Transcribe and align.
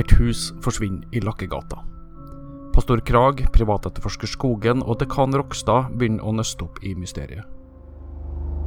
Et 0.00 0.12
hus 0.16 0.46
forsvinner 0.64 1.04
i 1.12 1.20
Lakkegata. 1.20 1.82
Pastor 2.72 3.02
Krag, 3.04 3.42
privatetterforsker 3.52 4.30
Skogen 4.30 4.80
og 4.86 4.96
dekan 5.02 5.34
Rokstad 5.36 5.90
begynner 5.98 6.24
å 6.24 6.32
nøste 6.32 6.64
opp 6.64 6.78
i 6.86 6.94
mysteriet. 6.96 7.44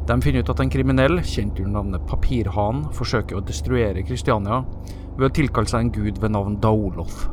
De 0.05 0.17
finner 0.21 0.43
ut 0.43 0.51
at 0.51 0.61
en 0.61 0.69
kriminell, 0.69 1.21
kjent 1.25 1.57
under 1.63 1.79
navnet 1.79 2.05
Papirhanen, 2.11 2.85
forsøker 2.93 3.39
å 3.39 3.45
destruere 3.47 4.03
Kristiania 4.05 4.61
ved 5.15 5.29
å 5.29 5.33
tilkalle 5.39 5.71
seg 5.71 5.87
en 5.87 5.93
gud 5.95 6.21
ved 6.21 6.35
navn 6.35 6.59
Daoloth. 6.61 7.25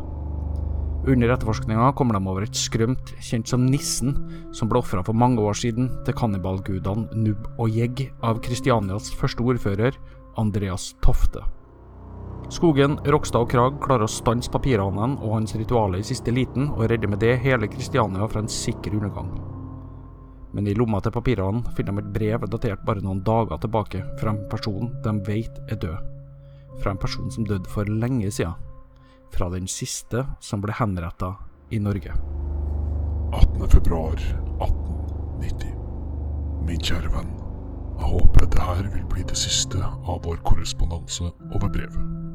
Under 1.11 1.35
etterforskninga 1.35 1.93
kommer 1.99 2.17
de 2.17 2.25
over 2.31 2.49
et 2.49 2.57
skrømt, 2.57 3.13
kjent 3.21 3.53
som 3.53 3.69
Nissen, 3.69 4.17
som 4.57 4.71
ble 4.71 4.81
ofra 4.81 5.05
for 5.05 5.17
mange 5.17 5.45
år 5.45 5.61
siden 5.61 5.93
til 6.07 6.17
kannibalgudene 6.17 7.11
Nubb 7.21 7.49
og 7.59 7.77
Jegg 7.77 8.07
av 8.25 8.41
Kristianias 8.47 9.13
første 9.19 9.45
ordfører, 9.45 9.99
Andreas 10.41 10.95
Tofte. 11.05 11.45
Skogen, 12.51 12.97
Rokstad 13.07 13.45
og 13.45 13.51
Krag 13.53 13.77
klarer 13.83 14.09
å 14.09 14.11
stanse 14.11 14.51
papirhanen 14.51 15.13
og 15.23 15.37
hans 15.37 15.55
ritualer 15.55 16.03
i 16.03 16.07
siste 16.07 16.33
liten, 16.35 16.67
og 16.75 16.89
redder 16.91 17.13
med 17.13 17.23
det 17.23 17.37
hele 17.45 17.71
Kristiania 17.71 18.27
fra 18.27 18.43
en 18.43 18.51
sikker 18.51 18.97
undergang. 18.99 19.31
Men 20.51 20.67
i 20.67 20.75
lomma 20.75 20.99
til 21.01 21.15
papirhanen 21.15 21.63
finner 21.77 21.95
de 21.95 22.03
et 22.03 22.15
brev 22.17 22.49
datert 22.51 22.83
bare 22.87 23.05
noen 23.05 23.23
dager 23.23 23.61
tilbake 23.63 24.03
fra 24.19 24.35
en 24.35 24.43
person 24.51 24.91
de 25.05 25.13
vet 25.29 25.55
er 25.71 25.79
død. 25.79 25.99
Fra 26.83 26.91
en 26.91 26.99
person 26.99 27.31
som 27.31 27.47
døde 27.47 27.71
for 27.71 27.87
lenge 27.87 28.31
siden 28.35 28.59
fra 29.31 29.47
den 29.51 29.67
siste 29.71 30.27
som 30.41 30.61
ble 30.63 30.73
henretta 30.75 31.35
i 31.71 31.79
Norge. 31.79 32.13
18.2.1890. 33.31 35.75
Min 36.67 36.81
kjære 36.83 37.13
venn. 37.15 37.31
Jeg 38.01 38.09
håper 38.11 38.41
dette 38.47 38.61
vil 38.95 39.07
bli 39.13 39.23
det 39.29 39.39
siste 39.39 39.79
av 39.85 40.19
vår 40.25 40.37
korrespondanse 40.47 41.25
over 41.53 41.69
brevet. 41.69 42.30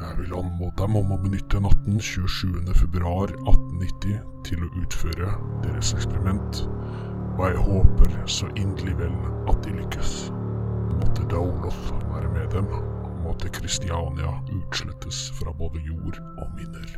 Jeg 0.00 0.18
vil 0.18 0.32
anmode 0.32 0.72
dem 0.78 0.94
om 0.96 1.10
å 1.12 1.16
benytte 1.20 1.60
natten 1.60 1.98
27.2.1890 2.00 4.14
til 4.48 4.62
å 4.64 4.70
utføre 4.80 5.28
deres 5.64 5.90
eksperiment, 5.96 6.62
og 7.36 7.42
jeg 7.44 7.56
håper 7.66 8.10
så 8.24 8.46
inderlig 8.54 8.96
vel 9.02 9.16
at 9.52 9.58
de 9.66 9.72
lykkes. 9.76 10.12
Måtte 11.02 11.22
Daoloth 11.28 11.92
være 12.14 12.30
med 12.32 12.48
dem, 12.56 12.68
og 12.72 13.12
måtte 13.26 13.52
Kristiania 13.52 14.32
utslettes 14.56 15.18
fra 15.36 15.52
både 15.60 15.78
jord 15.84 16.16
og 16.40 16.48
minner. 16.56 16.88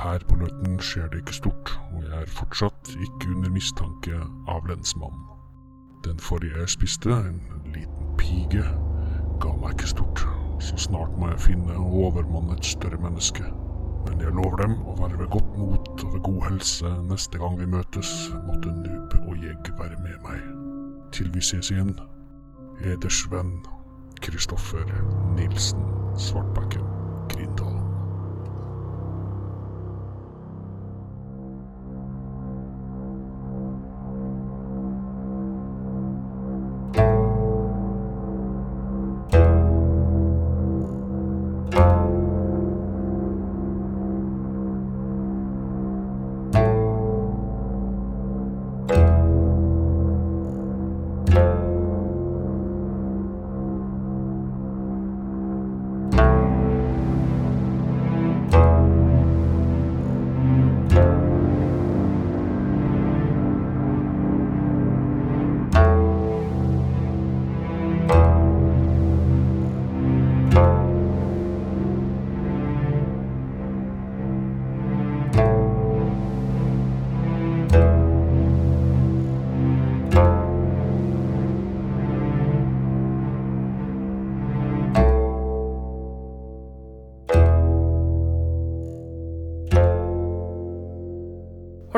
Her 0.00 0.20
på 0.24 0.40
Løten 0.40 0.80
skjer 0.80 1.12
det 1.12 1.20
ikke 1.20 1.36
stort, 1.42 1.68
og 1.92 2.00
jeg 2.08 2.16
er 2.22 2.32
fortsatt 2.32 2.96
ikke 2.96 3.28
under 3.36 3.52
mistanke 3.52 4.16
av 4.48 4.64
lensmannen. 4.72 5.28
Den 6.06 6.16
forrige 6.16 6.64
jeg 6.64 6.76
spiste, 6.78 7.12
en 7.12 7.44
liten 7.74 8.08
pige, 8.16 8.64
ga 9.44 9.52
meg 9.60 9.76
ikke 9.76 9.92
stort, 9.92 10.24
så 10.60 10.76
snart 10.76 11.16
må 11.18 11.30
jeg 11.32 11.40
finne 11.40 11.76
og 11.78 11.96
overmanne 12.04 12.56
et 12.58 12.64
større 12.64 13.00
menneske. 13.02 13.44
Men 14.06 14.20
jeg 14.24 14.34
lover 14.36 14.62
dem 14.62 14.76
å 14.88 14.96
være 15.00 15.18
ved 15.20 15.32
godt 15.34 15.50
mot 15.58 16.04
og 16.04 16.14
ved 16.14 16.22
god 16.28 16.40
helse 16.48 16.92
neste 17.08 17.40
gang 17.40 17.58
vi 17.60 17.68
møtes, 17.68 18.12
måtte 18.46 18.72
Nub 18.76 19.16
og 19.24 19.44
Jegg 19.44 19.72
være 19.80 20.00
med 20.04 20.16
meg. 20.28 20.46
Til 21.16 21.32
vi 21.34 21.42
ses 21.44 21.72
igjen, 21.74 21.96
eders 22.84 23.24
venn 23.32 23.58
Kristoffer 24.20 24.86
Nilsen 25.36 25.84
Svartbakken 26.20 26.89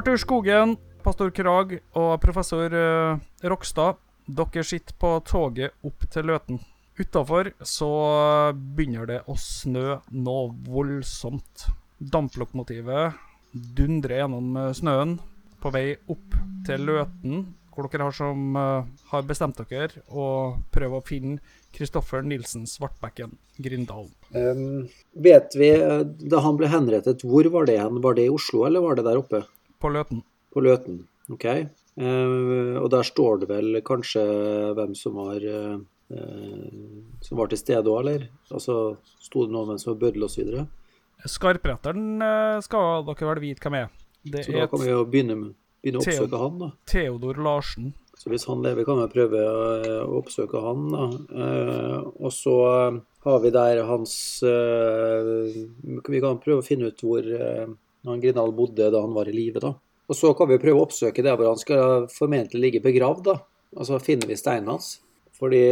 Arthur 0.03 0.19
Skogen, 0.19 0.73
pastor 1.05 1.29
Krag 1.31 1.77
og 1.95 2.17
professor 2.19 2.73
uh, 2.75 3.21
Rokstad, 3.47 4.01
dere 4.27 4.65
sitter 4.67 4.97
på 4.99 5.13
toget 5.23 5.77
opp 5.87 6.09
til 6.11 6.27
Løten. 6.27 6.59
Utafor 6.99 7.53
så 7.63 7.91
begynner 8.75 9.07
det 9.07 9.21
å 9.31 9.37
snø 9.39 10.01
noe 10.11 10.49
voldsomt. 10.67 11.69
Damplokomotivet 12.03 13.15
dundrer 13.79 14.25
gjennom 14.25 14.59
snøen 14.75 15.15
på 15.63 15.71
vei 15.71 15.85
opp 16.11 16.35
til 16.67 16.83
Løten, 16.91 17.47
hvor 17.71 17.87
dere 17.87 18.11
har, 18.11 18.19
som, 18.19 18.59
uh, 18.59 19.07
har 19.15 19.31
bestemt 19.31 19.63
dere 19.71 20.03
å 20.11 20.27
prøve 20.75 20.99
å 20.99 21.07
finne 21.07 21.39
Kristoffer 21.79 22.27
Nilsen 22.27 22.67
Svartbekken 22.67 23.39
Grindalen. 23.63 24.11
Um, 24.35 24.91
vet 25.15 25.55
vi, 25.55 25.71
eh, 25.79 26.03
da 26.03 26.43
han 26.43 26.59
ble 26.59 26.75
henrettet, 26.75 27.23
hvor 27.23 27.47
var 27.55 27.71
det 27.71 27.79
hen? 27.79 28.03
Var 28.03 28.19
det 28.19 28.27
i 28.27 28.35
Oslo, 28.35 28.67
eller 28.67 28.83
var 28.83 28.99
det 28.99 29.07
der 29.07 29.23
oppe? 29.23 29.47
På 29.83 29.91
Løten. 29.91 30.23
På 30.55 30.63
Løten, 30.65 31.01
ok. 31.33 31.45
Eh, 31.51 32.77
og 32.81 32.87
der 32.93 33.05
står 33.05 33.43
det 33.43 33.49
vel 33.51 33.81
kanskje 33.85 34.23
hvem 34.79 34.95
som 34.97 35.17
var, 35.19 35.43
eh, 35.45 35.79
som 37.21 37.39
var 37.41 37.51
til 37.53 37.59
stede 37.61 37.91
òg, 37.91 38.01
eller? 38.05 38.29
Altså, 38.53 38.97
Sto 39.23 39.45
det 39.47 39.53
noe 39.55 39.63
om 39.67 39.69
hvem 39.73 39.81
som 39.83 39.93
var 39.95 40.01
bøddel 40.07 40.25
osv.? 40.27 40.63
Skarpretteren 41.29 42.23
eh, 42.25 42.61
skal 42.65 43.05
dere 43.07 43.29
vel 43.35 43.41
vite 43.45 43.63
hvem 43.67 43.77
er. 43.85 43.91
Det 44.23 44.45
Så 44.47 44.53
da 44.55 44.67
kan 44.71 44.81
vi 44.83 44.91
jo 44.91 45.05
begynne, 45.05 45.37
med- 45.39 45.55
begynne 45.83 46.01
å 46.01 46.07
oppsøke 46.07 46.39
han, 46.41 46.59
da. 46.63 46.71
Theodor 46.87 47.39
Larsen. 47.43 47.93
Så 48.19 48.31
hvis 48.31 48.45
han 48.47 48.61
lever, 48.63 48.85
kan 48.87 49.01
vi 49.01 49.07
prøve 49.15 49.39
å 49.43 50.19
oppsøke 50.21 50.61
han. 50.63 50.83
Da. 50.93 51.07
Eh, 51.43 51.99
og 52.23 52.31
så 52.35 52.55
har 53.25 53.39
vi 53.43 53.51
der 53.55 53.81
hans 53.89 54.15
Vi 54.43 56.21
kan 56.23 56.39
prøve 56.43 56.61
å 56.63 56.67
finne 56.67 56.91
ut 56.93 57.01
hvor 57.03 57.23
han 58.07 58.21
Grindal 58.23 58.53
bodde 58.57 58.91
da 58.91 59.01
han 59.03 59.15
var 59.15 59.31
i 59.31 59.35
live. 59.35 59.63
Og 60.11 60.19
så 60.19 60.33
kan 60.37 60.51
vi 60.51 60.61
prøve 60.61 60.81
å 60.81 60.87
oppsøke 60.87 61.25
der 61.25 61.39
hvor 61.39 61.53
han 61.53 61.61
skal 61.61 62.09
formentlig 62.13 62.61
ligge 62.61 62.83
begravd. 62.85 63.25
da. 63.31 63.37
Og 63.79 63.89
så 63.89 64.01
finner 64.03 64.29
vi 64.29 64.39
steinen 64.39 64.73
hans. 64.75 64.99
Fordi 65.39 65.63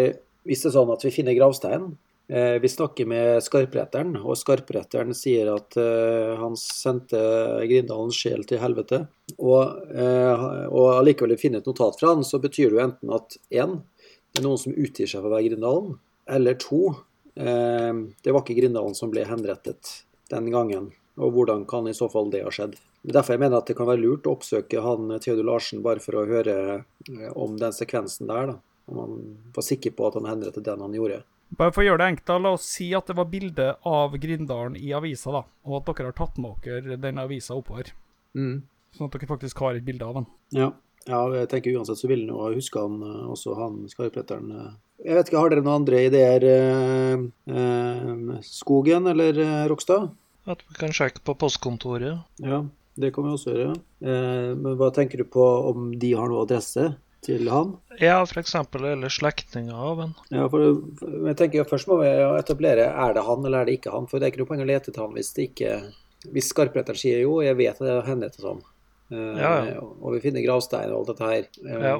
hvis 0.48 0.62
det 0.62 0.70
er 0.70 0.76
sånn 0.78 0.92
at 0.94 1.04
vi 1.04 1.12
finner 1.12 1.36
gravstein 1.36 1.90
eh, 2.32 2.56
Vi 2.62 2.68
snakker 2.72 3.08
med 3.10 3.42
skarpretteren, 3.44 4.14
og 4.22 4.38
skarpretteren 4.40 5.12
sier 5.16 5.50
at 5.52 5.76
eh, 5.80 6.32
han 6.40 6.56
sendte 6.58 7.20
Grindalens 7.68 8.16
sjel 8.16 8.46
til 8.48 8.62
helvete. 8.62 9.02
Og, 9.36 9.90
eh, 9.92 10.46
og 10.70 10.94
allikevel 10.96 11.36
finner 11.40 11.60
et 11.60 11.68
notat 11.68 12.00
fra 12.00 12.14
han, 12.14 12.24
så 12.24 12.40
betyr 12.42 12.70
det 12.70 12.78
jo 12.78 12.86
enten 12.86 13.14
at 13.18 13.36
én, 13.52 13.80
det 14.30 14.40
er 14.40 14.46
noen 14.46 14.62
som 14.62 14.76
utgir 14.76 15.10
seg 15.10 15.20
for 15.20 15.28
å 15.28 15.34
være 15.34 15.50
Grindalen, 15.50 15.98
eller 16.30 16.56
to, 16.62 16.80
eh, 17.36 17.92
det 18.24 18.32
var 18.32 18.46
ikke 18.46 18.58
Grindalen 18.62 18.96
som 18.96 19.12
ble 19.12 19.26
henrettet 19.28 19.98
den 20.32 20.48
gangen. 20.54 20.92
Og 21.20 21.34
hvordan 21.34 21.66
kan 21.68 21.88
i 21.90 21.94
så 21.96 22.08
fall 22.08 22.30
det 22.32 22.42
ha 22.46 22.52
skjedd? 22.54 22.78
Derfor 23.04 23.36
jeg 23.36 23.42
mener 23.42 23.60
at 23.60 23.68
det 23.68 23.76
kan 23.76 23.88
være 23.88 24.00
lurt 24.00 24.28
å 24.28 24.34
oppsøke 24.38 24.80
han 24.84 25.12
Theodor 25.20 25.46
Larsen 25.50 25.82
bare 25.84 26.00
for 26.00 26.16
å 26.16 26.26
høre 26.28 26.56
eh, 26.80 27.30
om 27.36 27.58
den 27.60 27.74
sekvensen 27.76 28.30
der. 28.30 28.54
da. 28.54 28.56
Om 28.90 29.02
han 29.02 29.18
var 29.54 29.66
sikker 29.66 29.92
på 29.94 30.08
at 30.08 30.16
han 30.18 30.28
henrettet 30.30 30.64
den 30.66 30.80
han 30.82 30.96
gjorde. 30.96 31.20
Bare 31.58 31.74
for 31.74 31.82
å 31.82 31.86
gjøre 31.88 31.98
det 32.02 32.08
enkelt, 32.12 32.26
da, 32.30 32.36
la 32.38 32.52
oss 32.54 32.66
si 32.76 32.92
at 32.94 33.08
det 33.10 33.16
var 33.18 33.26
bilde 33.30 33.72
av 33.86 34.12
Grindalen 34.22 34.76
i 34.78 34.92
avisa, 34.94 35.32
da, 35.34 35.40
og 35.66 35.80
at 35.80 35.88
dere 35.90 36.12
har 36.12 36.18
tatt 36.20 36.38
med 36.38 36.60
dere 36.62 36.98
den 37.02 37.18
avisa 37.18 37.56
oppover. 37.58 37.90
Mm. 38.38 38.60
Sånn 38.94 39.10
at 39.10 39.16
dere 39.16 39.30
faktisk 39.30 39.62
har 39.64 39.78
et 39.78 39.86
bilde 39.86 40.06
av 40.06 40.20
den. 40.20 40.28
Ja. 40.54 40.68
ja, 41.10 41.20
jeg 41.34 41.50
tenker 41.50 41.74
uansett 41.74 41.98
så 41.98 42.10
vil 42.10 42.22
han 42.28 42.54
jo 42.54 42.60
huske 42.60 42.82
han 42.84 43.02
eh, 43.02 43.26
også 43.34 43.56
han 43.58 43.82
skarpretteren. 43.90 44.54
eh. 44.54 44.70
Jeg 45.10 45.16
vet 45.16 45.30
ikke, 45.30 45.42
Har 45.42 45.50
dere 45.50 45.64
noen 45.64 45.80
andre 45.80 46.04
ideer, 46.06 46.46
eh, 46.54 47.26
eh, 47.50 48.40
Skogen 48.46 49.10
eller 49.10 49.38
eh, 49.42 49.66
Rokstad? 49.70 50.10
At 50.48 50.62
vi 50.68 50.78
kan 50.78 50.94
sjekke 50.96 51.20
på 51.26 51.34
postkontoret. 51.36 52.22
Ja, 52.40 52.62
det 53.00 53.12
kan 53.14 53.26
vi 53.26 53.34
også 53.36 53.54
gjøre. 53.54 53.76
Eh, 54.00 54.50
men 54.56 54.78
hva 54.80 54.88
tenker 54.96 55.20
du 55.20 55.28
på 55.28 55.44
om 55.70 55.90
de 56.00 56.14
har 56.16 56.30
noe 56.32 56.46
adresse? 56.46 56.92
til 57.24 57.48
han. 57.52 57.74
Ja, 58.00 58.22
f.eks. 58.24 58.54
eller 58.80 59.12
slektninger 59.12 59.76
av 59.76 59.98
han. 60.00 60.12
Ja, 60.32 60.46
for, 60.48 60.78
jeg 61.28 61.36
tenker 61.36 61.68
Først 61.68 61.88
må 61.90 62.00
vi 62.00 62.08
etablere 62.08 62.86
er 62.88 63.16
det 63.16 63.24
han 63.26 63.44
eller 63.44 63.62
er 63.62 63.68
det 63.68 63.78
ikke 63.80 63.92
han. 63.94 64.08
For 64.08 64.16
det 64.16 64.26
er 64.28 64.32
ikke 64.32 64.42
noe 64.44 64.50
poeng 64.52 64.64
å 64.64 64.68
lete 64.70 64.88
etter 64.92 65.04
han 65.04 65.16
hvis 65.16 65.34
det 65.36 65.50
ikke 65.50 65.74
Hvis 66.32 66.50
skarpretteren 66.52 67.00
sier 67.00 67.22
jo, 67.24 67.38
jeg 67.44 67.56
vet 67.60 67.76
at 67.76 67.84
det 67.84 67.92
er 67.94 68.08
henne 68.08 68.28
til 68.32 68.46
sånn. 68.46 68.62
Eh, 69.12 69.36
Ja, 69.40 69.52
ja. 69.68 69.84
Og 69.84 70.16
vi 70.16 70.22
finner 70.24 70.44
gravsteiner 70.44 70.94
og 70.94 71.02
alt 71.02 71.12
dette 71.12 71.30
her. 71.30 71.48
Ja. 71.90 71.94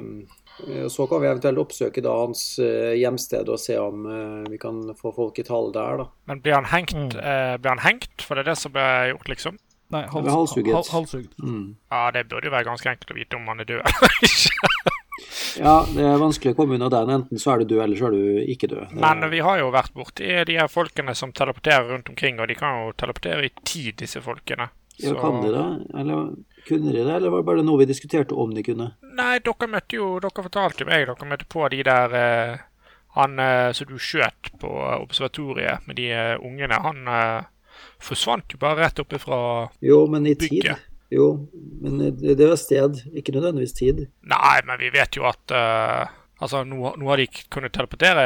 Eh, 0.67 0.87
Så 0.91 1.07
kan 1.09 1.21
vi 1.23 1.27
eventuelt 1.31 1.57
oppsøke 1.61 2.03
da 2.05 2.13
hans 2.23 2.43
eh, 2.59 2.93
hjemsted 2.99 3.49
og 3.49 3.59
se 3.59 3.77
om 3.81 4.05
eh, 4.05 4.49
vi 4.51 4.57
kan 4.61 4.81
få 4.99 5.13
folk 5.15 5.39
i 5.39 5.45
tale 5.47 5.71
der, 5.75 5.97
da. 6.03 6.07
Men 6.31 6.41
blir 6.43 6.57
han 6.59 6.69
hengt? 6.71 6.93
Mm. 6.93 7.11
eh, 7.19 7.57
blir 7.57 7.75
han 7.75 7.85
hengt? 7.87 8.21
For 8.21 8.35
det 8.35 8.45
er 8.45 8.51
det 8.53 8.57
som 8.61 8.73
ble 8.75 8.87
gjort, 9.13 9.29
liksom? 9.35 9.59
Nei, 9.91 10.05
er 10.07 10.31
halshugget. 10.31 10.87
Hals. 10.93 11.15
Mm. 11.43 11.75
Ja, 11.91 12.05
det 12.15 12.27
burde 12.31 12.47
jo 12.47 12.53
være 12.53 12.69
ganske 12.69 12.87
enkelt 12.93 13.11
å 13.11 13.17
vite 13.17 13.35
om 13.35 13.49
han 13.51 13.59
er 13.59 13.67
død 13.67 13.81
eller 13.83 14.17
ikke. 14.29 14.69
Ja, 15.59 15.73
det 15.91 16.05
er 16.07 16.21
vanskelig 16.21 16.53
å 16.53 16.57
komme 16.61 16.77
unna 16.77 16.87
den. 16.93 17.09
Enten 17.11 17.41
så 17.41 17.51
er 17.53 17.59
du 17.65 17.73
død, 17.73 17.81
eller 17.83 17.99
så 17.99 18.07
er 18.07 18.15
du 18.15 18.51
ikke 18.53 18.69
død. 18.71 18.93
Men 19.03 19.25
vi 19.33 19.41
har 19.43 19.59
jo 19.59 19.67
vært 19.75 19.91
borti 19.97 20.29
de 20.47 20.55
her 20.55 20.69
folkene 20.71 21.11
som 21.17 21.33
teleporterer 21.35 21.91
rundt 21.91 22.07
omkring, 22.13 22.39
og 22.39 22.47
de 22.47 22.55
kan 22.55 22.85
jo 22.85 22.93
teleportere 23.03 23.49
i 23.49 23.51
tid, 23.67 23.97
disse 23.99 24.23
folkene. 24.23 24.69
ja, 25.03 25.11
kan 25.19 25.41
de 25.43 25.51
det? 25.51 25.65
Eller 25.99 26.31
kunne 26.67 26.91
de 26.91 27.03
det, 27.03 27.13
eller 27.15 27.31
var 27.33 27.41
det 27.41 27.47
bare 27.49 27.63
noe 27.65 27.81
vi 27.81 27.87
diskuterte 27.89 28.37
om 28.37 28.53
de 28.55 28.63
kunne? 28.65 28.91
Nei, 29.17 29.39
dere 29.43 29.69
møtte 29.71 29.97
jo 29.97 30.11
Dere 30.23 30.45
fortalte 30.45 30.83
jo 30.83 30.89
meg 30.89 31.07
dere 31.09 31.29
møtte 31.29 31.47
på 31.51 31.65
de 31.73 31.81
der 31.87 32.15
eh, 32.17 32.61
Han 33.17 33.39
eh, 33.43 33.71
som 33.75 33.89
du 33.89 33.97
skjøt 33.99 34.53
på 34.61 34.71
observatoriet 34.99 35.87
med 35.87 35.99
de 35.99 36.07
eh, 36.15 36.37
ungene, 36.39 36.79
han 36.85 37.03
eh, 37.11 37.49
forsvant 38.01 38.53
jo 38.55 38.61
bare 38.61 38.85
rett 38.85 39.03
oppe 39.03 39.19
fra 39.21 39.41
Jo, 39.83 40.05
men 40.11 40.27
i 40.29 40.35
tid. 40.39 40.71
Jo, 41.11 41.27
men 41.83 41.99
det 41.99 42.37
det 42.39 42.47
var 42.47 42.59
sted, 42.59 43.01
ikke 43.11 43.33
nødvendigvis 43.35 43.75
tid. 43.75 44.05
Nei, 44.31 44.57
men 44.63 44.79
vi 44.79 44.93
vet 44.95 45.19
jo 45.19 45.27
at 45.29 45.55
eh, 45.55 46.17
Altså, 46.41 46.63
nå, 46.65 46.95
nå 46.97 47.05
har 47.05 47.19
de 47.21 47.27
kunnet 47.53 47.69
teleportere 47.75 48.23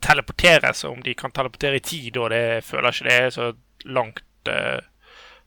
Teleportere, 0.00 0.70
så 0.72 0.88
om 0.88 1.02
de 1.04 1.12
kan 1.12 1.34
teleportere 1.36 1.76
i 1.76 1.84
tid, 1.84 2.16
og 2.16 2.30
det 2.32 2.62
føler 2.64 2.94
ikke 2.94 3.08
det 3.10 3.16
er 3.16 3.34
så 3.34 3.50
langt 3.92 4.22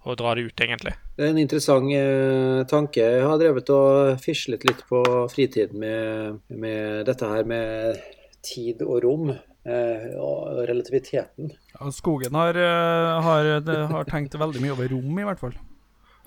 å 0.06 0.16
dra 0.16 0.36
det 0.36 0.46
ut, 0.48 0.62
egentlig. 0.64 0.94
Det 1.18 1.26
er 1.26 1.34
en 1.34 1.42
interessant 1.42 1.92
eh, 1.92 2.64
tanke. 2.72 3.04
Jeg 3.04 3.26
har 3.28 3.38
drevet 3.42 3.70
og 3.76 4.20
fislet 4.24 4.64
litt 4.70 4.86
på 4.90 5.02
fritiden 5.34 5.80
med, 5.82 6.40
med 6.50 7.06
dette 7.10 7.28
her 7.28 7.44
med 7.50 8.00
tid 8.46 8.82
og 8.88 9.02
rom. 9.04 9.32
Eh, 9.70 10.06
og 10.18 10.64
relativiteten. 10.70 11.50
Ja, 11.76 11.90
skogen 11.94 12.34
har, 12.40 12.56
eh, 12.56 13.18
har, 13.22 13.50
har 13.92 14.08
tenkt 14.08 14.34
veldig 14.40 14.62
mye 14.64 14.72
over 14.74 14.88
rom, 14.90 15.20
i 15.20 15.26
hvert 15.28 15.42
fall. 15.44 15.58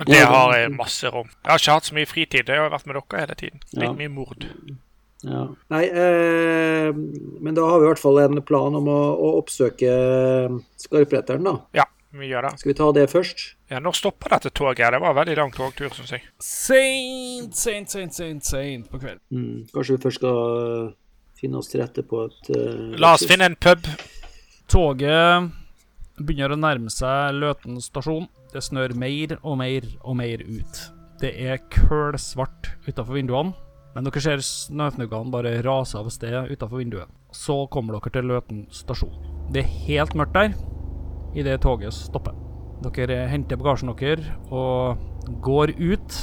Det 0.02 0.06
det- 0.12 0.26
har 0.28 0.52
jeg 0.58 0.70
masse 0.76 1.08
rom. 1.10 1.28
Jeg 1.42 1.50
har 1.50 1.58
ikke 1.58 1.72
hatt 1.78 1.84
så 1.88 1.94
mye 1.96 2.06
fritid. 2.10 2.48
Jeg 2.52 2.58
har 2.60 2.70
vært 2.70 2.86
med 2.86 2.96
dere 3.00 3.20
hele 3.25 3.34
tiden. 3.40 3.60
Litt 3.72 3.88
Ja. 3.88 3.92
mye 3.92 4.08
mord. 4.12 4.46
Ja. 5.25 5.42
Nei, 5.70 5.84
eh, 5.86 6.92
men 6.92 7.54
da 7.54 7.62
har 7.70 7.78
vi 7.80 7.86
i 7.86 7.88
hvert 7.92 7.98
fall 8.02 8.18
en 8.18 8.42
plan 8.42 8.75
om 8.75 8.84
å, 8.90 9.00
å 9.16 9.32
oppsøke 9.40 9.90
skarpretteren, 10.76 11.44
da. 11.46 11.56
Ja, 11.75 11.84
vi 12.20 12.35
av 12.35 12.43
det. 12.43 12.53
Skal 12.61 12.73
vi 12.73 12.75
ta 12.79 12.88
det 12.93 13.06
først? 13.11 13.44
Ja, 13.73 13.79
Når 13.81 13.97
stopper 13.97 14.35
dette 14.35 14.50
toget? 14.50 14.93
Det 14.93 15.00
var 15.00 15.14
en 15.14 15.17
veldig 15.17 15.37
lang 15.38 15.53
togtur, 15.55 15.88
syns 15.97 16.12
jeg. 16.12 16.26
Seint, 16.43 17.56
seint, 17.56 17.91
seint, 17.91 18.14
seint, 18.14 18.44
seint 18.44 18.91
på 18.91 19.00
kvelden. 19.00 19.23
Mm, 19.32 19.67
kanskje 19.73 19.97
vi 19.97 20.03
først 20.03 20.20
skal 20.20 20.93
finne 21.41 21.59
oss 21.59 21.73
til 21.73 21.82
rette 21.82 22.05
på 22.06 22.26
et 22.29 22.53
uh, 22.55 22.93
La 23.00 23.14
oss 23.17 23.26
finne 23.29 23.49
en 23.49 23.56
pub. 23.56 23.88
Toget 24.70 25.50
begynner 26.20 26.55
å 26.55 26.61
nærme 26.61 26.93
seg 26.93 27.38
Løten 27.41 27.81
stasjon. 27.82 28.29
Det 28.53 28.62
snør 28.62 28.94
mer 28.99 29.38
og 29.41 29.56
mer 29.62 29.88
og 30.03 30.19
mer 30.20 30.44
ut. 30.44 30.82
Det 31.23 31.32
er 31.38 31.62
kølsvart 31.73 32.75
utafor 32.88 33.17
vinduene, 33.17 33.55
men 33.94 34.06
dere 34.06 34.20
ser 34.25 34.43
snøfnuggene 34.44 35.32
bare 35.32 35.55
rase 35.64 35.97
av 35.99 36.11
sted 36.12 36.53
utafor 36.53 36.82
vinduet. 36.82 37.09
Så 37.32 37.62
kommer 37.73 37.97
dere 37.97 38.12
til 38.12 38.29
Løten 38.29 38.67
stasjon. 38.75 39.17
Det 39.53 39.64
er 39.64 39.75
helt 39.87 40.17
mørkt 40.19 40.37
der 40.37 40.53
idet 41.34 41.61
toget 41.64 41.93
stopper. 41.96 42.34
Dere 42.82 43.29
henter 43.31 43.56
bagasjen 43.61 43.93
deres 43.94 44.26
og 44.50 44.99
går 45.44 45.75
ut. 45.79 46.17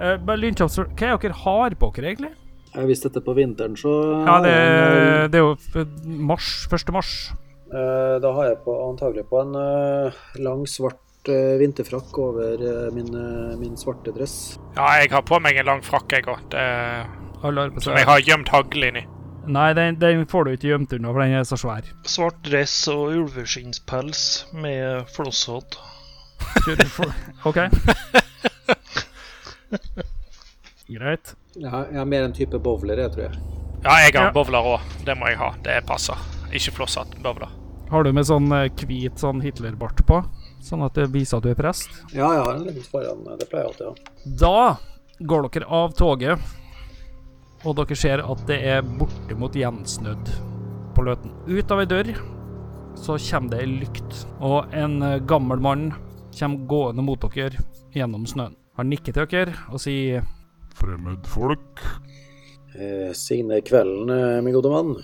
Eh, 0.00 0.16
bare 0.22 0.38
lynkjapt, 0.40 0.78
hva 0.96 1.10
er 1.14 1.18
dere 1.18 1.38
har 1.44 1.74
på 1.78 1.90
dere, 1.96 2.12
egentlig? 2.14 2.32
Ja, 2.74 2.84
Hvis 2.86 3.02
dette 3.02 3.18
er 3.18 3.26
på 3.26 3.34
vinteren, 3.34 3.74
så 3.76 3.90
Ja, 4.26 4.36
det, 4.44 5.32
det 5.32 5.40
er 5.40 5.44
jo 5.44 5.84
mars, 6.06 6.66
1. 6.70 6.92
mars. 6.94 7.32
Eh, 7.72 8.18
Da 8.22 8.32
har 8.36 8.44
jeg 8.52 8.58
på, 8.64 8.74
antagelig 8.88 9.26
på 9.30 9.40
en 9.42 9.54
eh, 9.58 10.12
lang, 10.38 10.62
svart 10.70 11.28
eh, 11.28 11.58
vinterfrakk 11.58 12.16
over 12.18 12.54
eh, 12.62 12.90
min, 12.94 13.10
eh, 13.14 13.56
min 13.58 13.74
svarte 13.76 14.14
dress. 14.14 14.58
Ja, 14.76 14.86
jeg 15.02 15.10
har 15.10 15.22
på 15.26 15.40
meg 15.42 15.58
en 15.58 15.66
lang 15.66 15.82
frakk, 15.82 16.12
jeg 16.14 16.26
òg. 16.30 16.54
Alle 17.42 17.60
har 17.66 17.70
på 17.74 17.82
Som 17.82 17.96
jeg 17.98 18.06
har 18.06 18.20
gjemt 18.22 18.48
hagle 18.54 18.92
inni. 18.92 19.04
Nei, 19.46 19.72
den, 19.74 19.96
den 19.98 20.26
får 20.28 20.44
du 20.44 20.50
ikke 20.52 20.68
gjemt 20.72 20.92
unna, 20.92 21.12
for 21.14 21.22
den 21.24 21.32
er 21.38 21.44
så 21.48 21.56
svær. 21.58 21.86
Svart 22.06 22.42
dress 22.44 22.74
og 22.92 23.14
ulveskinnspels 23.16 24.46
med 24.52 25.06
flosshatt. 25.14 25.78
OK. 27.48 27.58
Greit. 30.90 31.34
Jeg 31.54 31.70
har, 31.70 31.86
jeg 31.90 31.98
har 32.00 32.08
mer 32.08 32.26
en 32.26 32.34
type 32.34 32.58
bowler, 32.62 32.98
jeg 33.04 33.12
tror 33.14 33.24
jeg. 33.28 33.40
Ja, 33.84 33.94
jeg 34.04 34.12
har 34.16 34.26
Ja. 34.28 34.32
bowler 34.34 34.66
òg. 34.74 34.80
Det 35.06 35.14
må 35.18 35.28
jeg 35.30 35.38
ha. 35.40 35.52
Det 35.64 35.78
passer. 35.86 36.18
Ikke 36.52 36.72
flosshatt, 36.76 37.14
bowler. 37.22 37.48
Har 37.90 38.04
du 38.06 38.12
med 38.14 38.26
sånn 38.26 38.50
eh, 38.54 38.68
hvit 38.86 39.18
sånn 39.18 39.40
Hitlerbart 39.42 40.04
på? 40.06 40.20
Sånn 40.62 40.82
at 40.84 40.94
det 40.94 41.08
viser 41.14 41.38
at 41.38 41.42
du 41.46 41.50
er 41.50 41.58
prest? 41.58 41.88
Ja, 42.12 42.28
jeg 42.36 42.44
har 42.44 42.54
en 42.54 42.64
liten 42.66 42.82
foran. 42.86 43.24
Det 43.38 43.48
pleier 43.50 43.64
jeg 43.64 43.70
alltid 43.72 43.86
å 43.86 43.90
ha. 43.90 43.96
Da 44.44 44.76
går 45.26 45.48
dere 45.48 45.66
av 45.80 45.92
toget, 45.98 46.38
og 47.64 47.76
dere 47.76 47.96
ser 47.98 48.22
at 48.24 48.44
det 48.48 48.58
er 48.72 48.84
bortimot 48.84 49.56
gjensnødd 49.58 50.30
på 50.96 51.04
Løten. 51.06 51.34
Ut 51.48 51.72
av 51.72 51.82
ei 51.82 51.88
dør 51.90 52.12
så 53.00 53.16
kommer 53.22 53.54
det 53.54 53.64
ei 53.64 53.68
lykt, 53.80 54.22
og 54.44 54.72
en 54.76 55.00
eh, 55.06 55.20
gammel 55.28 55.60
mann 55.62 55.90
kommer 56.36 56.66
gående 56.70 57.04
mot 57.04 57.28
dere 57.34 57.64
gjennom 57.94 58.26
snøen. 58.28 58.56
Han 58.78 58.90
nikker 58.90 59.16
til 59.16 59.28
dere 59.28 59.54
og 59.70 59.82
sier 59.82 60.24
Fremmedfolk. 60.80 61.84
Eh, 62.78 63.10
Signe 63.16 63.60
kvelden, 63.66 64.10
eh, 64.14 64.40
min 64.44 64.56
gode 64.56 64.72
mann. 64.72 64.94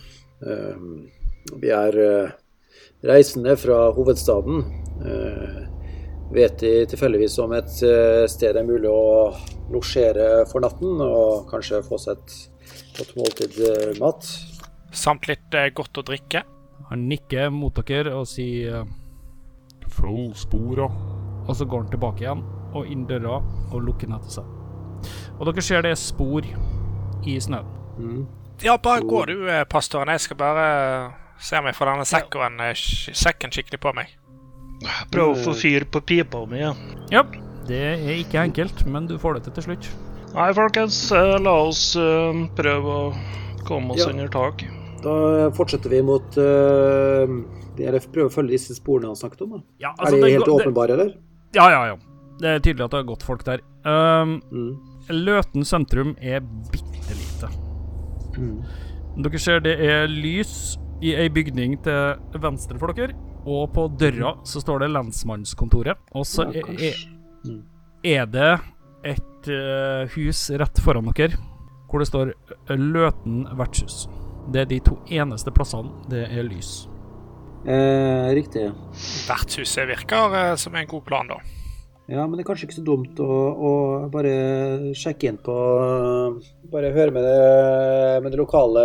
Eh, 0.46 1.56
vi 1.60 1.72
er 1.74 1.98
eh, 2.02 2.34
reisende 3.06 3.56
fra 3.60 3.90
hovedstaden. 3.96 4.64
Eh, 5.04 5.62
vet 6.32 6.58
De 6.58 6.72
tilfeldigvis 6.90 7.38
om 7.44 7.52
et 7.54 7.82
eh, 7.86 8.24
sted 8.30 8.56
det 8.56 8.62
er 8.64 8.70
mulig 8.70 8.90
å 8.90 9.34
losjere 9.72 10.44
for 10.50 10.64
natten, 10.64 11.00
og 11.02 11.48
kanskje 11.50 11.82
få 11.86 11.98
seg 12.00 12.18
et 12.18 12.36
godt 12.98 13.16
måltid 13.18 13.58
eh, 13.66 13.96
mat? 14.00 14.28
Samt 14.96 15.28
litt 15.30 15.56
eh, 15.56 15.70
godt 15.76 16.00
å 16.00 16.06
drikke. 16.06 16.42
Han 16.90 17.06
nikker 17.10 17.50
mot 17.50 17.74
dere 17.86 18.14
og 18.16 18.28
sier 18.30 18.82
eh, 18.82 18.94
Følg 19.96 20.34
spora. 20.36 20.88
Og 21.46 21.54
så 21.54 21.64
går 21.64 21.84
han 21.84 21.92
tilbake 21.92 22.24
igjen 22.24 22.40
og 22.76 22.88
inn 22.90 23.04
døra 23.08 23.38
og 23.38 23.84
lukker 23.86 24.10
den 24.10 24.16
etter 24.16 24.40
seg. 24.40 24.48
Og 25.38 25.46
dere 25.46 25.62
ser 25.64 25.86
det 25.86 25.92
er 25.94 26.00
spor 26.00 26.44
i 26.46 27.36
snøen. 27.40 27.70
Mm. 27.96 28.26
Ja, 28.64 28.74
bare 28.82 29.06
gå 29.06 29.22
du, 29.30 29.46
pastoren. 29.70 30.10
Jeg 30.16 30.24
skal 30.26 30.40
bare 30.40 30.66
se 31.38 31.60
om 31.60 31.68
jeg 31.70 31.78
får 31.78 31.92
denne 31.92 32.08
sekken, 32.08 32.60
sekken 33.22 33.54
skikkelig 33.54 33.80
på 33.80 33.94
meg. 33.96 34.12
Prøv 35.12 35.32
å 35.32 35.40
få 35.46 35.54
fyr 35.56 35.86
på 35.88 36.02
pipa 36.04 36.42
mi. 36.50 36.60
Ja. 36.60 36.74
Ja, 37.14 37.22
det 37.68 37.80
er 37.96 38.14
ikke 38.20 38.40
enkelt, 38.42 38.84
men 38.86 39.06
du 39.10 39.16
får 39.18 39.34
det 39.38 39.44
til 39.48 39.52
til 39.58 39.66
slutt. 39.70 39.88
Nei, 40.36 40.50
folkens, 40.56 40.98
eh, 41.16 41.36
la 41.40 41.54
oss 41.66 41.94
eh, 41.96 42.40
prøve 42.58 42.96
å 42.96 43.14
komme 43.66 43.94
oss 43.94 44.04
Ja. 44.04 44.10
under 44.12 44.28
tak. 44.28 44.64
Da 45.02 45.50
fortsetter 45.54 45.90
vi 45.92 46.00
mot 46.02 46.36
uh, 46.40 47.28
Eller 47.78 48.00
prøver 48.00 48.26
å 48.30 48.32
følge 48.32 48.56
disse 48.56 48.74
sporene 48.74 49.06
han 49.12 49.16
snakket 49.18 49.42
om. 49.44 49.50
Da. 49.50 49.60
Ja, 49.84 49.90
er 50.00 50.10
de 50.16 50.30
helt 50.32 50.44
det- 50.46 50.54
åpenbare, 50.54 50.90
eller? 50.96 51.12
Ja, 51.54 51.68
ja, 51.70 51.82
ja. 51.92 51.96
Det 52.40 52.48
er 52.48 52.58
tydelig 52.64 52.84
at 52.86 52.90
det 52.90 52.98
er 53.00 53.08
godt 53.10 53.22
folk 53.22 53.44
der. 53.44 53.60
Um, 53.84 54.40
Mm. 54.50 54.78
Løten 55.08 55.64
sentrum 55.64 56.16
er 56.20 56.40
bitte 56.40 57.14
lite. 57.14 57.48
Mm. 58.36 58.64
Dere 59.22 59.38
ser 59.38 59.60
det 59.60 59.78
er 59.80 60.08
lys 60.08 60.76
i 61.00 61.14
ei 61.14 61.28
bygning 61.28 61.76
til 61.84 62.16
venstre 62.42 62.78
for 62.80 62.92
dere, 62.92 63.14
og 63.46 63.72
på 63.72 63.86
døra 63.96 64.34
så 64.44 64.60
står 64.64 64.80
det 64.80 64.90
lensmannskontoret. 64.90 65.96
Og 66.14 66.24
så 66.26 66.48
Ja, 66.52 66.60
er, 66.60 66.90
er. 66.90 66.94
Mm. 67.46 67.62
er 68.04 68.26
det 68.30 68.52
et 69.06 69.50
uh, 69.50 70.06
hus 70.16 70.48
rett 70.50 70.80
foran 70.82 71.12
dere 71.14 71.38
hvor 71.86 72.02
det 72.02 72.08
står 72.10 72.32
eh, 72.34 72.76
Løten 72.76 73.44
vertshus. 73.56 74.06
Det 74.52 74.64
er 74.64 74.70
de 74.70 74.80
to 74.82 74.96
eneste 75.06 75.52
plassene 75.54 75.92
det 76.10 76.24
er 76.26 76.46
lys. 76.46 76.88
Eh, 77.66 78.30
riktig. 78.36 78.68
Vertshuset 79.26 79.88
virker 79.88 80.34
eh, 80.34 80.54
som 80.58 80.74
en 80.74 80.90
god 80.90 81.04
plan, 81.06 81.30
da. 81.30 81.38
Ja, 82.06 82.22
men 82.22 82.38
det 82.38 82.44
er 82.44 82.46
kanskje 82.46 82.68
ikke 82.68 82.76
så 82.76 82.84
dumt 82.86 83.18
å, 83.18 83.26
å 83.26 83.70
bare 84.12 84.92
sjekke 84.94 85.26
inn 85.26 85.40
på 85.42 85.54
Bare 86.70 86.92
høre 86.94 87.10
med 87.14 87.24
det, 87.26 88.20
med 88.22 88.30
det 88.30 88.38
lokale 88.38 88.84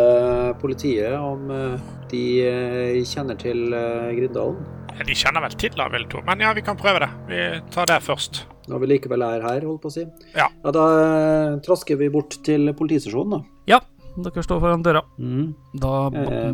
politiet 0.62 1.14
om 1.18 1.52
eh, 1.54 1.92
de 2.10 2.24
eh, 2.48 3.02
kjenner 3.06 3.38
til 3.42 3.74
eh, 3.78 4.10
Grindalen. 4.18 4.81
Ja, 4.98 5.04
De 5.08 5.14
kjenner 5.18 5.42
vel 5.42 5.56
til 5.58 5.72
jeg 5.72 6.10
tro. 6.10 6.22
Men 6.28 6.40
ja, 6.40 6.54
vi 6.54 6.62
kan 6.62 6.78
prøve 6.78 7.00
det. 7.00 7.10
Vi 7.28 7.40
tar 7.72 7.86
det 7.86 8.02
først. 8.04 8.46
når 8.68 8.80
vi 8.80 8.88
likevel 8.88 9.22
er 9.26 9.42
her, 9.42 9.62
holdt 9.66 9.82
på 9.82 9.90
å 9.90 9.92
si. 9.92 10.06
Ja. 10.36 10.48
ja 10.64 10.72
Da 10.72 10.84
eh, 11.02 11.60
trasker 11.66 11.98
vi 11.98 12.10
bort 12.10 12.38
til 12.46 12.72
politistasjonen, 12.78 13.32
da. 13.32 13.42
Ja, 13.68 13.80
dere 14.22 14.44
står 14.46 14.60
foran 14.62 14.84
døra. 14.84 15.02
Mm. 15.20 15.54
Da 15.82 16.08
Eh, 16.14 16.54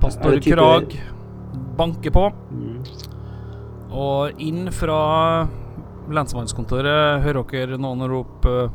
pastor 0.00 0.38
type- 0.38 0.54
Krag 0.56 0.96
banker 1.76 2.10
på, 2.10 2.32
Mm. 2.52 2.84
og 3.90 4.40
inn 4.40 4.70
fra 4.70 5.48
lensmannskontoret 6.08 7.22
hører 7.24 7.44
dere 7.50 7.78
noen 7.78 8.06
rope 8.08 8.70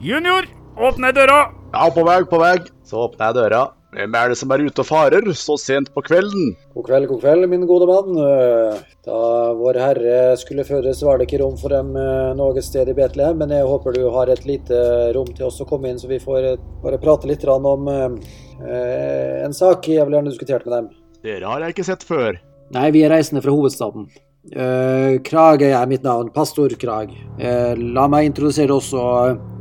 Junior, 0.00 0.46
åpne 0.76 1.12
døra! 1.14 1.52
Ja, 1.72 1.88
på 1.90 2.04
vei, 2.06 2.22
på 2.24 2.38
vei. 2.38 2.56
Så 2.84 2.96
åpner 3.08 3.26
jeg 3.32 3.34
døra. 3.34 3.72
Hvem 3.88 4.16
er 4.20 4.28
det 4.28 4.36
som 4.36 4.50
er 4.52 4.60
ute 4.66 4.82
og 4.82 4.86
farer 4.88 5.24
så 5.32 5.54
sent 5.56 5.88
på 5.94 6.02
kvelden? 6.04 6.50
God 6.74 6.84
kveld, 6.90 7.06
god 7.08 7.22
kveld, 7.22 7.46
min 7.48 7.64
gode 7.68 7.86
mann. 7.88 8.18
Eh, 8.20 8.82
Da 9.08 9.20
Vår 9.56 9.78
Herre 9.80 10.18
skulle 10.36 10.66
fødes, 10.68 11.00
var 11.06 11.16
det 11.16 11.24
ikke 11.28 11.40
rom 11.40 11.56
for 11.56 11.72
dem 11.72 11.94
eh, 11.96 12.34
noe 12.36 12.60
sted 12.64 12.90
i 12.92 12.96
Betlehem, 12.98 13.40
men 13.40 13.54
jeg 13.56 13.64
håper 13.64 13.96
du 13.96 14.02
har 14.12 14.28
et 14.28 14.44
lite 14.44 14.76
rom 15.16 15.30
til 15.32 15.48
oss 15.48 15.62
å 15.64 15.68
komme 15.70 15.88
inn, 15.88 16.00
så 16.00 16.10
vi 16.10 16.20
får 16.20 16.50
eh, 16.50 16.60
bare 16.84 17.00
prate 17.00 17.30
litt 17.30 17.46
om 17.48 17.88
eh, 17.88 19.42
en 19.46 19.56
sak 19.56 19.88
jeg 19.88 20.04
vil 20.04 20.18
gjerne 20.18 20.34
diskutert 20.34 20.68
med 20.68 20.76
dem. 20.76 20.90
Dere 21.24 21.48
har 21.48 21.64
jeg 21.64 21.78
ikke 21.78 21.88
sett 21.88 22.04
før. 22.04 22.36
Nei, 22.76 22.90
vi 22.92 23.06
er 23.06 23.14
reisende 23.16 23.40
fra 23.40 23.56
hovedstaden. 23.56 24.10
Eh, 24.52 25.16
Krag 25.24 25.64
er 25.64 25.88
mitt 25.88 26.04
navn, 26.04 26.28
pastor 26.36 26.76
Krag. 26.80 27.16
Eh, 27.40 27.72
la 27.96 28.04
meg 28.12 28.28
introdusere 28.28 28.76
også 28.76 29.00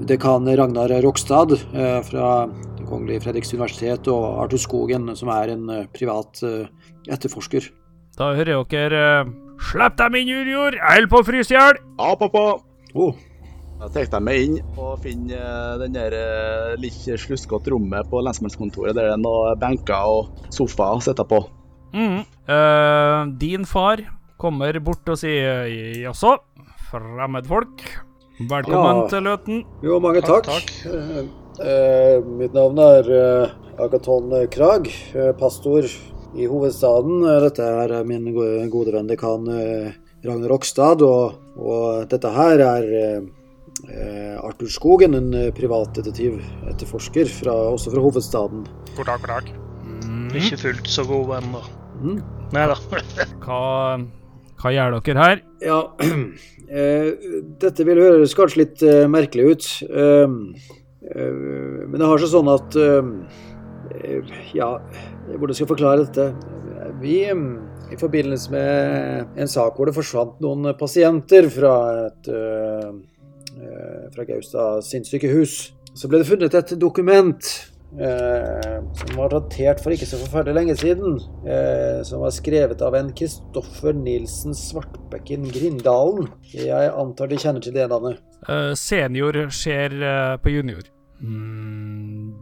dekan 0.08 0.48
Ragnar 0.60 0.92
Rokstad 1.04 1.56
eh, 1.56 2.02
fra 2.08 2.34
Det 2.88 2.94
kongelige 2.96 3.20
Fredriks 3.26 3.50
universitet 3.52 4.08
og 4.08 4.38
Arthur 4.46 4.62
Skogen, 4.64 5.10
som 5.20 5.28
er 5.34 5.50
en 5.52 5.66
eh, 5.74 5.88
privat 5.92 6.40
eh, 6.48 6.70
etterforsker. 7.12 7.66
Da 8.16 8.30
hører 8.38 8.62
dere 8.72 9.00
eh, 9.26 9.32
Slipp 9.68 9.98
dem 10.00 10.14
inn, 10.16 10.30
junior! 10.32 10.78
Jeg 10.78 10.86
holder 10.94 11.10
på 11.12 11.20
å 11.20 11.26
fryse 11.28 11.52
i 11.52 11.58
hjel! 11.58 11.80
Ja, 12.00 12.14
pappa. 12.16 12.44
Oh, 12.96 13.18
Da 13.82 13.90
tar 13.92 14.06
jeg 14.08 14.22
meg 14.24 14.40
inn 14.46 14.56
og 14.80 15.02
finner 15.04 15.76
den 15.82 15.98
der 15.98 16.16
litt 16.80 16.96
sluskete 17.20 17.74
rommet 17.74 18.08
på 18.08 18.22
lensmannskontoret 18.24 18.96
der 18.96 19.10
det 19.10 19.16
er 19.18 19.20
noen 19.20 19.60
benker 19.60 20.08
og 20.08 20.48
sofa 20.56 20.88
å 20.96 21.02
sitte 21.04 21.26
på. 21.28 21.42
Mm. 21.92 22.22
Eh, 22.24 23.34
din 23.44 23.68
far 23.68 24.00
kommer 24.40 24.80
bort 24.80 25.12
og 25.12 25.20
sier 25.20 25.68
jaså, 26.06 26.38
fremmedfolk. 26.88 27.84
Velkommen 28.48 29.04
Ja. 29.04 29.08
til 29.12 29.28
Løten. 29.28 29.62
jo, 29.84 30.00
mange 30.00 30.24
Takk, 30.24 30.48
takk. 30.48 30.72
Eh, 30.88 31.28
mitt 31.60 32.54
navn 32.54 32.78
er 32.84 33.08
eh, 33.14 33.56
Agaton 33.82 34.34
Krag, 34.54 34.90
eh, 35.16 35.32
pastor 35.38 35.86
i 36.38 36.46
hovedstaden. 36.50 37.24
Eh, 37.26 37.40
Dette 37.48 37.66
er 37.66 38.04
min 38.08 38.30
gode 38.70 38.94
venn 38.94 39.10
dekan 39.10 39.48
eh, 39.54 39.96
Ragnar 40.26 40.50
Rokstad, 40.52 41.02
og, 41.06 41.38
og 41.58 42.08
dette 42.12 42.30
her 42.34 42.62
er 42.66 42.88
eh, 43.00 43.22
eh, 43.90 44.36
Arthur 44.42 44.70
Skogen, 44.74 45.18
en 45.18 45.32
eh, 45.38 45.50
privatdetektiv, 45.56 46.38
etterforsker, 46.74 47.30
fra, 47.42 47.56
også 47.74 47.94
fra 47.94 48.06
hovedstaden. 48.06 48.66
God 48.98 49.10
dag, 49.10 49.24
god 49.26 49.34
dag. 49.36 49.52
Mm. 50.06 50.30
Ikke 50.38 50.62
fullt 50.62 50.90
så 50.92 51.06
god 51.10 51.28
venn, 51.36 51.52
da. 51.56 51.66
Mm. 52.02 52.22
Nei 52.54 52.66
da. 52.70 52.78
Hva, 53.46 53.62
hva 54.62 54.72
gjør 54.74 54.98
dere 55.06 55.24
her? 55.26 55.42
Ja, 55.62 55.80
eh, 56.70 57.30
dette 57.62 57.86
vil 57.88 58.02
høres 58.02 58.34
kanskje 58.38 58.64
litt 58.64 58.84
eh, 58.86 59.06
merkelig 59.12 59.52
ut. 59.54 59.70
eh, 59.90 60.26
eh, 60.26 60.84
men 61.16 62.00
det 62.00 62.10
har 62.10 62.22
seg 62.22 62.34
sånn 62.34 62.52
at 62.52 62.78
eh, 62.82 63.12
eh, 63.96 64.36
Ja, 64.58 64.74
hvordan 65.34 65.56
skal 65.56 65.66
jeg 65.66 65.72
forklare 65.72 66.06
dette? 66.06 66.30
Vi, 67.02 67.22
eh, 67.30 67.46
i 67.92 68.00
forbindelse 68.00 68.52
med 68.52 69.40
en 69.40 69.52
sak 69.52 69.78
hvor 69.78 69.88
det 69.88 69.96
forsvant 69.96 70.42
noen 70.44 70.74
pasienter 70.80 71.48
fra 71.54 71.74
et 72.08 72.30
eh, 72.34 72.92
eh, 73.62 74.04
fra 74.14 74.28
Gaustad 74.28 74.84
sinnssykehus, 74.88 75.58
så 75.98 76.10
ble 76.10 76.22
det 76.22 76.30
funnet 76.30 76.58
et 76.58 76.74
dokument 76.80 77.52
eh, 77.96 78.76
som 79.00 79.14
var 79.18 79.32
datert 79.34 79.82
for 79.84 79.96
ikke 79.96 80.10
så 80.10 80.20
forferdelig 80.22 80.58
lenge 80.60 80.76
siden. 80.80 81.22
Eh, 81.48 82.04
som 82.08 82.26
var 82.26 82.36
skrevet 82.36 82.84
av 82.86 82.98
en 83.00 83.14
Kristoffer 83.18 83.96
Nilsen 83.98 84.58
Svartbekken 84.58 85.48
Grindalen. 85.54 86.30
Jeg 86.54 86.92
antar 86.94 87.32
de 87.32 87.40
kjenner 87.42 87.64
til 87.64 87.76
det 87.78 87.88
navnet. 87.92 88.22
Eh, 88.48 88.74
senior 88.78 89.48
ser 89.56 89.98
eh, 89.98 90.38
på 90.44 90.54
junior. 90.54 90.86
Mm, 91.22 92.34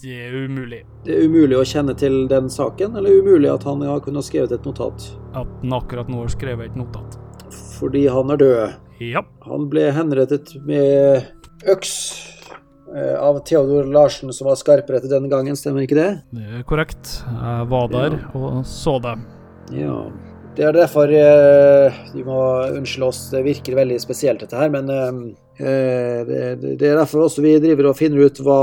det 0.00 0.14
er 0.14 0.36
umulig 0.46 0.78
Det 1.04 1.12
er 1.12 1.26
umulig 1.28 1.56
å 1.58 1.64
kjenne 1.66 1.92
til 1.98 2.22
den 2.30 2.48
saken, 2.52 2.96
eller 2.96 3.18
umulig 3.20 3.50
at 3.52 3.66
han 3.68 3.82
har 3.84 4.00
kunnet 4.04 4.24
skrevet 4.26 4.52
et 4.54 4.64
notat. 4.68 5.08
at 5.34 5.46
han 5.62 5.72
akkurat 5.76 6.08
nå 6.08 6.22
har 6.22 6.32
skrevet 6.32 6.70
et 6.70 6.76
notat. 6.78 7.18
Fordi 7.78 8.06
han 8.10 8.30
er 8.30 8.40
død. 8.40 8.76
Ja. 9.00 9.22
Han 9.46 9.68
ble 9.70 9.90
henrettet 9.94 10.54
med 10.66 11.26
øks 11.70 11.92
eh, 12.94 13.14
av 13.18 13.38
Theodor 13.46 13.86
Larsen, 13.92 14.32
som 14.32 14.48
var 14.50 14.58
skarprettet 14.58 15.06
etter 15.06 15.20
den 15.20 15.30
gangen, 15.30 15.56
stemmer 15.58 15.84
ikke 15.86 15.98
det? 15.98 16.08
Det 16.34 16.46
er 16.60 16.64
korrekt. 16.66 17.20
Jeg 17.28 17.68
var 17.70 17.92
der 17.92 18.18
og 18.34 18.64
så 18.66 18.98
det. 19.04 19.14
Ja. 19.76 20.00
Det 20.58 20.64
er 20.66 20.72
derfor 20.74 21.12
eh, 21.14 21.98
Du 22.16 22.24
må 22.26 22.38
unnskylde 22.74 23.10
oss, 23.12 23.28
det 23.30 23.44
virker 23.46 23.76
veldig 23.78 24.00
spesielt 24.02 24.42
dette 24.42 24.58
her, 24.58 24.72
men 24.74 24.90
eh, 24.90 25.20
det, 25.58 26.40
det 26.78 26.86
er 26.86 26.98
derfor 27.00 27.24
også 27.26 27.42
vi 27.42 27.56
driver 27.62 27.90
og 27.90 27.96
finner 27.98 28.28
ut 28.28 28.38
hva, 28.46 28.58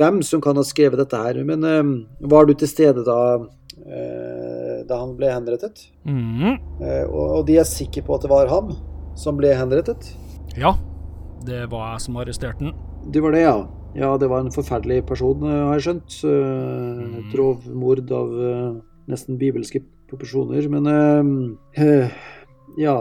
hvem 0.00 0.20
som 0.26 0.42
kan 0.42 0.58
ha 0.58 0.64
skrevet 0.66 0.98
dette 0.98 1.20
her. 1.20 1.38
Men 1.46 1.64
eh, 1.66 2.28
var 2.32 2.48
du 2.48 2.54
til 2.58 2.70
stede 2.70 3.04
da, 3.06 3.18
eh, 3.86 4.80
da 4.88 5.00
han 5.02 5.16
ble 5.18 5.30
henrettet? 5.30 5.84
Mhm. 6.08 6.56
Eh, 6.82 7.04
og, 7.06 7.44
de 7.46 7.60
er 7.62 7.68
sikre 7.68 8.02
på 8.06 8.16
at 8.16 8.26
det 8.26 8.32
var 8.32 8.50
ham 8.50 8.74
som 9.18 9.38
ble 9.38 9.52
henrettet? 9.54 10.12
Ja, 10.58 10.74
det 11.46 11.66
var 11.70 11.92
jeg 11.94 12.06
som 12.06 12.18
arresterte 12.20 12.64
den. 12.66 12.74
Det 13.12 13.22
var 13.22 13.32
det, 13.36 13.44
ja. 13.46 13.58
Ja, 13.96 14.12
det 14.20 14.28
var 14.30 14.44
en 14.44 14.52
forferdelig 14.54 15.04
person, 15.08 15.42
eh, 15.46 15.62
har 15.66 15.78
jeg 15.78 15.86
skjønt. 15.88 16.18
Eh, 16.26 17.06
Et 17.22 17.38
rovmord 17.38 18.10
av 18.14 18.36
eh, 18.50 18.74
nesten 19.10 19.38
bibelske 19.38 19.82
proporsjoner. 20.10 20.68
Men 20.70 20.86
eh, 20.90 21.82
eh, 21.82 22.20
ja, 22.78 22.96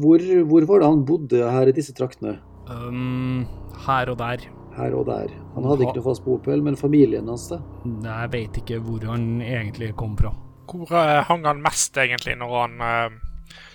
hvor, 0.00 0.22
hvor 0.48 0.68
var 0.68 0.80
det 0.80 0.88
han 0.88 1.04
bodde 1.08 1.50
her 1.52 1.70
i 1.70 1.74
disse 1.76 1.94
traktene? 1.96 2.38
Um, 2.68 3.46
her 3.86 4.10
og 4.12 4.18
der. 4.20 4.44
Her 4.76 4.94
og 4.94 5.06
der. 5.08 5.32
Han 5.54 5.66
hadde 5.66 5.86
ikke 5.86 5.98
noe 5.98 6.06
fast 6.10 6.24
bopel, 6.26 6.62
men 6.62 6.76
familien 6.78 7.28
hans, 7.30 7.48
da? 7.50 7.60
Jeg 8.04 8.32
vet 8.34 8.60
ikke 8.62 8.78
hvor 8.84 9.06
han 9.10 9.40
egentlig 9.42 9.90
kom 9.98 10.14
fra. 10.18 10.32
Hvor 10.68 10.92
eh, 11.00 11.22
hang 11.24 11.46
han 11.48 11.62
mest, 11.64 11.96
egentlig, 11.96 12.36
når 12.38 12.54
han 12.60 12.84
eh, 12.84 13.24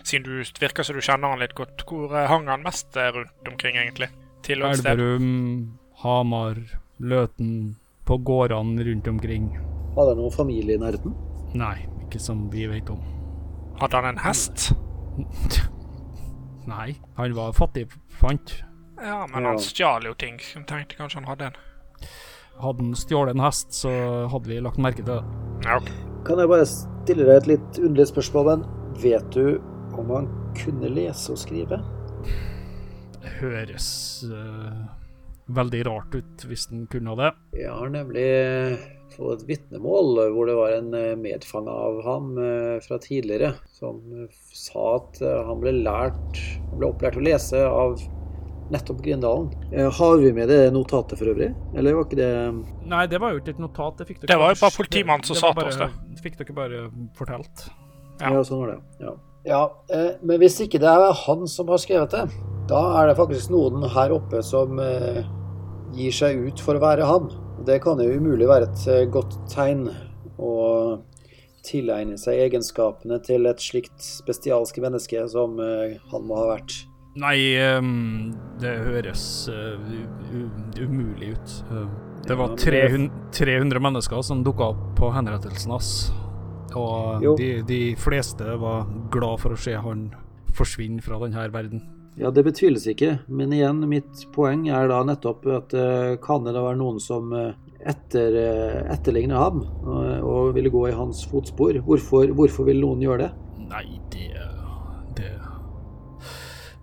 Siden 0.03 0.27
du 0.27 0.59
virker 0.61 0.85
som 0.85 0.97
du 0.97 1.01
kjenner 1.01 1.31
han 1.31 1.41
litt 1.41 1.55
godt, 1.57 1.85
hvor 1.89 2.11
eh, 2.13 2.27
hang 2.29 2.45
han 2.51 2.63
mest 2.63 2.95
rundt 2.95 3.49
omkring, 3.49 3.79
egentlig? 3.81 4.11
Til 4.45 4.63
og 4.63 4.75
sted? 4.77 4.91
Elverum, 4.93 5.79
Hamar, 6.03 6.59
Løten, 6.99 7.75
på 8.05 8.19
gårdene 8.27 8.85
rundt 8.85 9.07
omkring. 9.07 9.49
Hadde 9.95 10.13
han 10.13 10.21
noen 10.21 10.35
familie 10.35 10.77
i 10.77 10.81
nærheten? 10.81 11.15
Nei, 11.57 11.77
ikke 12.05 12.21
som 12.21 12.47
vi 12.53 12.67
vet 12.69 12.91
om. 12.93 13.01
Hadde 13.81 13.99
han 13.99 14.13
en 14.13 14.23
hest? 14.23 14.71
Nei, 16.73 16.93
han 17.17 17.35
var 17.35 17.55
fattig 17.57 17.89
fant. 18.19 18.55
Ja, 19.03 19.25
men 19.27 19.45
han 19.45 19.59
stjal 19.59 20.05
jo 20.07 20.13
ting. 20.15 20.39
Jeg 20.39 20.63
tenkte 20.69 20.99
kanskje 20.99 21.21
han 21.21 21.27
hadde 21.27 21.49
en. 21.49 21.57
Hadde 22.61 22.85
han 22.85 22.95
stjålet 22.97 23.35
en 23.35 23.43
hest, 23.43 23.73
så 23.75 23.91
hadde 24.31 24.51
vi 24.51 24.61
lagt 24.63 24.79
merke 24.81 25.03
til 25.03 25.09
det. 25.09 25.21
Ja. 25.65 25.79
Kan 26.23 26.39
jeg 26.39 26.51
bare 26.51 26.67
stille 26.69 27.25
deg 27.27 27.35
et 27.35 27.49
litt 27.55 27.79
underlig 27.81 28.07
spørsmål, 28.13 28.49
men 28.51 28.65
vet 29.03 29.25
du 29.35 29.57
om 29.99 30.11
han 30.13 30.29
kunne 30.55 30.91
lese 30.93 31.33
og 31.33 31.41
skrive? 31.41 31.81
Det 33.23 33.33
høres 33.41 33.87
uh, 34.29 34.85
veldig 35.51 35.81
rart 35.89 36.15
ut 36.15 36.45
hvis 36.47 36.69
han 36.71 36.85
kunne 36.91 37.17
det. 37.19 37.33
Jeg 37.59 37.73
har 37.73 37.91
nemlig 37.91 38.27
fått 39.13 39.41
et 39.41 39.47
vitnemål 39.47 40.19
hvor 40.33 40.49
det 40.49 40.55
var 40.57 40.73
en 40.75 40.93
eh, 40.97 41.13
medfang 41.19 41.67
av 41.69 42.01
ham 42.05 42.33
eh, 42.41 42.77
fra 42.83 42.99
tidligere, 43.01 43.53
som 43.77 44.01
eh, 44.13 44.27
sa 44.55 44.97
at 44.97 45.21
han 45.23 45.61
ble 45.61 45.75
lært 45.83 46.41
ble 46.73 46.89
opplært 46.89 47.19
å 47.19 47.23
lese 47.23 47.61
av 47.67 47.99
nettopp 48.73 49.03
Grindalen. 49.05 49.51
Har 49.93 50.15
vi 50.17 50.31
med 50.33 50.47
det 50.49 50.71
notatet 50.73 51.19
for 51.19 51.29
øvrig? 51.29 51.51
Eller 51.77 51.97
var 51.97 52.07
ikke 52.07 52.17
det 52.17 52.29
Nei, 52.89 53.03
det 53.11 53.19
var 53.21 53.35
jo 53.35 53.41
ikke 53.41 53.53
et 53.53 53.59
notat. 53.61 53.99
Det, 53.99 54.07
fikk 54.07 54.23
dere 54.23 54.31
Det 54.31 54.37
var 54.39 54.53
jo 54.55 54.59
bare 54.63 54.77
politimannen 54.79 55.27
som 55.27 55.37
sa 55.37 55.51
til 55.53 55.69
oss 55.69 55.77
det. 55.81 55.89
fikk 56.23 56.39
dere 56.39 56.55
bare 56.57 56.79
fortalt. 57.19 57.67
Ja. 58.21 58.31
Ja, 58.31 58.41
sånn 58.47 58.63
var 58.63 58.71
det. 58.71 58.79
Ja. 59.03 59.13
ja 59.51 59.61
men 60.23 60.41
hvis 60.41 60.57
ikke 60.63 60.81
det 60.81 60.89
er 60.89 61.21
han 61.25 61.45
som 61.51 61.69
har 61.69 61.83
skrevet 61.83 62.15
det, 62.15 62.23
da 62.71 62.81
er 63.03 63.11
det 63.11 63.19
faktisk 63.19 63.53
noen 63.53 63.85
her 63.93 64.15
oppe 64.15 64.41
som 64.47 64.79
gir 65.93 66.15
seg 66.15 66.47
ut 66.47 66.63
for 66.63 66.79
å 66.79 66.85
være 66.87 67.05
han. 67.11 67.29
Det 67.65 67.79
kan 67.83 68.01
jo 68.01 68.17
umulig 68.17 68.47
være 68.49 68.69
et 68.71 68.87
eh, 68.91 69.05
godt 69.11 69.37
tegn 69.51 69.87
å 70.41 70.53
tilegne 71.63 72.17
seg 72.19 72.41
egenskapene 72.43 73.19
til 73.23 73.47
et 73.47 73.61
slikt 73.63 74.07
bestialsk 74.27 74.79
menneske 74.83 75.21
som 75.31 75.55
eh, 75.63 75.95
han 76.11 76.27
må 76.27 76.41
ha 76.41 76.49
vært. 76.55 76.75
Nei, 77.19 77.37
ehm, 77.61 78.33
det 78.61 78.73
høres 78.87 79.23
eh, 79.51 79.93
umulig 80.81 81.35
ut. 81.35 81.55
Eh, 81.69 81.87
det 82.25 82.37
var 82.39 82.55
300, 82.57 83.09
300 83.35 83.83
mennesker 83.83 84.23
som 84.25 84.43
dukka 84.45 84.71
opp 84.73 84.83
på 84.97 85.11
henrettelsen 85.13 85.75
hans. 85.75 85.93
Og 86.73 87.21
de, 87.37 87.49
de 87.67 87.81
fleste 88.01 88.55
var 88.57 88.87
glad 89.13 89.43
for 89.43 89.53
å 89.53 89.59
se 89.59 89.75
han 89.77 90.07
forsvinne 90.57 91.03
fra 91.05 91.19
denne 91.21 91.45
verden. 91.53 91.83
Ja, 92.15 92.29
det 92.29 92.43
betviles 92.45 92.85
ikke, 92.89 93.15
men 93.25 93.53
igjen, 93.55 93.79
mitt 93.89 94.27
poeng 94.35 94.67
er 94.69 94.85
da 94.91 94.99
nettopp 95.07 95.47
at 95.49 95.73
eh, 95.73 96.11
kan 96.21 96.45
det 96.45 96.53
da 96.53 96.61
være 96.61 96.77
noen 96.77 96.99
som 97.01 97.33
eh, 97.33 97.55
etter, 97.89 98.37
eh, 98.37 98.81
etterligner 98.93 99.41
ham 99.41 99.63
og, 100.21 100.51
ville 100.53 100.69
gå 100.73 100.85
i 100.91 100.93
hans 100.93 101.23
fotspor? 101.31 101.81
Hvorfor, 101.87 102.29
hvorfor 102.37 102.69
vil 102.69 102.83
noen 102.83 103.01
gjøre 103.01 103.25
det? 103.25 103.31
Nei, 103.71 103.85
det 104.13 104.29
Det 105.17 105.31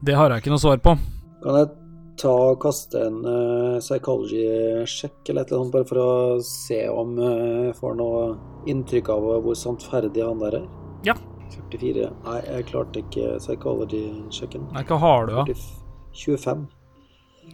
Det 0.03 0.19
har 0.19 0.35
jeg 0.35 0.43
ikke 0.43 0.55
noe 0.57 0.65
svar 0.67 0.83
på. 0.83 0.97
Kan 1.45 1.61
jeg 1.61 1.73
ta 2.21 2.35
og 2.51 2.59
kaste 2.61 3.01
en 3.07 3.23
uh, 3.25 3.79
psychology-sjekk 3.81 5.31
eller 5.31 5.47
et 5.47 5.53
eller 5.53 5.63
annet, 5.63 5.73
bare 5.73 5.89
for 5.89 6.03
å 6.03 6.11
se 6.45 6.83
om 6.91 7.15
jeg 7.17 7.77
får 7.79 7.97
noe 7.97 8.25
inntrykk 8.69 9.09
av 9.15 9.29
hvor 9.47 9.57
sannferdig 9.57 10.27
han 10.27 10.43
der 10.43 10.59
er? 10.59 10.67
Ja. 11.07 11.17
44. 11.55 12.11
Nei, 12.25 12.39
jeg 12.47 12.67
klarte 12.71 13.03
ikke 13.03 13.35
psychology-sjekken. 13.43 14.69
Nei, 14.75 14.83
hva 14.89 14.99
har 15.03 15.27
du, 15.31 15.35
da? 15.41 15.45
25. 16.15 16.67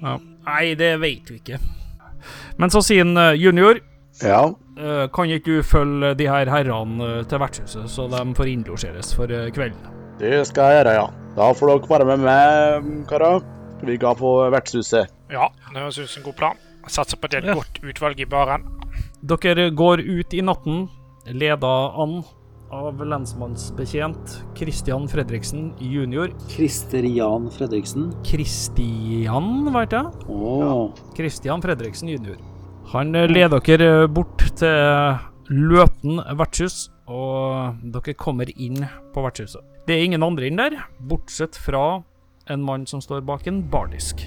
Ja. 0.02 0.16
Nei, 0.46 0.74
det 0.78 0.92
vet 1.02 1.30
vi 1.30 1.38
ikke. 1.40 1.58
Men 2.58 2.72
så 2.72 2.82
sier 2.84 3.04
han 3.04 3.16
eh, 3.20 3.34
junior, 3.38 3.78
Ja. 4.22 4.42
eh, 4.78 5.06
kan 5.12 5.28
ikke 5.30 5.58
du 5.58 5.62
følge 5.62 6.14
de 6.18 6.26
her 6.28 6.48
herrene 6.50 7.04
eh, 7.20 7.22
til 7.28 7.38
vertshuset, 7.42 7.88
så 7.92 8.08
de 8.10 8.22
får 8.34 8.50
innlosjeres 8.52 9.14
for 9.14 9.26
kvelden? 9.52 9.92
Det 10.18 10.46
skal 10.48 10.72
jeg 10.72 10.80
gjøre, 10.84 10.94
ja. 10.96 11.06
Da 11.36 11.50
får 11.52 11.74
dere 11.74 11.90
være 11.92 12.06
med 12.16 12.24
meg, 12.24 13.06
karer. 13.10 13.42
Vi 13.84 13.98
går 14.00 14.14
på 14.16 14.30
vertshuset. 14.54 15.10
Ja, 15.30 15.50
det 15.72 15.82
høres 15.82 15.98
ut 16.00 16.08
som 16.08 16.22
en 16.22 16.30
god 16.30 16.36
plan. 16.38 16.56
Satser 16.88 17.18
på 17.20 17.26
at 17.28 17.30
det 17.34 17.42
er 17.42 17.50
et 17.50 17.52
Ja. 17.52 17.54
godt 17.60 17.80
utvalg 17.84 18.20
i 18.20 18.24
baren. 18.24 18.64
Dere 19.20 19.70
går 19.76 20.00
ut 20.00 20.32
i 20.34 20.40
natten, 20.40 20.88
leda 21.26 21.74
an 22.00 22.22
av 22.74 22.98
lensmannsbetjent 23.06 24.36
Christian 24.58 25.06
Fredriksen 25.08 25.70
junior. 25.78 26.32
Christerian 26.50 27.50
Fredriksen. 27.52 28.10
Christian, 28.26 29.70
veit 29.74 29.94
jeg? 29.94 30.26
Å, 30.26 30.90
Christian 31.16 31.62
Fredriksen 31.62 32.10
junior. 32.10 32.40
Han 32.92 33.14
leder 33.14 33.62
dere 33.66 33.88
eh, 34.02 34.10
bort 34.10 34.42
til 34.58 35.18
Løten 35.50 36.18
vertshus, 36.38 36.88
og 37.06 37.78
dere 37.94 38.16
kommer 38.18 38.50
inn 38.50 38.82
på 39.14 39.22
vertshuset. 39.22 39.62
Det 39.86 39.94
er 39.94 40.06
ingen 40.06 40.26
andre 40.26 40.48
inn 40.48 40.58
der, 40.58 40.80
bortsett 41.06 41.58
fra 41.58 42.02
en 42.50 42.62
mann 42.66 42.86
som 42.90 43.02
står 43.02 43.22
bak 43.26 43.46
en 43.46 43.60
bardisk. 43.70 44.24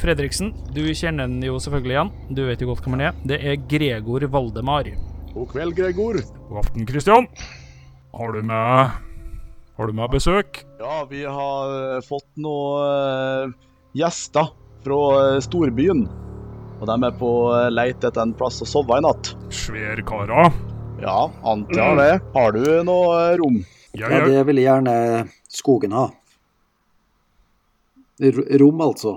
Fredriksen, 0.00 0.52
du 0.74 0.82
kjenner 0.96 1.28
han 1.28 1.36
jo 1.44 1.58
selvfølgelig 1.62 1.94
igjen. 1.94 2.14
Du 2.36 2.42
vet 2.48 2.64
jo 2.64 2.70
godt 2.72 2.84
hvem 2.84 2.96
han 2.96 3.08
er. 3.10 3.18
Det 3.28 3.38
er 3.40 3.60
Gregor 3.70 4.24
Valdemar. 4.32 4.88
God 5.34 5.52
kveld, 5.52 5.76
Gregor. 5.76 6.18
God 6.48 6.64
aften, 6.64 6.88
Kristian. 6.88 7.28
Har 8.16 8.32
du 8.32 8.42
med 8.42 8.90
Har 9.76 9.86
du 9.86 9.92
med 9.92 10.10
besøk? 10.10 10.60
Ja, 10.78 11.06
vi 11.10 11.24
har 11.24 11.96
eh, 11.96 12.02
fått 12.06 12.28
noen 12.38 12.84
eh, 12.86 13.70
gjester 13.98 14.52
fra 14.84 14.98
eh, 15.22 15.40
storbyen. 15.42 16.04
Og 16.78 16.84
de 16.86 16.96
er 17.08 17.16
på 17.18 17.30
leit 17.74 18.06
etter 18.06 18.22
en 18.22 18.34
plass 18.38 18.60
å 18.62 18.68
sove 18.70 19.00
i 19.00 19.02
natt. 19.02 19.32
Sværkara. 19.50 20.46
Ja, 21.02 21.26
antar 21.42 21.98
det. 21.98 22.12
Har 22.36 22.54
du 22.54 22.62
noe 22.86 23.18
rom? 23.40 23.58
Ja, 23.96 24.06
ja, 24.06 24.20
ja. 24.20 24.28
det 24.30 24.46
ville 24.46 24.62
gjerne 24.62 24.94
skogen 25.50 25.94
ha. 25.98 26.06
R 28.22 28.42
rom, 28.62 28.84
altså. 28.84 29.16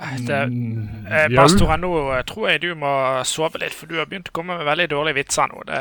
Det, 0.00 0.38
Mm, 0.48 1.06
eh. 1.06 1.26
Pastor, 1.36 1.76
nå 1.76 1.90
eh, 2.14 2.22
tror 2.24 2.46
jeg 2.48 2.60
du 2.62 2.70
må 2.74 2.90
sove 3.28 3.60
litt, 3.60 3.74
for 3.76 3.86
du 3.90 3.98
har 3.98 4.06
begynt 4.08 4.30
å 4.30 4.36
komme 4.38 4.56
med 4.56 4.64
veldig 4.68 4.86
dårlige 4.88 5.18
vitser 5.20 5.50
nå. 5.52 5.60
Det, 5.68 5.80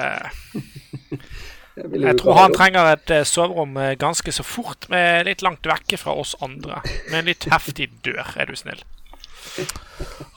jeg 2.04 2.16
tror 2.20 2.36
han 2.36 2.56
trenger 2.56 2.90
et 2.92 3.14
eh, 3.16 3.24
soverom 3.28 3.78
eh, 3.80 3.94
ganske 4.00 4.34
så 4.36 4.44
fort, 4.44 4.90
med 4.92 5.30
litt 5.30 5.44
langt 5.46 5.64
vekke 5.64 6.00
fra 6.02 6.18
oss 6.20 6.36
andre. 6.44 6.82
Med 7.12 7.22
en 7.22 7.30
litt 7.32 7.48
heftig 7.52 7.90
dør, 8.04 8.28
er 8.36 8.52
du 8.52 8.56
snill. 8.60 8.84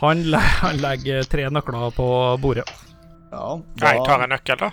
Han, 0.03 0.23
le 0.31 0.39
han 0.63 0.79
legger 0.83 1.27
tre 1.31 1.49
nøkler 1.51 1.91
på 1.97 2.07
bordet. 2.43 2.69
Ja, 3.33 3.59
Jeg 3.83 4.07
tar 4.07 4.23
en 4.27 4.33
nøkkel, 4.35 4.61
da. 4.61 4.71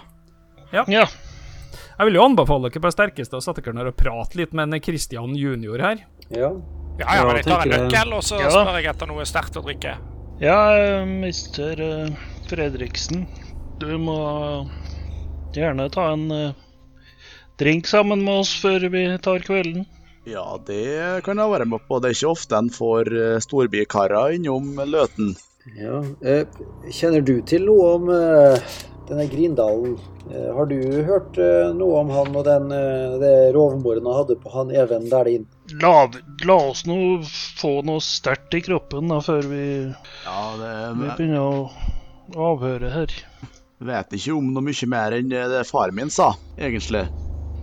Ja. 0.75 0.85
Jeg 0.85 2.07
vil 2.07 2.15
jo 2.19 2.23
anbefale 2.23 2.69
dere 2.69 2.81
på 2.81 2.87
det 2.91 2.95
sterkeste 2.95 3.39
å 3.39 3.43
sette 3.43 3.63
dere 3.65 3.75
ned 3.79 3.89
og 3.89 3.97
prate 3.99 4.37
litt 4.39 4.53
med 4.55 4.69
en 4.69 4.83
Christian 4.83 5.33
junior 5.35 5.81
her. 5.83 6.05
Ja. 6.29 6.53
Ja, 6.99 7.15
ja, 7.15 7.25
men 7.27 7.37
jeg 7.39 7.45
tar 7.47 7.61
en 7.63 7.85
nøkkel, 7.87 8.13
og 8.17 8.23
så 8.27 8.39
Ja. 8.41 8.49
spør 8.51 8.75
jeg 8.81 8.89
etter 8.91 9.07
noe 9.07 9.25
sterkt 9.27 9.55
å 9.55 9.63
drikke. 9.63 9.93
Ja, 10.41 10.57
eh, 10.75 11.05
mister 11.05 11.79
eh, 11.79 12.09
Fredriksen. 12.49 13.25
Du 13.79 13.87
må 13.97 14.17
gjerne 15.55 15.89
ta 15.91 16.11
en 16.13 16.31
eh, 16.31 16.51
drink 17.59 17.87
sammen 17.87 18.23
med 18.23 18.41
oss 18.43 18.53
før 18.61 18.89
vi 18.91 19.05
tar 19.23 19.39
kvelden. 19.39 19.85
Ja, 20.27 20.57
det 20.67 21.23
kan 21.25 21.39
jeg 21.39 21.49
være 21.49 21.65
med 21.65 21.79
på. 21.87 21.99
Det 22.01 22.11
er 22.11 22.17
ikke 22.17 22.31
ofte 22.35 22.57
en 22.59 22.69
får 22.69 23.07
storbykarer 23.41 24.35
innom 24.35 24.75
Løten. 24.85 25.35
ja. 25.79 26.01
Kjenner 26.91 27.23
du 27.25 27.41
til 27.41 27.65
noe 27.65 27.93
om 27.95 28.05
denne 29.09 29.25
Grindalen? 29.31 29.95
Har 30.29 30.67
du 30.69 30.75
hørt 31.07 31.39
noe 31.79 32.03
om 32.03 32.11
han 32.13 32.35
og 32.35 32.45
den, 32.45 32.69
det 33.23 33.33
rovmoren 33.55 34.05
han 34.05 34.19
hadde 34.21 34.37
på 34.43 34.51
han 34.53 34.69
Even 34.75 35.09
Dælin? 35.09 35.47
La, 35.81 36.09
la 36.47 36.57
oss 36.71 36.85
nå 36.89 36.97
få 37.59 37.79
noe 37.87 38.01
sterkt 38.03 38.55
i 38.57 38.61
kroppen 38.65 39.11
da, 39.11 39.19
før 39.23 39.47
vi, 39.51 39.63
Ja, 40.25 40.41
vi 40.97 41.09
begynner 41.15 41.39
å 41.39 42.51
avhøre 42.53 42.91
her. 42.93 43.15
vet 43.79 44.15
ikke 44.17 44.35
om 44.35 44.53
noe 44.53 44.65
mye 44.65 44.89
mer 44.91 45.15
enn 45.17 45.29
det 45.31 45.65
faren 45.69 45.95
min 45.95 46.13
sa, 46.13 46.33
egentlig. 46.57 47.05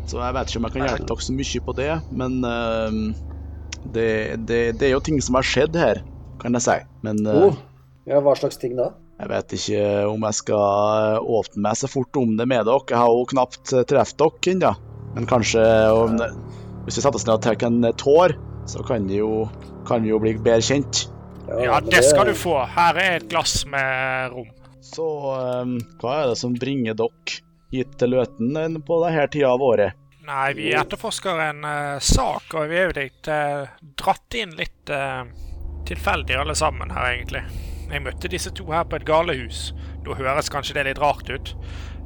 Så 0.07 0.21
jeg 0.23 0.37
vet 0.37 0.51
ikke 0.51 0.61
om 0.61 0.69
jeg 0.69 0.77
kan 0.77 0.87
hjelpe 0.87 1.09
dere 1.11 1.27
så 1.27 1.37
mye 1.37 1.65
på 1.67 1.77
det, 1.77 1.91
men 2.23 2.37
uh, 2.47 3.01
det, 3.93 4.11
det, 4.47 4.61
det 4.79 4.89
er 4.89 4.95
jo 4.95 5.03
ting 5.03 5.19
som 5.23 5.39
har 5.39 5.47
skjedd 5.47 5.77
her, 5.81 6.05
kan 6.43 6.57
jeg 6.57 6.67
si. 6.69 6.79
Men 7.07 7.27
uh, 7.27 7.49
Oh, 7.49 7.59
ja, 8.07 8.23
hva 8.23 8.37
slags 8.39 8.61
ting 8.63 8.79
da? 8.79 8.93
jeg 9.17 9.31
vet 9.33 9.55
ikke 9.57 9.85
om 10.11 10.25
jeg 10.29 10.37
skal 10.43 11.23
åpne 11.25 11.63
meg 11.65 11.79
så 11.81 11.89
fort 11.89 12.19
om 12.21 12.35
det 12.37 12.45
med 12.49 12.67
dere. 12.69 12.85
Jeg 12.91 13.01
har 13.01 13.13
jo 13.13 13.25
knapt 13.31 13.73
eh, 13.73 13.87
truffet 13.89 14.21
dere 14.21 14.53
ennå. 14.53 14.73
Men 15.17 15.29
kanskje 15.31 15.63
om, 15.97 16.19
hvis 16.87 16.99
vi 16.99 17.03
setter 17.03 17.19
oss 17.19 17.27
ned 17.27 17.35
og 17.35 17.43
tar 17.43 17.67
en 17.67 17.91
tår, 17.99 18.37
så 18.71 18.83
kan 18.87 19.09
vi 19.11 19.19
jo, 19.19 19.49
kan 19.89 20.05
vi 20.05 20.13
jo 20.13 20.21
bli 20.23 20.37
bedre 20.39 20.63
kjent. 20.63 21.07
Ja, 21.63 21.81
det 21.83 22.03
skal 22.07 22.31
du 22.31 22.35
få. 22.39 22.61
Her 22.71 22.99
er 22.99 23.19
et 23.19 23.29
glass 23.31 23.65
med 23.71 24.33
rom. 24.35 24.49
Så 24.87 25.07
um, 25.63 25.77
hva 26.01 26.15
er 26.23 26.31
det 26.31 26.39
som 26.39 26.55
bringer 26.55 26.95
dere 26.99 27.41
hit 27.75 27.97
til 27.99 28.15
Løten 28.15 28.55
eh, 28.57 28.79
på 28.87 28.99
denne 29.03 29.27
tida 29.31 29.51
av 29.51 29.63
året? 29.67 29.99
Nei, 30.27 30.47
vi 30.59 30.73
etterforsker 30.75 31.43
en 31.43 31.67
uh, 31.67 31.99
sak, 32.03 32.55
og 32.55 32.71
vi 32.71 32.79
er 32.79 32.89
jo 32.89 32.95
litt 32.97 33.31
uh, 33.31 33.67
dratt 33.99 34.39
inn 34.39 34.55
litt 34.59 34.91
uh, 34.91 35.23
tilfeldig 35.87 36.39
alle 36.39 36.55
sammen 36.59 36.91
her, 36.95 37.13
egentlig. 37.15 37.43
Jeg 37.91 38.03
møtte 38.03 38.31
disse 38.31 38.51
to 38.55 38.67
her 38.71 38.87
på 38.87 38.99
et 38.99 39.07
galehus. 39.07 39.69
Da 40.07 40.15
høres 40.19 40.51
kanskje 40.51 40.79
det 40.79 40.89
litt 40.89 41.03
rart 41.03 41.31
ut. 41.31 41.53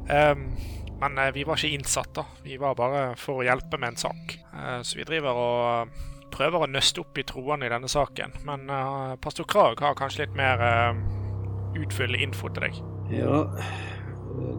Ehm, 0.09 0.51
men 1.01 1.17
eh, 1.17 1.33
vi 1.33 1.43
var 1.43 1.57
ikke 1.57 1.75
innsatt, 1.75 2.13
da. 2.15 2.25
Vi 2.45 2.57
var 2.61 2.77
bare 2.77 3.03
for 3.19 3.41
å 3.41 3.45
hjelpe 3.45 3.79
med 3.81 3.95
en 3.95 4.01
sak. 4.03 4.35
Eh, 4.53 4.79
så 4.85 4.99
vi 4.99 5.07
driver 5.07 5.39
og 5.41 5.61
eh, 5.71 6.09
prøver 6.31 6.63
å 6.63 6.69
nøste 6.69 7.01
opp 7.01 7.17
i 7.17 7.25
troene 7.27 7.67
i 7.67 7.71
denne 7.73 7.89
saken. 7.91 8.37
Men 8.47 8.69
pastor 9.19 9.43
Krag 9.51 9.81
har 9.83 9.97
kanskje 9.99 10.23
litt 10.23 10.37
mer 10.39 10.61
utfyllende 11.75 12.21
info 12.23 12.47
til 12.55 12.63
deg. 12.63 12.77
Ja, 13.11 13.41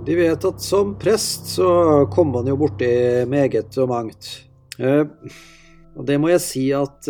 de 0.05 0.17
vet 0.19 0.45
at 0.45 0.61
som 0.61 0.93
prest 1.01 1.49
så 1.55 1.71
kommer 2.13 2.43
man 2.43 2.51
jo 2.53 2.59
borti 2.61 2.91
meget 3.25 3.73
og 3.81 3.89
mangt. 3.89 4.29
Og 4.77 6.05
det 6.11 6.19
må 6.21 6.29
jeg 6.35 6.45
si 6.45 6.67
at 6.77 7.09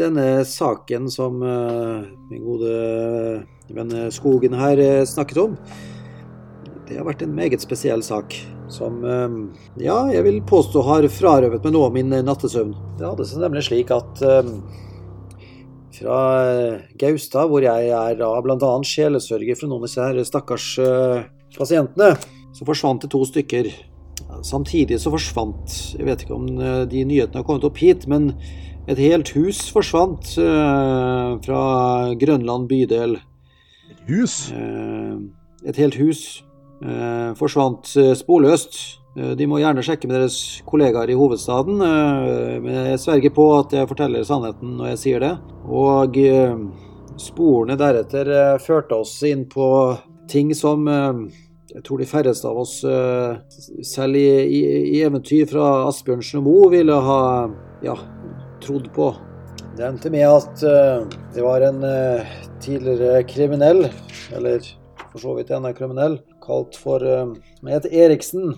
denne 0.00 0.26
saken 0.48 1.12
som 1.12 1.36
min 1.44 2.48
gode 2.48 2.72
venn 3.76 3.92
Skogen 4.16 4.56
her 4.56 4.80
snakket 5.04 5.44
om, 5.44 5.60
det 6.88 6.96
har 6.96 7.06
vært 7.06 7.22
en 7.24 7.36
meget 7.36 7.62
spesiell 7.64 8.02
sak. 8.04 8.34
Som, 8.72 9.00
eh, 9.04 9.38
ja, 9.84 10.06
jeg 10.12 10.24
vil 10.24 10.42
påstå 10.42 10.82
har 10.84 11.08
frarøvet 11.12 11.64
meg 11.64 11.72
noe 11.72 11.88
av 11.88 11.96
min 11.96 12.12
nattesøvn. 12.12 12.74
Det 12.98 13.06
hadde 13.06 13.26
seg 13.28 13.44
nemlig 13.44 13.64
slik 13.68 13.92
at 13.94 14.22
eh, 14.24 14.52
fra 15.98 16.18
eh, 16.46 16.80
Gaustad, 17.00 17.48
hvor 17.50 17.64
jeg 17.64 17.90
er 17.90 18.18
da 18.18 18.30
bl.a. 18.44 18.72
sjelesørger 18.86 19.58
for 19.58 19.70
noen 19.70 19.82
av 19.82 19.88
disse 19.88 20.04
her 20.04 20.24
stakkars 20.26 20.70
eh, 20.82 21.28
pasientene, 21.56 22.14
så 22.54 22.68
forsvant 22.68 23.04
det 23.04 23.12
to 23.14 23.22
stykker. 23.26 23.70
Samtidig 24.44 24.98
så 25.00 25.10
forsvant 25.12 25.72
Jeg 25.96 26.04
vet 26.06 26.22
ikke 26.24 26.36
om 26.36 26.48
eh, 26.60 26.82
de 26.90 27.04
nyhetene 27.08 27.40
har 27.40 27.46
kommet 27.46 27.66
opp 27.66 27.80
hit, 27.80 28.06
men 28.10 28.32
et 28.88 29.00
helt 29.00 29.32
hus 29.36 29.66
forsvant 29.72 30.34
eh, 30.40 31.32
fra 31.44 31.62
Grønland 32.20 32.68
bydel. 32.70 33.18
Et 33.90 34.04
Hus? 34.08 34.48
Eh, 34.52 35.16
et 35.68 35.80
helt 35.80 35.98
hus 35.98 36.44
eh, 36.82 37.34
forsvant 37.38 37.90
eh, 37.96 38.14
sporløst. 38.18 38.78
Eh, 39.16 39.32
De 39.38 39.46
må 39.50 39.60
gjerne 39.62 39.84
sjekke 39.84 40.08
med 40.08 40.18
deres 40.18 40.38
kollegaer 40.68 41.10
i 41.10 41.16
hovedstaden, 41.18 41.82
eh, 41.82 42.54
men 42.62 42.78
jeg 42.92 43.02
sverger 43.02 43.34
på 43.34 43.48
at 43.58 43.74
jeg 43.76 43.90
forteller 43.90 44.26
sannheten 44.26 44.76
når 44.78 44.92
jeg 44.92 45.02
sier 45.04 45.24
det. 45.24 45.34
Og 45.68 46.16
sporene 47.18 47.76
deretter 47.78 48.30
førte 48.62 49.00
oss 49.02 49.16
inn 49.26 49.44
på 49.50 49.66
ting 50.30 50.52
som 50.54 50.86
jeg 50.88 51.82
tror 51.84 52.00
de 52.00 52.06
færreste 52.08 52.48
av 52.48 52.60
oss, 52.62 52.78
selv 53.84 54.16
i, 54.16 54.28
i, 54.46 54.60
i 54.94 55.02
eventyr 55.04 55.48
fra 55.50 55.88
Asbjørnsen 55.88 56.40
og 56.40 56.46
Moe, 56.46 56.70
ville 56.72 56.94
ha 56.94 57.20
ja, 57.84 57.96
trodd 58.64 58.88
på. 58.94 59.10
Det 59.76 59.84
endte 59.90 60.12
med 60.14 60.24
at 60.30 60.62
det 61.34 61.44
var 61.44 61.66
en 61.66 61.84
tidligere 62.64 63.24
kriminell, 63.28 63.84
eller 64.38 64.64
for 65.10 65.20
så 65.22 65.36
vidt 65.36 65.52
en 65.54 65.68
kriminell, 65.76 66.18
kalt 66.48 66.80
for 66.80 67.04
Han 67.04 67.36
Som 67.60 67.70
het 67.70 67.86
Eriksen, 67.92 68.56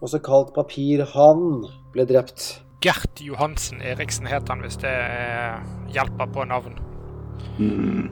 også 0.00 0.20
kalt 0.24 0.54
Papirhanen, 0.56 1.68
ble 1.94 2.06
drept. 2.08 2.62
Gert 2.80 3.20
Johansen 3.20 3.82
Eriksen 3.84 4.28
het 4.30 4.48
han, 4.48 4.62
hvis 4.64 4.78
det 4.80 4.88
eh, 4.88 5.58
hjelper 5.92 6.30
på 6.32 6.46
navn. 6.48 6.78
Mm. 7.58 8.08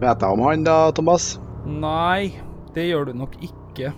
Vet 0.00 0.22
jeg 0.22 0.36
om 0.36 0.44
han 0.46 0.62
da, 0.66 0.76
Thomas? 0.94 1.32
Nei, 1.66 2.30
det 2.76 2.86
gjør 2.86 3.10
du 3.10 3.16
nok 3.18 3.34
ikke. 3.42 3.90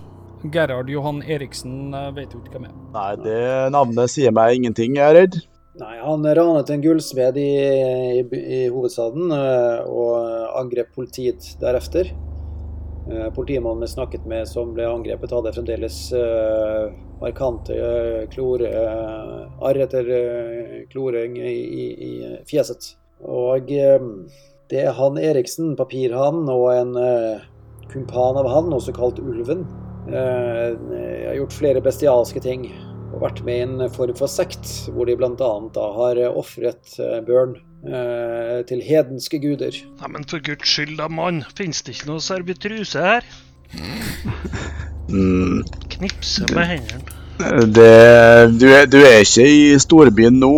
Gerhard 0.51 0.89
Johan 0.89 1.21
Eriksen 1.21 1.93
eh, 1.93 2.09
vet 2.17 2.33
jo 2.33 2.41
ikke 2.41 2.57
hvem 2.57 2.71
er. 2.71 2.75
Nei, 2.95 3.11
det 3.21 3.43
navnet 3.75 4.11
sier 4.11 4.33
meg 4.33 4.57
ingenting, 4.57 4.97
jeg 4.97 5.05
er 5.05 5.19
redd. 5.21 5.39
Nei, 5.77 5.93
han 6.01 6.25
ranet 6.25 6.69
en 6.73 6.81
gullsmed 6.81 7.37
i, 7.41 7.49
i, 8.21 8.25
i 8.41 8.59
hovedstaden 8.73 9.29
eh, 9.33 9.85
og 9.85 10.57
angrep 10.57 10.89
politiet 10.97 11.53
deretter. 11.61 12.09
Eh, 13.11 13.33
Politimannen 13.33 13.81
vi 13.81 13.87
snakket 13.87 14.25
med 14.25 14.47
som 14.47 14.73
ble 14.73 14.85
angrepet, 14.87 15.31
hadde 15.35 15.51
fremdeles 15.55 15.97
uh, 16.15 16.93
markante 17.19 17.75
klore, 18.31 18.69
eh, 18.71 19.65
arr 19.67 19.79
etter 19.83 20.11
kloring 20.91 21.35
i, 21.37 21.51
i, 21.51 21.87
i 22.07 22.13
fjeset. 22.47 22.93
Og 23.23 23.67
det 23.67 24.79
er 24.79 24.95
han 24.97 25.19
Eriksen, 25.19 25.75
papirhannen, 25.79 26.47
og 26.51 26.65
en 26.73 26.95
kumpan 27.91 28.39
av 28.39 28.49
han, 28.51 28.71
også 28.75 28.95
kalt 28.95 29.21
Ulven, 29.23 29.63
har 30.09 31.37
gjort 31.37 31.55
flere 31.55 31.83
bestialske 31.83 32.43
ting. 32.43 32.65
Vært 33.23 33.39
med 33.47 33.55
i 33.55 33.63
en 33.63 33.83
form 33.93 34.15
for 34.19 34.27
sekt, 34.31 34.67
hvor 34.91 35.07
de 35.07 35.15
bl.a. 35.15 35.51
har 35.97 36.19
ofret 36.33 36.97
eh, 36.99 37.21
børn 37.23 37.55
eh, 37.87 38.59
til 38.67 38.83
hedenske 38.83 39.39
guder. 39.39 39.77
Nei, 40.01 40.09
men 40.11 40.27
for 40.27 40.43
guds 40.43 40.67
skyld 40.67 40.97
da, 40.99 41.07
mann. 41.07 41.43
Fins 41.55 41.79
det 41.87 41.95
ikke 41.95 42.09
noe 42.11 42.23
servitruse 42.23 42.99
her? 42.99 43.27
Mm. 45.07 45.63
Knipse 45.95 46.47
med 46.51 46.67
hendene. 46.73 47.19
Det, 47.73 47.87
du, 48.59 48.67
er, 48.69 48.85
du 48.91 48.99
er 49.01 49.23
ikke 49.23 49.47
i 49.47 49.79
storbyen 49.81 50.37
nå, 50.39 50.53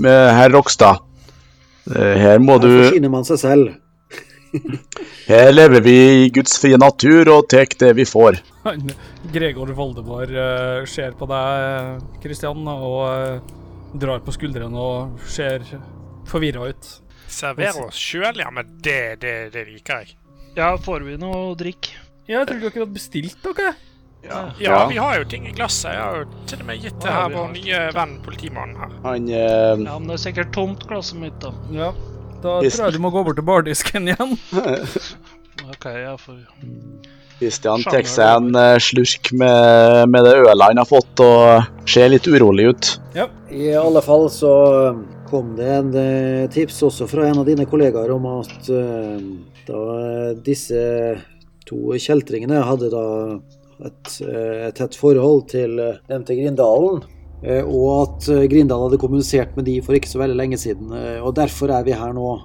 med 0.00 0.32
herr 0.36 0.52
Rokstad. 0.56 1.04
Eh, 1.90 2.16
Her 2.20 2.40
må 2.42 2.58
du 2.60 2.68
Her 2.68 2.88
forsyner 2.88 3.12
man 3.12 3.28
seg 3.28 3.40
selv. 3.44 3.70
Her 5.28 5.52
lever 5.52 5.84
vi 5.84 5.96
i 6.24 6.30
Guds 6.34 6.56
frie 6.62 6.78
natur 6.80 7.30
og 7.32 7.48
tar 7.52 7.70
det 7.80 7.92
vi 7.98 8.06
får. 8.08 8.40
Gregor 9.32 9.70
Valdemar 9.76 10.32
uh, 10.34 10.86
ser 10.90 11.14
på 11.18 11.28
deg, 11.30 12.02
Kristian, 12.22 12.66
og 12.66 12.98
uh, 13.06 13.60
drar 14.00 14.22
på 14.24 14.34
skuldrene 14.34 14.80
og 14.80 15.22
ser 15.30 15.64
forvirra 16.30 16.70
ut. 16.70 16.90
Server 17.30 17.84
oss 17.86 17.98
sjøl, 17.98 18.42
ja, 18.42 18.50
men 18.54 18.74
det, 18.82 19.20
det, 19.22 19.36
det 19.54 19.66
liker 19.68 20.02
jeg. 20.02 20.16
Ja, 20.58 20.74
får 20.82 21.06
vi 21.06 21.14
noe 21.20 21.52
å 21.52 21.54
drikke? 21.58 21.94
Ja, 22.26 22.40
jeg 22.40 22.50
tror 22.50 22.60
dere 22.64 22.82
hadde 22.82 22.94
bestilt 22.94 23.46
noe. 23.46 23.72
Ja, 24.60 24.86
vi 24.90 24.98
har 25.00 25.16
jo 25.16 25.26
ting 25.30 25.46
i 25.48 25.52
glasset. 25.56 25.94
Jeg 25.94 26.02
har 26.02 26.18
jo 26.20 26.46
til 26.50 26.60
og 26.60 26.66
med 26.68 26.82
gitt 26.82 26.98
det 27.00 27.12
her 27.14 27.30
vår 27.32 27.52
nye 27.54 27.78
venn 27.96 28.16
politimannen 28.24 28.76
her. 28.82 28.96
Han 29.06 29.28
uh... 29.30 29.86
Ja, 29.86 29.94
men 29.96 30.10
det 30.10 30.18
er 30.18 30.24
sikkert 30.26 30.52
tomt 30.54 30.84
glasset 30.90 31.20
mitt, 31.22 31.38
da. 31.40 31.54
Ja. 31.72 31.94
Da 32.40 32.58
tror 32.60 32.86
jeg 32.86 32.96
du 32.96 33.02
må 33.02 33.12
gå 33.12 33.22
bort 33.26 33.38
til 33.38 33.46
bardisken 33.46 34.10
igjen. 34.10 34.36
OK, 35.70 35.86
jeg 35.92 36.16
får 36.22 36.38
Christian 37.40 37.80
Sjanger, 37.80 38.02
tar 38.04 38.08
seg 38.10 38.34
en 38.36 38.56
eh, 38.60 38.78
slurk 38.84 39.30
med, 39.32 40.10
med 40.12 40.26
det 40.28 40.34
ølet 40.42 40.66
han 40.66 40.80
har 40.82 40.88
fått, 40.88 41.22
og 41.24 41.88
ser 41.88 42.10
litt 42.12 42.28
urolig 42.28 42.68
ut. 42.72 42.90
I 43.50 43.70
alle 43.80 44.02
fall 44.04 44.28
så 44.32 44.52
kom 45.30 45.54
det 45.56 45.68
en 45.72 45.94
eh, 45.94 46.50
tips 46.50 46.82
også 46.88 47.06
fra 47.10 47.28
en 47.28 47.40
av 47.40 47.46
dine 47.48 47.66
kollegaer 47.70 48.10
om 48.12 48.26
at 48.32 48.68
eh, 48.74 49.20
da 49.68 49.82
disse 50.42 50.82
to 51.68 51.94
kjeltringene 52.02 52.64
hadde 52.66 52.90
da 52.90 53.06
et, 53.86 54.10
eh, 54.26 54.66
et 54.68 54.76
tett 54.76 54.98
forhold 54.98 55.46
til 55.52 55.78
dem 56.10 56.26
til 56.26 56.42
Grindalen. 56.42 57.04
Eh, 57.42 57.64
Og 57.64 57.88
at 58.02 58.28
eh, 58.28 58.46
Grindal 58.50 58.86
hadde 58.86 59.00
kommunisert 59.00 59.56
med 59.56 59.66
de 59.68 59.80
for 59.84 59.96
ikke 59.96 60.10
så 60.10 60.20
veldig 60.22 60.36
lenge 60.38 60.58
siden. 60.60 60.92
eh, 60.92 61.18
Og 61.22 61.34
derfor 61.36 61.72
er 61.74 61.84
vi 61.84 61.96
her 61.96 62.14
nå. 62.16 62.38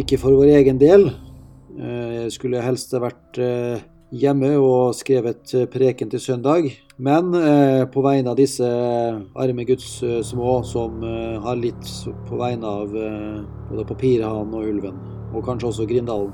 Ikke 0.00 0.16
for 0.16 0.32
vår 0.32 0.48
egen 0.62 0.78
del. 0.80 1.10
Jeg 1.76 2.30
skulle 2.32 2.62
helst 2.64 2.94
vært 2.96 3.36
hjemme 4.16 4.48
og 4.56 4.94
skrevet 4.96 5.52
preken 5.68 6.08
til 6.08 6.22
søndag. 6.24 6.70
Men 6.96 7.36
på 7.92 8.00
vegne 8.00 8.32
av 8.32 8.38
disse 8.40 8.64
arme 8.64 9.66
Guds 9.68 10.00
små 10.24 10.62
som 10.64 11.04
har 11.44 11.60
litt 11.60 11.84
på 12.30 12.40
vegne 12.40 12.64
av 12.64 12.96
både 13.68 13.84
Papirhanen 13.92 14.56
og 14.56 14.64
Ulven. 14.72 14.96
Og 15.34 15.44
kanskje 15.44 15.68
også 15.68 15.88
Grindalen. 15.90 16.32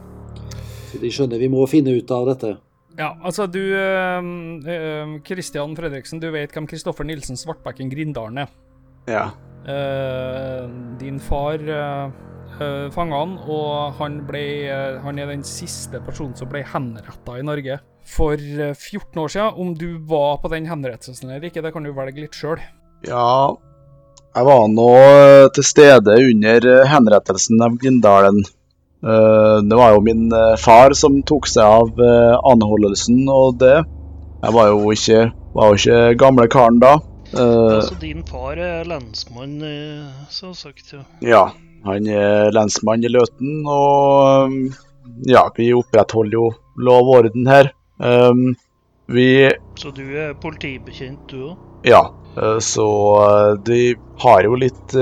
Så 0.93 1.03
de 1.03 1.11
skjønner 1.11 1.43
vi 1.43 1.51
må 1.51 1.67
finne 1.67 1.99
ut 1.99 2.15
av 2.15 2.31
dette. 2.31 2.55
Ja, 2.99 3.15
altså 3.25 3.47
du 3.49 3.61
Kristian 3.63 4.67
eh, 4.69 5.15
Christian 5.25 5.77
Fredriksen, 5.77 6.21
du 6.21 6.29
vet 6.35 6.53
hvem 6.53 6.69
Kristoffer 6.69 7.07
Nilsen 7.09 7.39
Svartbekken 7.41 7.91
Grindalen 7.93 8.45
er. 8.45 8.53
Ja. 9.09 9.31
Uh, 9.63 10.67
din 10.99 11.21
far 11.23 11.63
uh, 11.63 12.11
fanga 12.93 13.21
han, 13.23 13.37
og 13.47 13.95
han, 14.01 14.21
ble, 14.27 14.43
uh, 14.67 14.99
han 15.05 15.21
er 15.23 15.31
den 15.31 15.45
siste 15.47 16.03
personen 16.03 16.35
som 16.39 16.51
ble 16.51 16.65
henretta 16.67 17.39
i 17.39 17.47
Norge 17.47 17.79
for 18.03 18.35
eh, 18.35 18.75
14 18.75 19.21
år 19.23 19.29
siden. 19.31 19.59
Om 19.63 19.75
du 19.79 19.99
var 20.09 20.41
på 20.43 20.51
den 20.53 20.67
henrettelsen 20.67 21.31
eller 21.31 21.47
ikke, 21.49 21.63
det 21.63 21.73
kan 21.75 21.87
du 21.87 21.93
velge 21.95 22.25
litt 22.25 22.35
sjøl. 22.37 22.59
Ja, 23.07 23.55
jeg 24.33 24.49
var 24.49 24.67
nå 24.71 24.91
til 25.55 25.67
stede 25.67 26.19
under 26.19 26.69
henrettelsen 26.91 27.63
av 27.63 27.79
Grindalen. 27.79 28.43
Eh, 29.03 29.59
Det 29.69 29.77
var 29.77 29.95
jo 29.95 30.01
min 30.01 30.33
eh, 30.33 30.57
far 30.57 30.95
som 30.95 31.23
tok 31.27 31.49
seg 31.51 31.67
av 31.67 31.99
eh, 31.99 32.37
anholdelsen 32.53 33.25
og 33.31 33.59
det. 33.63 33.81
Jeg 34.43 34.55
var 34.57 34.71
jo 34.71 34.93
ikke, 34.95 35.25
var 35.55 35.73
jo 35.73 35.81
ikke 35.81 36.19
gamle 36.19 36.47
karen 36.51 36.79
da. 36.83 36.97
Altså, 37.33 37.97
din 38.01 38.25
far 38.29 38.59
er 38.61 38.85
lensmann, 38.85 39.55
så 40.29 40.51
sagt, 40.53 40.91
ja. 40.93 41.01
Ja, 41.25 41.45
han 41.87 42.09
er 42.11 42.51
lensmann 42.53 43.07
i 43.07 43.09
Løten, 43.09 43.63
og 43.65 44.51
um, 44.51 44.59
ja, 45.31 45.47
vi 45.57 45.71
opprettholder 45.73 46.37
jo 46.37 46.51
lov 46.77 47.09
og 47.09 47.23
orden 47.23 47.49
her. 47.49 47.71
Um, 48.03 48.51
vi 49.09 49.49
Så 49.81 49.95
du 49.97 50.03
er 50.11 50.35
politibekjent, 50.43 51.23
du 51.31 51.55
òg? 51.55 51.65
Ja, 51.89 52.03
så 52.61 52.91
de 53.65 53.95
har 54.27 54.45
jo 54.45 54.59
litt 54.61 54.99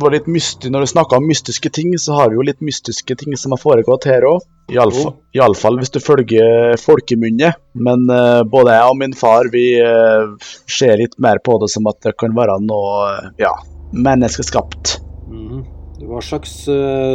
var 0.00 0.14
litt 0.14 0.28
mystisk, 0.30 0.70
Når 0.70 0.84
vi 0.84 0.90
snakker 0.92 1.18
om 1.18 1.26
mystiske 1.28 1.70
ting, 1.70 1.92
så 1.98 2.16
har 2.18 2.30
vi 2.30 2.38
jo 2.38 2.46
litt 2.46 2.60
mystiske 2.64 3.16
ting 3.18 3.36
som 3.36 3.54
har 3.54 3.60
foregått 3.62 4.06
her 4.08 4.26
òg. 4.28 4.44
Iallfall 4.68 5.78
hvis 5.80 5.92
du 5.94 6.00
følger 6.02 6.76
folkemunne. 6.80 7.52
Men 7.74 8.04
uh, 8.10 8.44
både 8.48 8.76
jeg 8.76 8.92
og 8.92 8.98
min 9.00 9.16
far 9.16 9.50
vi 9.52 9.66
uh, 9.80 10.36
ser 10.68 10.98
litt 11.00 11.16
mer 11.22 11.40
på 11.44 11.58
det 11.62 11.70
som 11.72 11.88
at 11.90 12.00
det 12.04 12.14
kan 12.20 12.36
være 12.36 12.58
noe 12.64 12.92
uh, 13.08 13.30
ja, 13.40 13.54
menneskeskapt. 13.92 14.98
Mhm. 15.28 15.66
Hva 16.08 16.20
slags 16.22 16.52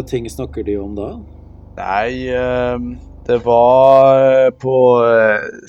ting 0.10 0.26
snakker 0.28 0.66
de 0.68 0.74
om 0.76 0.90
da? 0.98 1.14
Nei, 1.78 2.28
det 3.24 3.38
var 3.46 4.52
på 4.60 4.74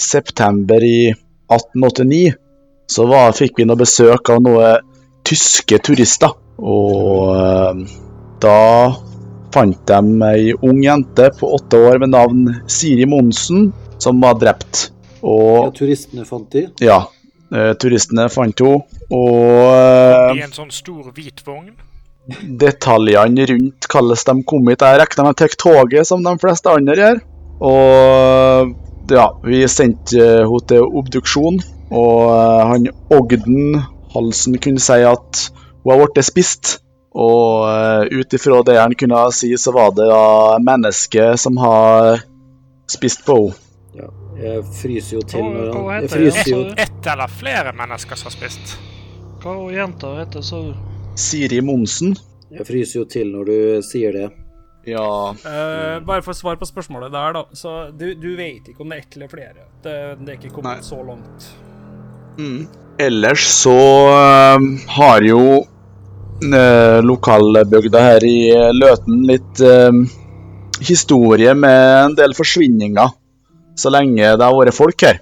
september 0.03 0.83
i 0.83 1.13
1889. 1.47 2.35
Så 2.91 3.07
var, 3.07 3.31
fikk 3.39 3.63
vi 3.63 3.69
noe 3.71 3.79
besøk 3.79 4.33
av 4.35 4.43
noen 4.43 4.83
tyske 5.23 5.79
turister. 5.87 6.35
Og 6.59 7.35
eh, 7.35 7.85
da 8.43 8.59
fant 9.55 9.87
de 9.87 10.01
ei 10.29 10.53
ung 10.55 10.83
jente 10.83 11.31
på 11.39 11.51
åtte 11.57 11.79
år 11.79 12.01
med 12.03 12.13
navn 12.15 12.47
Siri 12.71 13.07
Monsen, 13.07 13.71
som 14.03 14.21
var 14.23 14.39
drept. 14.41 14.91
Ja, 15.25 15.71
turistene 15.75 16.27
fant 16.29 16.51
de. 16.53 16.67
ja, 16.85 16.99
eh, 17.55 17.73
turistene 17.81 18.29
fant 18.33 18.61
henne. 18.61 18.85
Og 19.15 19.61
eh, 19.71 20.41
I 20.41 20.45
en 20.45 20.57
sånn 20.57 20.73
stor 20.75 21.11
hvit 21.15 21.45
vogn. 21.47 21.73
detaljene 22.61 23.45
rundt 23.51 23.87
hvordan 23.91 24.41
de 24.41 24.49
kom 24.49 24.69
hit. 24.71 24.83
Jeg 24.83 25.01
regner 25.01 25.29
med 25.29 25.39
de 25.39 25.49
ta 25.49 25.61
toget, 25.61 26.09
som 26.09 26.25
de 26.25 26.35
fleste 26.41 26.73
andre 26.73 26.99
gjør. 26.99 27.23
Og 27.65 28.75
ja, 29.13 29.27
vi 29.45 29.63
sendte 29.69 30.29
henne 30.43 30.63
til 30.69 30.87
obduksjon, 31.01 31.61
og 31.95 32.23
han 32.73 32.89
Ogden 33.13 33.83
Halsen 34.15 34.57
kunne 34.63 34.83
si 34.83 35.01
at 35.05 35.45
hun 35.85 35.93
har 35.93 36.07
blitt 36.07 36.27
spist. 36.27 36.79
Og 37.15 37.63
uh, 37.71 38.03
ut 38.11 38.35
ifra 38.35 38.63
det 38.67 38.75
han 38.81 38.95
kunne 38.99 39.21
si, 39.33 39.53
så 39.61 39.71
var 39.75 39.93
det 39.95 40.09
da 40.11 40.59
mennesket 40.59 41.39
som 41.39 41.61
har 41.63 42.25
spist 42.91 43.23
på 43.27 43.37
henne. 43.45 43.61
Ja, 43.95 44.09
jeg 44.35 44.63
fryser 44.75 45.13
jo 45.15 45.21
til 45.23 45.45
når 45.47 45.69
han 45.71 46.03
Jeg 46.03 46.11
fryser 46.11 46.49
jo 46.51 46.57
Altså- 46.65 46.83
Ett 46.83 47.07
eller 47.13 47.29
flere 47.31 47.73
mennesker 47.79 48.19
som 48.19 48.27
har 48.27 48.35
spist. 48.35 48.73
Hva 49.45 49.53
er 49.55 49.77
jenta 49.77 50.09
heter, 50.19 50.43
sa 50.43 50.63
du? 50.63 50.73
Siri 51.15 51.61
Monsen. 51.63 52.17
Jeg 52.51 52.67
fryser 52.67 52.99
jo 52.99 53.05
til 53.05 53.31
når 53.31 53.45
du 53.47 53.83
sier 53.87 54.13
det. 54.13 54.31
Ja 54.91 55.05
uh, 55.31 56.01
bare 56.05 56.21
for 56.27 56.35
å 56.35 56.37
svare 56.37 56.59
på 56.59 56.67
spørsmålet 56.67 57.13
der, 57.15 57.37
da. 57.39 57.45
Så 57.55 57.93
du, 57.95 58.09
du 58.19 58.35
vet 58.37 58.67
ikke 58.69 58.83
om 58.83 58.91
det 58.91 58.99
er 58.99 59.07
ett 59.07 59.17
eller 59.17 59.31
flere. 59.31 59.69
Det, 59.85 59.95
det 60.25 60.35
er 60.35 60.41
ikke 60.41 60.57
kommet 60.57 60.83
Nei. 60.83 60.89
så 60.91 60.99
langt. 61.07 61.47
Mm. 62.37 62.67
Ellers 62.99 63.47
så 63.47 63.79
uh, 64.11 64.59
har 64.99 65.23
jo 65.23 65.63
uh, 66.43 67.01
lokalbygda 67.05 68.01
her 68.03 68.25
i 68.27 68.39
eh, 68.53 68.71
Løten 68.75 69.23
litt 69.29 69.61
eh, 69.65 69.93
historie 70.85 71.55
med 71.55 71.85
en 72.01 72.17
del 72.19 72.35
forsvinninger. 72.37 73.15
Så 73.79 73.91
lenge 73.91 74.23
det 74.23 74.45
har 74.45 74.55
vært 74.55 74.77
folk 74.77 75.07
her. 75.07 75.21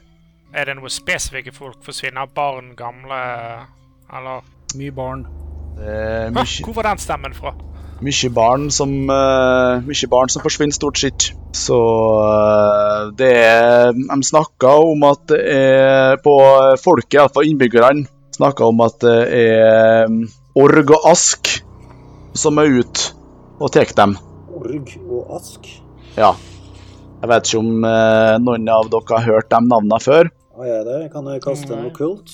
Er 0.52 0.68
det 0.68 0.76
noe 0.76 0.92
spesifikke 0.92 1.54
folk 1.56 1.80
forsvinner? 1.84 2.28
Barn, 2.34 2.74
gamle 2.76 3.20
Eller 4.12 4.42
Mye 4.76 4.92
barn. 4.92 5.26
Er 5.80 6.28
Hæ, 6.32 6.44
Hvor 6.64 6.76
var 6.76 6.90
den 6.90 7.00
stemmen 7.00 7.32
fra? 7.34 7.54
mye 8.02 8.30
barn 8.34 8.66
som 8.74 8.90
eh, 9.10 9.82
Mye 9.86 10.08
barn 10.10 10.32
som 10.32 10.42
forsvinner, 10.42 10.74
stort 10.74 10.98
sett. 10.98 11.30
Så 11.56 11.78
eh, 12.26 13.12
det 13.18 13.32
er 13.38 13.92
De 13.94 14.20
snakker 14.26 14.86
om 14.92 15.06
at 15.08 15.24
det 15.30 15.40
er 15.54 16.20
På 16.24 16.36
folket, 16.82 17.20
iallfall 17.20 17.48
innbyggerne, 17.48 18.06
snakker 18.36 18.68
om 18.68 18.82
at 18.84 19.00
det 19.04 19.18
er 19.38 20.16
org 20.58 20.90
og 20.92 21.06
ask 21.10 21.48
som 22.36 22.58
er 22.60 22.70
ute 22.80 23.12
og 23.62 23.70
tar 23.74 23.92
dem. 23.96 24.16
Org 24.52 24.90
og 25.08 25.36
ask. 25.38 25.68
Ja. 26.16 26.32
Jeg 27.22 27.30
vet 27.30 27.46
ikke 27.48 27.60
om 27.62 27.84
eh, 27.86 28.34
noen 28.42 28.68
av 28.72 28.88
dere 28.90 29.16
har 29.18 29.26
hørt 29.28 29.50
de 29.52 29.60
navnene 29.68 30.00
før. 30.02 30.30
Har 30.58 30.66
jeg 30.68 30.84
det? 30.88 30.98
Kan 31.12 31.28
jeg 31.30 31.42
kaste 31.44 31.76
noe 31.78 31.92
kult? 31.94 32.32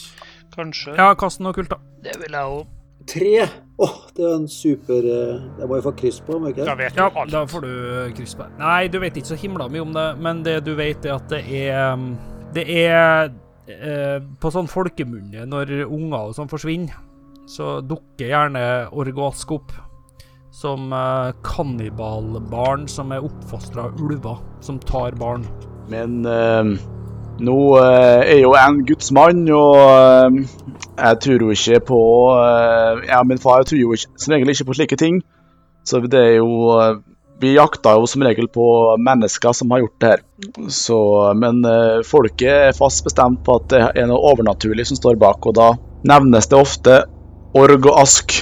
Kanskje. 0.57 0.95
Ja, 0.99 1.13
kast 1.19 1.43
noe 1.45 1.53
kult, 1.55 1.71
da. 1.71 1.79
Det 2.03 2.17
vil 2.23 2.35
jeg 2.35 2.55
òg. 2.57 2.65
Tre! 3.09 3.35
Åh, 3.79 3.93
det 4.17 4.25
er 4.27 4.33
en 4.35 4.49
super 4.51 5.07
eh, 5.07 5.37
Det 5.57 5.69
må 5.71 5.77
jeg 5.79 5.85
få 5.87 5.93
kryss 5.97 6.17
på, 6.27 6.35
må 6.43 6.51
jeg 6.51 6.57
Da 6.59 6.65
ikke? 6.65 6.79
vet 6.81 6.97
du 6.97 6.99
Ja, 7.01 7.07
alt. 7.23 7.31
da 7.33 7.43
får 7.49 7.63
du 7.65 7.71
kryss 8.19 8.35
på. 8.37 8.49
Nei, 8.59 8.89
du 8.91 8.99
vet 9.01 9.17
ikke 9.21 9.31
så 9.31 9.39
himla 9.39 9.69
mye 9.71 9.85
om 9.85 9.93
det, 9.95 10.07
men 10.25 10.43
det 10.45 10.57
du 10.67 10.73
vet, 10.77 11.07
er 11.07 11.15
at 11.15 11.29
det 11.31 11.45
er 11.61 11.93
um, 11.95 12.09
Det 12.57 12.65
er 12.83 13.31
eh, 13.71 14.19
På 14.43 14.51
sånn 14.53 14.69
folkemunne, 14.69 15.47
når 15.49 15.73
unger 15.87 16.19
og 16.33 16.35
sånn 16.37 16.51
forsvinner, 16.51 16.99
så 17.49 17.79
dukker 17.81 18.29
gjerne 18.29 18.65
orgask 18.93 19.57
opp. 19.57 19.73
Som 20.59 20.93
eh, 20.93 21.33
kannibalbarn 21.47 22.89
som 22.91 23.13
er 23.15 23.25
oppfostra 23.25 23.89
av 23.89 24.01
ulver, 24.03 24.41
som 24.65 24.79
tar 24.83 25.15
barn. 25.21 25.45
Men 25.89 26.25
eh, 26.27 26.73
nå 27.45 27.59
eh, 27.79 28.23
er 28.35 28.41
jo 28.43 28.55
en 28.59 28.81
Guds 28.89 29.13
mann, 29.15 29.45
og 29.55 29.77
eh, 29.79 30.41
jeg 30.99 31.21
tror 31.25 31.45
jo 31.45 31.53
ikke 31.55 31.83
på 31.93 32.01
eh, 32.35 33.05
Jeg 33.07 33.29
min 33.31 33.43
far 33.43 33.63
tror 33.69 33.79
jo 33.81 33.95
ikke, 33.95 34.11
som 34.19 34.35
regel 34.35 34.51
ikke 34.55 34.67
på 34.71 34.79
slike 34.81 34.99
ting. 34.99 35.21
Så 35.87 36.03
det 36.05 36.19
er 36.19 36.35
jo 36.41 36.73
eh, 36.75 36.99
Vi 37.39 37.53
jakter 37.55 38.01
jo 38.01 38.09
som 38.11 38.25
regel 38.27 38.49
på 38.51 38.67
mennesker 38.99 39.55
som 39.55 39.71
har 39.71 39.85
gjort 39.85 40.01
det 40.03 40.11
her. 40.11 40.25
Så, 40.75 40.99
men 41.39 41.63
folket 42.03 42.51
er 42.51 42.75
fast 42.75 43.05
bestemt 43.07 43.45
på 43.47 43.61
at 43.61 43.69
det 43.71 43.85
er 43.95 44.09
noe 44.11 44.33
overnaturlig 44.33 44.89
som 44.89 44.99
står 44.99 45.21
bak, 45.23 45.47
og 45.47 45.55
da 45.55 45.69
nevnes 46.09 46.51
det 46.51 46.59
ofte 46.59 46.97
org 47.57 47.87
og 47.87 48.01
ask. 48.01 48.35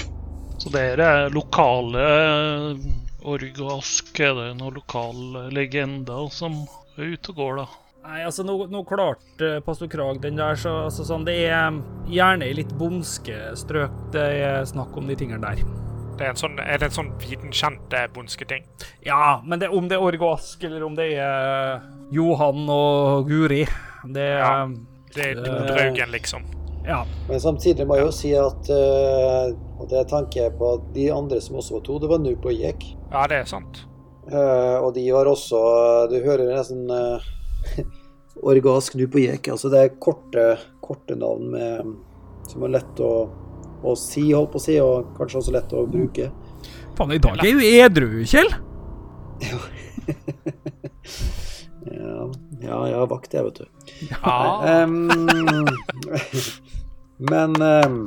Så 0.59 0.73
det 0.75 0.85
er 0.99 1.31
lokale 1.35 2.03
eh, 2.03 2.87
org 3.27 3.61
og 3.63 3.73
ask. 3.79 4.13
Er 4.21 4.35
det 4.39 4.53
noen 4.59 4.79
lokale 4.81 5.49
legender 5.55 6.31
som 6.35 6.65
er 6.97 7.15
ute 7.15 7.35
og 7.35 7.43
går, 7.43 7.61
da? 7.63 7.67
Nei, 8.07 8.21
altså, 8.23 8.45
nå, 8.47 8.55
nå 8.71 8.85
klarte 8.87 9.57
uh, 9.57 9.63
pastor 9.67 9.89
Krag 9.91 10.21
den 10.23 10.39
der, 10.39 10.55
så 10.55 10.77
altså, 10.85 11.03
sånn, 11.09 11.25
det 11.27 11.35
er 11.49 11.73
um, 11.73 11.81
gjerne 12.07 12.47
i 12.47 12.55
litt 12.55 12.71
bondske 12.79 13.35
strøk 13.59 13.97
det 14.15 14.27
er 14.45 14.69
snakk 14.71 14.95
om 14.95 15.11
de 15.11 15.17
tingene 15.19 15.43
der. 15.43 15.65
Det 16.17 16.25
er, 16.25 16.31
en 16.31 16.39
sånn, 16.39 16.55
er 16.63 16.79
det 16.81 16.87
en 16.87 16.95
sånn 16.97 17.11
vitenkjent 17.21 17.91
bondsketing? 17.91 18.15
bondske 18.15 18.47
ting? 18.49 18.69
Ja, 19.05 19.43
men 19.45 19.61
det, 19.61 19.73
om 19.75 19.91
det 19.91 19.99
er 19.99 20.07
Org 20.07 20.23
og 20.23 20.37
Ask, 20.39 20.63
eller 20.65 20.87
om 20.87 20.95
det 20.97 21.11
er 21.19 21.75
eh, 21.75 21.89
Johan 22.15 22.63
og 22.73 23.27
Guri 23.29 23.67
Det 24.07 24.31
er 24.31 24.39
Ja. 24.39 24.55
Det 25.17 25.31
er 25.33 25.39
Dodraugen, 25.41 25.69
Draugen, 25.73 26.11
liksom. 26.13 26.49
Men 26.87 27.41
samtidig 27.43 27.87
må 27.89 27.97
jeg 27.99 28.07
jo 28.07 28.15
si 28.15 28.31
at 28.39 28.69
eh, 28.71 29.49
Og 29.81 29.89
det 29.91 30.05
tenker 30.11 30.45
jeg 30.45 30.55
på 30.59 30.69
at 30.77 30.85
de 30.95 31.09
andre 31.11 31.41
som 31.43 31.59
også 31.59 31.79
var 31.79 31.85
to, 31.87 31.99
det 32.03 32.11
var 32.11 32.21
Nup 32.23 32.47
og 32.47 32.55
Jek. 32.55 32.85
Ja, 33.11 33.27
det 33.31 33.43
er 33.43 33.49
sant. 33.51 33.83
Eh, 34.31 34.77
og 34.81 34.95
de 34.97 35.05
var 35.15 35.31
også 35.31 35.59
Du 36.11 36.17
hører 36.23 36.47
nesten 36.51 36.91
uh, 36.95 37.19
orgask 38.47 38.95
Nup 38.99 39.19
og 39.19 39.25
Jek. 39.25 39.51
Altså 39.55 39.73
det 39.73 39.83
er 39.83 39.97
korte, 40.03 40.47
korte 40.85 41.19
navn 41.19 41.51
med, 41.55 41.97
som 42.51 42.67
er 42.67 42.77
lett 42.79 43.03
å, 43.03 43.13
å 43.83 43.97
si, 43.99 44.29
holdt 44.31 44.53
på 44.55 44.63
å 44.63 44.67
si, 44.69 44.79
og 44.83 45.11
kanskje 45.19 45.43
også 45.43 45.57
lett 45.57 45.75
å 45.75 45.89
bruke. 45.91 46.31
Faen, 46.97 47.17
i 47.17 47.23
dag 47.23 47.43
er 47.43 47.59
du 47.59 47.67
edru, 47.67 48.11
Kjell! 48.29 48.55
Ja, 51.87 52.27
ja 52.63 52.79
jeg 52.91 52.99
har 52.99 53.09
vakt, 53.11 53.35
jeg, 53.35 53.45
vet 53.47 53.59
du. 53.61 53.65
Ja. 54.11 54.37
Ehm, 54.67 55.11
men 57.19 57.57
ehm, 57.63 58.01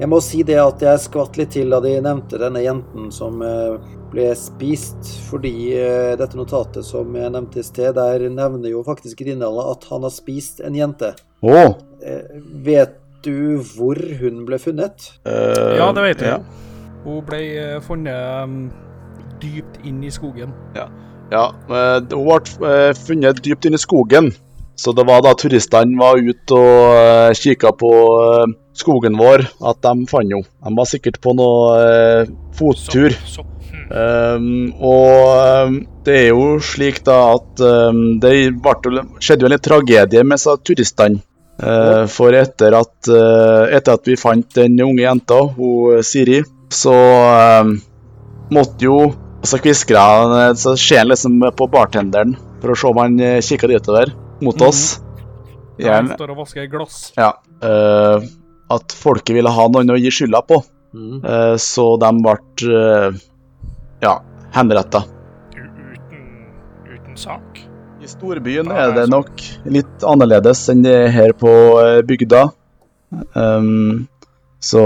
jeg 0.00 0.08
må 0.12 0.20
si 0.20 0.42
det 0.44 0.58
at 0.60 0.82
jeg 0.84 1.04
skvatt 1.06 1.38
litt 1.40 1.54
til 1.56 1.72
da 1.72 1.80
de 1.84 1.94
nevnte 2.04 2.40
denne 2.40 2.60
jenten 2.64 3.08
som 3.14 3.40
eh, 3.44 3.78
ble 4.12 4.28
spist, 4.38 5.08
fordi 5.30 5.72
eh, 5.76 6.12
dette 6.20 6.38
notatet 6.38 6.84
som 6.86 7.16
jeg 7.16 7.32
nevnte 7.32 7.62
i 7.62 7.66
sted, 7.66 7.96
der 7.96 8.28
nevner 8.28 8.70
jo 8.72 8.84
faktisk 8.86 9.22
Grindala 9.22 9.70
at 9.72 9.88
han 9.90 10.04
har 10.06 10.12
spist 10.14 10.60
en 10.64 10.76
jente. 10.76 11.14
Oh. 11.40 11.76
Eh, 12.04 12.38
vet 12.64 12.98
du 13.24 13.58
hvor 13.74 13.98
hun 14.20 14.44
ble 14.46 14.58
funnet? 14.62 15.10
Uh, 15.26 15.76
Ja, 15.80 15.90
det 15.96 16.04
vet 16.04 16.22
jeg. 16.22 16.36
ja. 16.36 16.64
Hun 17.06 17.22
ble 17.26 17.40
eh, 17.54 17.76
funnet 17.86 18.44
um, 18.44 18.56
dypt 19.42 19.80
inn 19.86 20.02
i 20.04 20.10
skogen. 20.10 20.54
Ja, 20.76 20.88
ja 21.32 21.46
hun 21.62 22.08
ble 22.10 22.70
eh, 22.70 22.92
funnet 22.98 23.42
dypt 23.44 23.68
inn 23.68 23.78
i 23.78 23.82
skogen. 23.82 24.32
Så 24.76 24.92
det 24.92 25.06
var 25.08 25.22
da 25.24 25.32
turistene 25.38 25.96
var 25.98 26.20
ute 26.20 26.56
og 26.56 26.80
uh, 26.92 27.32
kikka 27.36 27.72
på 27.80 27.90
eh, 28.20 28.54
skogen 28.76 29.16
vår, 29.16 29.46
at 29.64 29.78
de 29.80 30.08
fant 30.10 30.28
henne. 30.28 30.44
De 30.44 30.72
var 30.76 30.88
sikkert 30.88 31.16
på 31.24 31.32
noe 31.36 31.76
eh, 31.80 32.32
fottur. 32.58 33.16
Sopp. 33.24 33.52
Hm. 33.66 33.86
Um, 33.86 34.50
og 34.84 35.66
um, 35.66 35.78
det 36.06 36.16
er 36.20 36.28
jo 36.28 36.58
slik 36.62 37.00
da 37.06 37.16
at 37.36 37.62
um, 37.62 38.18
det 38.22 38.32
ble, 38.62 39.04
skjedde 39.22 39.46
jo 39.46 39.50
en 39.50 39.64
tragedie 39.64 40.24
med 40.26 40.44
turistene. 40.66 41.22
Uh, 41.56 42.04
for 42.12 42.36
etter 42.36 42.74
at, 42.76 42.92
uh, 43.08 43.64
etter 43.72 43.96
at 43.96 44.04
vi 44.04 44.18
fant 44.20 44.44
den 44.58 44.76
unge 44.84 45.06
jenta, 45.06 45.40
hun 45.56 46.04
Siri, 46.04 46.42
så 46.68 46.96
um, 47.62 47.78
måtte 48.52 48.90
jo 48.90 48.98
Så 49.46 49.60
kviskra 49.62 50.00
han, 50.02 50.56
så 50.58 50.72
ser 50.74 51.04
han 51.04 51.10
liksom 51.12 51.36
på 51.54 51.68
bartenderen 51.70 52.32
for 52.58 52.72
å 52.72 52.76
se 52.80 52.88
om 52.88 52.98
han 52.98 53.20
kikka 53.44 53.68
ditover 53.70 54.10
mot 54.44 54.62
oss. 54.62 54.98
Han 55.76 55.84
Gjerne, 55.84 56.16
står 56.16 56.32
og 56.32 56.42
vasker 56.44 56.68
glass. 56.72 57.12
ja. 57.16 57.34
Uh, 57.64 58.24
at 58.72 58.92
folket 58.98 59.36
ville 59.36 59.50
ha 59.52 59.68
noen 59.70 59.92
å 59.94 59.98
gi 60.00 60.10
skylda 60.10 60.40
på. 60.48 60.58
Mm. 60.96 61.20
Uh, 61.22 61.54
så 61.60 61.84
de 62.02 62.10
ble 62.24 62.34
uh, 62.72 63.18
ja, 64.02 64.14
henretta. 64.56 65.04
Uten, 65.54 66.26
uten 66.90 67.16
sak. 67.20 67.62
I 68.02 68.10
storbyen 68.10 68.68
Ja, 68.70 68.88
er 68.88 68.94
det 68.96 69.06
nok 69.10 69.40
litt 69.72 70.04
annerledes 70.06 70.66
enn 70.72 70.82
det 70.84 70.92
er 71.06 71.08
her 71.14 71.32
på 71.38 71.50
eh, 71.80 72.02
bygda. 72.06 72.42
Um, 73.32 74.04
så 74.60 74.82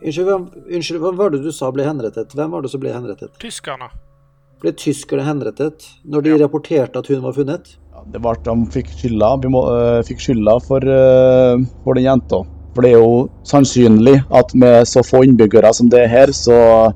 Unnskyld, 0.00 0.24
hvem, 0.26 0.46
unnskyld, 0.78 1.00
hvem 1.02 1.18
var 1.20 1.34
det 1.34 1.42
du 1.44 1.50
sa 1.54 1.68
ble 1.74 1.84
henrettet? 1.86 2.34
Hvem 2.34 2.54
var 2.54 2.64
det 2.64 2.70
som 2.72 2.82
ble 2.82 2.94
henrettet? 2.94 3.34
Tyskerne. 3.42 3.90
Ble 4.62 4.72
tyskerne 4.78 5.26
henrettet 5.26 5.86
når 6.08 6.24
de 6.26 6.36
rapporterte 6.40 7.02
at 7.02 7.10
hun 7.12 7.22
var 7.26 7.36
funnet? 7.36 7.74
Det 8.12 8.22
ble, 8.22 8.34
de 8.46 8.54
fikk 8.74 8.92
skylda, 8.94 9.32
eh, 9.44 10.02
fikk 10.06 10.22
skylda 10.22 10.58
for, 10.64 10.84
eh, 10.84 11.64
for 11.84 11.98
den 11.98 12.06
jenta. 12.06 12.44
For 12.74 12.84
det 12.84 12.92
er 12.92 13.00
jo 13.00 13.28
sannsynlig 13.48 14.18
at 14.30 14.54
med 14.54 14.86
så 14.86 15.02
få 15.04 15.24
innbyggere 15.24 15.72
som 15.74 15.88
det 15.88 16.04
er 16.04 16.12
her, 16.12 16.32
så 16.36 16.92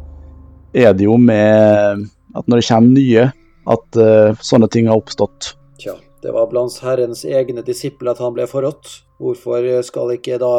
er 0.75 0.92
det 0.92 1.07
jo 1.09 1.16
med 1.16 2.07
at 2.37 2.46
når 2.46 2.61
det 2.61 2.68
kommer 2.68 2.94
nye, 2.94 3.33
at 3.70 3.96
eh, 3.96 4.35
sånne 4.44 4.68
ting 4.70 4.88
har 4.90 5.01
oppstått. 5.01 5.55
Tja, 5.81 5.96
det 6.23 6.33
var 6.35 6.51
blant 6.51 6.77
Herrens 6.85 7.25
egne 7.25 7.64
disipler 7.66 8.12
at 8.12 8.20
han 8.23 8.35
ble 8.37 8.46
forrådt. 8.51 9.01
Hvorfor 9.20 9.66
skal 9.87 10.14
ikke 10.16 10.38
da 10.40 10.55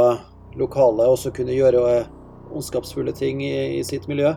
lokale 0.59 1.07
også 1.09 1.31
kunne 1.35 1.55
gjøre 1.55 1.83
eh, 1.95 2.09
ondskapsfulle 2.51 3.13
ting 3.15 3.43
i, 3.45 3.79
i 3.79 3.83
sitt 3.87 4.07
miljø? 4.11 4.33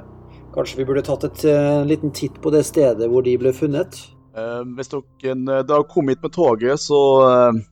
Kanskje 0.54 0.78
vi 0.78 0.86
burde 0.86 1.02
tatt 1.06 1.26
et, 1.26 1.46
eh, 1.50 1.70
en 1.80 1.88
liten 1.90 2.14
titt 2.14 2.40
på 2.42 2.52
det 2.54 2.64
stedet 2.68 3.08
hvor 3.10 3.24
de 3.26 3.34
ble 3.40 3.52
funnet? 3.56 3.98
Eh, 4.34 4.62
hvis 4.76 4.90
dere 4.90 5.62
da 5.66 5.82
kom 5.88 6.10
hit 6.10 6.22
med 6.24 6.34
toget, 6.34 6.80
så 6.82 7.00
eh, 7.28 7.62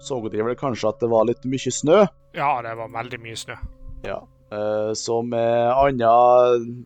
så 0.00 0.20
dere 0.28 0.50
vel 0.50 0.58
kanskje 0.58 0.90
at 0.90 1.00
det 1.02 1.12
var 1.12 1.28
litt 1.28 1.46
mye 1.48 1.72
snø. 1.72 2.04
Ja, 2.36 2.52
det 2.64 2.76
var 2.78 2.92
veldig 2.92 3.20
mye 3.20 3.38
snø. 3.38 3.56
Ja. 4.06 4.20
Eh, 4.50 4.92
så 4.98 5.22
med 5.22 5.70
anna 5.70 6.10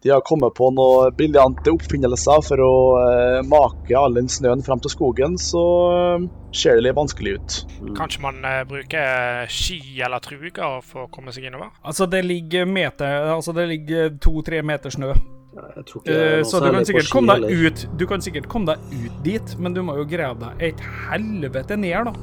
De 0.02 0.10
har 0.10 0.20
kommet 0.20 0.52
på 0.54 0.66
noen 0.76 1.14
briljante 1.16 1.72
oppfinnelser 1.72 2.42
for 2.44 2.60
å 2.60 2.74
eh, 3.00 3.38
make 3.48 3.94
all 3.96 4.18
den 4.18 4.28
snøen 4.28 4.64
frem 4.66 4.82
til 4.84 4.92
skogen, 4.92 5.38
så 5.40 5.62
eh, 5.94 6.26
ser 6.52 6.76
det 6.76 6.88
litt 6.88 6.98
vanskelig 6.98 7.36
ut. 7.38 7.56
Kanskje 7.96 8.24
man 8.26 8.42
eh, 8.44 8.64
bruker 8.68 9.48
ski 9.48 9.80
eller 10.04 10.20
truger 10.24 10.82
for 10.84 11.06
å 11.06 11.12
komme 11.14 11.32
seg 11.32 11.48
innover? 11.48 11.72
Altså, 11.86 12.10
det 12.10 12.24
ligger 12.26 12.68
meter 12.68 13.30
Altså, 13.32 13.54
det 13.56 13.70
ligger 13.70 14.12
to-tre 14.20 14.60
meter 14.66 14.92
snø 14.92 15.14
Eh, 15.54 16.42
så 16.42 16.60
du 16.60 16.70
kan 16.70 16.86
sikkert 16.86 17.10
komme 17.12 17.36
deg 17.38 17.66
ut 17.66 17.82
Du 17.98 18.06
kan 18.10 18.22
sikkert 18.22 18.48
komme 18.50 18.74
deg 18.74 19.04
ut 19.04 19.18
dit, 19.26 19.56
men 19.62 19.74
du 19.76 19.82
må 19.86 19.96
jo 20.00 20.06
grave 20.08 20.38
deg 20.40 20.64
et 20.72 20.86
helvete 21.08 21.78
ned, 21.78 22.10
da. 22.10 22.14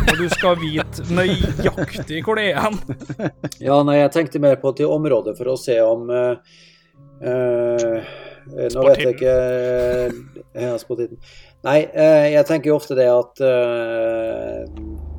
Og 0.00 0.16
du 0.18 0.26
skal 0.32 0.56
vite 0.58 1.04
nøyaktig 1.12 2.24
hvor 2.26 2.40
det 2.40 2.50
er 2.50 2.64
hen. 2.64 2.80
Ja, 3.68 3.78
nei, 3.86 4.00
jeg 4.00 4.14
tenkte 4.16 4.42
mer 4.42 4.58
på 4.60 4.72
til 4.76 4.90
området 4.90 5.36
for 5.38 5.52
å 5.52 5.58
se 5.60 5.76
om 5.84 6.10
uh, 6.10 6.34
uh, 7.22 8.10
Nå 8.50 8.84
vet 8.88 9.02
jeg 9.04 9.14
ikke 9.14 9.34
ja, 10.58 10.72
Spot-hiten. 10.80 11.20
Nei, 11.68 11.78
uh, 11.92 12.26
jeg 12.32 12.46
tenker 12.48 12.72
jo 12.72 12.78
ofte 12.80 12.96
det 12.98 13.06
at 13.12 13.44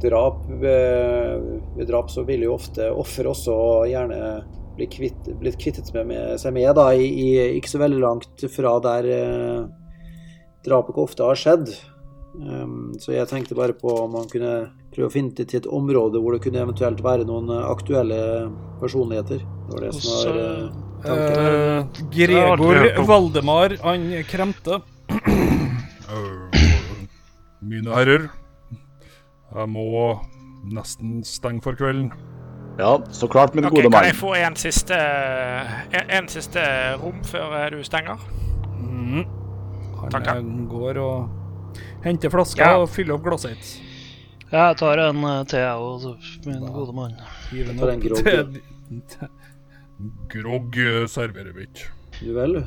drap 0.01 0.41
Ved 0.49 1.85
drap 1.87 2.11
så 2.11 2.25
vil 2.27 2.49
jo 2.49 2.57
ofte 2.57 2.89
offer 2.91 3.29
også 3.31 3.55
gjerne 3.87 4.19
kvitt, 4.77 5.29
blitt 5.39 5.59
kvittet 5.61 5.91
med, 5.93 6.07
med 6.07 6.39
seg 6.41 6.53
med, 6.55 6.71
da, 6.77 6.91
i, 6.93 7.07
i, 7.07 7.29
ikke 7.59 7.73
så 7.73 7.81
veldig 7.81 8.01
langt 8.01 8.45
fra 8.53 8.75
der 8.83 9.09
eh, 9.15 9.63
drapet 10.65 10.99
ofte 11.01 11.25
har 11.27 11.39
skjedd. 11.39 11.73
Um, 12.31 12.93
så 12.95 13.11
jeg 13.11 13.27
tenkte 13.27 13.57
bare 13.57 13.75
på 13.75 13.91
om 14.05 14.13
man 14.15 14.29
kunne 14.31 14.69
prøve 14.93 15.09
å 15.09 15.11
finne 15.11 15.35
til 15.35 15.47
til 15.49 15.59
et 15.59 15.67
område 15.67 16.21
hvor 16.23 16.35
det 16.35 16.45
kunne 16.45 16.61
eventuelt 16.63 17.01
være 17.03 17.27
noen 17.27 17.51
eh, 17.51 17.67
aktuelle 17.67 18.21
personligheter. 18.79 19.43
Det 19.43 19.75
var 19.75 19.85
det 19.85 19.91
som 19.97 20.15
var 20.15 20.39
eh, 20.39 20.65
tanken. 21.03 21.43
Eh, 21.43 21.85
Det 21.91 22.07
Gregor. 22.15 23.05
Valdemar, 23.09 23.75
han 23.83 24.07
kremte. 24.31 24.81
Mine 27.61 27.93
herrer, 27.93 28.29
jeg 29.51 29.69
må 29.69 29.85
nesten 30.71 31.21
stenge 31.27 31.63
for 31.63 31.77
kvelden. 31.77 32.11
Ja, 32.79 33.01
så 33.11 33.27
klart, 33.27 33.53
min 33.55 33.65
Ok, 33.65 33.75
gode 33.75 33.91
Kan 33.91 34.05
jeg 34.07 34.15
få 34.15 34.33
en 34.39 34.55
siste, 34.55 34.95
en, 35.91 36.09
en 36.09 36.27
siste 36.31 36.63
rom 37.01 37.19
før 37.27 37.55
eh, 37.59 37.67
du 37.75 37.83
stenger? 37.83 38.17
Mm. 38.79 39.25
Han 40.01 40.11
Takk, 40.15 40.27
ja. 40.27 40.35
eh, 40.39 40.67
går 40.71 40.99
og 41.03 41.29
henter 42.05 42.33
flasker 42.33 42.63
Ja. 42.65 42.77
og 42.81 42.89
fyller 42.89 43.17
opp 43.19 43.27
glasset 43.27 43.57
sitt. 43.59 43.87
Jeg 44.51 44.77
tar 44.81 44.99
en 45.03 45.23
eh, 45.23 45.43
til, 45.51 45.59
jeg 45.59 45.75
òg, 45.75 46.07
min 46.47 46.65
gode 46.73 46.95
mann. 46.97 47.13
Hiver 47.51 47.71
den 47.71 47.79
en 47.79 48.01
opp 48.01 48.23
grogg, 48.23 48.57
Grogg 50.31 50.77
eh, 50.81 51.05
serverer 51.11 51.53
vi 51.55 51.67
ikke. 51.67 51.91
Du 52.21 52.33
vel? 52.35 52.57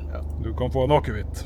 Du 0.45 0.53
kan 0.59 0.71
få 0.73 0.87
en 0.87 0.95
akevitt. 0.97 1.45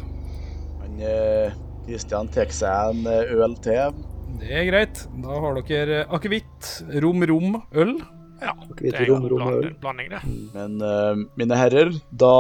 Kristian 1.87 2.29
eh, 2.29 2.35
tar 2.35 2.53
seg 2.55 2.93
en 2.93 3.09
eh, 3.09 3.33
øl 3.39 3.57
til. 3.65 3.97
Det 4.39 4.53
er 4.53 4.69
greit. 4.69 5.03
Da 5.25 5.41
har 5.41 5.59
dere 5.67 6.05
akevitt, 6.15 6.71
rom, 7.03 7.25
rom, 7.31 7.59
øl. 7.73 7.95
Ja, 8.43 8.55
det 8.79 8.93
er 8.95 9.09
jo 9.09 9.19
en 9.19 9.75
blanding, 9.81 10.13
det. 10.13 10.21
Men 10.55 10.79
uh, 10.83 11.19
mine 11.39 11.59
herrer, 11.59 11.91
da 12.11 12.35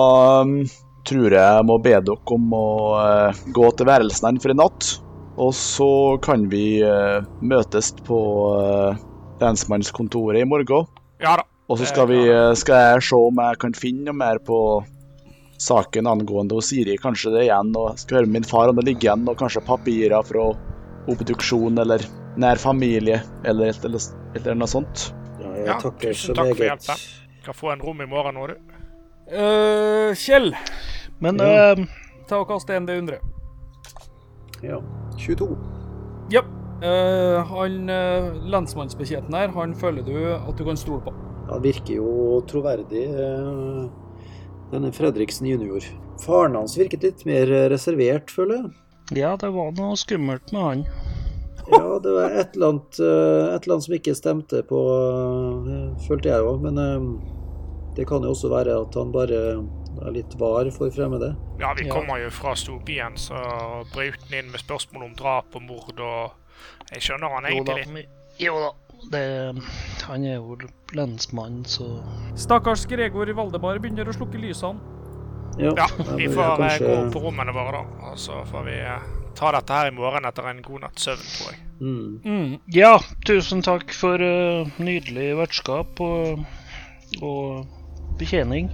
um, 0.45 0.61
tror 1.09 1.27
jeg 1.33 1.43
jeg 1.43 1.67
må 1.67 1.79
be 1.83 1.95
dere 1.97 2.35
om 2.37 2.55
å 2.55 2.69
uh, 2.99 3.45
gå 3.55 3.71
til 3.75 3.89
værelsen 3.89 4.41
for 4.43 4.55
i 4.55 4.59
natt. 4.59 4.91
Og 5.39 5.53
så 5.55 5.91
kan 6.23 6.49
vi 6.51 6.81
uh, 6.83 7.27
møtes 7.43 7.93
på 8.07 8.19
lensmannskontoret 9.43 10.43
i 10.43 10.49
morgen. 10.49 10.87
Ja 11.23 11.39
da. 11.41 11.47
Og 11.69 11.77
så 11.77 11.85
skal, 11.91 12.07
vi, 12.09 12.23
skal 12.57 12.79
jeg 12.81 13.03
se 13.11 13.19
om 13.29 13.41
jeg 13.45 13.59
kan 13.61 13.75
finne 13.77 14.07
noe 14.07 14.17
mer 14.17 14.39
på 14.41 14.57
saken 15.61 16.07
angående 16.09 16.57
og 16.57 16.65
Siri. 16.65 16.97
Kanskje 17.03 17.35
det 17.35 17.45
igjen, 17.45 17.75
og 17.77 17.99
skal 18.01 18.23
høre 18.23 18.31
med 18.31 18.39
min 18.39 18.49
far 18.49 18.71
om 18.71 18.79
det 18.79 18.87
ligger 18.89 19.11
igjen, 19.11 19.27
og 19.29 19.37
kanskje 19.41 19.67
papirer 19.67 20.25
fra 20.25 20.47
obduksjon 21.13 21.81
eller 21.83 22.05
nær 22.41 22.61
familie, 22.63 23.21
eller 23.45 23.75
eller, 23.85 24.09
eller 24.39 24.59
noe 24.59 24.71
sånt. 24.71 25.09
Ja, 25.59 25.65
jeg 25.65 25.73
Ja, 25.75 25.79
takker 25.83 26.13
tusen 26.15 26.31
så 26.31 26.37
takk 26.39 26.53
for 26.57 26.65
hjelpen. 26.69 27.03
Skal 27.43 27.55
få 27.59 27.73
en 27.73 27.83
rom 27.85 28.01
i 28.05 28.07
morgen 28.11 28.35
nå, 28.39 28.47
du. 28.51 28.55
Uh, 29.29 30.15
Kjell, 30.17 30.55
Men 31.21 31.37
Ja. 31.43 31.75
uh, 31.75 31.85
ta 32.29 32.39
og 32.41 32.49
kast 32.49 32.71
en 32.71 32.87
D100. 32.89 33.19
Ja. 34.63 34.81
22. 35.19 35.51
Ja. 36.33 36.43
Uh, 36.79 37.43
han 37.51 37.91
uh, 37.91 38.35
lensmannsbetjenten 38.55 39.35
her, 39.35 39.49
han 39.55 39.75
føler 39.75 40.05
du 40.07 40.15
at 40.37 40.57
du 40.57 40.65
kan 40.65 40.79
stole 40.79 41.03
på. 41.03 41.13
Han 41.49 41.63
virker 41.65 41.97
jo 41.99 42.41
troverdig, 42.47 43.07
uh, 43.11 43.89
denne 44.71 44.93
Fredriksen 44.95 45.49
junior. 45.49 45.83
Faren 46.23 46.55
hans 46.59 46.77
virket 46.79 47.03
litt 47.07 47.25
mer 47.27 47.51
reservert, 47.73 48.31
føler 48.31 48.63
jeg. 48.63 48.71
ja, 49.23 49.35
det 49.41 49.51
var 49.55 49.73
noe 49.79 49.97
skummelt 49.97 50.53
med 50.53 50.63
han. 50.63 50.85
Ja, 51.71 51.99
det 52.03 52.13
var 52.15 52.31
et 52.31 52.55
eller 52.57 52.69
annet, 52.73 52.99
eh, 53.01 53.55
et 53.55 53.63
eller 53.67 53.75
annet 53.75 53.85
som 53.89 53.95
ikke 53.99 54.15
stemte 54.17 54.63
på, 54.69 54.79
eh, 55.69 56.07
følte 56.09 56.31
jeg 56.33 56.47
òg. 56.49 56.61
Men 56.65 56.79
eh, 56.79 57.09
det 57.97 58.07
kan 58.09 58.23
jo 58.25 58.31
også 58.33 58.51
være 58.53 58.77
at 58.81 58.95
han 58.95 59.13
bare 59.13 59.41
er 60.07 60.13
litt 60.15 60.35
var 60.39 60.71
for 60.71 60.91
fremmede. 60.95 61.33
Ja, 61.61 61.73
vi 61.75 61.87
Ja. 61.89 61.95
kommer 61.95 62.21
jo 62.23 62.31
fra 62.31 62.55
storbyen, 62.55 63.17
så 63.19 63.35
brøt 63.95 64.21
han 64.31 64.39
inn 64.45 64.51
med 64.53 64.61
spørsmål 64.61 65.05
om 65.11 65.15
drap 65.19 65.57
og 65.59 65.63
mord, 65.63 65.99
og 65.99 66.31
jeg 66.93 67.01
skjønner 67.03 67.29
han 67.35 67.45
egentlig 67.51 67.87
litt. 67.97 68.09
Jo 68.39 68.55
da. 68.63 68.71
Det, 69.11 69.63
han 70.09 70.25
er 70.25 70.37
jo 70.41 70.57
lensmann, 70.93 71.63
så 71.65 71.85
Stakkars 72.35 72.85
Gregor 72.91 73.31
Valdemar 73.35 73.79
begynner 73.79 74.09
å 74.11 74.15
slukke 74.15 74.41
lysene. 74.43 74.81
Ja, 75.59 75.71
ja 75.77 75.87
vi 76.17 76.27
får 76.27 76.57
kanskje- 76.59 76.87
gå 76.87 76.97
opp 77.07 77.13
på 77.15 77.23
rommene 77.23 77.53
våre, 77.55 77.73
da. 77.73 78.11
Og 78.11 78.17
så 78.19 78.43
får 78.47 78.65
vi 78.67 78.77
ta 79.39 79.53
dette 79.55 79.75
her 79.79 79.91
i 79.93 79.95
morgen 79.95 80.27
etter 80.29 80.49
en 80.51 80.61
god 80.65 80.85
natts 80.87 81.07
søvn, 81.07 81.25
tror 81.37 81.53
jeg. 81.55 81.65
Mm. 81.79 82.21
Mm. 82.25 82.53
Ja, 82.75 82.97
tusen 83.27 83.63
takk 83.63 83.95
for 83.95 84.19
uh, 84.19 84.67
nydelig 84.83 85.31
vertskap 85.39 86.01
og, 86.03 86.43
og 87.23 88.19
betjening. 88.19 88.73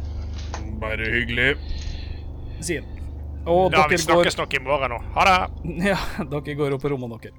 Bare 0.81 1.11
hyggelig. 1.13 1.55
sier 2.65 2.81
han. 2.81 2.91
Og 3.45 3.75
Ja, 3.77 3.85
vi 3.91 3.99
snakkes 4.01 4.39
går 4.39 4.41
nok 4.41 4.55
i 4.57 4.63
morgen 4.65 4.95
nå. 4.95 5.01
Ha 5.19 5.25
det! 5.29 5.39
Ja, 5.93 5.99
dere 6.33 6.55
går 6.57 6.77
opp 6.79 6.85
på 6.87 6.93
rommene 6.95 7.19
deres. 7.21 7.37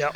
Ja. 0.00 0.08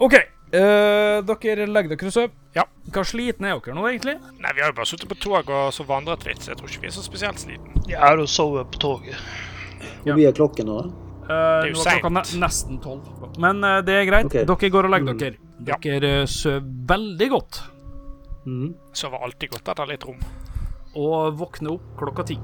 OK. 0.00 0.16
Uh, 0.50 1.20
dere 1.28 1.68
legger 1.68 1.92
dere 1.92 2.08
og 2.08 2.14
sover. 2.16 2.32
Ja. 2.56 2.64
Hva 2.90 3.04
sliten 3.06 3.44
er 3.46 3.60
dere 3.60 3.76
nå, 3.76 3.84
egentlig? 3.90 4.16
Nei, 4.40 4.54
vi 4.56 4.64
har 4.64 4.72
jo 4.72 4.78
bare 4.80 4.88
sittet 4.88 5.12
på 5.12 5.18
tog 5.20 5.52
og 5.52 5.68
så 5.76 5.84
vandret 5.86 6.24
litt, 6.26 6.40
så 6.40 6.54
jeg 6.54 6.62
tror 6.62 6.72
ikke 6.72 6.86
vi 6.86 6.90
er 6.90 6.96
så 6.96 7.04
spesielt 7.04 7.44
sliten. 7.44 7.84
Jeg 7.90 8.00
har 8.00 8.16
jo 8.16 8.26
sovet 8.26 8.72
på 8.72 8.80
toget. 8.80 9.20
Hvor 10.00 10.16
mye 10.16 10.32
er 10.32 10.36
klokken 10.36 10.72
nå, 10.72 10.80
da? 10.80 11.09
Uh, 11.26 11.32
er 11.32 11.68
jo 11.70 11.82
er 11.84 12.00
klokka 12.00 12.10
ne 12.14 12.22
nesten 12.42 12.80
tolv. 12.82 13.04
Men 13.38 13.60
uh, 13.64 13.78
det 13.86 13.94
er 14.00 14.08
greit. 14.08 14.26
Okay. 14.30 14.46
Dere 14.48 14.70
går 14.74 14.88
og 14.88 14.94
legger 14.96 15.14
Mm. 15.14 15.18
dere. 15.20 15.36
Dere 15.60 16.12
ja. 16.20 16.26
sover 16.26 16.64
veldig 16.94 17.28
godt. 17.30 17.60
Mm. 18.46 18.74
Sover 18.96 19.22
alltid 19.26 19.50
godt 19.52 19.68
etter 19.68 19.86
litt 19.92 20.06
rom. 20.08 20.18
Og 20.96 21.36
våkner 21.38 21.76
opp 21.76 21.92
klokka 22.00 22.24
ti. 22.32 22.38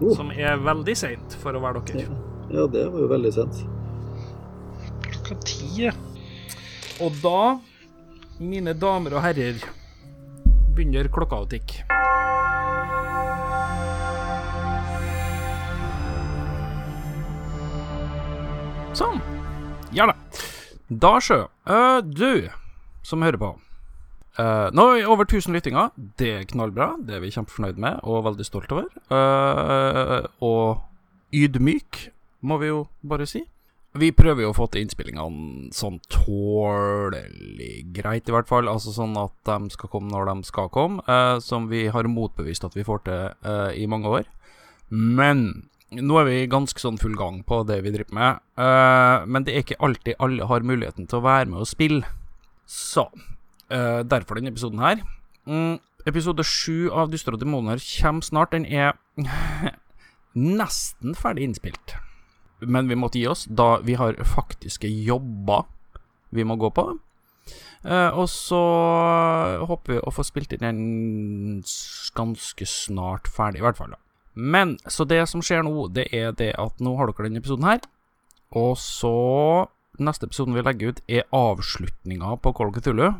Oh. 0.00 0.12
Som 0.16 0.30
er 0.34 0.56
veldig 0.60 0.96
seint 0.96 1.36
for 1.40 1.56
å 1.56 1.60
være 1.62 1.84
dere. 1.92 2.08
Ja, 2.50 2.66
det 2.66 2.86
var 2.92 3.00
jo 3.04 3.08
veldig 3.10 3.32
sent. 3.32 3.62
Klokka 5.06 5.38
ti, 5.46 5.86
ja. 5.86 5.92
Og 7.04 7.12
da, 7.22 7.58
mine 8.40 8.72
damer 8.74 9.16
og 9.18 9.22
herrer, 9.24 9.60
begynner 10.76 11.08
klokka 11.12 11.42
å 11.44 11.48
tikke. 11.50 11.84
Sånn. 18.96 19.18
Ja 19.92 20.06
da. 20.08 20.14
Da, 20.88 21.16
sjø. 21.20 21.42
Uh, 21.68 21.98
du 22.00 22.48
som 23.04 23.20
hører 23.20 23.36
på. 23.36 23.50
Uh, 24.38 24.72
nå 24.72 24.86
er 24.88 24.94
vi 24.94 25.10
over 25.12 25.26
1000 25.26 25.52
lyttinger. 25.52 25.90
Det 26.16 26.30
er 26.38 26.46
knallbra. 26.48 26.94
Det 27.04 27.18
er 27.18 27.20
vi 27.20 27.34
kjempefornøyd 27.34 27.82
med 27.82 28.00
og 28.08 28.24
veldig 28.30 28.46
stolt 28.48 28.72
over. 28.72 28.88
Uh, 29.12 30.24
og 30.40 30.80
ydmyk, 31.36 32.06
må 32.48 32.56
vi 32.64 32.72
jo 32.72 32.86
bare 33.04 33.28
si. 33.28 33.44
Vi 34.00 34.14
prøver 34.16 34.46
jo 34.46 34.54
å 34.54 34.56
få 34.56 34.70
til 34.72 34.86
innspillingene 34.86 35.68
sånn 35.76 36.00
tålelig 36.08 37.76
greit, 38.00 38.32
i 38.32 38.32
hvert 38.32 38.48
fall. 38.48 38.72
Altså 38.72 38.96
sånn 38.96 39.12
at 39.20 39.36
de 39.44 39.76
skal 39.76 39.92
komme 39.92 40.08
når 40.14 40.32
de 40.32 40.48
skal 40.48 40.72
komme. 40.72 41.04
uh, 41.04 41.36
som 41.44 41.68
vi 41.68 41.84
har 41.92 42.08
motbevist 42.08 42.64
at 42.64 42.80
vi 42.80 42.88
får 42.88 43.04
til 43.10 43.56
i 43.76 43.88
mange 43.92 44.08
år. 44.22 44.28
Men 44.88 45.68
nå 45.94 46.18
er 46.18 46.26
vi 46.26 46.38
ganske 46.50 46.82
sånn 46.82 46.98
full 46.98 47.14
gang 47.18 47.42
på 47.46 47.60
det 47.68 47.78
vi 47.84 47.92
driver 47.94 48.16
med. 48.18 48.40
uh, 48.58 49.26
men 49.26 49.46
det 49.46 49.54
er 49.54 49.62
ikke 49.62 49.78
alltid 49.78 50.18
alle 50.18 50.48
har 50.50 50.66
muligheten 50.66 51.06
til 51.06 51.20
å 51.20 51.26
være 51.26 51.46
med 51.52 51.62
og 51.62 51.70
spille. 51.70 52.02
Så 52.66 53.06
uh, 53.06 54.02
derfor 54.02 54.38
denne 54.38 54.50
episoden 54.50 54.82
her. 54.82 55.04
Mm, 55.46 55.78
episode 56.06 56.42
sju 56.42 56.90
av 56.90 57.12
Dyster 57.12 57.36
og 57.36 57.40
demoner 57.40 57.78
kommer 57.78 58.26
snart. 58.26 58.50
Den 58.50 58.66
er 58.66 58.98
nesten 60.34 61.14
ferdig 61.14 61.46
innspilt. 61.46 61.94
Men 62.60 62.88
vi 62.90 62.98
måtte 62.98 63.20
gi 63.20 63.28
oss, 63.30 63.44
da 63.46 63.76
vi 63.84 63.94
har 64.00 64.18
faktiske 64.26 64.88
jobber 64.90 65.68
vi 66.34 66.44
må 66.44 66.56
gå 66.58 66.72
på. 66.74 66.88
Uh, 67.86 68.10
og 68.18 68.26
så 68.32 68.58
håper 69.68 69.94
vi 69.94 70.00
å 70.02 70.10
få 70.10 70.24
spilt 70.26 70.56
inn 70.56 70.64
den 70.64 71.62
ganske 72.16 72.66
snart 72.66 73.30
ferdig, 73.30 73.62
i 73.62 73.66
hvert 73.68 73.78
fall. 73.78 73.94
da. 73.94 74.05
Men 74.36 74.76
så 74.84 75.06
det 75.08 75.22
som 75.30 75.42
skjer 75.44 75.64
nå, 75.64 75.88
det 75.96 76.10
er 76.14 76.36
det 76.36 76.52
at 76.60 76.82
nå 76.84 76.92
har 76.98 77.08
dere 77.08 77.28
denne 77.28 77.40
episoden 77.40 77.68
her. 77.68 77.80
Og 78.56 78.76
så 78.80 79.16
Neste 79.96 80.26
episoden 80.28 80.52
vi 80.52 80.60
legger 80.60 80.92
ut, 80.92 80.98
er 81.08 81.24
avslutninga 81.32 82.34
på 82.44 82.50
Call 82.52 82.68
of 82.68 82.74
Cthulhu. 82.76 83.14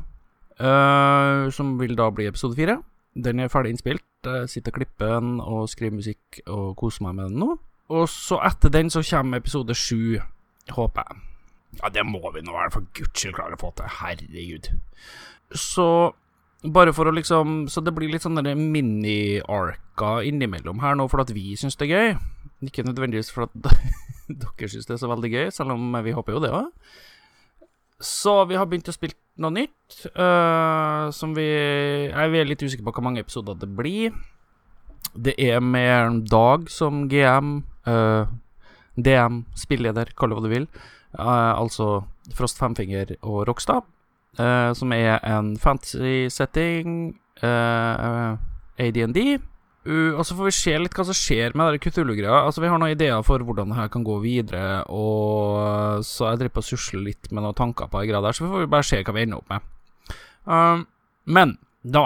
Uh, 0.61 1.49
som 1.53 1.79
vil 1.81 1.97
da 1.97 2.11
bli 2.12 2.27
episode 2.29 2.57
fire. 2.57 2.75
Den 3.17 3.41
er 3.41 3.49
ferdig 3.49 3.73
innspilt. 3.73 4.05
Jeg 4.25 4.51
sitter 4.53 4.75
og 4.75 4.77
klipper 4.81 5.14
den 5.14 5.39
og 5.41 5.71
skriver 5.73 5.97
musikk 5.97 6.41
og 6.45 6.75
koser 6.77 7.07
meg 7.07 7.17
med 7.17 7.31
den 7.31 7.41
nå. 7.41 7.57
Og 7.97 8.09
så 8.12 8.41
etter 8.45 8.73
den 8.75 8.91
så 8.93 9.01
kommer 9.09 9.41
episode 9.41 9.73
sju, 9.79 10.19
håper 10.77 11.09
jeg. 11.09 11.23
Ja, 11.81 11.89
det 11.93 12.05
må 12.09 12.21
vi 12.35 12.45
nå 12.45 12.57
for 12.75 12.89
guds 12.97 13.21
skyld 13.21 13.37
klare 13.37 13.57
å 13.57 13.61
få 13.61 13.73
til. 13.77 13.89
Herregud. 14.01 14.71
Så 15.55 15.89
bare 16.73 16.93
for 16.97 17.09
å 17.09 17.14
liksom 17.14 17.67
Så 17.73 17.83
det 17.85 17.95
blir 17.95 18.11
litt 18.12 18.25
sånn 18.25 18.39
mini-arka 18.41 20.21
innimellom 20.27 20.81
her 20.83 20.97
nå 20.99 21.09
for 21.12 21.23
at 21.23 21.33
vi 21.35 21.55
syns 21.59 21.79
det 21.81 21.89
er 21.89 21.93
gøy. 21.93 22.17
Ikke 22.67 22.87
nødvendigvis 22.87 23.33
for 23.35 23.47
at 23.47 23.77
dere 24.43 24.71
syns 24.71 24.89
det 24.89 24.97
er 24.97 25.03
så 25.03 25.11
veldig 25.11 25.33
gøy, 25.33 25.51
selv 25.55 25.77
om 25.77 26.01
vi 26.05 26.14
håper 26.17 26.37
jo 26.37 26.43
det 26.43 26.55
òg. 26.55 26.73
Så 28.03 28.43
vi 28.49 28.57
har 28.59 28.69
begynt 28.69 28.91
å 28.91 28.95
spille 28.95 29.17
noe 29.41 29.53
nytt, 29.55 30.09
uh, 30.17 31.09
som 31.12 31.33
vi 31.37 31.47
Jeg 31.47 32.12
er 32.12 32.49
litt 32.49 32.62
usikker 32.62 32.85
på 32.85 32.93
hvor 32.97 33.07
mange 33.07 33.23
episoder 33.25 33.57
det 33.57 33.69
blir. 33.73 34.17
Det 35.17 35.33
er 35.41 35.62
med 35.64 36.27
Dag 36.29 36.69
som 36.73 37.07
GM, 37.09 37.62
uh, 37.89 38.29
DM, 38.97 39.45
spilleder, 39.57 40.12
kall 40.17 40.33
det 40.33 40.39
hva 40.39 40.45
du 40.45 40.53
vil. 40.53 40.69
Uh, 41.17 41.57
altså 41.57 42.05
Frost 42.37 42.61
Femfinger 42.61 43.14
og 43.23 43.47
Rockstad, 43.49 43.87
som 44.37 44.93
er 44.93 45.16
en 45.24 45.55
fantasy-setting, 45.61 47.14
ADND. 47.43 49.20
Uh, 49.87 50.18
og 50.18 50.24
så 50.26 50.34
får 50.34 50.49
vi 50.49 50.55
se 50.57 50.72
litt 50.82 50.97
hva 50.99 51.05
som 51.07 51.14
skjer 51.14 51.55
med 51.55 51.76
det 51.76 51.80
Cthulhu-greia. 51.84 52.41
Altså, 52.43 52.62
vi 52.62 52.70
har 52.70 52.80
noen 52.82 52.97
ideer 52.97 53.22
for 53.26 53.43
hvordan 53.47 53.70
det 53.70 53.78
her 53.78 53.91
kan 53.93 54.03
gå 54.07 54.18
videre, 54.24 54.82
og 54.91 56.03
så 56.07 56.32
jeg 56.32 56.41
driver 56.41 56.57
på 56.57 56.64
å 56.64 56.66
susle 56.72 57.03
litt 57.05 57.30
med 57.30 57.45
noen 57.45 57.57
tanker 57.57 57.91
på 57.91 58.03
det 58.03 58.11
greia 58.11 58.22
der, 58.24 58.34
så 58.34 58.47
vi 58.47 58.51
får 58.51 58.72
bare 58.72 58.87
se 58.89 59.03
hva 59.07 59.14
vi 59.14 59.22
ender 59.22 59.39
opp 59.39 59.53
med. 59.53 59.68
Um, 60.47 60.82
men 61.26 61.57
da 61.82 62.05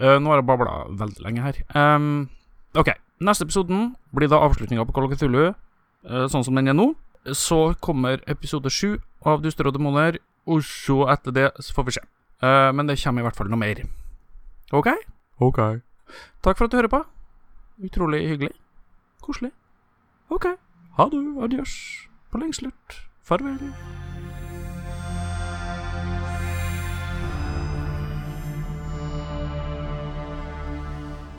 uh, 0.00 0.16
Nå 0.20 0.30
har 0.30 0.40
jeg 0.40 0.46
babla 0.48 0.76
veldig 1.00 1.24
lenge 1.24 1.44
her. 1.44 1.62
Um, 1.72 2.28
ok, 2.76 2.92
neste 3.24 3.48
episoden 3.48 3.94
blir 4.16 4.28
da 4.32 4.42
avslutninga 4.44 4.84
på 4.84 4.96
Call 4.96 5.08
of 5.08 5.16
Cthulhu, 5.16 5.54
uh, 5.54 6.26
sånn 6.28 6.44
som 6.44 6.60
den 6.60 6.72
er 6.74 6.76
nå. 6.76 6.90
Så 7.32 7.70
kommer 7.80 8.20
episode 8.28 8.68
sju 8.68 8.98
av 9.24 9.40
Duster 9.40 9.70
og 9.70 9.78
demoner, 9.78 10.20
og 10.46 10.64
så 10.66 10.98
etter 11.14 11.34
det 11.34 11.48
så 11.58 11.74
får 11.76 11.88
vi 11.88 11.96
se. 11.96 12.04
Uh, 12.44 12.70
men 12.76 12.88
det 12.88 12.98
kommer 13.00 13.24
i 13.24 13.26
hvert 13.28 13.38
fall 13.38 13.50
noe 13.52 13.60
mer. 13.60 13.80
OK? 14.74 14.90
OK. 15.44 15.60
Takk 16.44 16.58
for 16.58 16.66
at 16.66 16.72
du 16.72 16.78
hører 16.78 16.92
på. 16.92 17.02
Utrolig 17.84 18.22
hyggelig. 18.28 18.54
Koselig. 19.24 19.52
OK. 20.30 20.50
Ha 20.98 21.08
det. 21.10 21.22
Adjøs. 21.46 21.74
På 22.30 22.40
lengslut. 22.42 22.98
Farvel. 23.24 23.72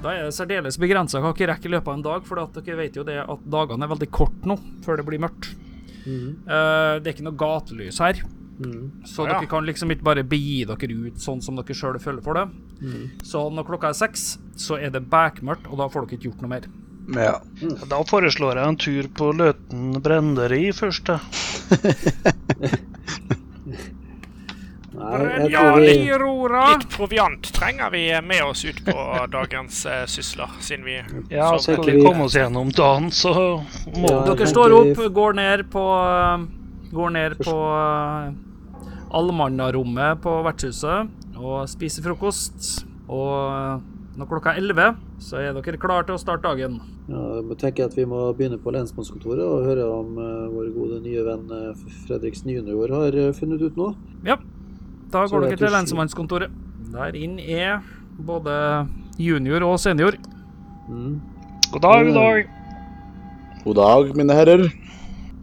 Da 0.05 0.11
er 0.13 0.27
det 0.27 0.35
særdeles 0.37 0.77
begrensa 0.77 1.17
hva 1.17 1.31
dere 1.33 1.55
rekker 1.55 1.71
i 1.71 1.73
løpet 1.73 1.89
av 1.89 1.95
en 1.97 2.03
dag, 2.05 2.25
for 2.27 2.37
dere 2.37 2.77
vet 2.77 2.97
jo 2.97 3.05
det 3.07 3.17
at 3.23 3.45
dagene 3.49 3.87
er 3.87 3.89
veldig 3.89 4.09
korte 4.13 4.49
nå, 4.49 4.57
før 4.85 4.99
det 5.01 5.05
blir 5.07 5.21
mørkt. 5.23 5.53
Mm. 6.05 6.43
Uh, 6.45 7.01
det 7.01 7.09
er 7.09 7.13
ikke 7.15 7.25
noe 7.25 7.39
gatelys 7.39 8.01
her. 8.03 8.19
Mm. 8.59 9.03
Så 9.05 9.25
ja. 9.25 9.33
dere 9.33 9.49
kan 9.51 9.65
liksom 9.67 9.91
ikke 9.91 10.07
bare 10.07 10.23
begi 10.23 10.63
dere 10.67 10.95
ut 10.95 11.19
sånn 11.21 11.41
som 11.43 11.59
dere 11.59 11.75
sjøl 11.75 11.99
føler 11.99 12.23
for 12.23 12.39
det. 12.39 12.45
Mm. 12.81 13.05
Så 13.23 13.49
når 13.51 13.67
klokka 13.67 13.91
er 13.91 13.99
seks, 13.99 14.35
så 14.55 14.79
er 14.79 14.93
det 14.95 15.05
bekmørkt, 15.11 15.67
og 15.69 15.81
da 15.81 15.89
får 15.91 16.05
dere 16.05 16.19
ikke 16.19 16.29
gjort 16.31 16.45
noe 16.45 16.53
mer. 16.55 16.69
Ja. 17.15 17.41
Mm. 17.61 17.75
Da 17.89 18.03
foreslår 18.07 18.57
jeg 18.57 18.67
en 18.67 18.77
tur 18.81 19.09
på 19.17 19.31
Løten 19.37 20.01
brenneri 20.01 20.71
først, 20.73 21.11
jeg. 26.55 26.77
Litt 26.79 26.85
proviant 26.95 27.53
trenger 27.53 27.91
vi 27.91 28.21
med 28.23 28.43
oss 28.43 28.65
ut 28.65 28.79
på 28.85 28.95
dagens 29.35 29.85
uh, 29.85 30.05
sysler, 30.09 30.49
siden 30.63 30.85
vi 30.85 31.03
Ja, 31.29 31.51
skal 31.59 31.83
vi 31.85 31.99
komme 32.01 32.25
oss 32.25 32.35
gjennom 32.35 32.71
dagen, 32.71 33.11
så 33.11 33.33
må 33.95 34.09
ja, 34.09 34.23
Dere 34.31 34.47
står 34.47 34.75
opp, 34.79 35.03
går 35.13 35.37
ned 35.37 35.65
på 35.71 35.85
Går 36.95 37.09
ned 37.11 37.37
på 37.43 37.55
uh, 37.59 38.31
allmannarommet 39.13 40.21
på 40.23 40.33
vertshuset 40.45 41.11
og 41.35 41.67
spiser 41.69 42.05
frokost. 42.05 42.85
Og 43.05 43.31
uh, 43.51 43.83
når 44.15 44.29
klokka 44.29 44.55
er 44.55 44.63
11, 44.63 44.99
så 45.21 45.41
er 45.41 45.55
dere 45.55 45.79
klare 45.81 46.07
til 46.07 46.15
å 46.15 46.21
starte 46.21 46.47
dagen. 46.47 46.79
Ja, 47.05 47.21
jeg 47.37 47.57
tenker 47.61 47.85
at 47.85 47.93
Vi 47.97 48.07
må 48.09 48.23
begynne 48.33 48.57
på 48.61 48.73
lensmannskontoret 48.73 49.43
og 49.45 49.67
høre 49.67 49.85
om 49.91 50.17
uh, 50.17 50.47
vår 50.53 50.71
gode 50.73 51.01
nye 51.05 51.25
venn 51.27 51.45
Fredriksen 52.07 52.53
junior 52.55 52.95
har 52.95 53.19
funnet 53.37 53.61
ut 53.61 53.77
noe. 53.77 53.93
Ja, 54.25 54.39
da 55.13 55.25
går 55.29 55.49
dere 55.49 55.59
til 55.59 55.75
lensmannskontoret. 55.75 56.55
Der 56.95 57.17
inn 57.19 57.37
er 57.39 57.83
både 58.17 58.55
junior 59.19 59.63
og 59.67 59.79
senior. 59.79 60.17
Mm. 60.89 61.19
God 61.71 61.81
dag, 61.81 62.05
god 62.05 62.13
dag. 62.21 62.49
God 63.65 63.75
dag, 63.75 64.15
mine 64.17 64.33
herrer. 64.37 64.84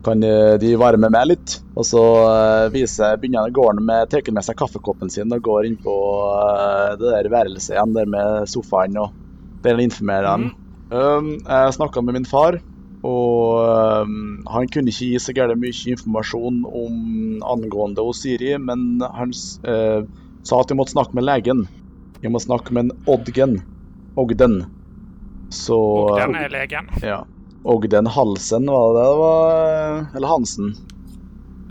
Kan 0.03 0.23
eh, 0.27 0.57
de 0.59 0.73
være 0.79 0.99
med 0.99 1.15
meg 1.15 1.29
litt? 1.31 1.61
Og 1.79 1.87
så 1.87 2.03
uh, 2.03 2.73
viser, 2.75 3.19
begynner 3.23 3.53
gården 3.55 3.85
med 3.87 4.11
tar 4.11 4.27
med 4.35 4.43
seg 4.43 4.59
kaffekoppen 4.59 5.13
sin 5.13 5.31
og 5.35 5.45
går 5.47 5.69
inn 5.69 5.79
på 5.83 5.95
uh, 6.27 6.99
det 6.99 7.13
der 7.15 7.31
værelset 7.31 7.77
igjen, 7.77 7.95
der 7.95 8.11
med 8.11 8.51
sofaen 8.51 8.99
og 8.99 9.13
der 9.63 9.79
han 9.79 9.87
informerer 9.87 10.27
dem. 10.27 10.51
Mm. 10.51 10.59
Um, 10.93 11.29
jeg 11.47 11.77
snakka 11.79 12.03
med 12.03 12.19
min 12.19 12.27
far, 12.29 12.59
og 13.07 13.63
um, 14.03 14.43
han 14.51 14.67
kunne 14.69 14.91
ikke 14.91 15.13
gi 15.15 15.23
så 15.23 15.35
gærent 15.37 15.63
mye 15.63 15.95
informasjon 15.95 16.65
om 16.67 17.47
angående 17.55 18.03
Osiri, 18.03 18.57
men 18.61 19.01
han 19.07 19.33
uh, 19.65 20.03
sa 20.43 20.61
at 20.61 20.75
vi 20.75 20.79
måtte 20.79 20.97
snakke 20.97 21.17
med 21.17 21.29
legen. 21.31 21.65
Vi 22.23 22.31
må 22.31 22.43
snakke 22.43 22.75
med 22.75 22.89
en 22.91 22.97
Odgen. 23.11 23.61
Ogden. 24.19 24.65
Så 25.55 25.79
Ogden 26.11 26.37
er 26.43 26.53
legen? 26.53 26.91
Ja. 27.01 27.23
Ogden 27.65 28.07
Halsen, 28.07 28.67
var 28.67 28.95
det 28.95 29.05
det 29.07 29.19
var? 29.19 30.07
Eller 30.17 30.29
Hansen? 30.29 30.73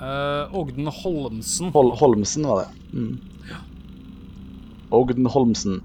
Uh, 0.02 0.56
Ogden 0.58 0.88
Holmsen. 0.88 1.72
Hol 1.76 1.92
Holmsen, 2.00 2.48
var 2.48 2.64
det. 2.64 2.70
Mm. 2.96 3.20
Ogden 4.92 5.26
Holmsen. 5.26 5.82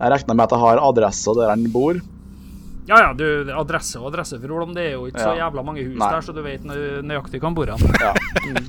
Jeg 0.00 0.12
regner 0.14 0.34
med 0.38 0.46
at 0.46 0.54
jeg 0.54 0.64
har 0.64 0.80
adressa 0.80 1.34
der 1.36 1.50
han 1.52 1.66
bor. 1.72 1.98
Ja 2.88 2.98
ja, 3.04 3.10
du, 3.14 3.24
adresse 3.54 4.00
og 4.00 4.08
adresse, 4.08 4.38
adresseforhold, 4.38 4.72
det 4.74 4.86
er 4.88 4.94
jo 4.96 5.04
ikke 5.10 5.20
ja. 5.20 5.26
så 5.28 5.34
jævla 5.38 5.62
mange 5.62 5.84
hus 5.84 5.98
Nei. 6.00 6.08
der, 6.10 6.24
så 6.26 6.32
du 6.34 6.40
vet 6.42 6.64
nøyaktig 6.66 7.38
hvor 7.38 7.50
han 7.50 7.58
bor 7.58 7.70
Han, 7.70 7.84
Ja. 8.00 8.14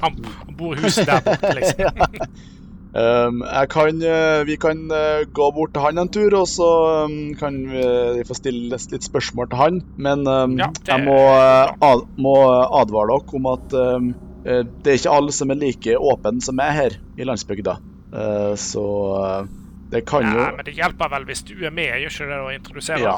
han, 0.04 0.20
han 0.46 0.58
bor 0.60 0.76
huset 0.78 1.08
der 1.10 1.24
borte, 1.26 1.54
liksom. 1.58 2.28
Um, 2.92 3.40
kan, 3.70 4.02
uh, 4.04 4.44
vi 4.44 4.58
kan 4.60 4.92
uh, 4.92 5.24
gå 5.32 5.46
bort 5.56 5.72
til 5.74 5.84
han 5.86 6.02
en 6.02 6.10
tur, 6.12 6.34
og 6.36 6.48
så 6.52 6.68
um, 7.06 7.32
kan 7.40 7.56
vi, 7.72 7.84
vi, 8.18 8.26
få 8.28 8.36
stille 8.36 8.76
litt 8.76 9.06
spørsmål 9.08 9.48
til 9.52 9.62
han. 9.62 9.80
Men 9.96 10.28
um, 10.28 10.58
ja, 10.60 10.68
jeg 10.90 11.06
må, 11.06 11.16
uh, 11.16 11.72
ad, 11.88 12.04
må, 12.20 12.36
advare 12.82 13.16
dere 13.16 13.40
om 13.40 13.50
at 13.54 13.78
det 14.42 14.90
er 14.90 14.98
ikke 14.98 15.14
alle 15.14 15.34
som 15.38 15.52
er 15.54 15.60
like 15.62 15.94
åpne 15.96 16.42
som 16.42 16.56
meg 16.58 16.72
her 16.74 16.96
i 17.22 17.26
landsbygda. 17.30 17.76
så 18.58 18.86
det 19.92 20.02
kan 20.10 20.26
jo 20.26 20.40
ja, 20.40 20.48
Men 20.56 20.66
det 20.66 20.74
hjelper 20.74 21.12
vel 21.14 21.28
hvis 21.30 21.44
du 21.46 21.54
er 21.62 21.70
med, 21.70 21.92
gjør 22.02 22.16
ikke 22.16 22.28
det 22.32 22.40
å 22.42 22.50
introdusere? 22.56 23.04
Ja. 23.04 23.14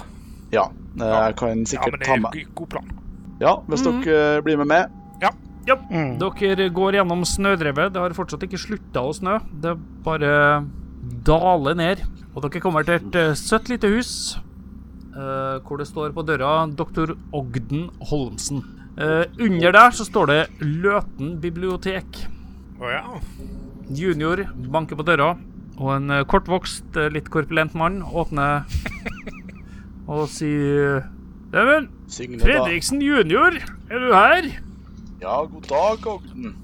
ja. 0.52 0.66
jeg 1.00 1.38
kan 1.40 1.64
sikkert 1.70 2.04
ta 2.04 2.18
med 2.20 2.28
Ja, 2.28 2.28
men 2.28 2.36
det 2.36 2.44
er 2.44 2.52
god 2.60 2.72
plan. 2.76 2.92
Ja, 3.40 3.56
hvis 3.72 3.86
mm. 3.88 4.04
dere 4.04 4.44
blir 4.44 4.60
med 4.60 4.72
meg. 4.74 5.00
Ja. 5.24 5.32
Ja. 5.68 5.78
Mm. 5.90 6.18
Dere 6.20 6.70
går 6.74 7.00
gjennom 7.00 7.24
snødrevet. 7.28 7.94
Det 7.94 8.02
har 8.02 8.16
fortsatt 8.18 8.44
ikke 8.48 8.60
slutta 8.62 9.04
å 9.04 9.14
snø. 9.16 9.38
Det 9.64 9.76
bare 10.06 10.34
daler 11.26 11.78
ned. 11.80 12.04
Og 12.34 12.44
dere 12.46 12.64
kommer 12.64 12.86
til 12.88 13.00
et 13.00 13.20
uh, 13.20 13.36
søtt 13.38 13.70
lite 13.72 13.90
hus 13.94 14.36
uh, 15.16 15.62
hvor 15.64 15.80
det 15.80 15.88
står 15.90 16.14
på 16.16 16.26
døra 16.26 16.66
'Doktor 16.68 17.16
Ogden 17.32 17.90
Holmsen'. 18.10 18.64
Uh, 18.94 19.26
under 19.42 19.72
der 19.74 19.96
så 19.96 20.06
står 20.06 20.32
det 20.32 20.42
Løten 20.60 21.40
bibliotek. 21.42 22.26
Å 22.80 22.86
oh, 22.86 22.92
ja. 22.92 23.04
Junior 23.94 24.46
banker 24.74 24.98
på 24.98 25.06
døra, 25.06 25.34
og 25.78 25.90
en 25.96 26.24
kortvokst, 26.30 26.96
litt 27.12 27.28
korpulent 27.30 27.76
mann 27.76 28.00
åpner 28.02 28.64
og 30.12 30.30
sier 30.32 31.04
Neimen, 31.54 31.90
Fredriksen 32.10 33.04
junior, 33.04 33.60
er 33.92 34.02
du 34.02 34.14
her? 34.16 34.48
Ja, 35.24 35.46
god 35.48 35.68
dag, 35.70 36.08
Ogden. 36.08 36.56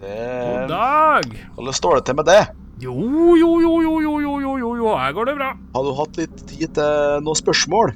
Det... 0.00 0.18
God 0.46 0.68
dag. 0.68 1.24
Hvordan 1.54 1.74
står 1.74 1.96
det 1.96 2.02
til 2.06 2.16
med 2.20 2.28
det? 2.28 2.42
Jo, 2.84 2.92
jo, 3.34 3.48
jo, 3.58 3.72
jo, 3.82 3.94
jo, 4.04 4.12
jo, 4.22 4.34
jo, 4.44 4.52
jo, 4.60 4.68
jo, 4.78 4.92
her 4.94 5.16
går 5.16 5.26
det 5.26 5.34
bra. 5.40 5.48
Har 5.74 5.86
du 5.88 5.90
hatt 5.98 6.20
litt 6.20 6.44
tid 6.46 6.70
til 6.76 7.24
noen 7.26 7.38
spørsmål? 7.40 7.90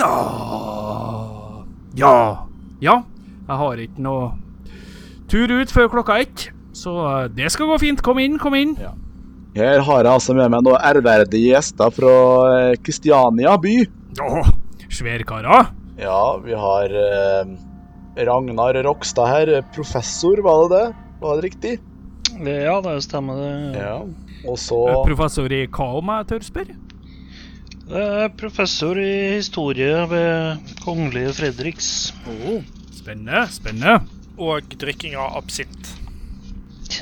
Ja 0.00 0.12
Ja. 2.00 2.14
Ja. 2.80 2.96
Jeg 3.44 3.60
har 3.60 3.82
ikke 3.84 4.06
noe 4.06 4.30
tur 5.28 5.52
ut 5.52 5.76
før 5.76 5.92
klokka 5.92 6.16
ett, 6.24 6.46
så 6.72 6.96
eh, 7.10 7.28
det 7.36 7.52
skal 7.52 7.68
gå 7.68 7.76
fint. 7.84 8.00
Kom 8.00 8.22
inn, 8.24 8.40
kom 8.40 8.56
inn. 8.56 8.72
Ja. 8.80 8.94
Her 9.60 9.84
har 9.84 10.08
jeg 10.08 10.12
altså 10.14 10.38
med 10.40 10.56
meg 10.56 10.64
noen 10.64 10.80
ærverdige 10.80 11.52
gjester 11.52 11.92
fra 11.92 12.16
Kristiania 12.80 13.58
by. 13.60 13.76
Å, 14.24 14.48
sværkarer. 14.88 15.68
Ja, 16.00 16.22
vi 16.40 16.56
har 16.64 16.96
eh, 17.04 17.54
Ragnar 18.16 18.82
Rokstad 18.86 19.26
her, 19.26 19.62
professor, 19.74 20.38
var 20.42 20.68
det 20.68 20.76
det? 20.78 20.86
Var 21.20 21.36
det 21.36 21.42
riktig? 21.48 21.74
Ja, 22.44 22.80
det 22.80 23.02
stemmer 23.02 23.38
det. 23.38 23.78
Ja. 23.78 23.96
Og 24.44 24.58
så 24.60 24.78
Professor 25.06 25.52
i 25.54 25.64
hva 25.72 25.86
om 25.98 26.10
jeg 26.12 26.26
tør 26.32 26.44
spørre? 26.46 26.76
Er 27.94 28.30
professor 28.38 28.96
i 29.00 29.36
historie 29.36 30.04
ved 30.10 30.70
Kongelige 30.84 31.34
Fredriks. 31.36 31.88
Oh, 32.30 32.62
spennende, 32.94 33.44
spennende. 33.52 33.98
Og 34.40 34.70
drikking 34.80 35.16
av 35.20 35.36
absint. 35.42 35.90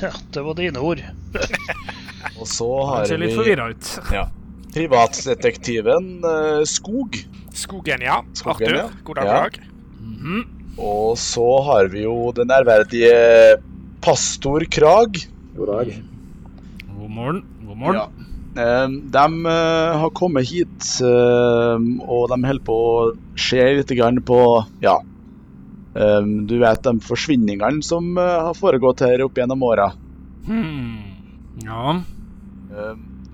Ja, 0.01 0.11
det 0.33 0.43
var 0.43 0.57
dine 0.59 0.81
ord. 0.83 1.01
Og 2.39 2.47
så 2.49 2.67
har 2.89 3.07
vi 3.07 3.19
litt 3.21 3.31
vi 3.33 3.37
forvirra 3.37 3.69
ut. 3.71 3.91
ja, 4.17 4.25
privatdetektiven 4.73 6.09
eh, 6.25 6.63
Skog. 6.69 7.19
Skogen, 7.53 8.01
ja. 8.03 8.19
Skogen, 8.33 8.67
Arthur, 8.67 8.77
ja. 8.81 8.89
god 9.05 9.21
dag, 9.21 9.25
Ja. 9.29 9.39
god 9.39 9.51
dag. 9.53 9.63
Mhm. 10.03 10.62
Og 10.81 11.17
så 11.21 11.45
har 11.67 11.87
vi 11.93 12.03
jo 12.07 12.31
den 12.35 12.49
ærverdige 12.51 13.59
pastor 14.01 14.65
Krag. 14.73 15.19
God 15.55 15.67
dag. 15.69 15.91
God 16.97 17.09
morgen. 17.09 17.43
God 17.67 17.77
morgen. 17.77 17.99
Ja. 18.01 18.29
Eh, 18.53 18.87
de 19.13 19.25
eh, 19.49 19.93
har 20.01 20.09
kommet 20.17 20.49
hit, 20.49 20.87
eh, 21.01 21.85
og 22.07 22.27
de 22.29 22.37
holder 22.45 22.65
på 22.65 22.77
å 22.77 23.11
se 23.37 23.61
litt 23.77 23.93
på 24.25 24.39
Ja. 24.81 24.99
du 25.93 26.57
vet 26.57 26.81
de 26.81 26.99
forsvinningene 27.05 27.83
som 27.83 28.15
har 28.17 28.53
foregått 28.57 29.01
her 29.05 29.21
opp 29.21 29.35
gjennom 29.37 29.61
åra. 29.61 29.91
Hmm. 30.47 31.03
Ja. 31.61 32.01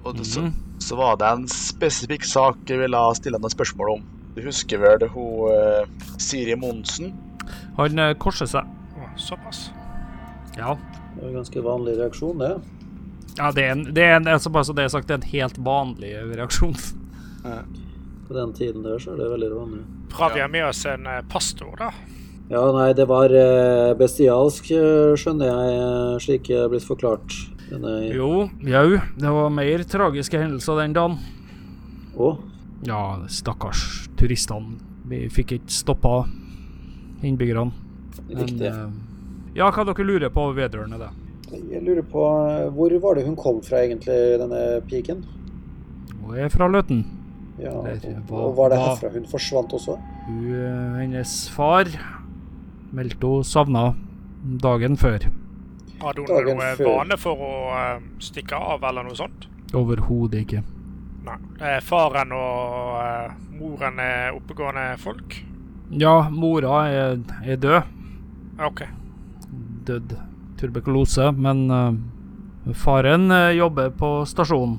Og 0.04 0.16
det, 0.18 0.26
så, 0.28 0.42
Mhm. 0.42 0.54
så 0.80 0.98
var 0.98 1.16
det 1.16 1.26
en 1.28 1.48
spesifikk 1.48 2.26
sak 2.26 2.58
jeg 2.68 2.80
ville 2.80 3.16
stille 3.16 3.40
noen 3.40 3.50
spørsmål 3.56 3.94
om. 3.96 4.02
Du 4.36 4.42
husker 4.42 4.78
vel 4.78 5.08
hun 5.08 5.88
Siri 6.18 6.56
Monsen? 6.56 7.14
Han 7.80 8.00
eh, 8.04 8.14
korser 8.20 8.50
seg. 8.50 8.68
Såpass. 9.20 9.70
Ja. 10.58 10.76
Det 11.16 11.24
er 11.24 11.32
en 11.32 11.40
ganske 11.40 11.62
vanlig 11.64 11.98
reaksjon, 12.00 12.40
det. 12.40 12.54
ja 13.38 13.50
det 13.56 13.64
er 13.66 13.72
en, 13.74 13.82
det 13.96 14.04
er 14.06 14.14
en, 14.20 14.28
altså 14.32 14.52
bare 14.54 14.68
så 14.68 14.76
det 14.76 14.86
er 14.86 14.92
sagt, 14.94 15.08
det 15.10 15.16
er 15.18 15.22
en 15.24 15.32
helt 15.34 15.58
vanlig 15.64 16.12
reaksjon. 16.38 16.76
På 18.28 18.36
den 18.38 18.54
tiden 18.54 18.84
der 18.86 19.00
så 19.02 19.14
er 19.16 19.20
det 19.24 19.30
veldig 19.34 19.50
vanlig. 19.56 19.82
Har 20.14 20.34
vi 20.36 20.46
med 20.52 20.66
oss 20.70 20.84
en 20.90 21.08
eh, 21.08 21.22
pastor, 21.32 21.74
da. 21.80 21.92
Ja, 22.50 22.64
nei, 22.74 22.88
det 22.98 23.06
var 23.10 23.30
eh, 23.36 23.92
bestialsk, 24.00 24.72
skjønner 25.22 25.52
jeg, 25.52 26.22
slik 26.26 26.48
det 26.50 26.60
er 26.64 26.72
blitt 26.72 26.88
forklart. 26.88 27.36
Denne 27.70 27.98
Jo, 28.10 28.48
jau, 28.66 28.88
det 29.22 29.34
var 29.36 29.52
mer 29.54 29.84
tragiske 29.86 30.40
hendelser 30.42 30.80
den 30.84 30.96
dagen. 30.98 31.20
Å, 32.18 32.36
Ja, 32.88 33.02
stakkars 33.30 34.08
turistene. 34.18 34.80
Vi 35.10 35.26
fikk 35.34 35.58
ikke 35.58 35.74
stoppa 35.74 36.14
innbyggerne. 37.24 37.72
Men, 38.28 38.38
riktig. 38.38 38.66
eh, 38.68 38.90
ja, 39.56 39.70
hva 39.72 39.86
dere 39.86 40.06
lurer 40.06 40.30
på 40.34 40.48
vedrørende 40.56 41.00
det? 41.00 41.10
Jeg 41.72 41.82
lurer 41.84 42.04
på, 42.06 42.24
eh, 42.50 42.70
hvor 42.76 42.94
var 43.02 43.16
det 43.16 43.26
hun 43.26 43.36
kom 43.36 43.62
fra 43.66 43.78
egentlig, 43.86 44.38
denne 44.40 44.82
piken? 44.88 45.24
Hun 46.22 46.38
er 46.38 46.50
fra 46.50 46.68
Løten. 46.70 47.06
Ja, 47.60 47.72
Eller, 47.84 48.20
og, 48.22 48.30
var- 48.30 48.44
og 48.46 48.56
var 48.56 48.70
det 48.70 48.78
herfra 48.80 49.10
hun 49.14 49.26
forsvant 49.28 49.74
også? 49.74 49.98
Hun, 50.28 50.54
eh, 50.54 51.00
hennes 51.02 51.50
far 51.50 51.86
meldte 52.94 53.28
hun 53.28 53.44
savna 53.44 53.94
dagen 54.62 54.96
før. 54.98 55.20
Hadde 56.00 56.22
hun 56.24 56.28
Dagen 56.30 56.58
noe 56.58 56.76
før. 56.78 56.86
vane 57.00 57.18
for 57.20 57.36
å 57.36 58.02
stikke 58.24 58.54
av, 58.56 58.84
eller 58.84 59.04
noe 59.04 59.16
sånt? 59.16 59.48
Overhodet 59.74 60.46
ikke. 60.46 60.64
Nei. 61.26 61.80
Faren 61.82 62.32
og 62.32 63.34
moren 63.60 64.00
er 64.00 64.32
oppegående 64.38 64.98
folk? 64.98 65.36
Ja, 65.90 66.30
mora 66.30 66.84
er, 66.94 67.22
er 67.42 67.58
død. 67.58 67.82
OK. 68.62 68.84
Dødd 69.88 70.14
tuberkulose, 70.60 71.32
men 71.32 71.66
uh, 71.72 72.74
faren 72.78 73.32
uh, 73.32 73.50
jobber 73.56 73.90
på 73.98 74.12
stasjonen. 74.30 74.78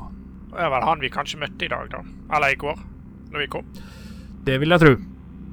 Det 0.51 0.61
er 0.61 0.71
vel 0.73 0.87
han 0.87 1.03
vi 1.03 1.11
kanskje 1.13 1.41
møtte 1.41 1.67
i 1.67 1.71
dag, 1.73 1.89
da. 1.91 2.03
Eller 2.37 2.55
i 2.55 2.59
går, 2.61 2.79
når 3.33 3.43
vi 3.43 3.49
kom. 3.51 3.67
Det 4.47 4.59
vil 4.61 4.75
jeg 4.75 4.83
tro. 4.85 4.93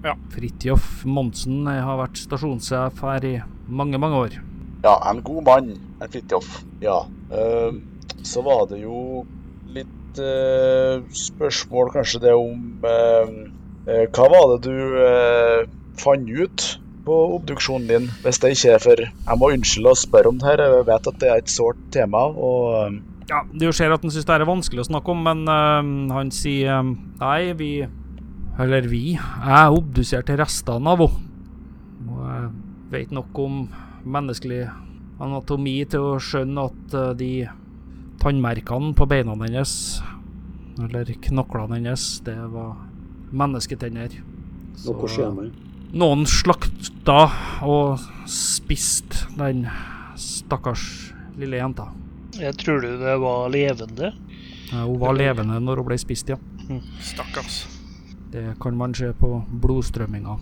Ja. 0.05 0.13
Fridtjof 0.33 1.05
Monsen 1.09 1.65
eh, 1.69 1.81
har 1.83 1.97
vært 1.99 2.19
stasjonssjef 2.21 3.01
her 3.01 3.25
i 3.25 3.33
mange, 3.67 3.97
mange 4.01 4.19
år. 4.27 4.37
Ja, 4.83 4.93
en 5.09 5.23
god 5.25 5.41
mann, 5.47 5.71
en 5.97 6.11
Fridtjof. 6.13 6.61
Ja. 6.83 6.99
Uh, 7.33 7.81
så 8.25 8.43
var 8.45 8.67
det 8.69 8.83
jo 8.83 9.25
litt 9.73 9.93
spørsmål 10.17 11.91
kanskje 11.93 12.23
det 12.23 12.31
om 12.33 12.79
Hva 13.87 14.27
var 14.31 14.49
det 14.53 14.67
du 14.67 14.99
eh, 14.99 15.67
fant 16.01 16.27
ut 16.27 16.63
på 17.07 17.17
obduksjonen 17.37 17.87
din, 17.87 18.07
hvis 18.23 18.41
det 18.43 18.49
ikke 18.57 18.73
er 18.75 18.81
for 18.83 18.99
Jeg 18.99 19.39
må 19.39 19.51
unnskylde 19.55 19.93
å 19.93 19.99
spørre 19.99 20.33
om 20.33 20.41
det 20.41 20.49
her, 20.49 20.63
jeg 20.65 20.87
vet 20.89 21.07
at 21.13 21.21
det 21.21 21.29
er 21.31 21.43
et 21.43 21.53
sårt 21.53 21.79
tema. 21.95 22.25
og... 22.27 22.97
Ja, 22.97 23.13
Ja, 23.27 23.41
jo 23.59 23.73
ser 23.75 23.91
at 23.91 24.03
han 24.05 24.11
syns 24.13 24.27
det 24.27 24.35
er 24.37 24.47
vanskelig 24.47 24.85
å 24.85 24.87
snakke 24.87 25.11
om, 25.11 25.25
men 25.25 25.41
øh, 25.51 25.87
han 26.15 26.29
sier 26.31 26.77
øh, 26.79 26.93
nei, 27.19 27.51
vi 27.59 27.71
Eller 28.57 28.87
vi. 28.89 29.01
Jeg 29.13 29.73
obduserte 29.75 30.37
restene 30.39 30.93
av 30.95 31.03
henne. 31.03 31.25
Og 32.07 32.21
jeg 32.23 32.47
vet 32.93 33.11
nok 33.13 33.41
om 33.43 33.57
menneskelig 34.07 34.63
anatomi 35.21 35.75
til 35.91 36.13
å 36.13 36.21
skjønne 36.23 36.65
at 36.71 36.95
øh, 36.95 37.11
de 37.19 37.31
tannmerkene 38.23 38.95
på 38.97 39.05
beina 39.11 39.35
hennes, 39.43 39.73
eller 40.79 41.11
knoklene 41.27 41.81
hennes, 41.81 42.07
det 42.25 42.37
var 42.53 42.86
mennesketenner. 43.31 44.19
Noe 44.85 45.09
skjer 45.09 45.31
med 45.33 45.63
Noen 45.97 46.25
slakta 46.27 47.29
og 47.63 48.01
spiste 48.29 49.29
den 49.37 49.63
stakkars 50.19 51.13
lille 51.39 51.61
jenta. 51.61 51.87
Jeg 52.37 52.57
tror 52.59 52.83
du 52.83 52.89
det 52.99 53.15
var 53.23 53.47
levende? 53.53 54.11
Ja, 54.67 54.83
hun 54.83 54.99
var 54.99 55.15
levende 55.15 55.61
når 55.63 55.79
hun 55.81 55.87
ble 55.87 55.97
spist, 56.01 56.27
ja. 56.27 56.37
Stakkars. 57.01 57.61
Det 58.33 58.57
kan 58.59 58.75
man 58.75 58.93
se 58.97 59.13
på 59.15 59.29
blodstrømminga. 59.63 60.35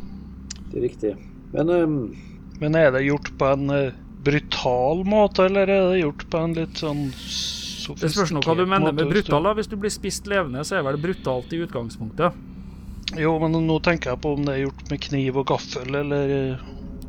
Det 0.71 0.79
er 0.79 0.88
riktig. 0.88 1.13
Men 1.53 1.69
um... 1.69 1.99
Men 2.59 2.75
er 2.79 2.89
det 2.95 3.03
gjort 3.05 3.29
på 3.38 3.47
en 3.51 3.69
eh, 3.69 3.95
brutal 4.23 5.03
måte, 5.05 5.45
eller 5.45 5.69
er 5.69 5.89
det 5.91 6.01
gjort 6.01 6.25
på 6.31 6.41
en 6.41 6.53
litt 6.55 6.79
sånn 6.81 7.01
Det 7.99 8.09
spørs 8.09 8.31
nå 8.33 8.41
hva 8.45 8.55
du 8.57 8.63
mener 8.63 8.89
med 8.93 9.03
måte, 9.03 9.11
brutal. 9.11 9.43
da. 9.45 9.53
Hvis 9.59 9.69
du 9.69 9.75
blir 9.77 9.93
spist 9.93 10.29
levende, 10.31 10.63
så 10.65 10.79
er 10.79 10.86
vel 10.88 10.97
brutalt 11.03 11.53
i 11.53 11.61
utgangspunktet. 11.67 12.39
Jo, 13.13 13.35
men 13.39 13.53
nå 13.67 13.77
tenker 13.85 14.11
jeg 14.13 14.21
på 14.23 14.33
om 14.33 14.45
det 14.47 14.55
er 14.55 14.63
gjort 14.65 14.89
med 14.89 15.01
kniv 15.05 15.37
og 15.37 15.47
gaffel, 15.53 15.93
eller 16.01 16.27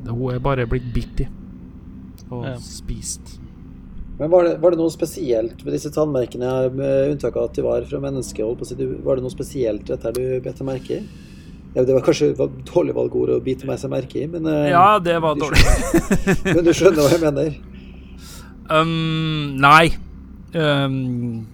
Det 0.06 0.12
Hun 0.12 0.34
er 0.34 0.38
bare 0.44 0.66
blitt 0.70 0.92
bitt 0.94 1.20
i. 1.24 1.28
Og 2.30 2.44
Ja. 2.44 2.56
spist. 2.60 3.38
Men 4.18 4.30
var 4.30 4.44
det, 4.44 4.60
var 4.60 4.70
det 4.72 4.78
noe 4.78 4.90
spesielt 4.90 5.64
med 5.64 5.74
disse 5.74 5.90
tannmerkene, 5.92 6.72
med 6.72 7.10
unntak 7.12 7.36
av 7.36 7.50
at 7.50 7.54
de 7.54 7.62
var 7.62 7.82
fra 7.84 7.98
menneskehold? 8.00 8.56
på 8.58 9.02
Var 9.04 9.16
det 9.16 9.22
noe 9.22 9.30
spesielt 9.34 9.84
dette 9.86 10.12
du 10.14 10.40
bet 10.40 10.56
deg 10.56 10.66
merke 10.66 10.90
i? 11.00 11.02
Ja, 11.76 11.84
det 11.84 11.92
var 11.92 12.00
kanskje 12.00 12.30
et 12.32 12.64
dårlig 12.64 12.94
valgord 12.96 13.28
å 13.34 13.40
bite 13.44 13.66
meg 13.68 13.78
seg 13.78 13.90
merke 13.92 14.22
i, 14.22 14.26
men, 14.26 14.46
eh, 14.46 14.70
Ja, 14.70 14.98
det 14.98 15.20
var 15.20 15.34
dårlig. 15.36 15.60
men 16.54 16.64
du 16.64 16.72
skjønner 16.72 17.02
hva 17.04 17.10
jeg 17.12 17.20
mener? 17.20 17.56
Um, 18.70 19.56
nei. 19.60 19.90
Um, 20.54 21.46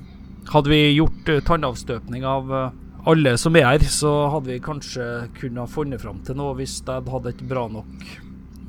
hadde 0.53 0.71
vi 0.71 0.95
gjort 0.95 1.29
uh, 1.29 1.41
tannavstøpning 1.43 2.23
av 2.25 2.53
uh, 2.53 2.71
alle 3.09 3.37
som 3.41 3.57
er 3.59 3.67
her, 3.67 3.85
så 3.91 4.11
hadde 4.33 4.53
vi 4.53 4.63
kanskje 4.63 5.07
kunnet 5.39 5.65
ha 5.65 5.69
funnet 5.71 6.03
fram 6.03 6.21
til 6.27 6.39
noe 6.39 6.57
hvis 6.59 6.81
jeg 6.87 7.07
hadde 7.11 7.33
et 7.33 7.45
bra 7.51 7.67
nok 7.73 8.05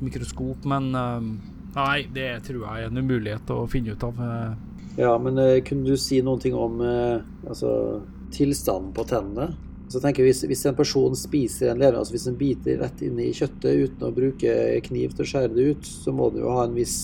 mikroskop, 0.04 0.64
men 0.68 0.90
um, 0.94 1.28
nei, 1.76 2.04
det 2.12 2.30
tror 2.48 2.64
jeg 2.64 2.84
er 2.84 2.90
en 2.90 3.02
umulighet 3.02 3.52
å 3.54 3.64
finne 3.70 3.94
ut 3.94 4.06
av. 4.06 4.18
Uh, 4.18 4.72
Ja, 4.96 5.18
men 5.18 5.38
eh, 5.38 5.60
kunne 5.66 5.90
du 5.90 5.96
si 5.98 6.20
noen 6.22 6.40
ting 6.42 6.54
om 6.54 6.78
eh, 6.84 7.18
altså, 7.48 8.00
tilstanden 8.34 8.92
på 8.94 9.06
tennene? 9.10 9.50
Så 9.90 10.00
tenker 10.00 10.22
jeg, 10.22 10.32
hvis, 10.32 10.44
hvis 10.48 10.64
en 10.70 10.76
person 10.78 11.16
spiser 11.18 11.72
en 11.72 11.82
levende, 11.82 12.00
altså 12.02 12.14
hvis 12.14 12.28
en 12.30 12.38
biter 12.38 12.78
rett 12.80 13.02
inn 13.04 13.18
i 13.22 13.32
kjøttet 13.34 13.90
uten 13.90 14.06
å 14.06 14.14
bruke 14.14 14.54
kniv 14.86 15.14
til 15.14 15.26
å 15.26 15.28
skjære 15.32 15.54
det 15.54 15.66
ut, 15.74 15.90
så 16.04 16.14
må 16.14 16.30
det 16.34 16.42
jo 16.42 16.54
ha 16.54 16.64
en 16.66 16.78
viss 16.78 16.98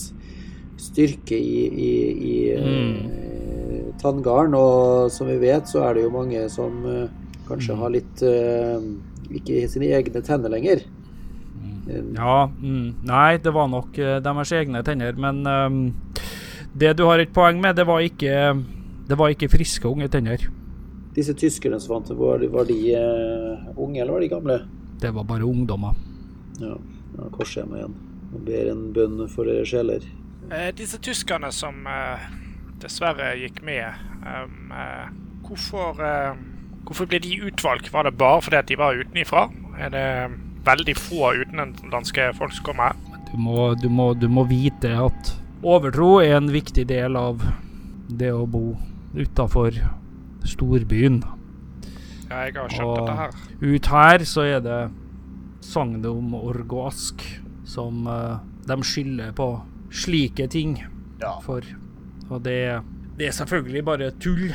styrke 0.81 1.35
i, 1.37 1.67
i, 1.67 1.91
i 2.31 2.35
eh, 2.55 3.91
tanngarden. 4.01 4.55
Og 4.55 5.11
som 5.13 5.27
vi 5.29 5.37
vet, 5.43 5.67
så 5.67 5.83
er 5.85 5.99
det 5.99 6.07
jo 6.07 6.15
mange 6.15 6.47
som 6.51 6.79
eh, 6.87 7.20
kanskje 7.51 7.77
har 7.77 7.93
litt 7.93 8.23
eh, 8.25 8.89
ikke 9.31 9.67
sine 9.71 9.91
egne 9.95 10.23
tenner 10.25 10.51
lenger. 10.53 10.83
Eh, 11.87 12.03
ja, 12.15 12.37
mm, 12.47 13.03
nei, 13.07 13.37
det 13.43 13.53
var 13.55 13.69
nok 13.71 13.97
uh, 13.99 14.17
deres 14.23 14.53
egne 14.55 14.83
tenner, 14.87 15.17
men 15.19 15.43
um, 15.47 15.81
det 16.73 16.95
du 16.97 17.05
har 17.09 17.21
et 17.21 17.33
poeng 17.33 17.61
med, 17.61 17.75
det 17.79 17.87
var 17.89 18.03
ikke, 18.05 18.35
det 19.09 19.17
var 19.19 19.33
ikke 19.33 19.51
friske 19.51 19.87
unge 19.89 20.09
tenner. 20.11 20.47
Disse 21.15 21.35
tyskerne 21.35 21.79
som 21.83 21.97
vant, 21.97 22.07
det, 22.07 22.15
var 22.15 22.39
de, 22.39 22.51
var 22.53 22.69
de 22.69 22.79
uh, 22.95 23.73
unge, 23.75 23.99
eller 23.99 24.15
var 24.15 24.23
de 24.23 24.31
gamle? 24.31 24.61
Det 25.01 25.11
var 25.11 25.27
bare 25.27 25.47
ungdommer. 25.47 25.97
Ja, 26.61 26.77
ja 27.17 27.29
korser 27.35 27.63
jeg 27.63 27.71
meg 27.71 27.83
igjen. 27.83 27.99
Og 28.31 28.43
ber 28.47 28.69
en 28.71 28.83
bønn 28.95 29.25
for 29.31 29.49
deres 29.49 29.71
sjeler. 29.73 30.05
Eh, 30.51 30.69
disse 30.75 30.99
tyskerne 31.03 31.51
som 31.55 31.83
eh, 31.87 32.29
dessverre 32.81 33.33
gikk 33.39 33.61
med, 33.63 33.99
um, 34.23 34.71
eh, 34.75 35.11
hvorfor, 35.47 36.01
eh, 36.03 36.41
hvorfor 36.85 37.07
ble 37.09 37.19
de 37.23 37.35
utvalgt? 37.47 37.91
Var 37.93 38.03
det 38.07 38.17
bare 38.19 38.41
fordi 38.41 38.57
at 38.59 38.67
de 38.71 38.77
var 38.79 38.97
utenifra? 38.99 39.47
Er 39.79 39.89
det 39.93 40.05
veldig 40.65 40.95
få 40.97 41.31
utenlandske 41.41 42.31
folk 42.37 42.53
som 42.53 42.65
kommer 42.69 42.91
her? 42.91 43.19
Du 43.31 43.37
må, 43.39 43.73
du, 43.79 43.87
må, 43.89 44.11
du 44.19 44.27
må 44.29 44.43
vite 44.49 44.91
at 44.99 45.35
overtro 45.63 46.17
er 46.19 46.35
en 46.37 46.49
viktig 46.51 46.83
del 46.89 47.15
av 47.15 47.41
det 48.11 48.31
å 48.35 48.45
bo 48.49 48.75
utafor 49.15 49.75
storbyen. 50.47 51.21
Ja, 52.31 52.45
jeg 52.47 52.55
har 52.57 52.69
skjønt 52.71 52.87
Og- 52.87 52.97
dette 52.99 53.17
her. 53.19 53.37
Ut 53.61 53.85
her 53.91 54.25
så 54.27 54.45
er 54.47 54.59
det 54.65 54.79
sagnom 55.61 56.33
Org 56.35 56.71
og 56.73 56.87
Ask 56.89 57.21
som 57.67 58.07
uh, 58.07 58.39
de 58.67 58.77
skylder 58.83 59.31
på 59.37 59.49
slike 59.91 60.47
ting 60.51 60.77
Ja. 61.21 61.35
for. 61.43 61.61
Og 62.31 62.41
det, 62.43 62.81
det 63.19 63.27
er 63.27 63.31
selvfølgelig 63.35 63.83
bare 63.85 64.11
tull. 64.19 64.49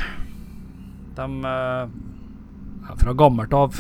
De 1.16 1.27
ja, 1.45 1.87
Fra 2.97 3.14
gammelt 3.18 3.55
av, 3.57 3.76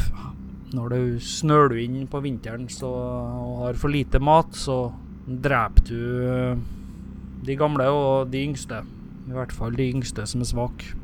når 0.74 0.92
du 0.92 1.20
snøler 1.22 1.78
inn 1.84 2.06
på 2.10 2.20
vinteren 2.24 2.66
så, 2.72 2.90
og 2.90 3.64
har 3.64 3.78
for 3.80 3.92
lite 3.94 4.20
mat, 4.22 4.54
så 4.56 4.90
dreper 5.26 5.86
du 5.88 6.00
eh, 6.26 6.58
de 7.46 7.56
gamle 7.58 7.86
og 7.92 8.30
de 8.32 8.42
yngste. 8.48 8.82
I 9.26 9.34
hvert 9.34 9.54
fall 9.54 9.78
de 9.78 9.88
yngste 9.94 10.26
som 10.28 10.42
er 10.42 10.50
svake. 10.50 10.94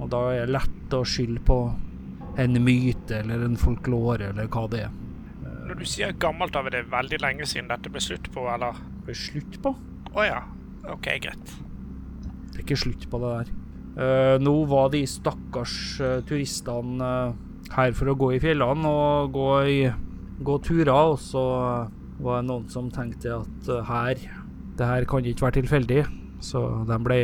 Og 0.00 0.10
da 0.12 0.20
er 0.32 0.46
det 0.46 0.56
lett 0.56 0.96
å 0.96 1.04
skylde 1.06 1.42
på 1.46 1.58
en 2.40 2.58
myte 2.64 3.20
eller 3.20 3.44
en 3.46 3.58
folklore 3.60 4.32
eller 4.32 4.48
hva 4.50 4.66
det 4.72 4.86
er. 4.88 4.94
Når 5.64 5.78
du 5.80 5.84
sier 5.88 6.16
gammelt 6.20 6.56
av, 6.58 6.66
er 6.68 6.80
det 6.80 6.92
veldig 6.92 7.20
lenge 7.22 7.46
siden 7.48 7.70
dette 7.72 7.92
ble 7.92 8.02
slutt 8.02 8.28
på, 8.34 8.44
eller? 8.52 8.76
Er 9.08 9.16
slutt 9.16 9.60
på. 9.64 9.72
Å 10.14 10.26
ja. 10.26 10.40
OK, 10.92 11.08
greit. 11.24 11.54
Det 12.50 12.58
er 12.58 12.64
ikke 12.66 12.82
slutt 12.84 13.06
på 13.10 13.20
det 13.22 13.30
der. 13.38 13.52
Eh, 13.94 14.36
nå 14.42 14.54
var 14.66 14.88
de 14.90 15.04
stakkars 15.06 15.74
eh, 16.02 16.16
turistene 16.26 17.10
eh, 17.28 17.36
her 17.76 17.92
for 17.94 18.10
å 18.10 18.16
gå 18.18 18.32
i 18.34 18.40
fjellene 18.42 18.90
og 18.90 19.30
gå, 19.34 19.48
i, 19.70 19.78
gå 20.44 20.56
turer, 20.66 20.90
og 21.14 21.20
så 21.22 21.44
var 22.24 22.40
det 22.42 22.48
noen 22.48 22.66
som 22.70 22.90
tenkte 22.94 23.36
at 23.40 23.70
her 23.88 24.18
Det 24.74 24.86
her 24.86 25.04
kan 25.06 25.22
ikke 25.26 25.46
være 25.46 25.60
tilfeldig. 25.60 26.02
Så 26.44 26.60
de 26.88 26.96
ble 27.06 27.18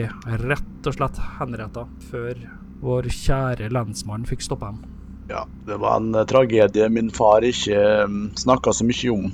rett 0.46 0.86
og 0.86 0.94
slett 0.96 1.18
henretta 1.40 1.82
før 2.10 2.38
vår 2.80 3.10
kjære 3.12 3.66
lensmann 3.74 4.22
fikk 4.24 4.40
stoppa 4.46 4.70
dem. 4.70 4.84
Ja, 5.30 5.42
det 5.66 5.76
var 5.82 5.98
en 6.00 6.14
tragedie 6.26 6.86
min 6.90 7.10
far 7.14 7.42
ikke 7.46 7.82
snakka 8.40 8.72
så 8.74 8.86
mye 8.86 9.10
om. 9.12 9.26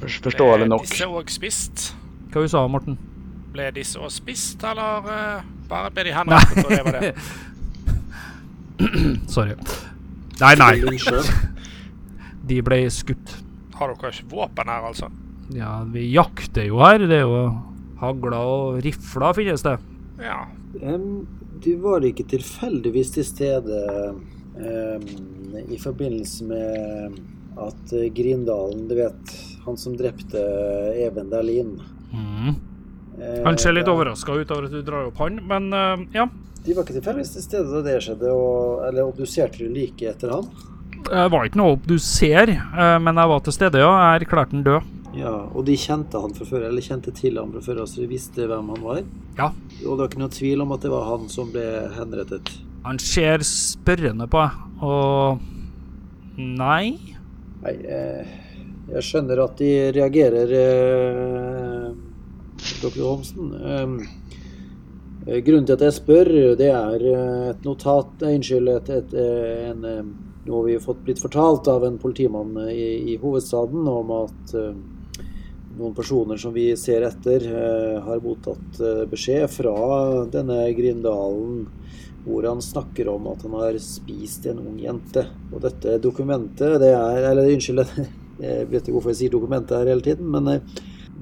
Fors- 0.00 0.18
Forståelig 0.24 0.66
nok. 0.68 0.82
disse 0.88 1.06
òg 1.08 1.30
spist? 1.32 1.92
Hva 2.32 2.42
du 2.44 2.48
sa 2.52 2.64
Morten? 2.68 2.98
Ble 3.50 3.70
disse 3.74 3.98
òg 3.98 4.12
spist, 4.14 4.62
eller 4.66 5.06
uh, 5.06 5.46
bare 5.70 5.90
ble 5.94 6.04
de 6.06 6.14
henrettet, 6.14 6.60
og 6.64 6.70
det 6.70 6.82
var 6.86 6.98
det? 7.00 7.14
Sorry. 9.34 9.56
Nei, 10.40 10.54
nei. 10.56 10.74
De 12.50 12.60
ble 12.64 12.78
skutt. 12.94 13.34
Har 13.76 13.92
dere 13.92 14.12
ikke 14.14 14.30
våpen 14.32 14.70
her, 14.70 14.86
altså? 14.88 15.10
Ja, 15.54 15.80
vi 15.90 16.06
jakter 16.14 16.68
jo 16.68 16.80
her. 16.84 17.02
Det 17.10 17.18
er 17.20 17.26
jo 17.26 17.42
hagler 18.00 18.38
og 18.38 18.80
rifler 18.84 19.36
finnes 19.36 19.64
det. 19.66 19.76
Ja. 20.22 20.44
Um, 20.80 21.26
du 21.60 21.74
var 21.82 22.06
ikke 22.06 22.24
tilfeldigvis 22.30 23.10
til 23.16 23.26
stede 23.26 23.80
um, 24.14 25.06
i 25.66 25.76
forbindelse 25.80 26.46
med 26.48 27.18
at 27.60 27.94
Grindalen, 28.16 28.86
du 28.88 28.94
vet, 28.96 29.32
han 29.66 29.76
som 29.76 29.96
drepte 29.98 30.40
Even 30.96 31.28
Dahlin 31.32 31.74
Mm. 32.10 32.56
Eh, 33.20 33.42
Han 33.44 33.58
ser 33.60 33.76
litt 33.76 33.88
overraska 33.88 34.34
ut 34.40 34.50
over 34.50 34.66
at 34.68 34.74
du 34.74 34.82
drar 34.86 35.10
opp 35.10 35.20
han, 35.22 35.40
men 35.46 35.70
eh, 35.72 36.06
ja. 36.16 36.26
De 36.64 36.74
var 36.76 36.84
ikke 36.84 36.98
tilfeldigvis 36.98 37.34
til 37.36 37.44
stede 37.46 37.70
da 37.72 37.80
det 37.86 37.98
skjedde, 38.04 38.32
og, 38.36 38.82
eller 38.88 39.06
obduserte 39.08 39.62
du 39.62 39.70
like 39.72 40.08
etter 40.10 40.32
han? 40.34 40.48
Det 41.06 41.22
var 41.32 41.46
ikke 41.48 41.56
noe 41.60 41.76
obduser, 41.78 42.52
eh, 42.56 42.96
men 43.00 43.16
jeg 43.22 43.30
var 43.32 43.44
til 43.46 43.56
stede, 43.56 43.80
ja. 43.80 43.92
Jeg 44.14 44.26
erklærte 44.26 44.56
han 44.58 44.66
død. 44.66 44.96
Ja, 45.16 45.32
Og 45.56 45.64
de 45.66 45.74
kjente 45.74 46.20
han 46.22 46.34
fra 46.36 46.44
før, 46.46 46.68
eller 46.68 46.84
kjente 46.84 47.10
til 47.16 47.38
han 47.40 47.50
fra 47.50 47.60
før, 47.64 47.80
altså 47.82 48.02
de 48.02 48.10
visste 48.12 48.44
hvem 48.46 48.68
han 48.76 48.82
var? 48.84 49.00
Ja. 49.38 49.48
Og 49.82 49.96
det 49.96 49.96
var 50.04 50.10
ikke 50.10 50.20
noe 50.22 50.34
tvil 50.36 50.62
om 50.62 50.74
at 50.76 50.84
det 50.84 50.92
var 50.92 51.08
han 51.08 51.24
som 51.32 51.50
ble 51.50 51.64
henrettet? 51.96 52.52
Han 52.84 53.00
ser 53.02 53.42
spørrende 53.44 54.28
på 54.30 54.38
meg, 54.44 54.60
og 54.86 55.40
Nei. 56.40 56.94
Nei, 57.60 57.72
eh, 57.84 58.28
jeg 58.94 59.02
skjønner 59.04 59.42
at 59.44 59.58
de 59.58 59.72
reagerer, 59.92 60.52
eh, 60.56 61.90
dr. 62.82 63.02
Holmsen. 63.02 63.54
Eh, 65.26 65.40
grunnen 65.44 65.66
til 65.68 65.76
at 65.76 65.84
jeg 65.84 65.96
spør, 65.98 66.30
det 66.56 66.70
er 66.72 67.02
eh, 67.04 67.48
et 67.52 67.66
notat 67.66 68.22
eh, 68.24 68.36
Unnskyld, 68.38 68.70
et, 68.72 68.88
et, 68.96 69.16
en, 69.68 70.14
noe 70.46 70.62
vi 70.64 70.78
har 70.78 70.84
fått 70.84 71.02
blitt 71.04 71.20
fortalt 71.20 71.68
av 71.68 71.84
en 71.84 71.98
politimann 72.00 72.56
i, 72.72 73.12
i 73.12 73.18
hovedstaden 73.20 73.84
om 73.90 74.14
at 74.16 74.54
noen 74.54 75.92
personer 75.94 76.40
som 76.40 76.54
vi 76.54 76.70
ser 76.80 77.04
etter, 77.06 77.44
har 78.02 78.22
mottatt 78.24 78.80
beskjed 79.12 79.44
fra 79.52 79.74
denne 80.32 80.64
Grindalen 80.76 81.68
hvor 82.24 82.48
han 82.48 82.60
snakker 82.64 83.08
om 83.12 83.28
at 83.30 83.44
han 83.46 83.54
har 83.60 83.76
spist 83.80 84.48
en 84.50 84.58
ung 84.64 84.80
jente. 84.80 85.22
Og 85.52 85.62
dette 85.62 86.00
dokumentet, 86.02 86.80
det 86.82 86.90
er 86.96 87.28
Eller 87.30 87.52
unnskyld, 87.52 87.84
jeg 88.48 88.68
vet 88.72 88.82
ikke 88.82 88.96
hvorfor 88.96 89.12
jeg 89.12 89.20
sier 89.22 89.36
dokumentet 89.36 89.76
her 89.78 89.92
hele 89.92 90.04
tiden, 90.04 90.32
men 90.32 90.64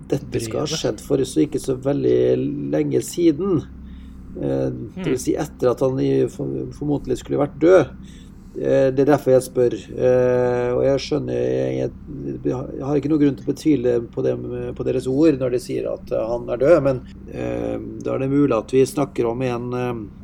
dette 0.08 0.40
skal 0.40 0.64
ha 0.64 0.66
skjedd 0.70 1.00
for 1.04 1.22
så 1.24 1.44
ikke 1.44 1.60
så 1.60 1.76
veldig 1.84 2.20
lenge 2.72 3.02
siden. 3.04 3.60
Eh, 4.40 4.70
Det 4.96 5.06
vil 5.12 5.18
si 5.18 5.34
etter 5.36 5.70
at 5.72 5.80
han 5.80 5.98
formodentlig 6.30 7.18
skulle 7.20 7.40
vært 7.42 7.58
død. 7.60 7.92
Eh, 8.58 8.90
Det 8.90 9.00
er 9.04 9.10
derfor 9.12 9.30
jeg 9.36 9.42
spør. 9.46 9.74
Eh, 9.74 10.72
Og 10.74 10.82
jeg 10.84 10.98
skjønner 11.04 11.34
Jeg, 11.78 11.90
har 12.82 12.96
ikke 12.96 13.08
noen 13.12 13.20
grunn 13.22 13.36
til 13.36 13.46
å 13.46 13.52
betvile 13.52 13.92
på, 14.10 14.22
dem, 14.22 14.74
på 14.74 14.84
deres 14.84 15.06
ord 15.06 15.38
når 15.38 15.50
de 15.50 15.58
sier 15.62 15.86
at 15.92 16.10
han 16.10 16.48
er 16.48 16.56
død, 16.58 16.82
men 16.82 17.00
eh, 17.30 17.78
da 18.02 18.14
er 18.14 18.18
det 18.24 18.30
mulig 18.30 18.56
at 18.56 18.72
vi 18.72 18.84
snakker 18.86 19.26
om 19.30 19.42
en, 19.42 19.72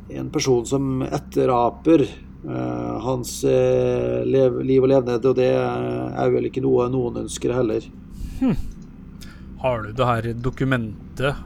en 0.09 0.29
person 0.29 0.65
som 0.65 1.01
etteraper 1.03 2.07
hans 2.45 3.39
liv 3.41 4.83
og 4.83 4.89
levned, 4.91 5.23
og 5.25 5.35
det 5.39 5.47
er 5.57 6.29
vel 6.29 6.45
ikke 6.45 6.61
noe 6.61 6.85
noen 6.93 7.23
ønsker 7.23 7.49
heller. 7.57 7.81
Har 9.65 9.81
du 9.87 9.93
det 9.97 10.05
her 10.05 10.27
dokumentet 10.45 11.39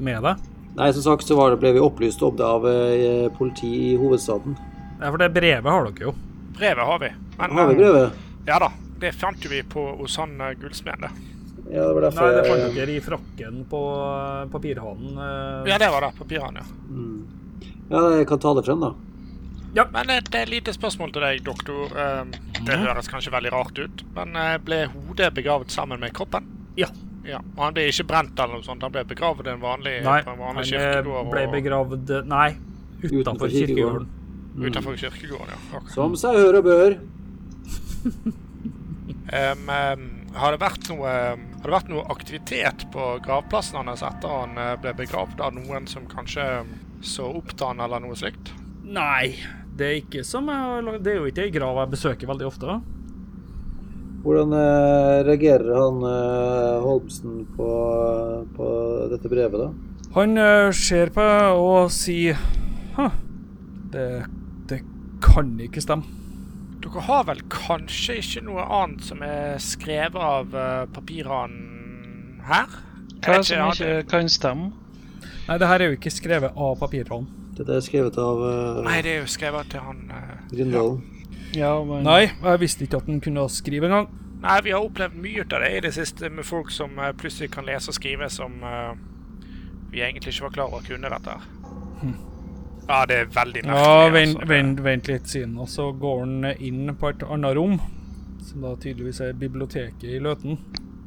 med 0.00 0.22
deg? 0.24 0.44
Nei, 0.78 0.86
som 0.96 1.04
sagt 1.04 1.28
så 1.28 1.36
var 1.38 1.52
det, 1.52 1.58
ble 1.62 1.74
vi 1.76 1.82
opplyst 1.84 2.22
om 2.24 2.34
det 2.38 2.46
av 2.46 2.64
eh, 2.66 3.26
politi 3.36 3.68
i 3.92 3.96
hovedstaden. 4.00 4.56
Ja, 4.98 5.10
for 5.12 5.20
det 5.20 5.28
brevet 5.34 5.68
har 5.70 5.86
dere 5.90 6.08
jo. 6.08 6.14
Brevet 6.56 6.88
har 6.88 6.98
vi. 7.02 7.10
Men, 7.38 7.52
Har 7.58 7.68
vi 7.68 7.74
eh, 7.76 7.78
brevet? 7.82 8.24
Ja 8.48 8.56
da. 8.64 8.70
Det 9.04 9.12
fant 9.18 9.44
jo 9.44 9.50
vi 9.52 9.60
på 9.68 9.84
hos 10.00 10.16
han 10.22 10.34
eh, 10.40 10.54
gullsmeden. 10.58 11.04
det. 11.04 11.30
Ja, 11.74 11.84
det 11.88 11.94
var 11.98 12.06
derfor 12.08 12.26
Nei, 12.26 12.34
det 12.40 12.48
fant 12.48 12.76
dere 12.80 12.96
i 12.96 13.00
frakken 13.04 13.60
på 13.70 13.80
eh, 14.08 14.42
papirhanen. 14.56 15.14
eh. 15.28 15.70
Ja, 15.70 15.78
det 15.84 15.90
var 15.94 16.08
det. 16.08 16.12
Papirhanen, 16.18 16.62
ja. 16.64 16.66
Mm. 16.88 17.78
Ja, 17.90 18.02
jeg 18.18 18.28
kan 18.32 18.40
ta 18.42 18.54
det 18.58 18.64
frem, 18.66 18.80
da. 18.88 18.94
Ja. 19.76 19.84
Men 19.92 20.10
et, 20.16 20.28
et 20.34 20.48
lite 20.50 20.72
spørsmål 20.74 21.12
til 21.14 21.26
deg, 21.28 21.44
doktor. 21.46 21.92
Eh, 21.92 22.24
Det 22.64 22.80
høres 22.80 23.10
kanskje 23.12 23.32
veldig 23.34 23.52
rart 23.52 23.78
ut, 23.84 24.04
men 24.16 24.34
eh, 24.40 24.54
ble 24.64 24.84
hodet 24.94 25.34
begravet 25.36 25.70
sammen 25.74 26.00
med 26.00 26.14
kroppen? 26.16 26.46
Ja. 26.80 26.88
Ja, 27.24 27.38
og 27.56 27.62
Han 27.64 27.74
ble 27.76 27.86
ikke 27.88 28.04
brent 28.08 28.38
eller 28.38 28.58
noe 28.58 28.66
sånt, 28.66 28.82
han 28.84 28.92
ble 28.92 29.04
begravd 29.08 29.46
i 29.46 29.50
en 29.54 29.62
vanlig, 29.62 29.94
Nei, 30.04 30.18
på 30.22 30.30
en 30.30 30.38
han 30.38 30.42
vanlig 30.44 30.66
eh, 30.72 30.78
kirkegård 30.78 31.30
ble 31.32 31.44
og- 31.46 31.54
begravd 31.56 32.12
Nei, 32.28 32.50
Utenfor 33.04 33.20
utenfor 33.20 33.48
kirkegården. 33.48 33.66
kirkegården. 33.66 34.08
Mm. 34.54 34.64
utenfor 34.68 34.96
kirkegården. 34.96 35.48
ja. 35.54 35.78
Okay. 35.78 35.94
Som 35.94 36.16
seg 36.16 36.36
hør 36.38 36.58
og 36.60 36.64
bør. 36.68 36.98
um, 38.04 39.68
um, 39.68 40.04
har, 40.34 40.52
det 40.54 40.60
vært 40.62 40.88
noe, 40.90 41.10
har 41.10 41.64
det 41.68 41.74
vært 41.74 41.90
noe 41.92 42.04
aktivitet 42.12 42.86
på 42.94 43.08
gravplassen 43.24 43.80
hans 43.80 44.02
etter 44.04 44.28
han 44.30 44.58
eh, 44.60 44.74
ble 44.82 44.92
begravd 44.98 45.40
av 45.44 45.54
noen 45.56 45.86
som 45.90 46.06
kanskje 46.10 46.46
så 47.04 47.28
opp 47.38 47.52
til 47.54 47.70
han 47.70 47.80
eller 47.84 48.02
noe 48.04 48.16
slikt? 48.18 48.52
Nei, 48.84 49.34
det 49.74 49.86
er 49.88 50.00
ikke 50.02 50.24
som 50.26 50.46
jeg 50.52 50.98
Det 51.02 51.12
er 51.14 51.16
jo 51.22 51.30
ikke 51.30 51.46
ei 51.46 51.54
grav 51.54 51.80
jeg 51.82 51.92
besøker 51.96 52.30
veldig 52.30 52.46
ofte. 52.50 52.76
Hvordan 54.24 54.54
eh, 54.56 55.18
reagerer 55.26 55.74
han 55.76 55.98
eh, 56.08 56.84
Holmsen 56.84 57.42
på, 57.56 57.68
på 58.56 58.68
dette 59.12 59.28
brevet, 59.28 59.60
da? 59.60 59.68
Han 60.14 60.38
eh, 60.40 60.70
ser 60.72 61.12
på 61.12 61.26
og 61.60 61.92
sier 61.92 62.40
Hæ, 62.96 63.10
det, 63.92 64.06
det 64.70 64.80
kan 65.24 65.52
ikke 65.60 65.82
stemme. 65.84 66.08
Dere 66.84 67.04
har 67.04 67.26
vel 67.28 67.42
kanskje 67.52 68.16
ikke 68.22 68.44
noe 68.46 68.64
annet 68.64 69.04
som 69.04 69.20
er 69.26 69.58
skrevet 69.60 70.20
av 70.20 70.56
papirene 70.94 72.44
her? 72.48 72.74
Hva 73.24 73.40
som 73.44 73.72
ikke 73.72 74.04
kan 74.08 74.28
stemme? 74.30 74.70
Nei, 75.48 75.56
det 75.60 75.68
her 75.68 75.82
er 75.82 75.90
jo 75.90 75.96
ikke 75.98 76.12
skrevet 76.12 76.56
av 76.56 76.76
papirene. 76.80 77.28
Dette 77.58 77.76
er 77.76 77.82
skrevet 77.84 78.16
av 78.18 78.40
uh, 78.40 78.84
Nei, 78.86 79.00
det 79.04 79.12
er 79.12 79.20
jo 79.22 79.28
skrevet 79.30 79.68
til 79.70 79.84
han 79.84 80.00
uh, 80.10 80.38
Grindalen. 80.50 81.02
Ja, 81.02 81.13
men 81.88 82.04
Nei, 82.06 82.20
jeg 82.28 82.60
visste 82.62 82.86
ikke 82.86 83.00
at 83.02 83.10
han 83.10 83.22
kunne 83.24 83.48
skrive 83.52 83.90
engang. 83.90 84.08
Nei, 84.44 84.58
vi 84.66 84.74
har 84.74 84.84
opplevd 84.84 85.16
mye 85.24 85.46
av 85.46 85.62
det 85.62 85.70
i 85.72 85.82
det 85.86 85.94
siste 85.96 86.28
med 86.28 86.44
folk 86.44 86.72
som 86.74 86.98
eh, 87.00 87.14
plutselig 87.16 87.50
kan 87.54 87.64
lese 87.64 87.88
og 87.92 87.96
skrive 87.96 88.28
som 88.32 88.58
uh, 88.60 88.92
vi 89.92 90.02
egentlig 90.04 90.34
ikke 90.34 90.48
var 90.48 90.56
klar 90.58 90.72
over 90.74 90.84
kunne 90.84 91.12
dette. 91.12 91.36
Hm. 92.02 92.16
Ja, 92.84 92.98
det 93.08 93.16
er 93.16 93.30
veldig 93.32 93.62
merkelig. 93.64 93.86
Ja, 93.88 94.08
vent, 94.12 94.34
altså. 94.34 94.48
vent, 94.50 94.82
vent 94.84 95.08
litt 95.08 95.30
siden. 95.32 95.54
Og 95.62 95.70
så 95.72 95.88
går 95.96 96.18
han 96.26 96.50
inn 96.58 96.92
på 97.00 97.08
et 97.08 97.24
annet 97.24 97.56
rom, 97.56 97.78
som 98.44 98.66
da 98.66 98.74
tydeligvis 98.76 99.22
er 99.24 99.38
biblioteket 99.40 100.04
i 100.04 100.20
Løten. 100.20 100.58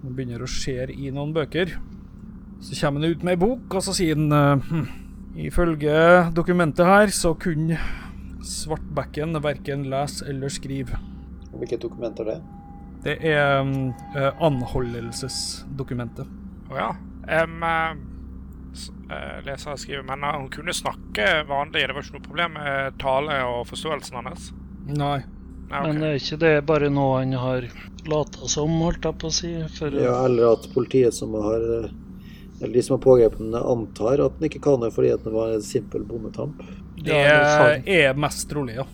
Han 0.01 0.15
begynner 0.17 0.41
å 0.41 0.49
skjære 0.49 0.95
i 0.95 1.11
noen 1.13 1.35
bøker. 1.35 1.75
Så 2.65 2.79
kommer 2.79 3.03
han 3.03 3.13
ut 3.13 3.27
med 3.27 3.35
ei 3.35 3.41
bok, 3.43 3.67
og 3.69 3.85
så 3.85 3.93
sier 3.93 4.17
han 4.17 4.33
eh, 4.33 4.71
hm, 4.71 4.87
Ifølge 5.37 5.97
dokumentet 6.33 6.87
her 6.89 7.11
så 7.13 7.35
kunne 7.37 7.77
Svartbekken 8.47 9.35
verken 9.43 9.85
leser 9.91 10.31
eller 10.31 10.53
skriver. 10.53 11.01
Hvilke 11.57 11.79
dokumenter 11.81 12.27
det 12.27 12.37
er? 12.37 12.45
Det 13.03 13.15
er 13.29 13.61
um, 13.61 13.93
eh, 14.17 14.29
anholdelsesdokumentet. 14.43 16.27
Å 16.71 16.77
ja. 16.79 16.89
Um, 17.43 17.63
uh, 17.63 17.93
eh, 19.13 19.37
leser 19.45 19.73
og 19.73 19.81
skriver. 19.81 20.05
Men 20.07 20.25
han 20.25 20.41
hun 20.41 20.51
kunne 20.53 20.75
snakke 20.75 21.27
vanlig. 21.47 21.85
Det 21.85 21.95
var 21.95 22.05
ikke 22.05 22.17
noe 22.17 22.27
problem 22.27 22.57
med 22.57 22.97
tale 23.01 23.41
og 23.47 23.65
forståelsen 23.69 24.19
hans? 24.23 24.51
Nei. 24.87 25.21
Nei, 25.67 25.79
Men 25.83 25.99
det 25.99 26.09
er 26.09 26.21
ikke 26.21 26.39
det 26.39 26.53
bare 26.67 26.89
noe 26.91 27.19
han 27.19 27.33
har 27.35 27.65
lata 28.07 28.47
som, 28.47 28.71
holdt 28.85 29.03
jeg 29.03 29.19
på 29.19 29.27
å 29.27 29.35
si? 29.35 29.49
For 29.75 29.95
Ja, 29.99 30.21
eller 30.23 30.53
at 30.53 30.67
politiet 30.71 31.15
som 31.15 31.33
har 31.35 31.59
Eller 32.57 32.71
de 32.73 32.81
som 32.81 32.95
har 32.95 33.01
pågrepet 33.03 33.41
ham, 33.43 33.57
antar 33.59 34.23
at 34.23 34.37
han 34.39 34.47
ikke 34.47 34.63
kan 34.63 34.79
det 34.81 34.93
fordi 34.95 35.11
at 35.13 35.25
den 35.27 35.35
var 35.35 35.51
en 35.53 35.61
simpel 35.61 36.07
bondetamp. 36.07 36.63
Det 37.07 37.23
er 37.25 38.07
er 38.11 38.19
mest 38.19 38.47
trolig, 38.51 38.77
ja. 38.79 38.87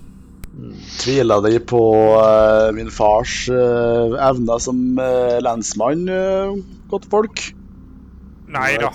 Tviler 1.02 1.42
de 1.42 1.58
på 1.66 1.82
uh, 2.14 2.70
min 2.78 2.92
fars 2.94 3.48
uh, 3.50 4.14
evner 4.22 4.62
som 4.62 4.78
uh, 5.00 5.40
lensmann, 5.42 6.06
uh, 6.06 6.54
godt 6.92 7.08
folk? 7.10 7.42
Nei 8.54 8.76
da. 8.82 8.92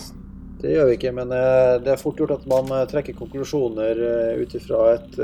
Det 0.59 0.71
gjør 0.75 0.89
vi 0.89 0.95
ikke, 0.97 1.13
men 1.15 1.31
det 1.31 1.91
er 1.93 2.01
fort 2.01 2.19
gjort 2.19 2.35
at 2.35 2.47
man 2.51 2.71
trekker 2.91 3.15
konklusjoner 3.19 4.01
uh, 4.03 4.39
ut 4.39 4.55
ifra 4.59 4.85
et 4.95 5.19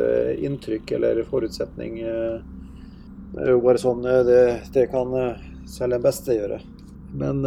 inntrykk 0.47 0.95
eller 0.99 1.23
forutsetning. 1.31 2.01
det 3.35 3.43
er 3.43 3.51
jo 3.51 3.63
bare 3.63 3.83
sånn 3.83 4.03
det, 4.03 4.43
det 4.75 4.89
kan 4.91 5.15
selv 5.71 5.97
den 5.97 6.03
beste 6.03 6.35
gjøre. 6.35 6.61
Men 7.15 7.43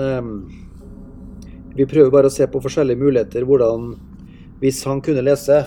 vi 1.76 1.86
prøver 1.88 2.12
bare 2.12 2.32
å 2.32 2.34
se 2.34 2.48
på 2.48 2.64
forskjellige 2.64 3.04
muligheter. 3.04 3.44
Hvordan 3.48 3.92
Hvis 4.60 4.80
han 4.88 5.04
kunne 5.06 5.22
lese, 5.22 5.60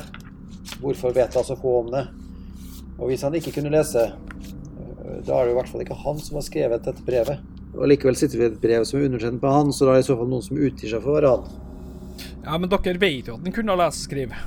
hvorfor 0.81 1.15
vet 1.17 1.35
han 1.35 1.47
så 1.47 1.57
få 1.59 1.79
om 1.85 1.91
det? 1.95 2.05
Og 3.01 3.09
hvis 3.11 3.23
han 3.25 3.35
ikke 3.39 3.53
kunne 3.57 3.73
lese, 3.73 4.07
eh, 4.11 5.17
da 5.27 5.39
er 5.41 5.49
det 5.49 5.53
jo 5.53 5.57
i 5.57 5.59
hvert 5.61 5.73
fall 5.73 5.85
ikke 5.87 5.99
han 6.05 6.21
som 6.21 6.37
har 6.41 6.47
skrevet 6.47 6.85
dette 6.87 7.05
brevet. 7.07 7.41
Og 7.77 7.87
likevel 7.87 8.17
sitter 8.19 8.39
vi 8.41 8.45
i 8.49 8.51
et 8.51 8.61
brev 8.61 8.85
som 8.85 8.99
er 9.01 9.07
undersendt 9.09 9.41
på 9.43 9.51
han, 9.55 9.71
så 9.73 9.87
da 9.87 9.95
er 9.95 10.01
det 10.01 10.07
i 10.07 10.11
så 10.11 10.17
fall 10.19 10.31
noen 10.33 10.43
som 10.45 10.59
utgir 10.59 10.91
seg 10.91 11.05
for 11.05 11.13
å 11.15 11.19
være 11.21 11.35
han. 11.37 11.45
Ja, 12.45 12.57
Men 12.59 12.69
dere 12.73 12.99
vet 13.01 13.29
jo 13.31 13.37
at 13.39 13.45
han 13.47 13.55
kunne 13.55 13.77
lese 13.79 14.01
og 14.03 14.09
skrive. 14.09 14.41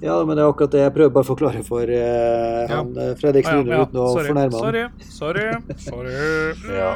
Ja, 0.00 0.14
men 0.24 0.32
det 0.38 0.40
er 0.42 0.48
akkurat 0.48 0.72
det 0.72 0.80
jeg 0.80 0.92
prøver 0.96 1.10
bare 1.12 1.26
å 1.26 1.28
forklare 1.28 1.60
for 1.66 1.90
eh, 1.92 2.70
han 2.70 2.94
ja. 2.96 3.10
Fredrik 3.20 3.44
Ah, 3.50 3.58
ja, 3.58 3.64
ja. 3.68 3.80
uten 3.84 3.98
å 4.00 4.06
Sorry. 4.14 4.30
fornærme 4.30 4.56
han. 4.56 4.94
Sorry. 5.12 5.50
Sorry. 5.76 5.76
Sorry. 5.84 6.14
Ja. 6.80 6.94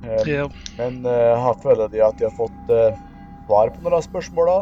Eh, 0.00 0.28
ja, 0.30 0.44
Men 0.78 1.02
uh, 1.04 1.34
har 1.42 1.58
føler 1.60 1.90
de 1.92 2.00
at 2.06 2.16
de 2.16 2.24
har 2.24 2.32
fått 2.38 2.70
eh, 2.72 2.94
svar 3.48 3.68
på 3.74 3.82
noen 3.82 3.98
av 3.98 4.04
spørsmåla? 4.06 4.54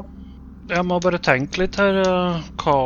Jeg 0.68 0.86
må 0.86 0.98
bare 1.02 1.20
tenke 1.22 1.62
litt 1.62 1.78
her 1.80 2.00
eh, 2.02 2.48
hva 2.62 2.76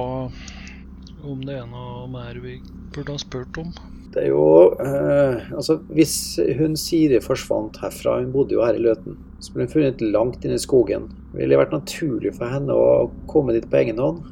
Om 1.22 1.43
det 1.47 1.57
er 1.61 1.66
noe 1.70 2.07
mer 2.11 2.39
vi 2.43 2.59
burde 2.93 3.14
ha 3.14 3.20
spurt 3.20 3.59
om. 3.61 3.72
Det 4.12 4.26
er 4.26 4.33
jo 4.33 4.45
eh, 4.83 5.49
Altså, 5.57 5.78
hvis 5.97 6.16
hun 6.59 6.76
Siri 6.78 7.20
forsvant 7.24 7.78
herfra, 7.83 8.18
hun 8.20 8.33
bodde 8.35 8.57
jo 8.57 8.64
her 8.64 8.76
i 8.76 8.83
Løten, 8.85 9.16
så 9.41 9.55
ble 9.55 9.66
hun 9.66 9.72
funnet 9.72 10.05
langt 10.05 10.45
inne 10.45 10.59
i 10.59 10.62
skogen. 10.62 11.09
Ville 11.33 11.55
det 11.55 11.62
vært 11.62 11.74
naturlig 11.74 12.35
for 12.37 12.53
henne 12.53 12.76
å 12.76 13.09
komme 13.30 13.57
dit 13.57 13.68
på 13.70 13.80
egen 13.80 14.03
hånd? 14.03 14.22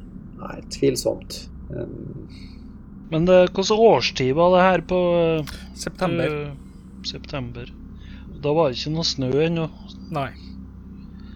Nei, 0.40 0.58
tvilsomt. 0.72 1.44
Um, 1.70 2.28
Men 3.10 3.26
det, 3.28 3.40
hvilken 3.54 3.84
årstid 3.86 4.34
var 4.36 4.54
det 4.54 4.66
her 4.66 4.84
på 4.92 5.00
eh, 5.16 5.56
September. 5.78 6.36
Uh, 6.36 7.02
september? 7.08 7.72
Da 8.40 8.54
var 8.56 8.70
det 8.70 8.80
ikke 8.80 8.94
noe 8.94 9.08
snø 9.08 9.32
ennå. 9.46 9.66
Nei. 10.14 10.30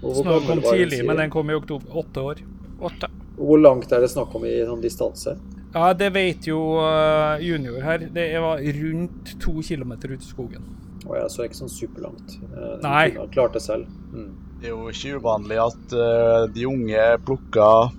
Og 0.05 0.13
hvor 0.13 0.23
Snø 0.23 0.37
gammel 0.39 0.63
kom 0.63 0.77
tidlig, 0.79 1.01
men 1.09 1.17
den 1.25 1.33
kom 1.33 1.51
i 1.51 1.57
oktober. 1.57 1.97
Åtte 2.05 2.25
år. 2.31 2.43
Åtte. 2.85 3.09
Hvor 3.39 3.59
langt 3.59 3.93
er 3.93 4.05
det 4.05 4.11
snakk 4.13 4.35
om 4.37 4.45
i 4.47 4.55
sånn 4.69 4.83
distanse? 4.85 5.35
Ja, 5.75 5.89
det 5.99 6.13
vet 6.15 6.47
jo 6.47 6.59
eh, 6.85 7.41
junior 7.43 7.81
her. 7.83 8.05
Det 8.15 8.29
var 8.45 8.61
rundt 8.77 9.33
to 9.43 9.57
kilometer 9.67 10.13
ut 10.15 10.23
i 10.23 10.29
skogen. 10.29 10.69
Å 11.05 11.17
ja, 11.19 11.25
så 11.29 11.43
er 11.43 11.49
det 11.49 11.51
ikke 11.51 11.63
sånn 11.65 11.73
superlangt. 11.75 12.37
Eh, 12.55 12.77
Nei. 12.85 13.09
kunne 13.11 13.25
ha 13.27 13.33
klart 13.35 13.57
det 13.59 13.65
selv. 13.65 13.89
Mm. 14.15 14.29
Det 14.61 14.71
er 14.71 14.77
jo 14.77 14.93
ikke 14.93 15.19
uvanlig 15.21 15.59
at 15.65 15.97
eh, 15.99 16.45
de 16.55 16.69
unge 16.71 17.09
plukker 17.27 17.91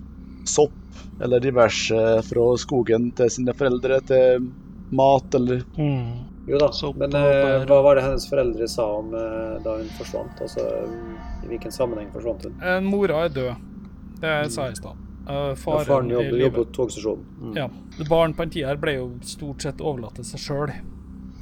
sopp 0.48 0.72
eller 1.22 1.40
diverse 1.44 2.00
fra 2.26 2.46
skogen 2.60 3.10
til 3.16 3.30
sine 3.32 3.54
foreldre 3.56 4.00
til 4.08 4.48
mat 4.96 5.34
eller 5.34 5.62
Mm. 5.76 6.24
Jo 6.46 6.58
da, 6.62 6.68
så, 6.72 6.92
men 6.94 7.14
eh, 7.18 7.64
hva 7.66 7.80
var 7.82 7.98
det 7.98 8.04
hennes 8.04 8.26
foreldre 8.30 8.68
sa 8.70 8.84
om 9.00 9.14
eh, 9.18 9.56
da 9.64 9.80
hun 9.80 9.88
forsvant? 9.96 10.42
Altså, 10.46 10.62
I 11.42 11.50
hvilken 11.50 11.74
sammenheng 11.74 12.12
forsvant 12.14 12.46
hun? 12.46 12.54
Eh, 12.62 12.78
mora 12.86 13.24
er 13.26 13.34
død. 13.34 13.64
Det 14.20 14.36
sa 14.54 14.68
jeg 14.68 14.76
i 14.76 14.78
stad. 14.78 15.02
Faren, 15.26 15.56
Ja, 15.56 15.56
faren, 15.58 16.10
er 16.12 16.14
jobber, 16.14 16.38
jobber 16.44 16.60
på 16.60 16.68
togstasjonen. 16.76 17.24
Mm. 17.42 17.56
Ja. 17.58 17.66
Barn 18.06 18.36
på 18.36 18.46
den 18.46 18.54
tida 18.54 18.70
her 18.70 18.78
ble 18.78 18.94
jo 18.94 19.08
stort 19.26 19.66
sett 19.66 19.82
overlatt 19.82 20.20
til 20.20 20.28
seg 20.28 20.44
sjøl. 20.44 20.74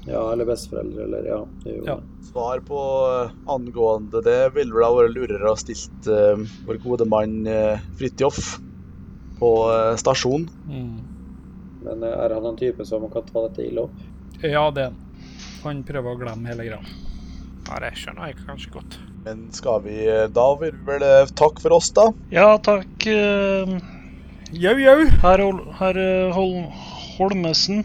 Ja, 0.08 0.22
eller 0.32 0.48
besteforeldre, 0.48 1.04
eller 1.04 1.28
ja. 1.28 1.40
Det 1.64 1.78
Ja. 1.84 1.98
Svar 2.24 2.64
på 2.64 2.80
eh, 3.12 3.34
angående 3.52 4.24
det 4.24 4.54
ville 4.56 4.72
vel 4.72 4.88
ha 4.88 4.92
vært 4.96 5.12
lurere 5.14 5.52
å 5.52 5.60
stilt 5.60 6.08
uh, 6.08 6.40
vår 6.64 6.80
gode 6.82 7.06
mann 7.08 7.42
uh, 7.46 7.76
Fridtjof 8.00 8.56
på 9.38 9.50
uh, 9.68 9.92
stasjonen. 10.00 10.48
Mm. 10.64 11.04
Men 11.84 12.02
eh, 12.02 12.16
er 12.24 12.34
han 12.34 12.46
en 12.48 12.56
type 12.58 12.84
som 12.88 13.04
kan 13.12 13.26
ta 13.28 13.44
dette 13.46 13.64
ille 13.66 13.86
opp? 13.86 14.02
Ja, 14.44 14.68
det 14.74 14.82
er 14.86 14.92
han. 14.92 15.00
Han 15.64 15.82
prøver 15.88 16.12
å 16.12 16.20
glemme 16.20 16.50
hele 16.52 16.66
greia. 16.68 16.94
Ja, 17.64 17.78
det 17.80 17.94
skjønner 17.96 18.28
jeg 18.28 18.42
kanskje 18.44 18.72
godt. 18.74 18.98
Men 19.24 19.46
skal 19.56 19.78
vi 19.86 19.94
eh, 20.04 20.26
Da 20.28 20.44
vil 20.60 20.74
vi 20.76 20.84
vel 20.90 21.04
eh, 21.06 21.30
takke 21.32 21.62
for 21.64 21.72
oss, 21.78 21.88
da. 21.96 22.10
Ja, 22.34 22.50
takk. 22.60 23.06
eh, 23.08 23.72
Jau, 24.52 24.74
jau. 24.78 24.98
Herr 25.24 25.40
Hol 25.42 25.62
herr, 25.80 25.96
eh, 25.98 26.34
Hol 26.36 26.52
Holmesen. 27.16 27.80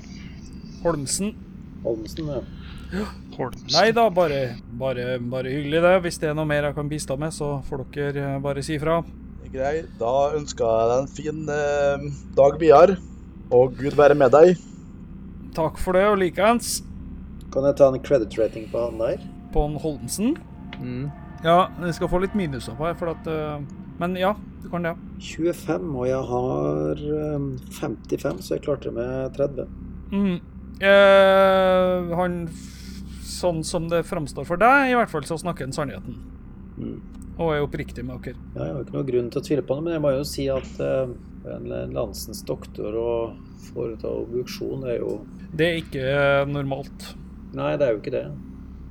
Holmsen. 0.83 1.31
Holmsen, 1.85 2.27
ja. 2.33 3.05
Holmsen. 3.37 3.71
Nei 3.71 3.87
da, 3.95 4.09
bare, 4.11 4.41
bare, 4.81 5.15
bare 5.31 5.53
hyggelig 5.55 5.81
det. 5.85 5.93
Hvis 6.03 6.19
det 6.19 6.31
er 6.33 6.37
noe 6.37 6.49
mer 6.49 6.67
jeg 6.67 6.75
kan 6.75 6.91
bistå 6.91 7.15
med, 7.19 7.31
så 7.35 7.61
får 7.69 7.85
dere 7.95 8.33
bare 8.43 8.63
si 8.65 8.75
fra. 8.81 8.99
Greit. 9.53 9.87
Da 10.01 10.13
ønsker 10.37 10.67
jeg 10.67 10.89
deg 10.91 10.99
en 10.99 11.13
fin 11.15 11.53
eh, 11.55 12.09
dag 12.37 12.59
videre. 12.61 12.99
Og 13.55 13.79
Gud 13.79 13.95
være 13.97 14.17
med 14.19 14.35
deg. 14.35 14.59
Takk 15.59 15.79
for 15.83 15.97
det, 15.97 16.05
og 16.07 16.21
likeens. 16.21 16.77
Kan 17.51 17.65
jeg 17.67 17.75
ta 17.75 17.89
en 17.91 17.99
credit 17.99 18.37
rating 18.39 18.69
på 18.71 18.79
han 18.79 19.01
der? 19.01 19.23
På 19.51 19.65
en 19.67 19.75
Holmsen. 19.81 20.37
Ja, 21.43 21.65
jeg 21.83 21.97
skal 21.97 22.07
få 22.11 22.21
litt 22.23 22.35
minuser 22.37 22.77
på 22.77 22.87
her, 22.87 22.95
for 22.99 23.11
at 23.11 23.27
uh, 23.27 23.59
Men 23.99 24.15
ja, 24.15 24.31
du 24.63 24.69
kan 24.71 24.87
det. 24.87 24.93
25, 25.19 25.89
og 25.91 26.05
jeg 26.07 26.21
har 26.29 27.01
um, 27.35 27.49
55, 27.75 28.39
så 28.45 28.55
jeg 28.55 28.63
klarte 28.63 28.87
det 28.87 28.95
med 28.95 29.35
30. 29.35 29.67
Mm. 30.13 30.37
Eh, 30.79 32.13
han 32.15 32.37
Sånn 33.29 33.59
som 33.67 33.85
det 33.91 34.05
framstår 34.07 34.47
for 34.47 34.59
deg, 34.59 34.93
i 34.93 34.95
hvert 34.95 35.11
fall, 35.11 35.23
så 35.27 35.37
snakker 35.39 35.67
han 35.67 35.75
sannheten. 35.75 36.15
Mm. 36.79 36.95
Og 37.39 37.53
er 37.53 37.63
oppriktig 37.63 38.03
med 38.07 38.23
dere. 38.23 38.39
Ja, 38.55 38.63
jeg 38.63 38.77
har 38.77 38.81
ikke 38.83 38.95
noen 38.95 39.11
grunn 39.11 39.29
til 39.31 39.39
å 39.39 39.45
tvile 39.47 39.63
på 39.67 39.77
det, 39.77 39.85
men 39.85 39.95
jeg 39.95 40.03
må 40.03 40.15
jo 40.15 40.25
si 40.27 40.47
at 40.51 40.81
uh, 40.83 41.11
en 41.51 41.69
landsens 41.95 42.43
doktor 42.47 42.95
og 42.99 43.37
foreta 43.69 44.11
obduksjon 44.23 44.87
er 44.87 44.99
jo 45.03 45.19
Det 45.51 45.65
er 45.65 45.79
ikke 45.81 46.03
eh, 46.05 46.43
normalt. 46.49 47.09
Nei, 47.57 47.73
det 47.79 47.87
er 47.87 47.95
jo 47.95 48.01
ikke 48.01 48.13
det. 48.13 48.25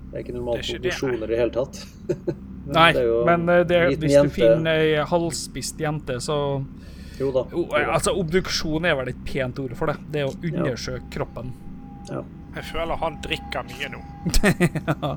Det 0.08 0.16
er 0.16 0.24
ikke 0.24 0.34
normalt 0.34 0.70
med 0.72 0.88
porsjoner 0.88 1.28
i 1.28 1.30
det 1.30 1.38
hele 1.38 1.54
tatt. 1.54 1.80
Men 2.08 2.74
Nei, 2.78 2.88
det 2.96 3.02
er 3.02 3.08
jo 3.08 3.20
men 3.28 3.52
eh, 3.52 3.62
det, 3.68 3.78
en 3.78 3.92
liten 3.92 4.04
hvis 4.06 4.16
du 4.18 4.34
finner 4.34 4.82
ei 4.82 5.04
halvspist 5.12 5.80
jente, 5.84 6.18
så 6.24 6.38
Jo 7.18 7.30
da. 7.34 7.44
jo, 7.52 7.66
Altså, 7.84 8.14
obduksjon 8.18 8.88
er 8.88 8.98
vel 8.98 9.12
et 9.12 9.22
pent 9.26 9.60
ord 9.62 9.76
for 9.78 9.92
det. 9.92 9.98
Det 10.12 10.24
er 10.24 10.30
å 10.30 10.34
undersøke 10.50 11.06
kroppen. 11.18 11.54
Ja. 12.10 12.24
Jeg 12.56 12.66
føler 12.72 12.98
han 12.98 13.20
drikker 13.22 13.66
mye 13.68 13.92
nå. 13.92 14.02
ja. 14.88 15.14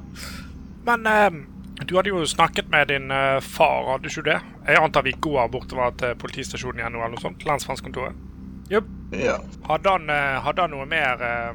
Men 0.86 1.08
eh, 1.10 1.42
du 1.88 1.96
hadde 1.98 2.12
jo 2.12 2.26
snakket 2.28 2.70
med 2.74 2.92
din 2.92 3.12
eh, 3.12 3.40
far, 3.42 3.88
hadde 3.94 4.06
du 4.06 4.12
ikke 4.12 4.28
det? 4.28 4.40
Jeg 4.68 4.82
antar 4.82 5.06
vi 5.08 5.16
går 5.18 5.48
bortover 5.54 5.96
til 5.98 6.18
politistasjonen 6.22 6.84
igjen 6.84 6.94
nå, 6.94 7.02
eller 7.02 7.16
noe 7.16 7.24
sånt? 7.24 7.46
Lensmannskontoret. 7.48 8.28
Ja. 8.72 9.38
Hadde 9.68 9.96
han, 9.98 10.10
eh, 10.10 10.40
hadde 10.46 10.64
han 10.66 10.72
noe 10.72 10.88
mer 10.90 11.22
eh, 11.28 11.52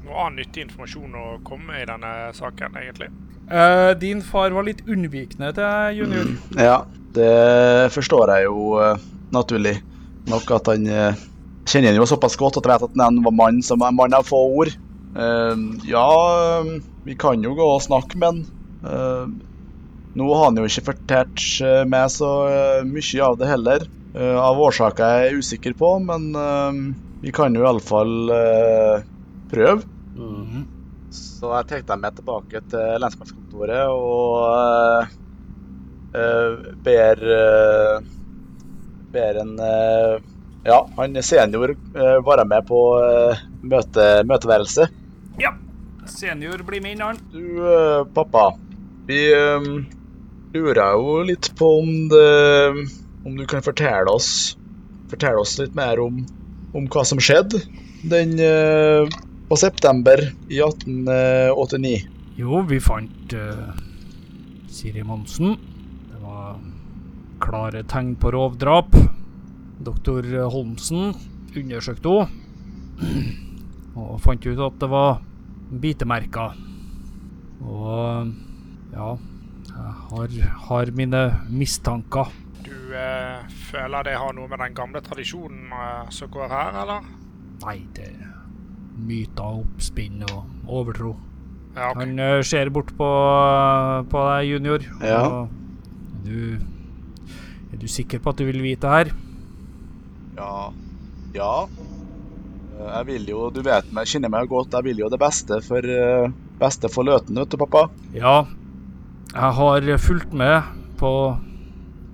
Noe 0.00 0.16
annen 0.24 0.40
nyttig 0.40 0.64
informasjon 0.64 1.12
å 1.14 1.24
komme 1.46 1.70
med 1.70 1.84
i 1.84 1.88
denne 1.90 2.12
saken, 2.34 2.74
egentlig? 2.80 3.10
Uh, 3.50 3.92
din 3.98 4.22
far 4.22 4.50
var 4.54 4.64
litt 4.66 4.80
unnvikende 4.86 5.50
til 5.54 6.00
junior. 6.00 6.28
Ja, 6.58 6.76
det 7.14 7.90
forstår 7.94 8.32
jeg 8.32 8.46
jo 8.46 8.78
uh, 8.80 8.94
naturlig 9.34 9.76
nok 10.30 10.50
at 10.56 10.70
han 10.72 10.86
uh, 10.86 11.20
kjenner 11.66 11.92
han 11.92 12.00
jo 12.00 12.08
såpass 12.10 12.38
godt 12.40 12.58
at 12.58 12.66
jeg 12.66 12.72
vet 12.72 12.86
at 12.88 13.02
han 13.02 13.20
var 13.26 13.34
mann 13.34 13.60
som 13.66 13.82
er 13.86 13.94
mann 13.94 14.16
av 14.16 14.26
få 14.26 14.40
ord. 14.62 14.72
Ja, 15.90 16.08
vi 17.02 17.16
kan 17.18 17.42
jo 17.42 17.56
gå 17.58 17.64
og 17.66 17.82
snakke 17.82 18.18
med 18.18 18.28
han. 18.28 18.42
Eh, 18.86 19.24
nå 20.14 20.28
har 20.34 20.44
han 20.44 20.60
jo 20.60 20.68
ikke 20.68 20.84
fortalt 20.92 21.46
meg 21.90 22.12
så 22.14 22.28
mye 22.86 23.24
av 23.26 23.38
det 23.40 23.48
heller, 23.50 23.86
av 24.18 24.58
årsaker 24.58 25.14
jeg 25.14 25.30
er 25.30 25.38
usikker 25.38 25.74
på, 25.78 25.94
men 26.02 26.30
eh, 26.34 26.82
vi 27.22 27.32
kan 27.36 27.54
jo 27.54 27.62
iallfall 27.62 28.32
uh, 28.32 29.02
prøve. 29.50 29.84
Mm. 30.16 30.64
Så 31.10 31.50
jeg 31.56 31.68
tenkte 31.70 31.98
meg 31.98 32.14
tilbake 32.18 32.60
til 32.70 33.00
lensmannskontoret 33.02 33.90
og 33.90 34.44
eh, 34.54 35.14
eh, 36.14 36.66
ber 36.86 37.22
eh, 37.36 38.10
ber 39.10 39.40
en 39.42 39.56
eh, 39.58 40.20
Ja, 40.68 40.82
han 40.98 41.16
senior 41.24 41.72
eh, 41.72 42.18
var 42.22 42.44
med 42.44 42.66
på 42.68 42.80
eh, 43.00 43.40
møte, 43.64 44.06
møteværelse. 44.28 44.86
Ja. 45.40 45.54
Senior 46.10 46.62
blir 46.66 46.82
med 46.84 46.98
inn, 46.98 47.02
han. 47.04 47.18
Du, 47.32 47.42
eh, 47.64 48.04
pappa. 48.14 48.50
Vi 49.08 49.22
eh, 49.32 49.68
lurer 50.54 50.98
jo 51.00 51.16
litt 51.26 51.50
på 51.58 51.72
om 51.80 51.90
det 52.12 52.28
Om 53.24 53.36
du 53.36 53.46
kan 53.46 53.62
fortelle 53.62 54.10
oss 54.10 54.56
Fortelle 55.10 55.42
oss 55.42 55.58
litt 55.58 55.74
mer 55.74 56.00
om, 56.00 56.22
om 56.72 56.86
hva 56.86 57.02
som 57.04 57.18
skjedde 57.20 57.58
den 58.10 58.38
eh, 58.40 59.08
på 59.50 59.56
september 59.58 60.22
i 60.48 60.60
1889. 60.62 61.96
Jo, 62.38 62.60
vi 62.64 62.78
fant 62.80 63.34
uh, 63.34 63.72
Siri 64.70 65.02
Monsen. 65.04 65.56
Det 66.06 66.20
var 66.22 66.60
klare 67.42 67.82
tegn 67.90 68.14
på 68.22 68.30
rovdrap. 68.32 68.94
Doktor 69.82 70.24
Holmsen 70.54 71.10
undersøkte 71.56 72.14
henne 73.00 73.48
og 73.98 74.20
fant 74.22 74.46
ut 74.46 74.62
at 74.62 74.78
det 74.80 74.88
var 74.92 75.18
bitemerker. 75.82 76.54
Og 77.66 78.30
ja 78.94 79.10
Jeg 79.70 79.92
har, 80.10 80.38
har 80.68 80.94
mine 80.94 81.20
mistanker. 81.50 82.30
Eh, 82.90 83.56
føler 83.70 84.06
det 84.06 84.16
har 84.18 84.34
noe 84.34 84.50
med 84.50 84.58
den 84.64 84.74
gamle 84.74 85.02
tradisjonen 85.04 85.70
eh, 85.70 86.10
som 86.14 86.30
går 86.32 86.50
her, 86.50 86.78
eller? 86.82 87.08
Nei, 87.62 87.76
det 87.96 88.08
er 88.10 88.30
myter, 89.00 89.60
oppspinn 89.62 90.24
og 90.28 90.68
overtro. 90.68 91.14
Ja, 91.76 91.92
okay. 91.92 92.00
Han 92.02 92.18
uh, 92.18 92.42
ser 92.42 92.70
bort 92.74 92.90
på, 92.98 93.08
på 94.10 94.24
deg, 94.26 94.48
junior. 94.50 94.84
Ja. 95.06 95.20
Og 95.22 96.24
du, 96.26 96.58
er 97.70 97.80
du 97.80 97.86
sikker 97.88 98.20
på 98.22 98.32
at 98.32 98.40
du 98.40 98.48
vil 98.48 98.60
vite 98.64 98.90
her? 98.90 99.12
Ja. 100.36 100.70
Ja. 101.36 101.52
Eh, 102.74 102.88
Jeg 102.88 103.06
vil 103.12 103.28
jo, 103.30 103.44
du 103.54 103.62
vet 103.66 103.92
meg, 103.94 104.10
kjenner 104.10 104.32
meg 104.32 104.50
godt, 104.50 104.74
jeg 104.74 104.90
vil 104.90 105.04
jo 105.04 105.12
det 105.12 105.20
beste 105.22 105.60
for, 105.64 105.84
eh, 105.84 106.32
beste 106.60 106.90
for 106.92 107.06
Løten, 107.06 107.38
vet 107.38 107.54
du, 107.54 107.60
pappa. 107.60 107.86
Ja. 108.16 108.40
Jeg 109.30 109.56
har 109.60 109.86
fulgt 110.02 110.34
med 110.34 110.66
på 110.98 111.12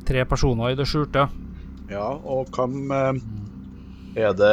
tre 0.07 0.25
personer 0.29 0.73
i 0.73 0.79
det 0.79 0.87
skjulte. 0.89 1.27
Ja, 1.91 2.09
og 2.17 2.51
hvem 2.55 2.91
eh, 2.95 3.23
er 4.27 4.35
det 4.39 4.53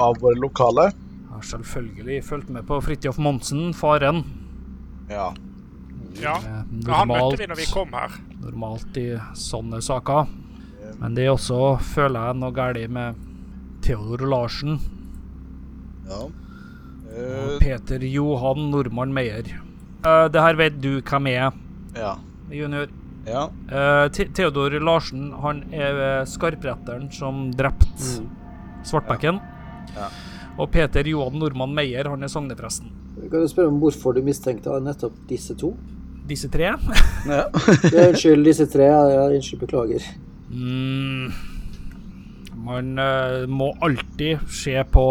av 0.00 0.20
våre 0.22 0.38
lokale? 0.40 0.90
Jeg 0.90 1.32
har 1.32 1.48
selvfølgelig 1.50 2.20
fulgt 2.26 2.52
med 2.54 2.66
på 2.68 2.78
Fridtjof 2.84 3.18
Monsen, 3.22 3.72
faren. 3.74 4.22
Ja. 5.10 5.32
ja. 6.20 6.38
normalt, 6.70 6.88
han 6.88 7.10
møtte 7.10 7.24
Normalt, 7.24 7.40
vi 7.40 7.50
når 7.50 7.60
vi 7.60 7.68
kom 7.72 7.96
her. 7.96 8.16
normalt 8.44 9.00
i 9.00 9.08
sånne 9.38 9.82
saker. 9.84 10.30
Men 11.00 11.16
det 11.16 11.26
er 11.26 11.34
også, 11.34 11.76
føler 11.82 12.28
jeg, 12.28 12.40
noe 12.40 12.54
galt 12.54 12.92
med 12.92 13.20
Theodor 13.84 14.22
Larsen 14.30 14.78
ja. 16.06 16.20
og 16.22 16.32
Eh, 17.14 17.58
Peter 17.60 18.04
Johan 18.04 18.70
Normann 18.70 19.14
Meyer. 19.14 19.46
Uh, 20.06 20.26
det 20.32 20.40
her 20.42 20.58
vet 20.58 20.80
du 20.82 20.98
hvem 20.98 21.28
er, 21.30 21.54
ja. 21.96 22.16
junior. 22.50 22.90
Ja. 23.26 23.46
Uh, 23.70 24.06
The 24.12 24.26
Theodor 24.36 24.76
Larsen 24.84 25.30
han 25.40 25.62
er 25.72 26.00
eh, 26.04 26.26
skarpretteren 26.28 27.08
som 27.14 27.46
drepte 27.56 28.20
Svartbekken. 28.84 29.38
Ja. 29.96 30.10
Og 30.60 30.68
Peter 30.70 31.06
Johan 31.08 31.38
Normann 31.40 31.72
Meyer 31.74 32.10
han 32.12 32.22
er 32.22 32.30
sognepresten. 32.30 32.90
Kan 33.30 33.40
du 33.40 33.48
spørre 33.48 33.72
om 33.72 33.78
hvorfor 33.82 34.14
du 34.14 34.20
mistenkte 34.26 34.74
nettopp 34.84 35.16
disse 35.30 35.56
to? 35.58 35.72
Disse 36.28 36.48
tre 36.52 36.68
ja. 36.68 36.76
Ja, 37.28 37.42
unnskyld, 38.08 38.44
disse 38.46 38.66
tre. 38.70 38.88
Ja, 38.90 39.02
ja, 39.12 39.24
unnskyld, 39.32 39.60
beklager. 39.64 40.04
mm, 40.50 41.32
Man 42.64 42.92
uh, 43.00 43.44
må 43.48 43.72
alltid 43.84 44.44
se 44.52 44.76
på 44.92 45.06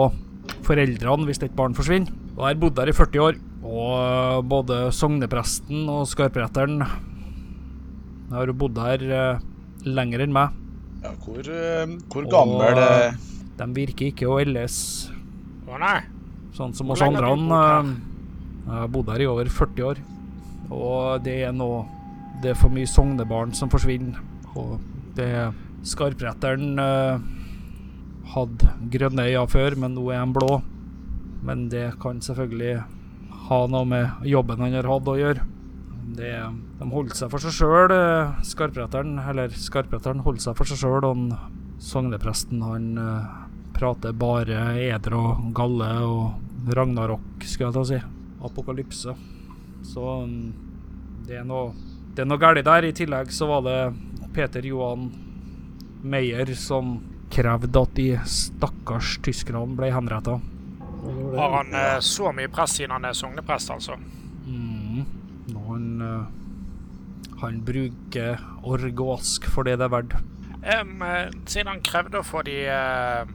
foreldrene 0.65 1.27
hvis 1.27 1.41
et 1.43 1.55
barn 1.57 1.75
forsvinner. 1.77 2.13
Og 2.33 2.45
jeg 2.45 2.55
har 2.55 2.61
bodd 2.61 2.77
der 2.77 2.89
i 2.89 2.95
40 2.97 3.25
år. 3.25 3.41
Og 3.63 4.45
både 4.49 4.79
sognepresten 4.93 5.85
og 5.89 6.05
skarpretteren 6.09 6.81
har 8.31 8.47
jo 8.47 8.53
bodd 8.53 8.77
her 8.81 9.03
uh, 9.11 9.39
lenger 9.85 10.23
enn 10.25 10.33
meg. 10.33 10.49
ja 11.03 11.11
hvor, 11.25 11.39
uh, 11.43 11.97
hvor 12.09 12.23
Og- 12.23 12.31
gammel 12.31 12.77
eh, 12.79 13.13
De 13.57 13.67
virker 13.75 14.07
ikke 14.09 14.25
å 14.31 14.39
elles 14.41 15.11
Å 15.67 15.77
nei. 15.79 15.99
sånn 16.55 16.73
som 16.73 16.89
oss 16.91 17.01
andre. 17.01 17.27
Jeg 17.27 18.71
har 18.71 18.87
bodd 18.87 19.09
her 19.11 19.21
i 19.21 19.27
over 19.27 19.45
40 19.45 19.83
år. 19.83 19.97
Og 20.71 21.23
det 21.23 21.43
er 21.43 21.51
nå 21.51 21.85
Det 22.41 22.51
er 22.51 22.55
for 22.59 22.69
mye 22.73 22.87
sognebarn 22.89 23.53
som 23.53 23.69
forsvinner. 23.69 24.17
Og 24.55 24.79
det 25.15 25.53
Skarpretteren 25.83 26.79
uh, 26.79 27.19
hadde 28.33 28.69
grønne 28.89 29.25
øyne 29.27 29.47
før, 29.51 29.75
men 29.77 29.93
nå 29.95 30.09
er 30.11 30.19
han 30.23 30.33
blå. 30.33 30.61
Men 31.43 31.67
det 31.69 31.99
kan 32.01 32.21
selvfølgelig 32.23 32.83
ha 33.49 33.59
noe 33.67 33.85
med 33.85 34.23
jobben 34.25 34.61
han 34.63 34.73
har 34.77 34.87
hatt 34.87 35.07
å 35.11 35.17
gjøre. 35.19 35.43
Det, 36.13 36.31
de 36.79 36.87
holdt 36.91 37.15
seg 37.17 37.31
for 37.31 37.43
seg 37.43 37.55
sjøl, 37.55 37.93
skarpretteren. 38.45 39.15
Eller 39.23 39.53
skarpretteren 39.55 40.23
holdt 40.25 40.43
seg 40.43 40.57
for 40.57 40.69
seg 40.69 40.81
sjøl, 40.83 41.07
og 41.07 41.81
sognepresten 41.83 42.63
han 42.63 42.89
eh, 42.99 43.31
prater 43.75 44.15
bare 44.15 44.73
eder 44.79 45.15
og 45.17 45.47
galle 45.55 45.89
og 46.05 46.73
ragnarok, 46.75 47.43
skal 47.43 47.69
jeg 47.69 47.75
ta 47.77 47.85
si. 47.87 48.01
Apokalypse. 48.43 49.15
Så 49.83 50.03
mm, 50.27 50.53
det 51.27 51.41
er 51.41 51.47
noe 51.47 51.73
Det 52.13 52.23
er 52.23 52.29
noe 52.29 52.39
galt 52.39 52.61
der. 52.65 52.85
I 52.85 52.93
tillegg 52.93 53.31
så 53.33 53.47
var 53.49 53.63
det 53.65 53.77
Peter 54.35 54.65
Johan 54.65 55.07
Meyer 56.03 56.53
som 56.59 56.99
krevde 57.33 57.81
at 57.81 57.95
de 57.97 58.09
stakkars 58.29 59.15
tyskerne 59.25 59.65
ble 59.77 59.89
henretta. 59.93 60.37
Har 61.33 61.55
han 61.57 61.73
eh, 61.73 61.99
så 62.05 62.31
mye 62.35 62.51
press 62.53 62.77
siden 62.77 62.93
han 62.93 63.09
er 63.09 63.17
sogneprest, 63.17 63.71
altså? 63.73 63.97
Han 65.73 66.05
eh, 66.05 67.33
Han 67.43 67.59
bruker 67.67 68.39
org 68.63 69.01
og 69.03 69.17
ask 69.17 69.49
for 69.51 69.67
det 69.67 69.79
det 69.81 69.89
er 69.89 69.95
verdt. 69.97 70.15
Eh, 70.63 70.83
siden 71.49 71.73
han 71.73 71.83
krevde 71.83 72.21
å 72.21 72.25
få 72.25 72.45
de 72.47 72.61
uh, 72.71 73.27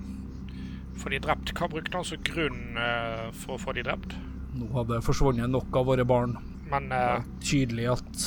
få 0.99 1.12
de 1.12 1.20
drept, 1.22 1.53
hva 1.57 1.68
brukte 1.70 1.97
han 1.99 2.07
som 2.07 2.22
grunn 2.26 2.78
uh, 2.78 3.28
for 3.36 3.57
å 3.57 3.62
få 3.62 3.74
de 3.76 3.84
drept? 3.86 4.16
Nå 4.59 4.70
hadde 4.74 4.97
det 4.97 5.05
forsvunnet 5.07 5.51
nok 5.53 5.76
av 5.78 5.86
våre 5.91 6.07
barn. 6.09 6.34
Men 6.68 6.89
Det 6.91 6.99
eh, 6.99 7.12
var 7.12 7.28
tydelig 7.45 7.86
at 7.93 8.24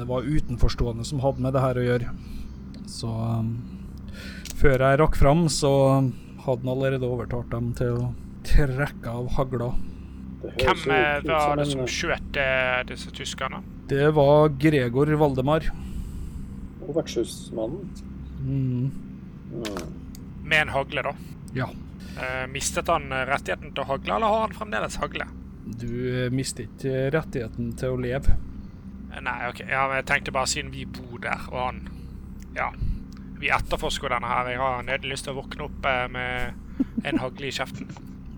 det 0.00 0.06
var 0.08 0.26
utenforstående 0.26 1.04
som 1.04 1.20
hadde 1.22 1.44
med 1.44 1.54
det 1.54 1.62
her 1.62 1.78
å 1.78 1.84
gjøre. 1.84 2.14
Så 2.90 3.10
um, 3.10 3.50
før 4.58 4.86
jeg 4.86 5.00
rakk 5.02 5.18
fram, 5.18 5.44
så 5.52 5.72
hadde 6.46 6.64
han 6.64 6.72
allerede 6.72 7.06
overtalt 7.06 7.50
dem 7.52 7.70
til 7.78 7.98
å 7.98 8.10
trekke 8.46 9.12
av 9.12 9.28
hagla. 9.36 9.74
Hvem 10.40 10.90
eh, 10.94 11.18
var 11.26 11.60
det 11.60 11.66
som 11.68 11.84
skjøt 11.90 12.38
eh, 12.40 12.80
disse 12.88 13.12
tyskerne? 13.12 13.60
Det 13.90 14.08
var 14.16 14.48
Gregor 14.60 15.12
Valdemar. 15.20 15.66
Og 16.86 16.94
vertshusmannen. 16.96 17.90
Mm. 18.40 18.90
Mm. 19.52 19.80
Med 20.44 20.62
en 20.62 20.72
hagle, 20.72 21.04
da. 21.10 21.14
Ja. 21.54 21.68
Eh, 22.16 22.46
mistet 22.52 22.88
han 22.88 23.12
eh, 23.12 23.26
rettigheten 23.28 23.74
til 23.74 23.84
å 23.84 23.90
hagle, 23.92 24.16
eller 24.16 24.32
har 24.32 24.46
han 24.46 24.56
fremdeles 24.56 24.96
hagle? 25.02 25.28
Du 25.70 25.86
mistet 25.86 26.32
mister 26.34 26.64
ikke 26.66 27.10
rettigheten 27.14 27.74
til 27.78 27.94
å 27.94 28.00
leve. 28.00 28.38
Eh, 29.12 29.20
Nei, 29.26 29.38
OK. 29.50 29.60
Ja, 29.68 29.84
jeg 29.98 30.08
tenkte 30.08 30.34
bare 30.34 30.50
siden 30.50 30.72
vi 30.74 30.86
bor 30.88 31.20
der, 31.22 31.48
og 31.52 31.60
han 31.66 31.82
Ja. 32.56 32.72
Vi 33.40 33.48
etterforsker 33.48 34.12
denne 34.12 34.28
her. 34.28 34.48
Jeg 34.52 34.60
har 34.60 34.82
nødig 34.84 35.08
lyst 35.14 35.24
til 35.24 35.32
å 35.32 35.40
våkne 35.40 35.64
opp 35.64 35.86
eh, 35.88 36.06
med 36.12 37.06
en 37.08 37.20
hagle 37.22 37.48
i 37.48 37.54
kjeften. 37.56 37.88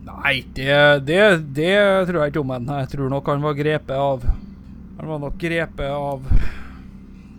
Nei, 0.03 0.35
det, 0.57 0.75
det, 1.07 1.21
det 1.55 1.75
tror 2.09 2.23
jeg 2.25 2.33
ikke 2.33 2.43
om 2.43 2.53
ham. 2.57 2.71
Jeg 2.83 2.91
tror 2.97 3.11
nok 3.13 3.29
han 3.31 3.45
var 3.45 3.55
grepet 3.59 3.95
av 3.95 4.25
Han 4.27 5.09
var 5.09 5.21
nok 5.23 5.37
grepet 5.39 5.89
av 5.91 6.25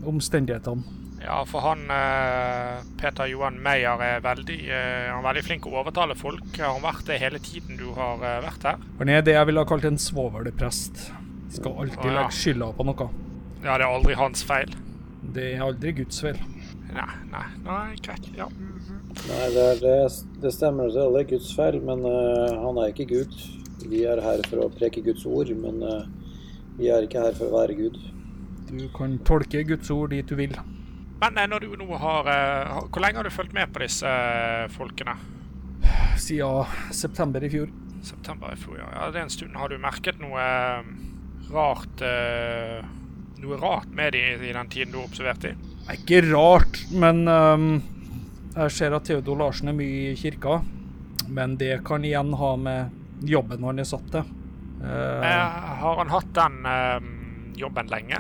omstendighetene. 0.08 1.00
Ja, 1.24 1.38
for 1.48 1.64
han 1.64 1.86
eh, 1.88 2.82
Peter 3.00 3.30
Johan 3.32 3.56
Meyer 3.64 4.02
er 4.04 4.24
veldig, 4.26 4.58
eh, 4.68 5.06
han 5.08 5.22
er 5.22 5.28
veldig 5.30 5.44
flink 5.48 5.68
å 5.70 5.76
overtale 5.80 6.18
folk. 6.20 6.44
Har 6.60 6.74
han 6.76 6.84
vært 6.84 7.06
det 7.08 7.20
hele 7.22 7.40
tiden 7.40 7.80
du 7.80 7.86
har 7.96 8.20
eh, 8.20 8.42
vært 8.44 8.66
her? 8.68 8.82
Han 9.00 9.12
er 9.14 9.24
det 9.24 9.38
jeg 9.38 9.48
ville 9.48 9.64
ha 9.64 9.70
kalt 9.70 9.88
en 9.88 10.00
svovelprest. 10.04 11.06
Skal 11.56 11.78
alltid 11.86 12.02
Å, 12.04 12.10
ja. 12.10 12.18
legge 12.18 12.36
skylda 12.36 12.68
på 12.76 12.88
noe. 12.90 13.08
Ja, 13.64 13.78
det 13.78 13.86
er 13.86 13.88
aldri 13.88 14.18
hans 14.20 14.44
feil. 14.44 14.76
Det 15.38 15.48
er 15.54 15.64
aldri 15.64 15.94
Guds 16.02 16.20
feil. 16.26 16.42
Nei, 16.92 17.08
nei, 17.32 17.46
nei, 17.64 17.86
greit. 18.04 18.28
Ja. 18.36 18.50
Nei, 19.14 19.46
det, 19.54 19.64
er, 19.64 19.80
det, 19.80 19.96
det 20.42 20.52
stemmer, 20.56 20.90
det 20.92 21.04
er 21.06 21.28
Guds 21.30 21.52
feil, 21.56 21.78
men 21.86 22.02
uh, 22.08 22.56
han 22.64 22.80
er 22.82 22.92
ikke 22.92 23.06
Gud. 23.12 23.36
Vi 23.88 24.04
er 24.10 24.22
her 24.24 24.42
for 24.50 24.66
å 24.66 24.72
preke 24.74 25.04
Guds 25.06 25.26
ord, 25.30 25.52
men 25.60 25.84
uh, 25.86 26.08
vi 26.80 26.90
er 26.92 27.06
ikke 27.06 27.22
her 27.22 27.38
for 27.38 27.52
å 27.52 27.62
være 27.62 27.78
Gud. 27.78 28.00
Du 28.72 28.88
kan 28.96 29.20
tolke 29.28 29.62
Guds 29.70 29.92
ord 29.94 30.16
dit 30.16 30.28
du 30.28 30.36
vil. 30.40 30.58
Men 31.22 31.38
eh, 31.38 31.48
når 31.48 31.64
du 31.64 31.76
nå 31.80 31.88
har 32.02 32.28
uh, 32.28 32.80
Hvor 32.90 33.04
lenge 33.04 33.22
har 33.22 33.28
du 33.28 33.32
fulgt 33.32 33.54
med 33.56 33.70
på 33.72 33.84
disse 33.84 34.10
folkene? 34.74 35.14
Siden 36.20 36.74
september 36.92 37.46
i 37.46 37.52
fjor. 37.54 37.70
September 38.04 38.52
i 38.52 38.60
fjor, 38.60 38.80
ja. 38.82 38.90
ja. 38.98 39.08
Det 39.14 39.22
er 39.22 39.28
en 39.28 39.36
stund. 39.38 39.56
Har 39.56 39.72
du 39.72 39.78
merket 39.80 40.20
noe 40.24 40.44
rart 41.54 42.04
Noe 43.44 43.60
rart 43.60 43.92
med 43.92 44.16
dem 44.16 44.44
i 44.44 44.52
den 44.56 44.70
tiden 44.72 44.94
du 44.94 45.02
har 45.02 45.08
observert 45.08 45.44
dem? 45.44 45.64
Ikke 45.92 46.22
rart, 46.30 46.80
men 46.96 47.26
ehm, 47.28 47.72
Jeg 48.54 48.72
ser 48.76 48.94
at 48.94 49.08
Theodor 49.10 49.40
Larsen 49.40 49.72
er 49.72 49.78
mye 49.78 50.12
i 50.12 50.18
kirka, 50.18 50.60
men 51.34 51.56
det 51.58 51.80
kan 51.88 52.04
igjen 52.06 52.36
ha 52.38 52.52
med 52.60 53.26
jobben 53.26 53.64
han 53.66 53.82
er 53.82 53.88
satt 53.90 54.12
til. 54.14 54.28
Eh, 54.84 55.24
Eh, 55.24 55.48
har 55.80 55.96
han 55.98 56.12
hatt 56.12 56.30
den 56.36 56.66
uh, 56.68 57.00
jobben 57.58 57.90
lenge? 57.90 58.20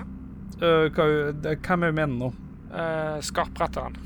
Uh, 0.61 0.88
hva, 0.95 1.05
det, 1.43 1.57
hvem 1.61 1.84
er 1.84 1.91
du 1.91 1.97
mener 1.99 2.17
nå? 2.17 2.31
Uh, 2.73 3.19
skarpretteren. 3.21 3.97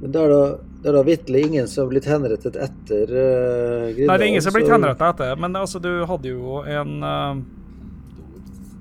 Men 0.00 0.14
det 0.14 0.22
er 0.24 0.32
da, 0.32 0.42
det 0.80 0.90
er 0.90 0.96
da 0.96 1.02
vitterlig 1.06 1.42
ingen 1.46 1.68
som 1.68 1.84
har 1.84 1.90
blitt 1.92 2.08
henrettet 2.08 2.56
etter 2.56 3.14
uh, 3.14 3.90
Grindal. 3.92 4.08
Nei, 4.08 4.16
det 4.16 4.24
er 4.24 4.28
ingen 4.32 4.42
som 4.42 4.50
har 4.50 4.58
blitt 4.58 4.74
henrettet 4.74 5.06
etter, 5.12 5.40
men 5.44 5.58
altså, 5.60 5.82
du 5.84 5.90
hadde 6.08 6.32
jo 6.32 6.62
en 6.64 6.94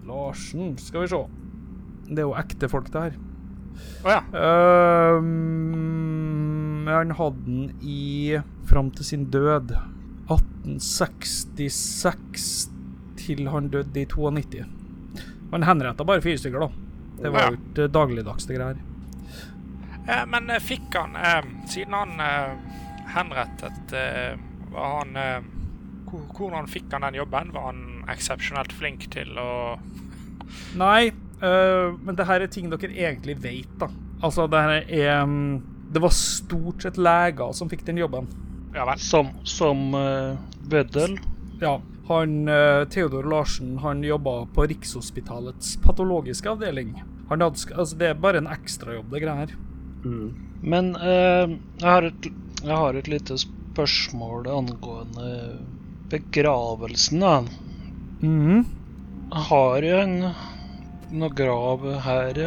Larsen, 0.09 0.73
skal 0.81 1.03
vi 1.03 1.11
se. 1.11 1.21
Det 2.09 2.23
er 2.23 2.25
jo 2.25 2.37
ekte 2.39 2.71
folk, 2.71 2.87
det 2.89 3.09
her. 3.09 3.19
Å 3.99 4.15
ja. 4.15 4.21
Han 6.93 7.11
hadde 7.17 7.45
den 7.45 7.71
i 7.81 8.37
Fram 8.69 8.91
til 8.93 9.05
sin 9.05 9.25
død. 9.33 9.71
1866 10.29 12.69
til 13.19 13.47
han 13.49 13.69
døde 13.73 14.01
i 14.01 14.05
92. 14.09 14.65
Han 15.51 15.63
henretta 15.65 16.03
bare 16.05 16.21
fire 16.21 16.37
stykker, 16.37 16.59
da. 16.59 16.67
Det 17.23 17.29
var 17.33 17.39
Ja. 17.41 17.49
jo 17.49 17.53
ikke 17.57 17.87
dagligdags, 17.91 18.45
det 18.45 18.55
greier. 18.57 18.75
Eh, 20.07 20.25
men 20.25 20.49
eh, 20.49 20.59
fikk 20.59 20.93
han, 20.95 21.15
eh, 21.15 21.41
siden 21.67 21.93
han 21.93 22.19
eh, 22.19 22.49
henrettet, 23.15 23.93
eh, 23.93 24.37
var 24.71 24.97
han 25.03 25.15
eh, 25.17 25.41
Hvordan 26.09 26.65
fikk 26.67 26.89
han 26.91 27.01
den 27.05 27.13
jobben? 27.19 27.51
Var 27.53 27.61
han 27.67 27.81
eksepsjonelt 28.09 28.71
flink 28.73 29.03
til 29.13 29.27
å 29.37 29.77
Nei, 30.75 31.11
øh, 31.43 31.93
men 32.01 32.15
det 32.17 32.25
her 32.25 32.41
er 32.41 32.47
ting 32.49 32.69
dere 32.71 32.89
egentlig 32.89 33.35
vet, 33.43 33.75
da. 33.79 33.87
Altså, 34.23 34.47
det 34.49 34.57
her 34.59 34.83
er 34.89 35.25
mm, 35.25 35.61
Det 35.89 35.99
var 35.99 36.13
stort 36.13 36.83
sett 36.85 36.97
leger 36.97 37.53
som 37.57 37.69
fikk 37.69 37.85
den 37.85 37.97
jobben. 37.97 38.27
Ja 38.75 38.85
vel. 38.85 38.99
Som, 39.01 39.31
som 39.43 39.93
uh, 39.93 40.37
Bøddel. 40.69 41.17
Ja. 41.61 41.79
Han, 42.09 42.47
uh, 42.49 42.85
Theodor 42.89 43.23
Larsen 43.29 43.77
han 43.77 44.03
jobba 44.03 44.45
på 44.53 44.65
Rikshospitalets 44.69 45.77
patologiske 45.83 46.49
avdeling. 46.49 46.93
Han 47.29 47.41
hadde, 47.41 47.73
altså, 47.75 47.97
det 47.97 48.07
er 48.11 48.21
bare 48.21 48.41
en 48.41 48.49
ekstrajobb, 48.49 49.09
det 49.13 49.23
greia 49.23 49.43
her. 49.43 49.55
Mm. 50.05 50.29
Men 50.61 50.93
uh, 50.95 51.49
jeg, 51.49 51.89
har 51.89 52.07
et, 52.07 52.29
jeg 52.63 52.75
har 52.83 52.97
et 52.97 53.09
lite 53.09 53.37
spørsmål 53.41 54.49
angående 54.53 55.33
begravelsen. 56.09 57.25
da. 57.25 57.35
Mm. 58.21 58.65
Har 59.49 59.85
han 59.85 60.15
noe 61.13 61.33
grav 61.33 61.85
her? 62.05 62.39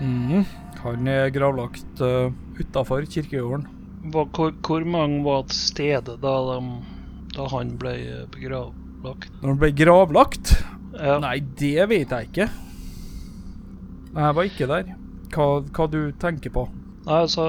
Mhm. 0.00 0.44
Han 0.84 1.08
er 1.08 1.30
gravlagt 1.32 2.00
uh, 2.04 2.32
utafor 2.60 3.06
kirkegården. 3.10 3.66
Hvor, 4.12 4.52
hvor 4.66 4.84
mange 4.84 5.22
var 5.24 5.46
til 5.48 5.58
stede 5.58 6.18
da, 6.20 6.34
de, 6.50 6.58
da 7.36 7.48
han 7.54 7.74
ble 7.80 7.94
begravlagt? 8.34 9.30
Når 9.40 9.54
han 9.54 9.62
ble 9.62 9.72
gravlagt? 9.78 10.54
Ja. 10.94 11.18
Nei, 11.22 11.38
det 11.58 11.88
vet 11.90 12.12
jeg 12.12 12.30
ikke. 12.30 12.48
Jeg 14.14 14.36
var 14.36 14.46
ikke 14.46 14.70
der. 14.70 14.94
Hva, 15.34 15.46
hva 15.74 15.86
du 15.90 16.00
tenker 16.22 16.52
på? 16.54 16.68
Nei, 17.04 17.20
altså 17.24 17.44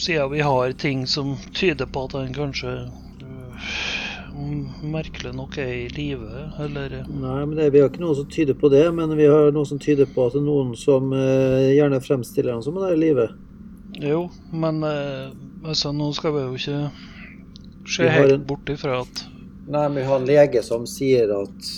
Siden 0.00 0.32
vi 0.32 0.40
har 0.42 0.72
ting 0.80 1.04
som 1.06 1.36
tyder 1.54 1.86
på 1.86 2.08
at 2.08 2.16
han 2.18 2.32
kanskje 2.34 2.70
øh, 3.22 3.74
merkelig 4.90 5.30
nok 5.36 5.58
er 5.62 5.70
i 5.70 5.84
live, 5.94 6.48
eller 6.64 6.96
Nei, 7.06 7.44
men 7.44 7.54
det, 7.58 7.68
Vi 7.72 7.82
har 7.82 7.92
ikke 7.92 8.02
noe 8.02 8.16
som 8.18 8.26
tyder 8.26 8.58
på 8.58 8.72
det, 8.72 8.88
men 8.96 9.14
vi 9.14 9.28
har 9.30 9.52
noe 9.54 9.68
som 9.68 9.78
tyder 9.78 10.10
på 10.10 10.26
at 10.26 10.34
det 10.34 10.42
er 10.42 10.48
noen 10.48 10.74
som 10.78 11.12
eh, 11.14 11.74
gjerne 11.76 12.02
fremstiller 12.02 12.56
han 12.56 12.64
som 12.64 12.80
han 12.80 12.88
er 12.88 12.96
i 12.96 13.02
live. 13.04 13.28
Jo, 14.02 14.28
men 14.52 14.82
eh, 14.82 15.30
altså, 15.64 15.92
nå 15.94 16.08
skal 16.16 16.32
vi 16.34 16.40
jo 16.44 16.54
ikke 16.58 16.78
se 17.94 18.08
helt 18.10 18.32
en- 18.38 18.46
bort 18.48 18.68
ifra 18.72 19.00
at 19.04 19.24
Nei, 19.64 19.86
men 19.88 19.94
vi 19.96 20.02
har 20.04 20.18
en 20.20 20.26
lege 20.28 20.60
som 20.62 20.82
sier 20.86 21.30
at 21.32 21.68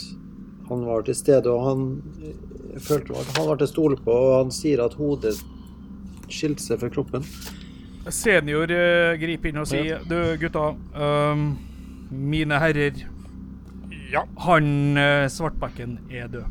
han 0.68 0.80
var 0.88 1.04
til 1.06 1.14
stede, 1.14 1.46
og 1.52 1.60
han 1.68 1.84
eh, 2.26 2.80
følte 2.82 3.14
at 3.14 3.36
han 3.36 3.46
var 3.46 3.60
til 3.60 3.68
å 3.68 3.70
stole 3.70 3.98
på, 4.02 4.10
og 4.10 4.32
han 4.40 4.50
sier 4.54 4.82
at 4.82 4.96
hodet 4.98 5.36
skilte 6.26 6.64
seg 6.64 6.80
fra 6.82 6.90
kroppen. 6.90 7.22
Senior 8.10 8.70
uh, 8.70 9.14
griper 9.18 9.50
inn 9.52 9.60
og 9.62 9.66
sier 9.70 10.02
Du, 10.06 10.14
gutta. 10.38 10.72
ehm, 10.94 11.44
mine 12.10 12.58
herrer. 12.62 12.98
Ja. 14.12 14.22
Han 14.46 14.68
uh, 14.98 15.26
Svartbekken 15.30 15.96
er 16.10 16.28
død. 16.30 16.44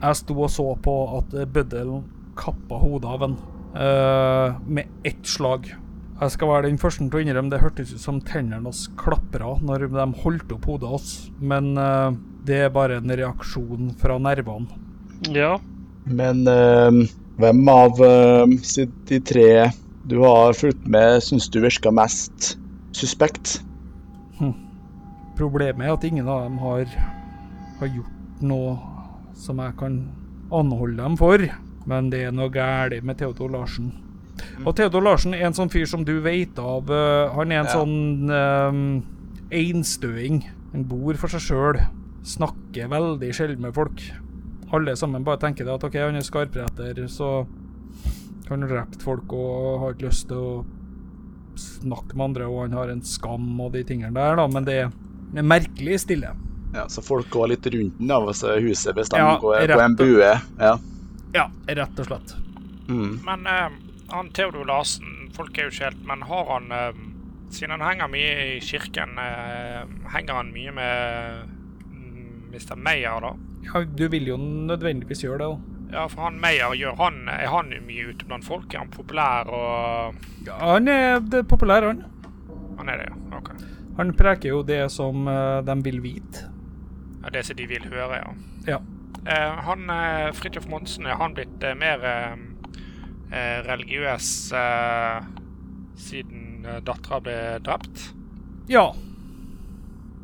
Jeg 0.00 0.16
sto 0.20 0.36
og 0.44 0.50
så 0.52 0.66
på 0.84 0.94
at 1.18 1.32
uh, 1.36 1.44
bøddelen 1.48 2.04
kappa 2.40 2.80
hodet 2.80 3.08
av 3.12 3.24
han 3.24 3.36
eh, 3.74 4.58
med 4.66 4.90
ett 5.04 5.26
slag. 5.26 5.70
Jeg 6.20 6.34
skal 6.34 6.50
være 6.50 6.68
den 6.68 6.80
første 6.80 7.06
til 7.06 7.16
å 7.16 7.22
innrømme 7.24 7.52
det 7.52 7.62
hørtes 7.62 7.94
ut 7.94 8.02
som 8.02 8.18
tennene 8.20 8.66
hans 8.66 8.84
klapra 9.00 9.54
når 9.64 9.86
de 9.88 10.06
holdt 10.20 10.52
opp 10.52 10.68
hodet 10.68 10.90
hans, 10.90 11.14
men 11.40 11.72
uh, 11.80 12.12
det 12.44 12.58
er 12.66 12.74
bare 12.74 12.98
en 13.00 13.14
reaksjon 13.22 13.94
fra 14.00 14.18
nervene. 14.20 14.68
Ja, 15.32 15.54
Men 16.04 16.44
uh, 16.44 16.92
hvem 17.40 17.72
av 17.72 17.96
de 17.96 19.20
tre 19.24 19.48
du 20.12 20.18
har 20.20 20.52
fulgt 20.56 20.84
med, 20.84 21.22
syns 21.24 21.48
du 21.48 21.62
virka 21.64 21.92
mest 21.94 22.54
suspekt? 22.92 23.62
Problemet 25.40 25.86
er 25.86 25.94
at 25.94 26.04
ingen 26.04 26.28
av 26.28 26.44
dem 26.44 26.58
har, 26.60 26.84
har 27.80 27.88
gjort 27.88 28.44
noe 28.44 28.76
som 29.40 29.60
jeg 29.64 29.76
kan 29.80 30.00
anholde 30.52 31.00
dem 31.00 31.16
for. 31.16 31.46
Men 31.88 32.10
det 32.12 32.24
er 32.26 32.32
noe 32.36 32.50
galt 32.52 33.02
med 33.04 33.18
Theodor 33.18 33.50
Larsen. 33.50 33.92
Og 34.64 34.74
Theodor 34.76 35.04
Larsen 35.04 35.34
er 35.36 35.46
en 35.48 35.56
sånn 35.56 35.70
fyr 35.72 35.86
som 35.88 36.04
du 36.04 36.18
vet 36.24 36.58
av. 36.60 36.90
Uh, 36.90 37.30
han 37.36 37.52
er 37.52 37.60
en 37.62 37.70
Ja. 37.70 37.76
sånn 37.76 38.30
um, 38.30 39.02
einstøing. 39.50 40.42
Han 40.72 40.84
bor 40.84 41.14
for 41.20 41.28
seg 41.32 41.40
sjøl. 41.40 41.80
Snakker 42.26 42.88
veldig 42.92 43.32
sjelden 43.34 43.64
med 43.64 43.74
folk. 43.74 44.02
Alle 44.72 44.94
sammen 44.96 45.24
bare 45.26 45.40
tenker 45.42 45.64
det 45.66 45.74
at 45.74 45.84
OK, 45.84 45.96
han 45.98 46.16
er 46.16 46.26
skarpretter, 46.26 47.00
så 47.10 47.46
han 48.48 48.62
har 48.62 48.68
drept 48.70 49.02
folk 49.02 49.32
og 49.32 49.80
har 49.80 49.94
ikke 49.94 50.06
lyst 50.08 50.28
til 50.30 50.36
å 50.36 50.52
snakke 51.60 52.14
med 52.16 52.24
andre, 52.30 52.46
og 52.46 52.62
han 52.68 52.76
har 52.78 52.92
en 52.92 53.02
skam 53.02 53.48
og 53.60 53.72
de 53.74 53.82
tingene 53.86 54.14
der, 54.14 54.36
da. 54.38 54.46
Men 54.46 54.64
det 54.68 54.76
er 54.84 54.92
er 55.36 55.46
merkelig 55.46 56.00
stille. 56.02 56.32
Ja, 56.74 56.86
Så 56.88 57.02
folk 57.02 57.28
går 57.30 57.48
litt 57.48 57.66
rundt 57.66 57.98
den, 57.98 58.06
da, 58.10 58.20
hvis 58.22 58.42
huset 58.42 58.94
bestemmer 58.94 59.34
Ja, 59.34 59.38
går 59.42 59.66
gå 59.66 59.74
gå 59.74 59.84
en 59.84 59.96
bue? 59.98 60.30
Ja. 60.58 60.76
Ja, 61.36 61.50
rett 61.66 62.02
og 62.02 62.08
slett. 62.08 62.34
Mm. 62.88 63.20
Men 63.24 63.46
eh, 63.46 63.78
han 64.10 64.30
Theodor 64.34 64.66
Larsen, 64.66 65.30
folk 65.36 65.58
er 65.58 65.68
jo 65.68 65.70
ikke 65.70 65.90
helt 65.90 66.06
Men 66.08 66.24
har 66.26 66.48
han 66.50 66.72
eh, 66.74 67.02
Siden 67.54 67.76
han 67.76 67.84
henger 67.86 68.10
mye 68.10 68.32
i 68.56 68.58
kirken, 68.62 69.16
eh, 69.18 69.82
henger 70.14 70.36
han 70.38 70.52
mye 70.54 70.74
med 70.74 71.48
mm, 71.90 72.50
Mr. 72.52 72.76
Meyer, 72.78 73.24
da? 73.24 73.32
Ja, 73.66 73.82
du 73.82 74.04
vil 74.12 74.28
jo 74.30 74.36
nødvendigvis 74.38 75.24
gjøre 75.24 75.40
det, 75.42 75.48
òg. 75.50 75.64
Ja, 75.90 76.04
for 76.06 76.28
han 76.28 76.38
Meyer, 76.38 76.76
gjør 76.78 76.94
han, 77.00 77.24
er 77.26 77.50
han 77.50 77.72
mye 77.88 78.12
ute 78.12 78.28
blant 78.28 78.46
folk? 78.46 78.70
Er 78.70 78.84
han 78.84 78.92
populær 78.94 79.50
og 79.50 80.22
Ja, 80.46 80.60
han 80.76 80.86
er 80.88 81.18
det 81.26 81.42
er 81.42 81.50
populær, 81.50 81.88
han. 81.88 82.04
Han 82.78 82.88
er 82.88 83.02
det, 83.02 83.10
ja. 83.10 83.40
OK. 83.40 83.50
Han 83.98 84.14
preker 84.14 84.54
jo 84.54 84.62
det 84.62 84.84
som 84.94 85.26
eh, 85.28 85.58
de 85.66 85.78
vil 85.84 85.98
vite. 86.06 86.46
Ja, 87.24 87.34
det 87.34 87.44
som 87.50 87.58
de 87.58 87.66
vil 87.68 87.90
høre, 87.90 88.22
ja. 88.22 88.30
Ja. 88.76 88.78
Eh, 89.26 89.52
han 89.66 89.90
eh, 89.90 90.32
Fridtjof 90.32 90.66
Monsen, 90.68 91.06
er 91.06 91.18
han 91.20 91.34
blitt 91.36 91.62
eh, 91.62 91.76
mer 91.76 92.06
religiøs 93.30 94.28
eh, 94.58 95.20
siden 96.00 96.64
dattera 96.82 97.20
ble 97.22 97.36
drept? 97.62 98.08
Ja. 98.70 98.88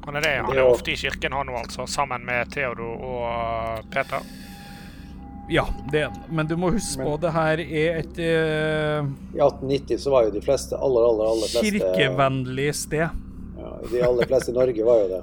Han 0.07 0.19
er 0.19 0.25
det. 0.25 0.33
Han 0.49 0.59
er 0.59 0.67
ofte 0.67 0.91
i 0.95 0.97
kirken, 0.99 1.35
han 1.37 1.53
òg, 1.53 1.61
altså. 1.67 1.87
Sammen 1.91 2.25
med 2.27 2.51
Theodor 2.55 3.05
og 3.07 3.87
Peter. 3.95 4.27
Ja, 5.51 5.69
det 5.93 6.01
er 6.01 6.11
han. 6.11 6.19
Men 6.35 6.51
du 6.51 6.57
må 6.59 6.73
huske 6.75 7.05
på, 7.07 7.15
det 7.23 7.31
her 7.37 7.63
er 7.63 8.01
et 8.01 8.19
uh, 8.19 9.07
I 9.37 9.39
1890 9.39 10.03
så 10.03 10.15
var 10.15 10.27
jo 10.27 10.35
de 10.35 10.43
fleste, 10.43 10.75
aller, 10.75 11.07
aller, 11.07 11.31
aller 11.37 11.53
fleste 11.53 11.63
kirkevennlig 11.69 12.69
sted. 12.75 13.07
ja, 13.61 13.73
De 13.93 14.03
aller 14.09 14.31
fleste 14.33 14.51
i 14.51 14.57
Norge 14.59 14.91
var 14.91 15.03
jo 15.05 15.09
det. 15.15 15.23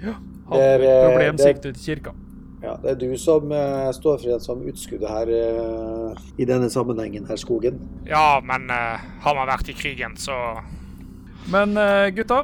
Hadde 0.00 0.16
han 0.48 0.64
et 0.64 1.04
problem, 1.04 1.40
gikk 1.44 1.64
til 1.68 1.80
kirka. 1.84 2.16
Ja, 2.62 2.74
Det 2.82 2.90
er 2.90 2.94
du 3.00 3.16
som 3.16 3.50
uh, 3.52 3.88
står 3.96 4.18
for 4.20 4.34
en 4.34 4.40
som 4.44 4.60
utskuddet 4.68 5.08
her 5.08 5.30
uh, 5.32 6.12
i 6.38 6.44
denne 6.44 6.68
sammenhengen, 6.70 7.24
herr 7.30 7.36
Skogen. 7.40 7.78
Ja, 8.06 8.40
men 8.44 8.68
uh, 8.70 9.00
har 9.24 9.34
man 9.38 9.48
vært 9.48 9.70
i 9.72 9.76
krigen, 9.78 10.16
så 10.20 10.36
Men 11.50 11.72
gutta, 12.14 12.42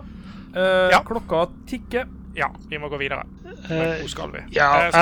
eh, 0.56 0.88
Ja. 0.90 1.02
klokka 1.04 1.42
tikker. 1.68 2.06
ja, 2.34 2.48
vi 2.70 2.78
må 2.78 2.88
gå 2.88 2.96
videre. 2.98 3.22
Men 3.68 3.78
Eh, 3.78 4.00
hvor 4.00 4.08
skal 4.08 4.30
vi? 4.32 4.38
ja, 4.56 4.88
jeg- 4.90 4.92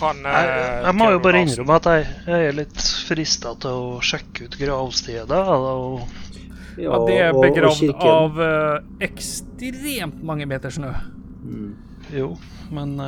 han? 0.00 0.16
jeg, 0.22 0.84
jeg 0.84 0.94
må 0.94 1.10
jo 1.10 1.18
bare 1.18 1.40
innrømme 1.42 1.74
at 1.76 1.84
jeg, 1.84 2.06
jeg 2.26 2.46
er 2.48 2.52
litt 2.52 2.82
frista 3.08 3.54
til 3.60 3.70
å 3.70 4.00
sjekke 4.00 4.44
ut 4.44 4.56
gravstedet. 4.58 5.30
og 5.48 6.00
Ja, 6.78 6.98
det 7.06 7.16
er 7.18 7.32
og- 7.32 7.36
og 7.36 7.42
begravd 7.42 7.94
av 8.04 8.80
ekstremt 9.00 10.22
mange 10.22 10.46
meter 10.46 10.68
snø. 10.70 10.92
Mm. 11.44 11.74
Jo, 12.12 12.36
men 12.70 13.00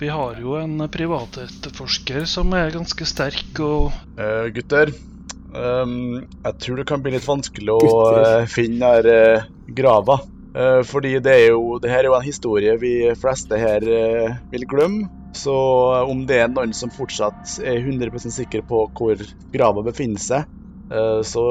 vi 0.00 0.08
har 0.12 0.40
jo 0.40 0.56
en 0.60 0.86
privatetterforsker 0.92 2.26
som 2.28 2.52
er 2.56 2.74
ganske 2.74 3.08
sterk, 3.08 3.60
og 3.64 3.92
uh, 4.20 4.48
gutter, 4.54 4.92
Um, 5.56 6.26
jeg 6.44 6.58
tror 6.60 6.80
det 6.80 6.88
kan 6.88 7.02
bli 7.04 7.14
litt 7.14 7.26
vanskelig 7.26 7.72
å 7.72 7.92
uh, 8.12 8.48
finne 8.50 8.90
her 8.96 9.06
uh, 9.08 9.46
grava. 9.76 10.18
Uh, 10.56 10.80
fordi 10.88 11.16
det 11.24 11.32
er 11.32 11.46
jo 11.52 11.76
det 11.80 11.92
her 11.92 12.04
er 12.04 12.10
jo 12.10 12.16
en 12.16 12.24
historie 12.24 12.74
vi 12.80 12.92
fleste 13.18 13.60
her 13.60 13.86
uh, 13.86 14.36
vil 14.52 14.66
glemme. 14.68 15.08
Så 15.36 15.54
om 16.08 16.24
det 16.28 16.38
er 16.40 16.48
noen 16.48 16.72
som 16.76 16.92
fortsatt 16.92 17.58
er 17.60 17.82
100% 17.82 18.32
sikker 18.32 18.62
på 18.68 18.86
hvor 18.96 19.20
grava 19.52 19.84
befinner 19.84 20.22
seg, 20.22 20.46
uh, 20.92 21.20
så 21.24 21.44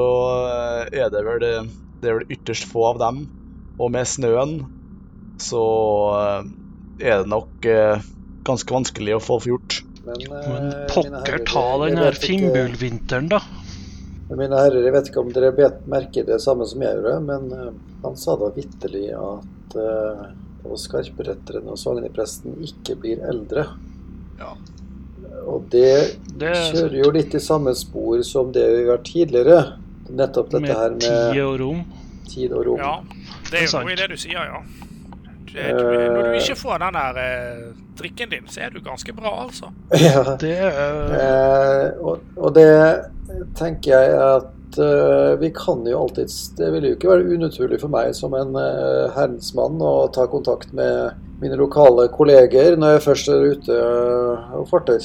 er 0.90 1.10
det 1.14 1.22
vel, 1.26 1.46
det 2.02 2.10
er 2.10 2.18
vel 2.20 2.34
ytterst 2.34 2.66
få 2.70 2.88
av 2.92 3.02
dem. 3.02 3.24
Og 3.76 3.92
med 3.94 4.08
snøen 4.08 4.58
så 5.42 5.62
er 6.96 7.20
det 7.20 7.28
nok 7.28 7.66
ganske 8.46 8.74
vanskelig 8.74 9.16
å 9.18 9.22
få 9.22 9.40
gjort. 9.50 9.80
Men, 10.06 10.22
Men 10.30 10.74
pokker 10.90 11.42
ta 11.48 11.66
den 11.82 11.98
her 11.98 12.18
Fimbulvinteren, 12.22 13.30
da. 13.32 13.40
Mine 14.26 14.58
herrer, 14.58 14.82
jeg 14.82 14.94
vet 14.94 15.08
ikke 15.10 15.22
om 15.22 15.28
dere 15.34 15.52
vet 15.54 15.84
merker 15.90 16.26
det 16.26 16.40
samme 16.42 16.66
som 16.66 16.82
jeg 16.82 16.98
gjorde, 16.98 17.18
men 17.26 17.50
uh, 17.54 17.68
han 18.02 18.16
sa 18.18 18.34
da 18.38 18.50
vitterlig 18.54 19.08
at 19.14 19.76
uh, 19.78 20.24
skarpretteren 20.78 21.68
og 21.70 21.78
sognepresten 21.78 22.56
ikke 22.66 22.96
blir 23.02 23.22
eldre. 23.26 23.68
Ja. 24.40 24.54
Og 25.46 25.68
det, 25.70 26.18
det, 26.40 26.54
kjører 26.72 26.96
jo 27.04 27.12
litt 27.14 27.36
i 27.38 27.42
samme 27.42 27.74
spor 27.78 28.18
som 28.26 28.50
det 28.54 28.64
vi 28.72 28.82
har 28.82 28.96
vært 28.96 29.06
tidligere. 29.12 29.60
Nettopp 30.10 30.50
dette 30.50 30.62
med 30.64 30.74
her 30.74 30.96
med 30.96 31.06
tid 31.06 31.42
og 31.44 31.56
rom. 31.62 31.80
Tid 32.26 32.54
og 32.54 32.66
rom. 32.66 32.82
Ja, 32.82 32.94
det 33.50 33.62
er 33.62 33.68
jo 33.68 33.82
noe 33.82 33.94
i 33.94 33.98
det 34.00 34.10
du 34.10 34.18
sier, 34.18 34.42
ja. 34.42 34.62
Du, 35.46 35.60
når 35.62 36.34
du 36.34 36.38
ikke 36.42 36.58
får 36.58 36.82
den 36.82 36.98
der 36.98 37.18
eh, 37.22 37.85
drikken 37.98 38.30
din, 38.30 38.46
så 38.48 38.66
er 38.66 38.74
du 38.74 38.80
ganske 38.84 39.12
bra, 39.16 39.32
altså. 39.46 39.72
Ja. 40.06 40.36
Det 40.40 40.52
er... 40.54 41.16
Eh, 41.20 41.98
og, 42.00 42.22
og, 42.36 42.52
det 42.56 42.70
tenker 43.58 43.92
jeg 43.92 44.16
at 44.16 44.78
uh, 44.80 45.34
vi 45.40 45.50
kan 45.56 45.84
jo 45.88 46.02
alltids 46.04 46.50
Det 46.56 46.70
vil 46.74 46.88
jo 46.88 46.94
ikke 46.96 47.10
være 47.10 47.36
unaturlig 47.36 47.80
for 47.82 47.92
meg 47.92 48.14
som 48.16 48.34
en 48.38 48.56
uh, 48.56 49.12
herrensmann 49.16 49.80
å 49.82 50.08
ta 50.14 50.26
kontakt 50.30 50.72
med 50.76 51.22
mine 51.42 51.58
lokale 51.60 52.08
kolleger 52.14 52.78
når 52.80 52.96
jeg 52.96 53.06
først 53.10 53.30
er 53.32 53.46
ute 53.52 53.76
uh, 53.76 54.58
og 54.60 54.68
farter. 54.70 55.04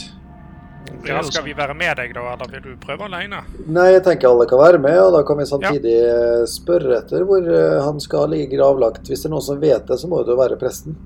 Ja, 1.07 1.21
skal 1.23 1.45
vi 1.45 1.53
være 1.57 1.73
med 1.77 1.95
deg, 1.97 2.11
da, 2.13 2.23
eller 2.33 2.51
vil 2.51 2.63
du 2.65 2.71
prøve 2.81 3.07
alene? 3.07 3.41
Nei, 3.71 3.87
jeg 3.95 4.03
tenker 4.05 4.29
alle 4.29 4.45
kan 4.49 4.59
være 4.61 4.79
med, 4.81 4.97
og 5.01 5.15
da 5.15 5.21
kan 5.25 5.39
vi 5.39 5.47
samtidig 5.49 5.95
ja. 5.97 6.43
spørre 6.49 6.99
etter 6.99 7.23
hvor 7.25 7.47
han 7.85 8.01
skal 8.03 8.29
ligge 8.33 8.57
gravlagt. 8.57 9.07
Hvis 9.09 9.23
det 9.23 9.29
er 9.31 9.33
noen 9.33 9.45
som 9.45 9.61
vet 9.61 9.87
det, 9.87 9.97
så 9.97 10.09
må 10.11 10.21
det 10.21 10.35
jo 10.35 10.41
være 10.41 10.59
presten. 10.61 10.97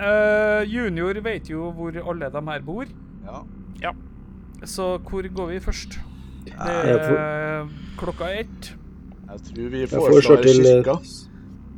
Uh, 0.00 0.62
junior 0.64 1.18
vet 1.20 1.50
jo 1.50 1.70
hvor 1.76 1.96
alle 2.08 2.30
de 2.32 2.44
her 2.46 2.62
bor. 2.64 2.84
Ja. 3.26 3.42
ja. 3.82 3.92
Så 4.64 4.96
hvor 4.98 5.28
går 5.28 5.46
vi 5.52 5.60
først? 5.60 5.98
Det 6.44 6.54
er 6.56 7.68
klokka 8.00 8.30
ett. 8.40 8.72
Jeg 9.30 9.42
tror 9.46 9.68
vi 9.68 9.86
foreslår 9.86 10.42
til... 10.42 10.64
kirka. 10.64 10.96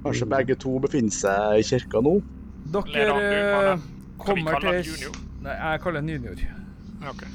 Kanskje 0.02 0.26
begge 0.26 0.54
to 0.58 0.78
befinner 0.82 1.14
seg 1.14 1.60
i 1.60 1.66
kirka 1.66 2.00
nå? 2.02 2.16
Dere 2.72 3.18
eh, 3.18 3.84
kommer 4.18 4.62
til 4.62 5.10
Nei, 5.42 5.54
jeg 5.58 5.82
kaller 5.82 6.00
den 6.00 6.14
junior. 6.14 6.42
Okay. 7.10 7.30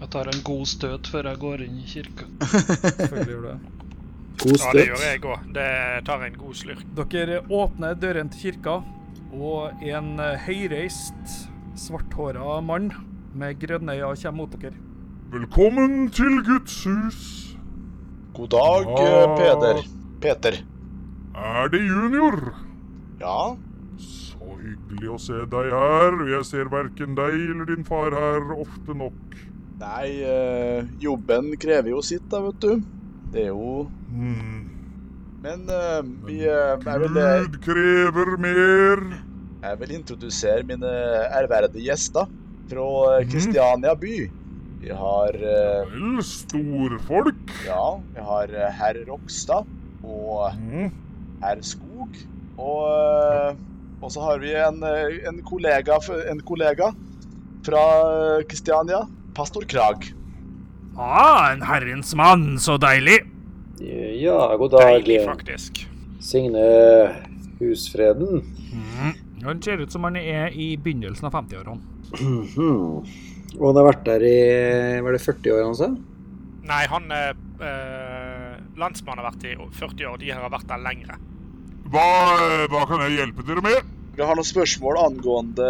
Jeg 0.00 0.08
tar 0.12 0.28
en 0.32 0.42
god 0.44 0.66
støt 0.68 1.08
før 1.12 1.28
jeg 1.30 1.40
går 1.42 1.64
inn 1.66 1.78
i 1.80 1.86
kirka. 1.88 2.26
Selvfølgelig 2.98 3.34
gjør 3.34 3.42
du 3.44 3.48
det. 3.50 3.56
God 4.42 4.58
støt. 4.58 4.64
Ja, 4.64 4.72
det 4.78 4.86
gjør 4.88 5.04
jeg 5.04 5.22
òg. 5.28 5.46
Det 5.58 5.68
tar 6.08 6.24
en 6.28 6.38
god 6.40 6.58
slurk. 6.60 6.84
Dere 7.12 7.40
åpner 7.60 7.98
døren 8.00 8.32
til 8.32 8.48
kirka, 8.48 8.78
og 9.34 9.82
en 9.82 10.14
eh, 10.22 10.40
høyreist, 10.46 11.38
svarthåra 11.78 12.60
mann 12.62 12.92
med 13.34 13.58
grønne 13.58 13.96
øyne 13.98 14.16
kommer 14.22 14.44
mot 14.44 14.56
dere. 14.62 14.76
Velkommen 15.32 16.10
til 16.14 16.38
Guds 16.46 16.84
hus. 16.84 17.20
God 18.34 18.48
dag, 18.54 18.90
ah. 18.94 19.36
Peder. 19.38 19.82
Peter. 20.20 20.60
Er 21.34 21.68
det 21.68 21.82
junior? 21.82 22.54
Ja. 23.20 23.56
Så 23.98 24.54
hyggelig 24.60 25.10
å 25.10 25.18
se 25.18 25.40
deg 25.50 25.70
her. 25.74 26.20
Jeg 26.30 26.46
ser 26.46 26.70
verken 26.70 27.16
deg 27.18 27.34
eller 27.34 27.66
din 27.70 27.86
far 27.86 28.14
her 28.14 28.54
ofte 28.54 28.94
nok. 28.94 29.38
Nei, 29.80 30.22
øh, 30.22 30.86
jobben 31.02 31.50
krever 31.58 31.90
jo 31.96 32.02
sitt, 32.06 32.28
da, 32.30 32.44
vet 32.46 32.62
du. 32.62 32.84
Det 33.34 33.48
er 33.48 33.50
jo 33.50 33.88
hmm. 34.14 34.73
Men 35.44 35.66
uh, 35.68 36.00
vi 36.24 36.38
uh, 36.48 36.80
er 36.80 37.02
vel 37.02 37.10
Gud 37.12 37.58
krever 37.66 38.30
mer. 38.40 39.02
Jeg 39.64 39.80
vil 39.80 39.90
introdusere 39.98 40.64
mine 40.64 40.92
ærverdige 41.36 41.84
gjester 41.90 42.30
fra 42.70 43.18
Kristiania 43.28 43.92
by. 44.00 44.14
Vi 44.80 44.96
har 44.96 45.36
uh, 45.36 45.90
Vel, 45.92 46.22
storfolk. 46.24 47.52
Ja, 47.66 47.90
vi 48.14 48.24
har 48.24 48.54
uh, 48.56 48.70
herr 48.78 49.02
Rokstad 49.10 49.68
og 50.00 50.56
mm. 50.62 50.88
herr 51.44 51.60
Skog. 51.60 52.16
Og, 52.56 52.80
uh, 52.88 53.52
og, 54.00 54.08
så 54.16 54.24
har 54.24 54.40
vi 54.40 54.56
en, 54.56 54.80
en, 55.28 55.44
kollega, 55.44 56.00
en 56.32 56.40
kollega 56.40 56.88
fra 57.68 57.84
Kristiania. 58.48 59.04
Pastor 59.36 59.68
Krag. 59.68 60.08
Ah, 60.96 61.52
en 61.52 61.64
herrens 61.68 62.16
mann, 62.16 62.54
så 62.62 62.78
deilig. 62.80 63.33
Ja, 63.80 64.56
god 64.56 64.70
dag. 64.70 64.86
Deilig, 64.92 65.20
faktisk. 65.24 65.84
Signe 66.22 66.64
Husfreden. 67.58 68.42
Mm. 68.72 69.12
Han 69.44 69.62
ser 69.62 69.82
ut 69.82 69.92
som 69.92 70.04
han 70.04 70.16
er 70.16 70.54
i 70.54 70.74
begynnelsen 70.80 71.28
av 71.28 71.34
50-årene. 71.36 71.80
Og 73.54 73.68
han 73.68 73.78
har 73.78 73.86
vært 73.86 74.06
der 74.06 74.24
i 74.26 74.38
var 75.04 75.14
det 75.14 75.22
40 75.22 75.54
år, 75.54 75.64
han 75.68 75.76
sa? 75.78 75.88
Nei, 76.64 76.80
han 76.90 77.10
eh, 77.12 77.34
Landsmannen 78.80 79.20
har 79.20 79.28
vært 79.28 79.46
i 79.46 79.54
40 79.78 80.08
år. 80.10 80.16
De 80.22 80.32
har 80.32 80.52
vært 80.52 80.70
der 80.70 80.82
lengre. 80.82 81.18
Hva, 81.92 82.06
hva 82.72 82.86
kan 82.88 83.04
jeg 83.04 83.18
hjelpe 83.20 83.44
dere 83.46 83.62
med? 83.64 83.92
Jeg 84.14 84.26
har 84.26 84.38
noen 84.38 84.46
spørsmål 84.46 84.98
angående 85.02 85.68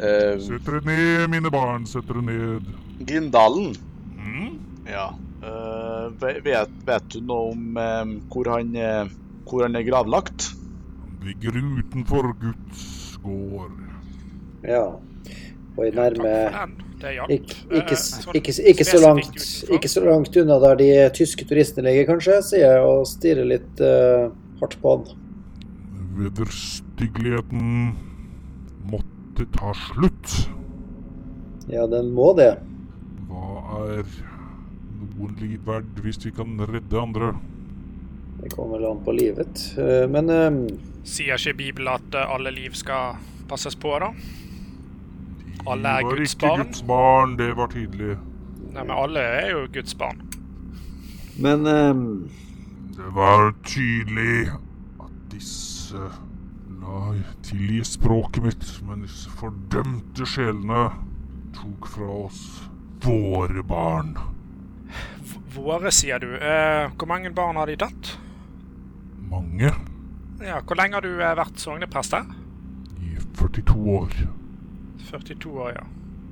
eh, 0.00 0.36
Sett 0.44 0.68
dere 0.68 0.80
ned, 0.86 1.26
mine 1.32 1.52
barn. 1.52 1.88
Sett 1.88 2.06
dere 2.08 2.22
ned. 2.24 2.70
Grindalen. 3.08 3.74
Mm? 4.20 4.54
Ja. 4.88 5.10
Uh, 5.40 5.89
vet, 6.20 6.72
vet, 6.86 7.06
du 7.12 7.20
noe 7.24 7.52
om 7.52 7.78
um, 7.78 8.16
hvor, 8.32 8.50
han, 8.54 8.74
uh, 8.76 9.10
hvor 9.48 9.64
han 9.66 9.78
er 9.78 9.86
gravlagt? 9.86 10.50
Han 11.00 11.16
ligger 11.28 11.56
utenfor 11.60 12.32
Guds 12.40 13.18
gård. 13.24 13.78
Ja. 14.66 14.84
Og 15.76 15.86
i 15.86 15.90
nærme 15.94 16.34
ikke, 17.00 17.56
ikke, 17.72 17.96
ikke, 18.34 18.52
ikke, 18.68 18.84
så 18.84 18.98
langt, 19.00 19.44
ikke 19.72 19.88
så 19.88 20.02
langt 20.04 20.36
unna 20.36 20.58
der 20.60 20.76
de 20.76 20.90
tyske 21.16 21.46
turistene 21.48 21.88
ligger, 21.88 22.10
kanskje, 22.10 22.40
sier 22.44 22.74
jeg 22.74 22.82
og 22.84 23.06
stirrer 23.08 23.48
litt 23.48 23.80
uh, 23.80 24.28
hardt 24.60 24.76
på 24.82 24.96
han. 24.96 25.06
Vederstyggeligheten 26.18 27.94
måtte 28.90 29.46
ta 29.56 29.72
slutt. 29.86 30.34
Ja, 31.70 31.86
den 31.88 32.12
må 32.12 32.34
det. 32.36 32.52
Hva 33.30 33.86
er 33.86 34.04
noen 35.20 35.36
liv 35.40 35.60
verdt 35.66 36.00
hvis 36.04 36.20
vi 36.24 36.32
kan 36.34 36.56
redde 36.68 37.00
andre? 37.00 37.34
Det 38.40 38.54
kommer 38.54 38.78
vel 38.78 38.86
an 38.90 39.02
på 39.04 39.12
livet, 39.12 39.64
uh, 39.76 40.06
men 40.08 40.32
um, 40.32 40.62
Sier 41.04 41.36
ikke 41.36 41.56
Bibelen 41.56 41.92
at 41.92 42.16
alle 42.20 42.52
liv 42.52 42.74
skal 42.76 43.20
passes 43.48 43.76
på, 43.76 43.92
da? 44.00 44.10
Alle 45.68 45.88
er 46.00 46.08
Guds 46.08 46.36
barn. 46.36 46.50
var 46.50 46.64
ikke 46.64 46.66
Guds 46.70 46.82
barn, 46.88 47.36
det 47.38 47.50
var 47.56 47.72
tydelig. 47.72 48.16
Nei, 48.70 48.82
men 48.84 48.92
alle 48.96 49.20
er 49.20 49.50
jo 49.54 49.66
Guds 49.72 49.94
barn. 49.94 50.20
Men 51.40 51.66
um... 51.66 52.30
Det 52.96 53.14
var 53.16 53.54
tydelig 53.64 54.50
at 55.00 55.14
disse 55.32 56.10
La 56.80 57.14
tilgi 57.44 57.84
språket 57.84 58.42
mitt, 58.44 58.66
men 58.88 59.04
disse 59.04 59.30
fordømte 59.36 60.24
sjelene 60.28 60.86
tok 61.56 61.88
fra 61.92 62.08
oss 62.24 62.40
våre 63.04 63.62
barn. 63.68 64.14
Våre, 65.50 65.90
sier 65.94 66.18
du. 66.22 66.34
Eh, 66.36 66.90
hvor 66.96 67.08
mange 67.10 67.30
barn 67.34 67.58
har 67.58 67.66
de 67.70 67.76
tatt? 67.80 68.12
Mange. 69.30 69.72
Ja, 70.40 70.60
Hvor 70.64 70.78
lenge 70.78 70.96
har 70.96 71.04
du 71.04 71.12
eh, 71.20 71.34
vært 71.36 71.58
sogneprest 71.60 72.14
her? 72.16 72.28
I 73.02 73.16
42 73.38 73.74
år. 73.96 74.14
42 75.10 75.50
år, 75.50 75.72
ja. 75.76 75.84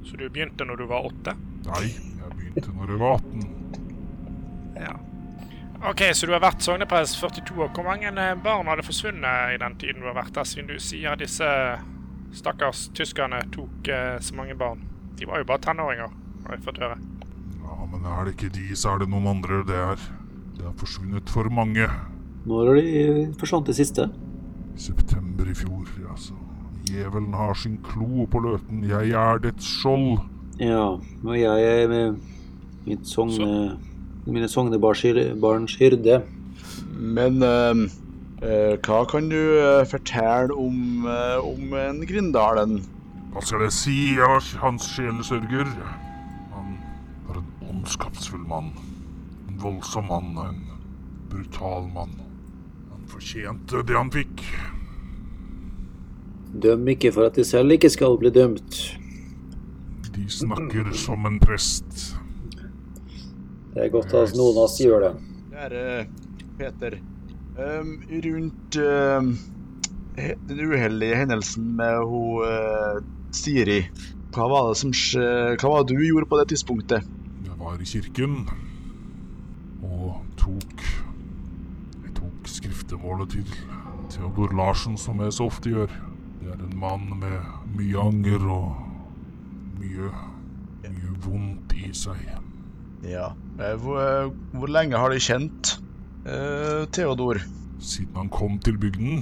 Så 0.06 0.16
du 0.16 0.28
begynte 0.30 0.64
når 0.64 0.80
du 0.80 0.86
var 0.88 1.08
åtte? 1.10 1.34
Nei, 1.66 1.88
jeg 1.90 2.32
begynte 2.36 2.72
når 2.76 2.94
jeg 2.94 3.00
var 3.02 3.18
18. 3.18 3.44
Ja. 4.78 4.94
OK, 5.90 6.02
så 6.14 6.26
du 6.26 6.32
har 6.34 6.42
vært 6.42 6.64
sogneprest 6.64 7.18
42 7.20 7.58
år. 7.66 7.72
Hvor 7.74 7.86
mange 7.90 8.10
eh, 8.14 8.34
barn 8.42 8.70
hadde 8.70 8.86
forsvunnet 8.86 9.54
i 9.56 9.60
den 9.62 9.76
tiden 9.82 10.02
du 10.02 10.08
har 10.10 10.16
vært 10.18 10.34
der, 10.38 10.46
siden 10.48 10.70
du 10.70 10.78
sier 10.82 11.18
disse 11.20 11.50
stakkars 12.38 12.88
tyskerne 12.94 13.42
tok 13.54 13.90
eh, 13.92 14.16
så 14.22 14.38
mange 14.38 14.56
barn? 14.58 14.82
De 15.18 15.26
var 15.26 15.42
jo 15.42 15.50
bare 15.50 15.64
tenåringer, 15.66 16.16
har 16.46 16.54
jeg 16.56 16.64
fått 16.66 16.82
høre. 16.82 16.98
Men 17.92 18.04
er 18.04 18.24
det 18.24 18.36
ikke 18.36 18.52
de, 18.54 18.68
så 18.76 18.94
er 18.94 19.02
det 19.02 19.10
noen 19.12 19.28
andre. 19.30 19.62
Det 19.68 19.76
er, 19.76 20.06
det 20.58 20.66
er 20.68 20.76
forsvunnet 20.80 21.30
for 21.32 21.48
mange. 21.52 21.88
Når 22.48 22.70
har 22.70 22.80
de 22.80 23.32
forsvant 23.40 23.66
det 23.68 23.76
siste? 23.78 24.08
September 24.78 25.48
i 25.50 25.56
fjor, 25.58 25.88
altså. 26.10 26.36
Djevelen 26.88 27.34
har 27.36 27.54
sin 27.58 27.76
klo 27.84 28.24
på 28.30 28.40
Løten. 28.44 28.84
Jeg 28.88 29.10
er 29.10 29.42
dets 29.44 29.66
skjold. 29.80 30.20
Ja, 30.60 30.96
og 30.96 31.34
jeg 31.38 31.66
er 31.68 31.88
med 31.90 32.18
mitt 32.86 33.06
sogne 33.06 33.76
mine 34.28 34.48
sognebarns 34.48 35.76
hyrde. 35.80 36.22
Men 36.98 37.42
eh, 37.42 37.84
eh, 38.42 38.74
hva 38.84 39.04
kan 39.08 39.28
du 39.30 39.38
eh, 39.38 39.84
fortelle 39.88 40.54
om, 40.56 41.06
eh, 41.06 41.38
om 41.44 41.74
en 41.78 42.02
Grindalen? 42.08 42.80
Hva 43.32 43.44
skal 43.44 43.66
jeg 43.66 43.76
si? 43.76 43.96
Jeg 44.16 44.28
var 44.28 44.44
hans 44.64 44.88
sjelesørger. 44.94 45.68
Ondskapsfull 47.88 48.40
mann. 48.40 48.70
En 49.48 49.58
voldsom 49.58 50.06
mann. 50.06 50.36
En 50.38 50.60
brutal 51.30 51.88
mann. 51.88 52.10
Han 52.90 53.06
fortjente 53.08 53.80
det 53.82 53.96
han 53.96 54.10
fikk. 54.12 54.42
Døm 56.52 56.84
ikke 56.92 57.14
for 57.16 57.30
at 57.30 57.40
de 57.40 57.46
selv 57.48 57.72
ikke 57.72 57.88
skal 57.88 58.18
bli 58.20 58.28
dømt. 58.34 58.82
De 60.12 60.26
snakker 60.28 60.92
som 60.92 61.24
en 61.30 61.40
prest. 61.40 62.12
Det 63.72 63.86
er 63.86 63.92
godt 63.96 64.12
at 64.20 64.36
noen 64.36 64.60
av 64.60 64.66
oss 64.66 64.76
gjør 64.84 65.06
det. 65.06 65.12
Kjære 65.56 65.82
Peter. 66.60 67.00
Um, 67.56 67.98
rundt 68.28 68.82
um, 68.84 69.36
den 70.50 70.60
uheldige 70.60 71.22
hendelsen 71.24 71.72
med 71.80 72.04
hun 72.04 72.44
uh, 72.44 73.00
Siri. 73.32 73.86
Hva 74.36 74.52
var 74.52 74.74
det 74.74 74.80
som 74.82 74.92
skje, 74.92 75.30
Hva 75.56 75.72
var 75.72 75.88
det 75.88 75.96
du 75.96 76.04
gjorde 76.04 76.28
på 76.28 76.36
det 76.42 76.50
tidspunktet? 76.52 77.14
Var 77.68 77.82
i 77.84 77.84
kirken 77.84 78.46
og 79.84 80.22
tok 80.40 80.84
Jeg 82.00 82.14
tok 82.16 82.48
skriftemålet 82.48 83.34
til 83.34 83.50
Theodor 84.08 84.54
Larsen, 84.56 84.96
som 84.96 85.20
jeg 85.20 85.34
så 85.36 85.50
ofte 85.50 85.74
gjør. 85.74 85.92
Det 86.40 86.54
er 86.54 86.62
en 86.64 86.78
mann 86.80 87.04
med 87.20 87.50
mye 87.76 88.06
anger 88.06 88.46
og 88.54 88.78
mye, 89.82 90.08
mye 90.86 91.12
vondt 91.26 91.76
i 91.76 91.90
seg. 91.92 92.24
Ja. 93.04 93.34
Eh, 93.60 93.76
Hvor, 93.76 94.00
eh, 94.00 94.32
hvor 94.56 94.72
lenge 94.72 94.96
har 94.96 95.12
de 95.12 95.20
kjent 95.20 95.74
eh, 96.24 96.88
Theodor? 96.88 97.44
Siden 97.84 98.16
han 98.16 98.32
kom 98.32 98.56
til 98.64 98.80
bygden. 98.80 99.20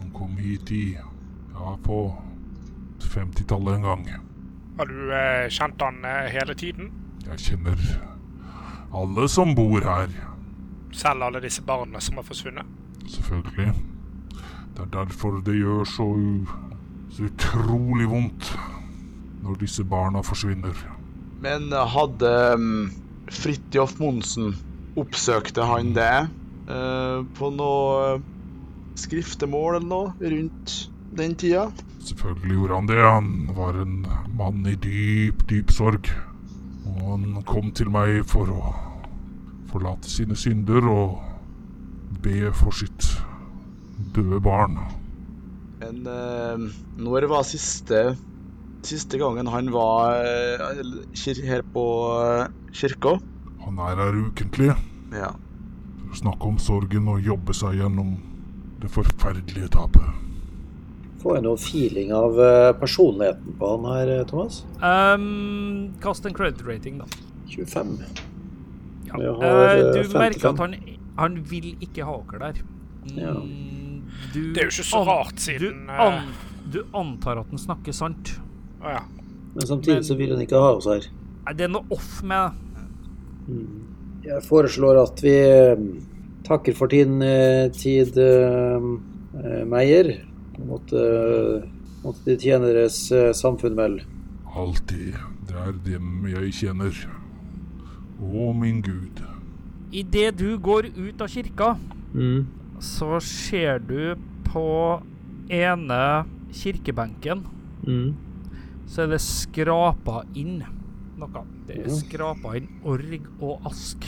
Han 0.00 0.10
kom 0.16 0.40
hit 0.40 0.72
i 0.72 0.84
ja, 0.96 1.76
på 1.84 2.00
50-tallet 3.12 3.76
en 3.76 3.88
gang. 3.92 4.10
Har 4.80 4.88
du 4.88 5.00
eh, 5.12 5.50
kjent 5.52 5.84
han 5.84 6.00
eh, 6.00 6.30
hele 6.32 6.56
tiden? 6.56 6.94
Jeg 7.24 7.40
kjenner 7.40 7.80
alle 8.94 9.28
som 9.28 9.54
bor 9.56 9.82
her, 9.84 10.12
Selv 10.94 11.24
alle 11.26 11.40
disse 11.42 11.62
barna 11.66 12.00
som 12.00 12.20
har 12.20 12.26
forsvunnet? 12.28 12.66
selvfølgelig. 13.10 13.72
Det 14.74 14.82
er 14.82 14.90
derfor 14.94 15.40
det 15.44 15.56
gjør 15.58 15.84
så, 15.84 16.06
så 17.10 17.26
utrolig 17.28 18.06
vondt 18.10 18.52
når 19.42 19.58
disse 19.60 19.84
barna 19.84 20.22
forsvinner. 20.24 20.78
Men 21.44 21.68
hadde 21.72 22.30
um, 22.54 22.90
Fridtjof 23.28 23.98
Monsen 24.00 24.54
Oppsøkte 24.96 25.66
han 25.66 25.92
det 25.96 26.28
uh, 26.70 27.26
på 27.36 27.50
noe 27.50 28.20
skriftemål 28.96 29.80
eller 29.80 29.88
noe 29.90 30.30
rundt 30.32 30.76
den 31.18 31.34
tida? 31.38 31.66
Selvfølgelig 32.00 32.56
gjorde 32.60 32.78
han 32.78 32.88
det. 32.88 33.00
Han 33.02 33.32
var 33.56 33.80
en 33.82 33.96
mann 34.38 34.64
i 34.70 34.76
dyp, 34.78 35.44
dyp 35.50 35.74
sorg. 35.74 36.08
Han 37.04 37.42
kom 37.46 37.70
til 37.76 37.90
meg 37.92 38.22
for 38.28 38.50
å 38.50 38.74
forlate 39.70 40.10
sine 40.10 40.36
synder 40.38 40.86
og 40.88 41.18
be 42.24 42.50
for 42.56 42.74
sitt 42.74 43.08
døde 44.14 44.40
barn. 44.44 44.78
Men 45.82 46.06
eh, 46.08 46.68
når 47.02 47.28
var 47.30 47.44
siste 47.48 48.14
Siste 48.84 49.16
gangen 49.16 49.48
han 49.48 49.70
var 49.72 50.18
eh, 50.20 50.60
her 51.48 51.62
på 51.72 51.84
eh, 52.20 52.50
kirka? 52.76 53.14
Han 53.64 53.78
er 53.80 53.96
her 53.96 54.18
ukentlig 54.26 54.74
Ja. 55.14 55.30
for 56.02 56.10
å 56.12 56.18
snakke 56.20 56.50
om 56.50 56.58
sorgen 56.60 57.08
og 57.08 57.24
jobbe 57.24 57.56
seg 57.56 57.78
gjennom 57.80 58.10
det 58.82 58.90
forferdelige 58.92 59.70
tapet. 59.72 60.04
Får 61.24 61.38
jeg 61.38 61.44
noe 61.46 61.56
feeling 61.56 62.10
av 62.12 62.36
eh, 62.44 62.70
personligheten 62.76 63.54
på 63.58 63.68
han 63.70 63.86
her, 63.88 64.10
eh, 64.18 64.24
Thomas? 64.28 64.58
Um, 64.84 65.94
kast 66.04 66.26
en 66.28 66.34
credit 66.36 66.60
rating, 66.68 66.98
da. 67.00 67.06
25. 67.48 67.94
Ja. 69.08 69.14
Har, 69.16 69.44
Eh, 69.44 69.78
eh, 69.78 69.92
du 69.94 70.02
55. 70.04 70.18
merker 70.20 70.48
at 70.50 70.58
han, 70.60 70.74
han 71.16 71.38
vil 71.48 71.70
ikke 71.80 72.04
ha 72.04 72.18
dere 72.30 72.52
der. 72.52 72.62
Mm, 73.08 73.16
Ja. 73.22 73.34
Du 74.34 74.52
Det 74.52 74.60
er 74.62 74.68
jo 74.68 74.72
ikke 74.74 74.84
så 74.90 75.00
an- 75.00 75.06
rart 75.08 75.40
siden, 75.42 75.86
du, 75.86 75.92
an, 75.92 76.28
du 76.70 76.78
antar 76.94 77.38
at 77.40 77.46
han 77.50 77.58
snakker 77.58 77.92
sant. 77.94 78.34
Å 78.82 78.90
ja. 78.92 79.00
Men 79.54 79.66
samtidig 79.66 80.04
så 80.06 80.16
vil 80.18 80.30
han 80.36 80.40
ikke 80.44 80.58
ha 80.60 80.74
oss 80.76 80.86
her. 80.86 81.08
Nei, 81.46 81.52
Det 81.54 81.64
er 81.64 81.68
noe 81.72 81.84
off 81.90 82.22
med 82.22 82.52
det. 83.48 84.28
Jeg 84.28 84.42
foreslår 84.42 85.02
at 85.02 85.20
vi 85.20 85.34
takker 86.46 86.74
for 86.76 86.86
din 86.88 87.18
tid, 87.72 88.14
Meyer. 89.66 90.14
Måtte, 90.64 91.68
måtte 92.04 92.24
de 92.28 92.36
tjene 92.38 92.70
deres 92.74 92.98
eh, 93.12 93.32
samfunn 93.36 93.76
vel. 93.78 93.98
Alltid. 94.54 95.16
Det 95.48 95.56
er 95.58 95.72
dem 95.84 96.26
jeg 96.30 96.52
kjenner. 96.60 96.94
Å, 98.22 98.52
min 98.56 98.80
Gud. 98.86 99.20
Idet 99.94 100.36
du 100.38 100.56
går 100.58 100.90
ut 100.96 101.20
av 101.22 101.28
kirka, 101.28 101.74
Mm. 102.14 102.46
så 102.78 103.16
ser 103.20 103.80
du 103.82 104.14
på 104.46 105.02
ene 105.50 106.24
kirkebenken 106.54 107.42
Mm. 107.84 108.14
så 108.86 109.02
er 109.02 109.06
det 109.08 109.20
skrapa 109.20 110.22
inn 110.34 110.62
noe. 111.18 111.42
Det 111.66 111.78
er 111.84 111.88
skrapa 111.90 112.54
inn 112.56 112.68
org 112.84 113.20
og 113.40 113.60
ask. 113.66 114.06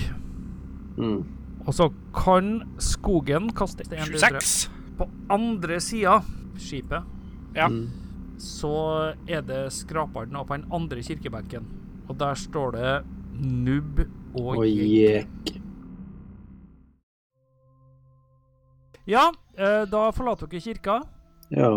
Mm. 0.96 1.24
Og 1.66 1.74
så 1.74 1.90
kan 2.14 2.62
skogen 2.78 3.50
kaste 3.52 3.82
en, 3.90 4.06
to, 4.06 4.18
tre. 4.18 4.38
26. 4.38 4.68
På 4.96 5.08
andre 5.30 5.80
sida 5.80 6.20
skipet 6.58 7.02
Ja. 7.56 7.68
Mm. 7.68 7.90
så 8.38 9.14
er 9.28 9.40
det 9.42 9.72
skraperen 9.72 10.34
og 10.36 10.46
på 10.48 10.56
den 10.58 10.66
andre 10.72 11.02
kirkebenken. 11.02 11.64
Og 12.08 12.16
der 12.20 12.34
står 12.34 12.72
det 12.72 13.04
nubb 13.40 14.00
og 14.36 14.58
Og 14.58 14.66
jekk. 14.66 15.48
jek. 15.48 15.62
Ja, 19.06 19.32
eh, 19.56 19.84
da 19.86 20.10
forlater 20.12 20.46
dere 20.50 20.60
kirka. 20.60 20.96
Ja. 21.54 21.70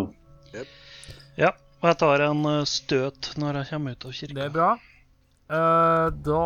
Ja, 1.37 1.51
og 1.81 1.87
jeg 1.91 1.97
tar 2.01 2.23
en 2.25 2.45
eh, 2.49 2.63
støt 2.65 3.33
når 3.37 3.59
jeg 3.61 3.69
kommer 3.69 3.91
ut 3.95 4.05
av 4.09 4.15
kirka. 4.17 4.33
Det 4.39 4.45
er 4.47 4.55
bra. 4.55 4.71
Eh, 5.49 6.09
da 6.25 6.45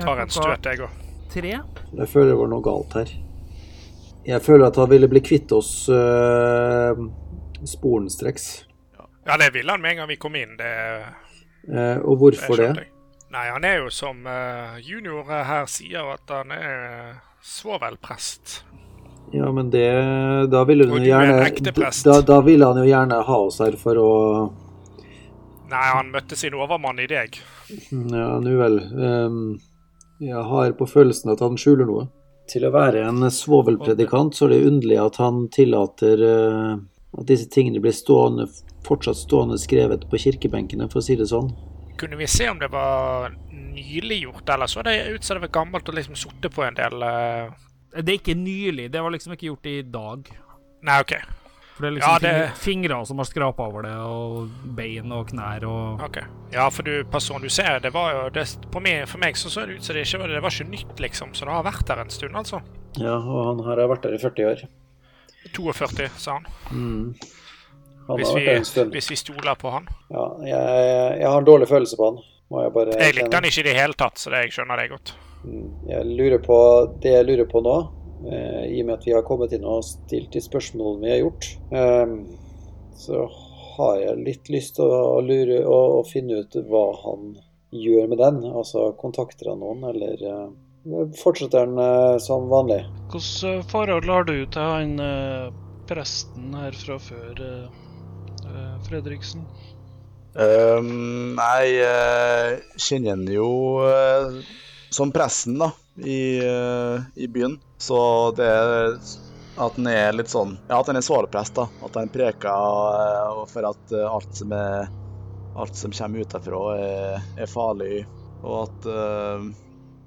Tar 0.00 0.22
en 0.24 0.32
støt, 0.32 0.64
jeg 0.66 0.80
òg. 0.82 0.90
Tre. 1.30 1.50
Jeg 1.52 2.08
føler 2.10 2.32
det 2.32 2.38
var 2.40 2.48
noe 2.50 2.64
galt 2.64 2.96
her. 2.98 3.12
Jeg 4.24 4.40
føler 4.42 4.70
at 4.70 4.78
han 4.80 4.88
ville 4.88 5.08
bli 5.10 5.20
kvitt 5.24 5.52
oss 5.52 5.88
uh, 5.92 6.96
sporenstreks. 7.68 8.46
Ja, 9.24 9.36
det 9.40 9.50
ville 9.54 9.72
han 9.72 9.82
med 9.84 9.94
en 9.94 10.02
gang 10.02 10.08
vi 10.08 10.20
kom 10.20 10.36
inn. 10.36 10.56
Det, 10.56 10.72
uh, 11.68 11.98
og 12.04 12.22
hvorfor 12.22 12.60
det? 12.60 12.70
det? 12.78 12.88
Nei, 13.34 13.48
han 13.50 13.64
er 13.66 13.80
jo 13.82 13.90
som 13.90 14.24
uh, 14.28 14.76
junior 14.78 15.26
her 15.26 15.66
sier, 15.70 16.06
at 16.14 16.30
han 16.30 16.52
er 16.54 16.84
eh, 16.86 17.14
svovelprest. 17.42 18.60
Ja, 19.34 19.48
men 19.50 19.70
det 19.72 19.88
Da 20.52 20.60
ville 20.68 20.86
han 20.86 21.02
jo 21.02 21.16
er 21.16 21.48
gjerne 21.50 21.94
da, 22.04 22.20
da 22.22 22.36
ville 22.44 22.68
han 22.68 22.78
jo 22.78 22.84
gjerne 22.86 23.22
ha 23.26 23.38
oss 23.48 23.58
her 23.64 23.74
for 23.80 23.98
å 23.98 24.10
Nei, 25.72 25.86
han 25.88 26.12
møtte 26.12 26.36
sin 26.38 26.54
overmann 26.54 27.00
i 27.02 27.08
deg. 27.10 27.40
Ja, 27.90 28.28
nå 28.38 28.52
vel. 28.60 28.76
Um, 28.94 29.38
jeg 30.22 30.42
har 30.52 30.74
på 30.78 30.86
følelsen 30.86 31.32
at 31.32 31.40
han 31.42 31.56
skjuler 31.58 31.88
noe. 31.88 32.04
Til 32.50 32.66
å 32.66 32.72
være 32.74 33.06
en 33.08 33.24
svovelpredikant, 33.32 34.36
så 34.36 34.46
er 34.46 34.54
det 34.54 34.66
underlig 34.68 34.98
at 35.00 35.20
han 35.22 35.46
tillater 35.52 36.24
eh, 36.28 36.72
at 37.14 37.28
disse 37.28 37.48
tingene 37.52 37.80
blir 37.80 37.94
stående, 37.96 38.46
fortsatt 38.84 39.16
stående 39.22 39.56
skrevet 39.60 40.04
på 40.10 40.20
kirkebenkene, 40.26 40.90
for 40.92 41.00
å 41.00 41.06
si 41.06 41.16
det 41.16 41.30
sånn. 41.30 41.52
Kunne 42.00 42.18
vi 42.18 42.28
se 42.28 42.48
om 42.50 42.58
det 42.60 42.68
var 42.72 43.32
nylig 43.52 44.24
gjort, 44.24 44.48
eller 44.50 44.70
så 44.70 44.82
det 44.84 44.96
ut 45.14 45.24
som 45.24 45.38
det 45.38 45.46
var 45.46 45.54
gammelt 45.60 45.88
og 45.88 45.96
liksom 45.96 46.18
sittet 46.18 46.52
på 46.54 46.66
en 46.66 46.76
del 46.76 47.06
eh, 47.06 47.54
Det 47.94 48.10
er 48.10 48.18
ikke 48.18 48.36
nylig. 48.36 48.90
Det 48.90 49.02
var 49.02 49.14
liksom 49.14 49.36
ikke 49.36 49.48
gjort 49.52 49.70
i 49.70 49.78
dag. 49.86 50.28
Nei, 50.84 51.00
OK. 51.00 51.16
For 51.74 51.82
det 51.82 51.88
er 51.88 51.94
liksom 51.96 52.12
Ja, 52.12 52.18
det- 52.22 52.50
fingre, 52.56 53.06
som 53.06 53.18
har 53.18 53.24
skrapa 53.26 53.66
over 53.66 53.82
det, 53.82 53.92
og 53.98 54.48
bein 54.76 55.10
og 55.12 55.26
knær 55.28 55.64
og 55.66 56.00
ok. 56.06 56.18
Ja, 56.52 56.68
for 56.70 56.82
du, 56.86 57.02
personen 57.10 57.42
du 57.42 57.48
ser, 57.50 57.80
det 57.80 57.90
var 57.92 58.12
jo 58.12 58.28
det, 58.30 58.44
på 58.70 58.80
meg, 58.80 59.08
For 59.08 59.18
meg 59.18 59.34
så 59.34 59.50
så 59.50 59.66
det 59.66 59.76
ut 59.76 59.82
som 59.84 59.94
det 59.96 60.06
ikke 60.06 60.20
var, 60.20 60.28
det 60.28 60.42
var 60.42 60.50
ikke 60.50 60.70
nytt, 60.70 61.00
liksom. 61.00 61.32
Så 61.34 61.44
det 61.44 61.52
har 61.52 61.64
vært 61.66 61.84
der 61.86 62.00
en 62.04 62.10
stund, 62.10 62.34
altså. 62.36 62.60
Ja, 62.96 63.16
og 63.18 63.46
han 63.46 63.64
her 63.66 63.80
har 63.82 63.88
vært 63.90 64.02
der 64.02 64.14
i 64.14 64.18
40 64.18 64.44
år. 64.52 64.68
42, 65.52 66.08
sa 66.16 66.32
han. 66.38 66.46
Mm. 66.70 67.14
Han 68.06 68.16
Hvis 68.18 68.28
har 68.28 68.34
vi, 68.38 68.40
vært 68.44 68.46
der 68.52 68.56
en 68.56 68.64
stund. 68.64 68.92
hvis 68.92 69.10
vi 69.10 69.16
stoler 69.16 69.54
på 69.58 69.70
han. 69.72 69.88
Ja, 70.10 70.28
jeg, 70.44 71.18
jeg 71.20 71.28
har 71.28 71.38
en 71.38 71.44
dårlig 71.44 71.68
følelse 71.68 71.96
på 71.98 72.04
han. 72.12 72.22
Må 72.50 72.62
jeg 72.62 72.72
bare 72.74 72.98
Jeg 73.00 73.14
likte 73.16 73.34
han 73.34 73.44
ikke 73.44 73.60
i 73.60 73.66
det 73.66 73.74
hele 73.80 73.94
tatt, 73.98 74.18
så 74.20 74.30
det, 74.30 74.42
jeg 74.44 74.52
skjønner 74.52 74.76
det 74.76 74.90
godt. 74.90 75.14
Mm, 75.44 75.88
Jeg 75.88 76.04
lurer 76.06 76.38
på 76.38 76.56
Det 77.02 77.10
jeg 77.12 77.26
lurer 77.26 77.46
på 77.50 77.60
nå, 77.64 77.74
i 78.24 78.80
og 78.82 78.86
med 78.88 78.94
at 78.96 79.06
vi 79.06 79.14
har 79.14 79.24
kommet 79.26 79.52
inn 79.52 79.66
og 79.68 79.84
stilt 79.86 80.32
de 80.34 80.42
spørsmålene 80.44 81.04
vi 81.04 81.12
har 81.12 81.22
gjort, 81.24 81.48
eh, 81.74 82.14
så 83.04 83.24
har 83.74 83.96
jeg 84.00 84.22
litt 84.22 84.50
lyst 84.54 84.76
til 84.78 84.86
å 84.86 85.18
lure 85.24 85.60
og, 85.66 86.04
finne 86.06 86.44
ut 86.44 86.56
hva 86.70 86.84
han 87.02 87.34
gjør 87.74 88.10
med 88.12 88.22
den. 88.22 88.40
Altså 88.52 88.92
kontakter 89.00 89.50
han 89.50 89.62
noen, 89.64 89.82
eller 89.90 90.24
eh, 90.30 91.04
fortsetter 91.18 91.66
han 91.66 91.80
eh, 91.82 92.16
som 92.22 92.48
vanlig. 92.52 92.84
Hvilke 93.12 93.56
forhold 93.72 94.10
har 94.10 94.28
du 94.30 94.36
til 94.46 94.74
han 94.76 94.98
eh, 95.02 95.48
presten 95.90 96.54
her 96.56 96.76
fra 96.84 97.00
før, 97.02 97.46
Fredriksen? 98.84 99.44
Um? 100.34 100.42
Ehm, 100.42 101.38
jeg 101.38 101.74
eh, 101.86 102.56
kjenner 102.74 103.14
han 103.14 103.28
jo 103.30 103.48
eh, 103.86 104.40
som 104.94 105.12
presten, 105.14 105.58
da, 105.60 105.70
i, 105.96 106.38
eh, 106.38 107.02
i 107.14 107.28
byen. 107.28 107.58
Så 107.78 107.98
det 108.36 108.46
er 108.48 108.98
at 109.54 109.76
den 109.76 109.86
er 109.86 110.14
litt 110.16 110.32
sånn 110.32 110.56
Ja, 110.66 110.80
at 110.80 110.88
den 110.88 110.98
er 110.98 111.04
såleprest, 111.06 111.54
da. 111.54 111.68
At 111.86 111.94
den 111.94 112.10
preker 112.10 112.48
eh, 112.50 113.42
for 113.50 113.68
at 113.70 113.94
eh, 113.94 114.08
alt 114.10 114.34
som 114.34 114.54
er 114.56 114.88
Alt 115.54 115.76
som 115.78 115.92
kommer 115.94 116.24
utenfra, 116.26 116.60
er, 116.82 117.26
er 117.38 117.46
farlig. 117.46 118.00
Og 118.42 118.64
at 118.64 118.88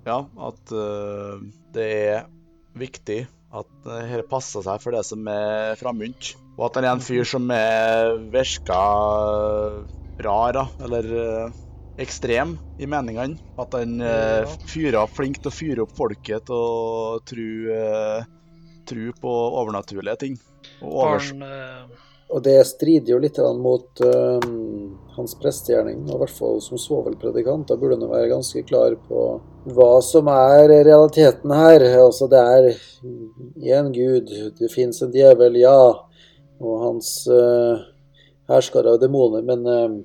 Ja, 0.04 0.18
at 0.44 0.74
det 1.72 1.86
er 1.88 2.26
viktig 2.76 3.22
at 3.56 3.70
dette 3.86 4.26
passer 4.28 4.66
seg 4.66 4.84
for 4.84 4.92
det 4.92 5.06
som 5.08 5.24
er 5.32 5.80
framunt. 5.80 6.34
Og 6.58 6.66
at 6.68 6.82
han 6.82 6.90
er 6.90 6.98
en 6.98 7.06
fyr 7.06 7.24
som 7.24 7.48
er 7.56 8.18
virker 8.34 9.88
rar, 10.28 10.60
da. 10.60 10.66
Eller 10.84 11.08
ekstrem 12.02 12.56
i 12.80 12.88
meningene. 12.90 13.38
At 13.60 13.76
han 13.78 14.02
uh, 14.02 14.58
fyrer 14.70 15.02
opp, 15.04 15.16
flink 15.18 15.42
til 15.42 15.52
å 15.52 15.56
fyre 15.56 15.86
opp 15.86 15.96
folket 15.98 16.48
til 16.50 16.58
å 16.58 17.20
tro, 17.28 17.48
eh, 17.74 18.28
tro 18.88 19.08
på 19.22 19.38
overnaturlige 19.62 20.20
ting. 20.26 20.38
Og 20.82 20.92
overs 20.92 21.32
Barn, 21.32 21.48
eh, 21.48 22.04
Og 22.28 22.42
det 22.44 22.58
strider 22.68 23.14
jo 23.14 23.18
litt 23.24 23.38
mot 23.56 24.02
uh, 24.04 24.48
hans 25.16 25.36
prestegjerning, 25.40 26.02
og 26.10 26.18
i 26.18 26.22
hvert 26.26 26.36
fall 26.36 26.58
som 26.60 26.80
svovelpredikant. 26.82 27.70
Da 27.70 27.78
burde 27.80 27.96
han 28.02 28.12
være 28.12 28.34
ganske 28.34 28.66
klar 28.68 28.98
på 29.08 29.22
hva 29.72 29.94
som 30.04 30.28
er 30.28 30.68
realiteten 30.84 31.54
her. 31.56 31.86
Altså, 32.02 32.28
det 32.28 32.42
er 32.44 32.68
én 33.78 33.94
gud, 33.96 34.34
det 34.60 34.74
fins 34.74 35.00
en 35.02 35.16
djevel, 35.16 35.56
ja, 35.64 35.80
og 36.60 36.84
hans 36.84 37.14
uh, 37.32 37.80
hersker 38.52 38.88
av 38.92 39.00
demoner, 39.02 39.44
men 39.46 39.66
eh, 39.68 39.96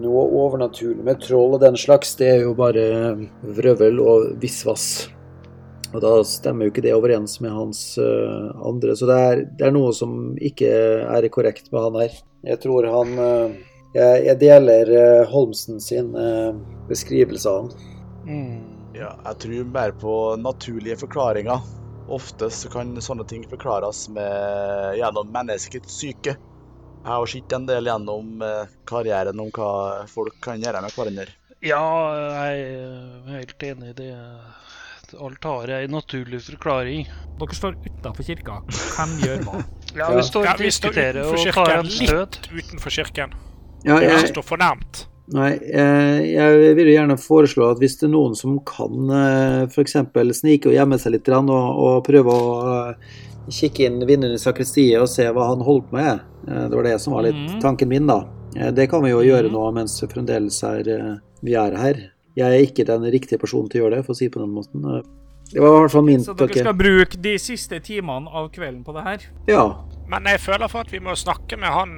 noe 0.00 0.26
overnaturlig 0.42 1.04
med 1.04 1.22
troll 1.24 1.56
og 1.56 1.62
den 1.64 1.78
slags, 1.80 2.14
det 2.20 2.28
er 2.36 2.44
jo 2.44 2.54
bare 2.58 2.84
vrøvel 3.42 3.56
vrøvl 3.56 4.04
og 4.04 4.28
visvas. 4.42 5.08
Og 5.90 5.98
da 6.04 6.12
stemmer 6.26 6.66
jo 6.66 6.72
ikke 6.72 6.84
det 6.84 6.94
overens 6.94 7.40
med 7.42 7.50
hans 7.50 7.80
uh, 7.98 8.52
andre. 8.66 8.94
Så 8.94 9.08
det 9.10 9.16
er, 9.18 9.42
det 9.58 9.66
er 9.66 9.74
noe 9.74 9.90
som 9.96 10.36
ikke 10.38 10.70
er 11.02 11.26
korrekt 11.34 11.72
med 11.72 11.82
han 11.82 11.98
her. 12.04 12.14
Jeg 12.46 12.62
tror 12.62 12.86
han 12.86 13.16
uh, 13.18 13.56
jeg, 13.96 14.20
jeg 14.28 14.38
deler 14.38 14.92
uh, 14.94 15.30
Holmsen 15.32 15.80
sin 15.82 16.12
eh, 16.14 16.52
beskrivelse 16.88 17.50
av 17.50 17.64
han. 17.64 17.88
mm, 18.28 18.60
Ja, 18.94 19.10
jeg 19.24 19.38
tror 19.42 19.72
mer 19.74 19.94
på 19.98 20.14
naturlige 20.38 21.00
forklaringer. 21.00 21.66
Ofte 22.10 22.50
så 22.54 22.70
kan 22.70 22.94
sånne 23.02 23.26
ting 23.26 23.42
forklares 23.50 24.08
med, 24.14 24.96
gjennom 24.98 25.30
menneskets 25.34 25.98
syke. 26.02 26.36
Jeg 27.00 27.16
har 27.16 27.26
sett 27.32 27.52
en 27.56 27.66
del 27.68 27.86
gjennom 27.88 28.42
eh, 28.44 28.66
karrieren 28.88 29.40
om 29.40 29.48
hva 29.56 29.70
folk 30.10 30.36
kan 30.44 30.60
gjøre 30.60 30.82
med 30.84 30.92
hverandre. 30.96 31.28
Ja, 31.64 31.80
jeg 32.46 32.64
er 32.66 33.38
helt 33.38 33.64
enig 33.68 33.92
i 33.92 33.96
det. 34.02 34.10
Alt 35.20 35.44
har 35.48 35.72
en 35.74 35.90
naturlig 35.96 36.38
forklaring. 36.46 37.08
Dere 37.40 37.56
står 37.56 37.78
utafor 37.82 38.26
kirka. 38.28 38.60
Hvem 38.96 39.16
gjør 39.24 39.46
hva? 39.48 39.62
Ja, 39.90 40.06
Ja. 40.06 40.10
vi 40.14 40.22
står 40.22 40.44
Ja, 40.46 40.52
og 40.54 40.60
vi 40.62 40.68
står 40.70 40.92
diskuterer 40.92 41.24
utenfor 41.24 41.48
og 41.48 41.54
tar 41.56 41.70
kirken, 41.70 41.80
en 41.80 42.10
støt. 42.10 42.36
litt 42.52 42.66
utenfor 42.68 42.92
kirken. 42.94 43.32
Ja, 43.82 43.96
Det 43.98 44.04
jeg, 44.06 44.20
som 44.20 44.28
står 44.36 44.44
fornærmt. 44.52 45.00
nei, 45.34 45.48
jeg, 45.66 46.28
jeg 46.36 46.76
vil 46.78 46.86
jo 46.90 46.94
gjerne 46.94 47.16
foreslå 47.18 47.70
at 47.72 47.80
hvis 47.82 47.96
det 47.98 48.06
er 48.06 48.12
noen 48.12 48.36
som 48.38 48.60
kan 48.66 49.10
f.eks. 49.72 49.96
snike 50.38 50.70
og 50.70 50.76
gjemme 50.76 50.98
seg 51.02 51.16
litt 51.16 51.28
og, 51.32 51.50
og 51.50 52.04
prøve 52.06 52.30
å 52.36 52.54
eh, 52.92 53.18
kikke 53.50 53.86
inn 53.86 54.00
vinneren 54.06 54.34
i 54.34 54.38
sakristiet 54.40 55.00
og 55.00 55.08
se 55.08 55.26
hva 55.30 55.48
han 55.50 55.60
holdt 55.66 55.90
på 55.90 55.98
med, 55.98 56.20
eh, 56.48 56.68
det 56.68 56.76
var 56.76 56.82
det 56.88 57.00
som 57.00 57.12
var 57.14 57.22
litt 57.22 57.34
Mhm. 57.34 57.60
tanken 57.60 57.88
min, 57.88 58.06
da. 58.06 58.24
Eh, 58.56 58.70
Det 58.70 58.88
kan 58.90 59.02
vi 59.02 59.10
jo 59.10 59.20
gjøre 59.20 59.50
Mhm. 59.50 59.52
nå 59.52 59.72
mens 59.74 60.00
vi 60.02 60.06
fremdeles 60.08 60.62
er 60.64 60.88
eh, 60.88 61.16
vi 61.42 61.54
er 61.54 61.76
her. 61.76 61.94
Jeg 62.36 62.46
er 62.52 62.66
ikke 62.66 62.86
den 62.86 63.02
riktige 63.10 63.38
personen 63.38 63.68
til 63.68 63.80
å 63.82 63.84
gjøre 63.90 63.96
det, 63.96 64.06
for 64.06 64.12
å 64.12 64.16
si 64.16 64.26
det 64.28 64.32
på 64.32 64.40
den 64.40 64.54
måten. 64.54 65.02
Det 65.52 65.60
var 65.60 65.68
i 65.68 65.80
hvert 65.82 65.90
fall 65.90 66.02
min 66.02 66.20
Så 66.20 66.36
dere 66.36 66.48
skal 66.54 66.74
bruke 66.74 67.20
de 67.20 67.34
siste 67.38 67.80
timene 67.80 68.28
av 68.32 68.50
kvelden 68.52 68.84
på 68.84 68.94
det 68.94 69.02
her? 69.02 69.18
Ja. 69.48 69.74
Men 70.08 70.22
jeg 70.24 70.38
føler 70.40 70.68
for 70.70 70.78
at 70.80 70.90
vi 70.92 71.00
må 71.00 71.10
snakke 71.16 71.58
med 71.58 71.68
han 71.68 71.96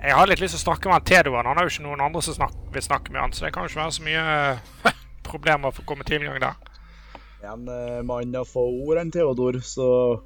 Jeg 0.00 0.12
har 0.12 0.26
litt 0.28 0.38
lyst 0.38 0.54
til 0.54 0.70
å 0.70 0.74
snakke 0.74 0.84
med 0.86 0.92
han 0.92 1.02
Tedoen. 1.02 1.44
Han 1.44 1.56
har 1.56 1.66
jo 1.66 1.70
ikke 1.74 1.88
noen 1.90 2.00
andre 2.00 2.22
som 2.22 2.34
vil 2.72 2.82
snakke 2.82 3.10
med 3.10 3.20
han, 3.20 3.30
så 3.32 3.46
det 3.46 3.52
kan 3.52 3.64
jo 3.64 3.68
ikke 3.68 3.82
være 3.82 3.98
så 3.98 4.02
mye 4.04 4.58
problemer 5.24 5.72
for 5.74 5.82
å 5.82 5.86
komme 5.86 6.04
tilgang 6.04 6.38
der. 6.38 6.54
En 7.46 7.68
eh, 7.70 8.00
mann 8.02 8.34
av 8.34 8.48
få 8.50 8.64
ord, 8.82 8.98
en 8.98 9.10
Theodor, 9.14 9.60
så 9.62 9.84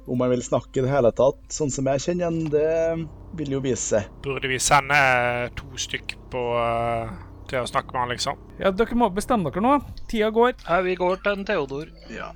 om 0.09 0.21
han 0.23 0.31
vil 0.33 0.41
snakke 0.41 0.79
i 0.79 0.85
det 0.85 0.89
hele 0.89 1.11
tatt, 1.13 1.37
sånn 1.53 1.69
som 1.69 1.85
jeg 1.91 2.01
kjenner 2.07 2.25
han, 2.31 2.39
det 2.49 3.05
vil 3.37 3.51
jo 3.53 3.59
vise 3.61 3.83
seg. 3.99 4.07
Burde 4.25 4.49
vi 4.49 4.57
sende 4.61 4.97
eh, 4.97 5.51
to 5.57 5.67
stykk 5.77 6.15
på 6.33 6.41
uh, 6.57 7.11
til 7.51 7.61
å 7.61 7.69
snakke 7.69 7.93
med 7.93 8.01
han, 8.01 8.13
liksom? 8.15 8.39
Ja, 8.57 8.71
dere 8.73 8.97
må 8.97 9.11
bestemme 9.13 9.51
dere 9.53 9.61
nå. 9.61 9.75
Tida 10.09 10.31
går. 10.33 10.55
Ja, 10.65 10.79
vi 10.81 10.95
går 10.97 11.21
til 11.21 11.37
en 11.37 11.45
Theodor. 11.45 11.91
Ja, 12.09 12.31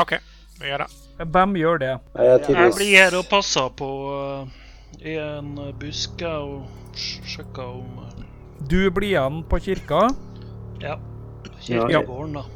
OK. 0.00 0.16
Vi 0.62 0.70
gjør 0.72 0.86
det. 0.86 0.88
Hvem 1.22 1.56
gjør 1.60 1.82
det? 1.82 1.92
Jeg 2.16 2.56
Jeg 2.56 2.74
blir 2.78 2.94
her 2.96 3.18
og 3.20 3.28
passer 3.28 3.68
på 3.76 3.90
uh, 4.16 4.48
i 5.04 5.18
en 5.20 5.52
busk 5.80 6.24
og 6.30 6.64
sj- 6.96 7.20
sjekker 7.36 7.68
om 7.68 8.00
uh... 8.00 8.24
Du 8.64 8.88
blir 8.94 9.10
igjen 9.12 9.42
på 9.50 9.60
kirka. 9.60 10.06
Ja. 10.80 10.96
Ja, 10.96 11.84
Kirkegården, 11.84 12.40
da. 12.40 12.46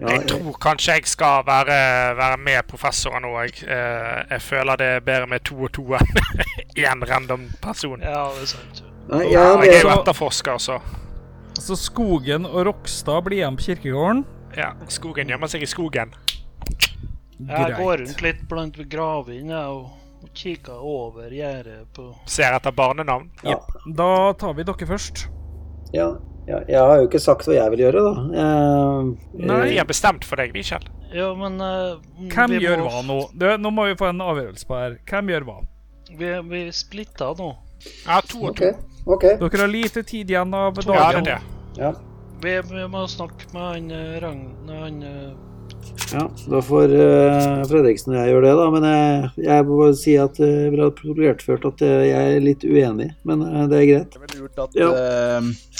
Ja, 0.00 0.08
Jeg 0.14 0.26
tror 0.30 0.56
kanskje 0.62 0.94
jeg 0.96 1.06
skal 1.10 1.42
være, 1.46 1.76
være 2.16 2.38
med 2.40 2.62
professoren 2.70 3.22
nå. 3.26 3.32
Jeg, 3.44 3.62
eh, 3.68 4.22
jeg 4.30 4.42
føler 4.42 4.76
det 4.80 4.86
er 4.96 5.00
bedre 5.04 5.26
med 5.26 5.44
to 5.44 5.58
og 5.66 5.72
to 5.76 5.84
enn 5.98 6.12
én 6.86 7.04
random 7.10 7.48
person. 7.62 8.00
Ja, 8.00 8.24
det 8.36 8.46
er 8.46 8.52
sant. 8.54 8.82
Nei, 9.10 9.24
ja, 9.32 9.42
er 9.58 9.64
jeg 9.66 9.80
er 9.80 9.88
jo 9.88 9.94
etterforsker, 9.96 10.58
så 10.62 10.78
Så 11.58 11.76
Skogen 11.76 12.46
og 12.48 12.62
Rokstad 12.66 13.20
blir 13.26 13.42
igjen 13.42 13.56
på 13.58 13.62
kirkegården. 13.68 14.24
ja, 14.56 14.72
skogen 14.88 15.28
gjemmer 15.28 15.46
seg 15.48 15.62
i 15.62 15.66
skogen. 15.68 16.14
Jeg 17.42 17.74
går 17.76 17.98
rundt 17.98 18.22
litt 18.22 18.42
blant 18.48 18.76
gravene 18.88 19.60
og, 19.72 19.90
og 20.22 20.28
kikker 20.38 20.78
over 20.78 21.30
gjerdet 21.34 21.86
på 21.96 22.12
Ser 22.30 22.54
etter 22.54 22.72
barnenavn. 22.72 23.30
Ja. 23.44 23.58
Da 23.86 24.32
tar 24.38 24.54
vi 24.54 24.62
dere 24.68 24.86
først. 24.86 25.26
Ja, 25.92 26.12
ja, 26.48 26.58
jeg 26.68 26.78
har 26.80 27.00
jo 27.00 27.08
ikke 27.08 27.20
sagt 27.22 27.46
hva 27.46 27.54
jeg 27.54 27.72
vil 27.74 27.84
gjøre, 27.84 28.02
da. 28.02 28.42
Eh, 28.42 29.10
Nei. 29.46 29.58
jeg 29.70 29.80
har 29.82 29.88
bestemt 29.88 30.26
for 30.26 30.42
deg, 30.42 30.54
Michel. 30.56 30.86
Ja, 31.12 31.28
men 31.36 31.60
uh, 31.60 32.00
Hvem 32.32 32.56
gjør 32.62 32.80
må- 32.80 32.88
hva 32.88 33.02
nå? 33.04 33.18
Du, 33.36 33.46
nå 33.60 33.72
må 33.74 33.84
vi 33.90 33.98
få 34.00 34.08
en 34.10 34.22
avgjørelse 34.24 34.68
på 34.68 34.78
her. 34.78 34.96
Hvem 35.10 35.34
gjør 35.34 35.46
hva? 35.48 35.58
Vi, 36.12 36.32
vi 36.48 36.62
splitter 36.74 37.36
nå. 37.38 37.52
Ja, 38.06 38.20
to 38.24 38.40
og 38.46 38.50
okay. 38.54 38.72
to. 38.78 38.88
Okay. 39.16 39.36
Dere 39.40 39.64
har 39.64 39.70
lite 39.70 40.02
tid 40.06 40.30
igjen 40.30 40.52
av 40.54 40.78
Ja, 40.86 41.08
det 41.10 41.22
er 41.22 41.24
det. 41.26 41.38
Ja. 41.76 41.92
Vi, 42.42 42.52
vi 42.70 42.84
må 42.90 43.06
snakke 43.10 43.48
med 43.54 43.62
han 43.62 43.90
eh, 43.94 44.20
Ragn... 44.22 44.44
Han 44.70 45.02
ja, 46.12 46.26
da 46.50 46.60
får 46.62 46.92
uh, 46.92 47.62
Fredriksen 47.68 48.12
og 48.12 48.18
jeg 48.20 48.32
gjøre 48.32 48.44
det, 48.44 48.52
da. 48.58 48.66
Men 48.74 48.84
jeg, 48.86 49.30
jeg 49.46 49.66
må 49.66 49.78
bare 49.80 49.96
si 49.98 50.14
at 50.20 50.38
uh, 50.42 50.48
vi 50.72 50.80
har 50.80 50.92
protokollert 50.92 51.66
at 51.72 51.84
jeg 51.86 52.34
er 52.36 52.44
litt 52.44 52.66
uenig. 52.66 53.08
Men 53.28 53.44
uh, 53.46 53.62
det 53.70 53.78
er 53.80 53.86
greit. 53.88 54.12
Det 54.14 54.20
er 54.20 54.26
vel 54.26 54.42
lurt 54.42 54.60
at, 54.62 54.76
Ja. 54.78 54.90
eh, 54.92 55.71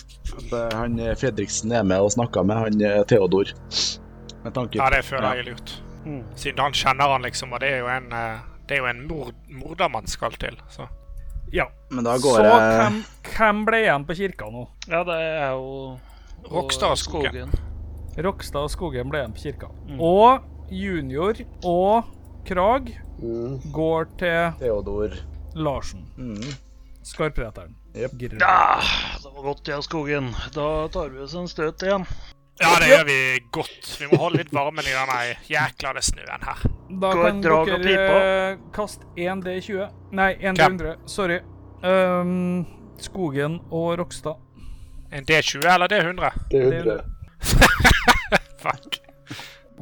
han 0.73 0.99
eh, 0.99 1.15
Fredriksen 1.19 1.73
er 1.73 1.83
med 1.87 2.01
og 2.01 2.13
snakker 2.15 2.45
med 2.47 2.57
han 2.57 2.81
eh, 2.83 3.03
Theodor. 3.09 3.53
Med 4.45 4.55
tanke 4.57 4.79
Ja, 4.81 4.89
det 4.91 5.05
føler 5.05 5.35
jeg 5.37 5.45
er 5.47 5.51
lurt. 5.53 5.75
mm. 6.05 6.23
Siden 6.37 6.59
han 6.65 6.73
kjenner 6.73 7.13
han, 7.13 7.23
liksom, 7.23 7.53
og 7.53 7.61
det 7.61 7.71
er 7.73 7.79
jo 7.85 7.91
en, 7.93 8.13
eh, 8.13 8.39
det 8.69 8.77
er 8.79 8.83
jo 8.83 8.87
en 8.91 9.03
mord, 9.09 9.35
morder 9.49 9.89
man 9.93 10.07
skal 10.07 10.33
til. 10.41 10.57
Så. 10.73 10.89
Ja. 11.53 11.67
Men 11.91 12.05
da 12.05 12.17
Så 12.19 12.23
går 12.29 12.45
jeg 12.45 12.79
hvem, 12.81 13.03
hvem 13.37 13.65
ble 13.69 13.83
igjen 13.85 14.05
på 14.09 14.15
kirka 14.17 14.49
nå? 14.51 14.65
Ja, 14.89 15.03
det 15.05 15.19
er 15.21 15.51
jo 15.53 15.99
Rokstad 16.51 16.91
og 16.97 16.99
Skogen. 16.99 17.53
Rokstad 18.19 18.65
og 18.67 18.71
Skogen 18.73 19.11
ble 19.13 19.21
igjen 19.23 19.35
på 19.37 19.43
kirka. 19.47 19.69
Mm. 19.89 20.01
Og 20.01 20.43
Junior 20.73 21.35
og 21.65 22.05
Krag 22.49 22.95
Mm. 23.23 23.61
går 23.73 24.09
til 24.19 24.53
Theodor 24.59 25.13
Larsen. 25.55 26.01
mm. 26.17 26.41
Skarpretteren. 27.07 27.77
Grr. 27.93 28.39
Ja, 28.41 28.81
det 29.23 29.31
var 29.35 29.43
godt, 29.43 29.69
ja, 29.69 29.83
Skogen. 29.83 30.31
Da 30.55 30.89
tar 30.89 31.11
vi 31.13 31.21
oss 31.21 31.35
en 31.35 31.49
støt 31.49 31.83
igjen. 31.83 32.07
Ja, 32.61 32.77
det 32.81 32.89
gjør 32.89 33.05
vi 33.05 33.17
godt. 33.51 33.89
Vi 34.01 34.07
må 34.13 34.19
holde 34.21 34.43
litt 34.43 34.53
varmen 34.55 34.87
i 34.87 34.93
denne 34.95 35.19
jækla 35.49 35.93
snøen 36.05 36.47
her. 36.47 36.63
Da 37.03 37.11
Gå 37.17 37.25
kan 37.25 37.41
dere 37.43 38.21
eh, 38.21 38.61
kaste 38.75 39.09
1D20. 39.17 39.89
Nei, 40.13 40.35
1D100. 40.41 40.95
Sorry. 41.09 41.41
Um, 41.83 42.65
Skogen 43.03 43.59
og 43.71 43.97
Rokstad. 43.99 44.39
En 45.13 45.27
D20 45.29 45.67
eller 45.75 45.89
D100? 45.89 46.31
Det 46.51 46.61
er 46.61 46.71
Det 46.71 46.79
er 46.79 46.87
100. 46.87 47.13
Fuck. 48.63 49.01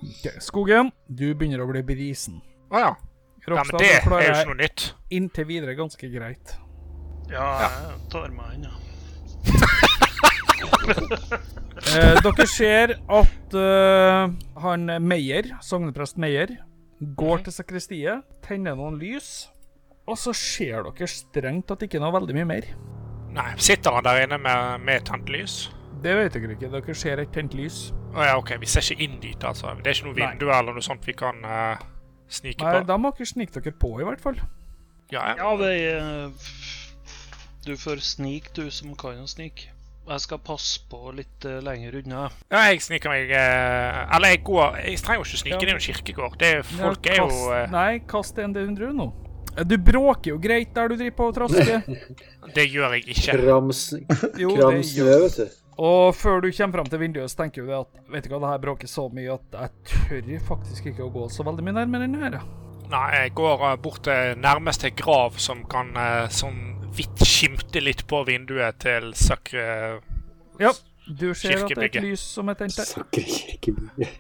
Okay, 0.01 0.41
Skogen, 0.41 0.91
du 1.07 1.29
begynner 1.35 1.63
å 1.63 1.69
bli 1.69 1.83
brisen. 1.87 2.41
Å 2.73 2.81
ja. 2.81 2.91
ja. 2.95 2.97
Men 3.45 3.59
Rokstad, 3.59 3.79
det 3.83 3.93
er 3.93 4.27
jo 4.27 4.35
ikke 4.35 4.51
noe 4.55 4.61
nytt. 4.63 4.89
inntil 5.11 5.47
videre 5.51 5.77
ganske 5.79 6.11
greit. 6.11 6.57
Ja, 7.31 7.47
jeg 7.63 8.01
tar 8.13 8.31
meg 8.35 8.59
inn, 8.59 8.65
ja. 8.69 8.75
Eh, 11.81 12.19
dere 12.21 12.45
ser 12.51 12.91
at 13.09 13.55
eh, 13.57 14.27
han 14.61 14.83
Meyer, 15.01 15.47
sogneprest 15.65 16.19
Meyer, 16.21 16.51
går 17.17 17.41
til 17.47 17.55
sakristiet, 17.55 18.27
tenner 18.45 18.75
noen 18.77 18.99
lys, 19.01 19.47
og 20.05 20.19
så 20.21 20.35
ser 20.37 20.85
dere 20.91 21.09
strengt 21.09 21.71
at 21.73 21.81
det 21.81 21.89
ikke 21.89 21.97
er 22.01 22.05
noe 22.05 22.13
veldig 22.19 22.37
mye 22.37 22.49
mer. 22.51 22.67
Nei, 23.33 23.47
sitter 23.63 23.97
han 23.97 24.05
der 24.05 24.21
inne 24.27 24.37
med, 24.45 24.83
med 24.85 25.07
tent 25.09 25.31
lys? 25.33 25.55
Det 26.05 26.13
vet 26.19 26.37
dere 26.37 26.53
ikke. 26.59 26.69
Dere 26.75 26.95
ser 26.99 27.23
et 27.25 27.33
tent 27.35 27.55
lys. 27.57 27.79
Å 28.13 28.27
ja, 28.29 28.35
OK. 28.41 28.51
Vi 28.61 28.69
ser 28.71 28.85
ikke 28.85 29.01
inn 29.07 29.17
dit, 29.23 29.41
altså. 29.47 29.73
Det 29.81 29.89
er 29.93 29.97
ikke 29.99 30.09
noe 30.11 30.19
Nei. 30.19 30.27
vindu 30.27 30.47
eller 30.51 30.77
noe 30.77 30.85
sånt 30.85 31.07
vi 31.09 31.15
kan 31.17 31.41
eh, 31.47 31.81
snike 32.29 32.65
Nei, 32.67 32.75
på? 32.77 32.85
da 32.93 32.97
må 33.01 33.15
dere 33.17 33.31
snike 33.33 33.57
dere 33.57 33.73
på, 33.87 33.95
i 34.03 34.07
hvert 34.09 34.23
fall. 34.25 34.39
Ja, 35.15 35.23
ja. 35.33 35.35
Ja, 35.41 35.51
det 35.59 35.73
er 35.81 35.97
Du 37.67 37.77
får 37.77 38.01
snike, 38.05 38.51
du 38.57 38.71
som 38.73 38.95
kan 38.99 39.19
å 39.21 39.27
snike. 39.29 39.69
Jeg 40.11 40.23
skal 40.25 40.41
passe 40.43 40.81
på 40.91 41.13
litt 41.15 41.45
uh, 41.47 41.59
lenger 41.63 42.01
unna. 42.01 42.23
ja, 42.51 42.63
jeg 42.73 42.81
sniker 42.83 43.13
meg 43.13 43.29
uh, 43.31 44.09
Eller 44.17 44.33
jeg 44.33 44.41
går 44.49 44.79
Jeg 44.81 44.97
trenger 45.05 45.21
jo 45.21 45.27
ikke 45.29 45.41
snike, 45.43 45.53
Ja. 45.55 45.61
det 45.61 45.69
er 45.69 45.77
jo 45.77 45.85
kirkegård. 45.85 46.39
Det 46.41 46.49
er, 46.57 46.63
folk 46.67 47.07
Ja, 47.07 47.13
er 47.13 47.21
jo 47.21 47.27
kast- 47.29 47.53
eh, 47.59 47.71
Nei, 47.75 47.99
kast 48.11 48.39
en 48.43 48.55
D100 48.57 48.95
nå. 48.97 49.07
Du 49.67 49.77
bråker 49.83 50.33
jo 50.33 50.39
greit 50.41 50.73
der 50.75 50.89
du 50.89 50.97
driver 50.97 51.17
på 51.21 51.29
og 51.29 51.35
trasker. 51.37 51.83
Det 52.57 52.65
gjør 52.73 52.97
jeg 52.97 53.05
ikke. 53.13 53.37
Krams, 53.39 53.83
Jo, 54.41 54.55
kram 54.57 54.75
det 54.81 54.87
snø, 54.89 55.05
gjør 55.05 55.23
vet 55.27 55.37
du. 55.37 55.57
Og 55.81 56.15
før 56.17 56.43
du 56.43 56.51
kommer 56.53 56.79
fram 56.81 56.91
til 56.91 57.01
vinduet, 57.05 57.31
så 57.31 57.43
tenker 57.45 57.67
du 57.69 57.73
at 57.77 57.89
Vet 58.11 58.25
du 58.27 58.33
hva, 58.33 58.41
det 58.43 58.51
her 58.55 58.65
bråker 58.65 58.91
så 58.91 59.07
mye 59.15 59.37
at 59.37 59.61
jeg 59.61 59.71
tør 59.93 60.45
faktisk 60.49 60.91
ikke 60.91 61.07
å 61.07 61.13
gå 61.15 61.29
så 61.31 61.47
veldig 61.47 61.67
mye 61.69 61.77
nærmere 61.85 62.09
enn 62.09 62.19
her. 62.25 62.41
Nei, 62.91 63.07
jeg 63.21 63.35
går 63.39 63.63
bort 63.85 64.03
til 64.09 64.35
nærmeste 64.43 64.91
grav 64.99 65.39
som 65.39 65.63
kan 65.71 65.93
sånn 66.35 66.80
vidt 66.97 67.25
skimte 67.27 67.83
litt 67.83 68.07
på 68.11 68.23
vinduet 68.29 68.81
til 68.83 69.13
sakre... 69.19 70.01
Ja, 70.61 70.73
du 71.07 71.31
ser 71.35 71.65
at 71.65 71.71
det 71.73 71.79
er 71.79 71.87
et 71.89 72.01
lys 72.05 72.23
som 72.37 72.51
er 72.53 72.59
tent 72.61 72.77
der. 72.77 72.89
Sakre 72.89 73.25
kirkebygge. 73.25 74.11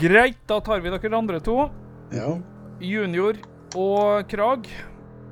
Greit, 0.00 0.40
da 0.48 0.60
tar 0.64 0.80
vi 0.80 0.92
dere 0.92 1.18
andre 1.18 1.40
to. 1.44 1.58
Ja. 2.14 2.30
Junior 2.80 3.38
og 3.76 4.28
Krag. 4.30 4.68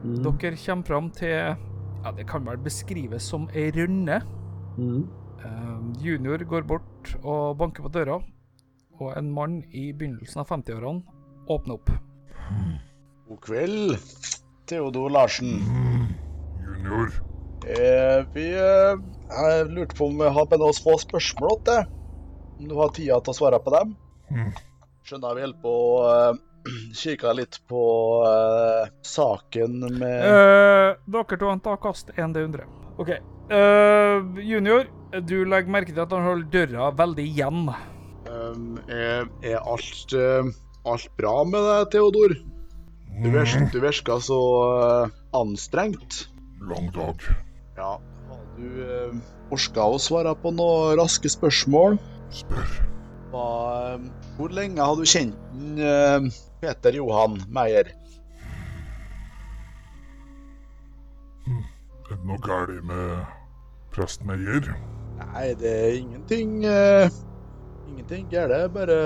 Mm. 0.02 0.18
Dere 0.24 0.56
kommer 0.58 0.88
fram 0.88 1.10
til 1.14 1.32
Ja, 2.02 2.10
det 2.10 2.26
kan 2.26 2.42
vel 2.42 2.58
beskrives 2.58 3.28
som 3.30 3.46
ei 3.54 3.70
rønne. 3.70 4.18
Mm. 4.76 5.04
Uh, 5.42 5.92
junior 6.02 6.42
går 6.50 6.66
bort 6.66 7.12
og 7.22 7.56
banker 7.58 7.86
på 7.86 7.92
døra, 7.94 8.18
og 8.98 9.12
en 9.18 9.30
mann 9.34 9.60
i 9.70 9.92
begynnelsen 9.92 10.42
av 10.42 10.50
50-årene 10.50 11.02
åpner 11.50 11.78
opp. 11.78 11.92
God 13.28 13.40
kveld, 13.46 13.94
Theodor 14.72 15.10
Larsen. 15.10 15.60
Junior. 16.64 17.10
Eh, 17.68 18.24
vi 18.32 18.44
eh, 18.56 19.00
Jeg 19.28 19.66
lurte 19.68 19.96
på 19.98 20.06
om 20.06 20.14
vi 20.16 20.30
har 20.32 20.46
med 20.48 20.62
oss 20.64 20.80
få 20.80 20.94
spørsmål 20.96 21.58
til 21.58 21.66
deg. 21.68 21.90
Om 22.56 22.70
du 22.70 22.72
har 22.78 22.94
tida 22.96 23.18
til 23.20 23.34
å 23.34 23.36
svare 23.36 23.58
på 23.60 23.74
dem? 23.74 23.90
Mm. 24.32 24.46
Skjønner 25.04 25.36
vi 25.36 25.44
holder 25.44 25.58
på 25.66 25.74
å 25.74 25.98
eh, 26.08 26.40
kikke 27.02 27.34
litt 27.36 27.58
på 27.68 27.82
eh, 28.30 28.88
saken 29.04 29.76
med 29.98 30.16
Eh, 30.30 30.88
dere 31.18 31.40
to 31.42 31.52
tar 31.68 31.76
kast 31.84 32.14
1D100. 32.16 32.64
OK. 33.04 33.12
Eh, 33.12 34.40
junior, 34.40 34.88
du 35.20 35.36
legger 35.44 35.76
merke 35.76 35.92
til 35.92 36.06
at 36.06 36.16
han 36.16 36.30
holder 36.30 36.48
døra 36.56 36.88
veldig 37.02 37.28
igjen. 37.28 37.68
Um, 38.24 38.80
er, 38.88 39.28
er 39.44 39.60
alt, 39.60 40.16
alt 40.88 41.14
bra 41.20 41.36
med 41.44 41.60
deg, 41.60 41.92
Theodor? 41.92 42.38
Du, 43.18 43.28
virker, 43.30 43.66
du 43.72 43.80
virker 43.82 44.22
så 44.24 44.40
uh, 44.72 45.10
anstrengt. 45.36 46.28
Lang 46.68 46.88
dag. 46.94 47.20
Ja. 47.76 47.98
Har 48.30 48.44
du 48.56 48.66
uh, 48.86 49.18
orka 49.52 49.84
å 49.84 49.98
svare 50.00 50.32
på 50.38 50.52
noen 50.54 50.96
raske 51.00 51.30
spørsmål? 51.32 51.98
Spør. 52.32 52.76
Hva, 53.32 53.48
uh, 53.96 54.30
hvor 54.38 54.54
lenge 54.54 54.80
har 54.80 54.96
du 54.96 55.04
kjent 55.08 55.36
den, 55.52 55.76
uh, 55.82 56.42
Peter 56.62 56.96
Johan 56.96 57.36
Meyer? 57.52 57.92
Er 61.48 62.16
det 62.16 62.24
noe 62.28 62.40
galt 62.44 62.80
med 62.88 63.28
prest 63.92 64.24
Meyer? 64.28 64.72
Nei, 65.22 65.52
det 65.60 65.70
er 65.72 66.00
ingenting 66.00 66.62
uh, 66.64 67.08
Ingenting 67.92 68.28
galt. 68.32 68.72
Bare 68.72 68.96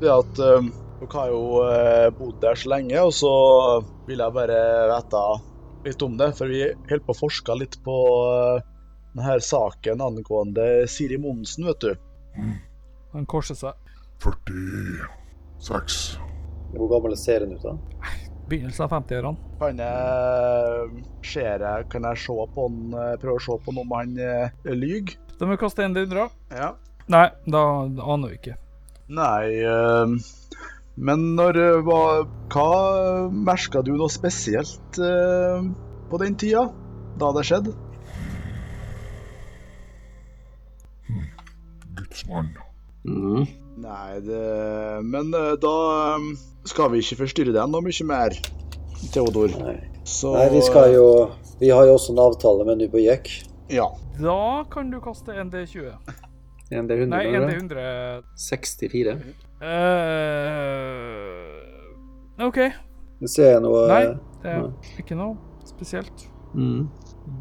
det 0.00 0.10
at 0.10 0.38
eh, 0.40 0.68
dere 1.04 1.20
har 1.20 1.32
jo 1.32 1.64
eh, 1.68 2.10
bodd 2.18 2.38
der 2.42 2.58
så 2.58 2.70
lenge, 2.74 3.00
og 3.00 3.12
så 3.14 3.32
vil 4.08 4.22
jeg 4.24 4.36
bare 4.36 4.60
vite 4.90 5.24
litt 5.84 6.04
om 6.06 6.16
det. 6.20 6.30
For 6.38 6.50
vi 6.50 6.62
holder 6.64 7.04
på 7.06 7.14
å 7.14 7.20
forske 7.20 7.56
litt 7.60 7.78
på 7.84 7.96
eh, 8.32 8.62
denne 9.14 9.38
saken 9.40 10.02
angående 10.02 10.68
Siri 10.90 11.18
Monsen, 11.20 11.68
vet 11.68 11.84
du. 11.84 11.92
Han 13.14 13.26
korser 13.30 13.58
seg. 13.58 13.80
46. 14.24 15.98
Hvor 16.74 16.90
gammel 16.90 17.16
ser 17.18 17.44
han 17.44 17.54
ut, 17.54 17.62
da? 17.62 17.76
Begynnelsen 18.50 18.84
av 18.84 18.92
50-årene. 18.92 19.52
Kan 19.60 19.78
jeg 19.80 21.04
ser 21.24 21.62
jeg, 21.64 21.86
kan 21.92 22.08
jeg 22.10 22.20
se 22.24 22.34
på 22.56 22.66
han, 22.66 22.80
eh, 22.92 23.14
prøve 23.22 23.38
å 23.38 23.44
se 23.44 23.60
på 23.64 23.76
noe 23.76 23.86
om 23.86 23.94
han 23.96 24.18
eh, 24.20 24.74
lyver? 24.74 25.14
Da 25.38 25.46
må 25.46 25.54
vi 25.54 25.62
kaste 25.62 25.86
1D100. 25.86 26.34
Ja. 26.54 26.74
Nei, 27.12 27.26
da 27.50 27.62
aner 27.84 28.32
vi 28.32 28.40
ikke. 28.40 28.58
Nei, 29.14 29.60
eh, 29.60 30.14
men 30.96 31.24
når 31.38 31.58
eh, 31.58 31.80
hva, 31.86 32.02
hva 32.54 32.68
merka 33.34 33.82
du 33.82 33.94
noe 33.96 34.12
spesielt 34.12 35.00
eh, 35.02 35.66
på 36.10 36.20
den 36.22 36.36
tida? 36.38 36.68
Da 37.18 37.30
det 37.34 37.44
skjedde? 37.48 37.74
Gudsmann. 41.98 42.52
Mm. 43.04 43.46
Nei, 43.84 44.20
det 44.24 45.02
Men 45.04 45.34
eh, 45.34 45.54
da 45.60 45.74
eh, 46.14 46.28
skal 46.68 46.92
vi 46.92 47.02
ikke 47.02 47.24
forstyrre 47.24 47.54
deg 47.54 47.72
noe 47.72 47.84
mye 47.84 48.06
mer, 48.08 48.36
Theodor. 49.12 49.50
Nei. 49.60 49.76
Så 50.08 50.34
Nei, 50.36 50.46
vi 50.52 50.60
skal 50.64 50.92
jo 50.94 51.06
Vi 51.60 51.70
har 51.72 51.86
jo 51.88 51.96
også 51.96 52.14
en 52.14 52.22
avtale 52.22 52.66
med 52.68 52.82
Nubojek. 52.82 53.30
Ja. 53.72 53.88
Da 54.20 54.64
kan 54.70 54.90
du 54.92 55.00
kaste 55.02 55.34
1D20. 55.34 55.90
En 56.74 56.88
D100, 56.88 57.10
Nei, 57.12 57.24
eller? 57.28 57.50
1D100 57.58 58.22
64. 58.40 59.18
eh, 59.64 61.54
OK. 62.46 62.58
Det 63.20 63.30
ser 63.30 63.54
jeg 63.54 63.62
noe 63.64 63.86
Nei, 63.88 64.04
det 64.42 64.50
er 64.52 64.68
ikke 65.00 65.16
noe 65.18 65.36
spesielt. 65.68 66.28
Mm. 66.54 66.88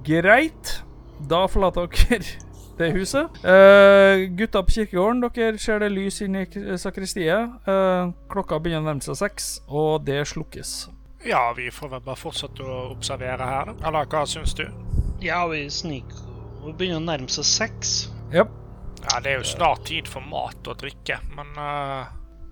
Greit. 0.06 0.84
Da 1.30 1.46
forlater 1.48 1.88
dere 1.88 2.24
det 2.80 2.90
huset. 2.96 3.30
Uh, 3.44 4.24
gutta 4.38 4.64
på 4.64 4.78
kirkegården, 4.78 5.24
dere 5.36 5.58
ser 5.62 5.84
det 5.84 5.92
lys 5.94 6.22
inne 6.26 6.46
i 6.48 6.78
sakristiet. 6.80 7.54
Uh, 7.68 8.12
klokka 8.32 8.60
begynner 8.60 8.84
å 8.84 8.90
nærme 8.92 9.06
seg 9.06 9.20
seks, 9.20 9.54
og 9.68 10.06
det 10.08 10.24
slukkes. 10.32 10.74
Ja, 11.24 11.54
vi 11.56 11.70
får 11.72 11.94
vel 11.94 12.04
bare 12.04 12.20
fortsette 12.20 12.66
å 12.66 12.90
observere 12.92 13.46
her, 13.48 13.72
da. 13.72 13.78
Eller 13.88 14.10
hva 14.12 14.26
syns 14.28 14.56
du? 14.58 14.66
Ja, 15.24 15.46
vi 15.48 15.64
sniker. 15.72 16.26
Vi 16.66 16.74
begynner 16.80 17.00
å 17.00 17.06
nærme 17.06 17.32
seg 17.32 17.48
seks. 17.48 17.94
Ja. 18.34 18.48
Ja, 19.04 19.20
det 19.24 19.34
er 19.34 19.42
jo 19.42 19.48
snart 19.48 19.86
tid 19.90 20.08
for 20.10 20.24
mat 20.26 20.70
og 20.70 20.80
drikke, 20.80 21.20
men 21.36 21.52
uh... 21.60 22.08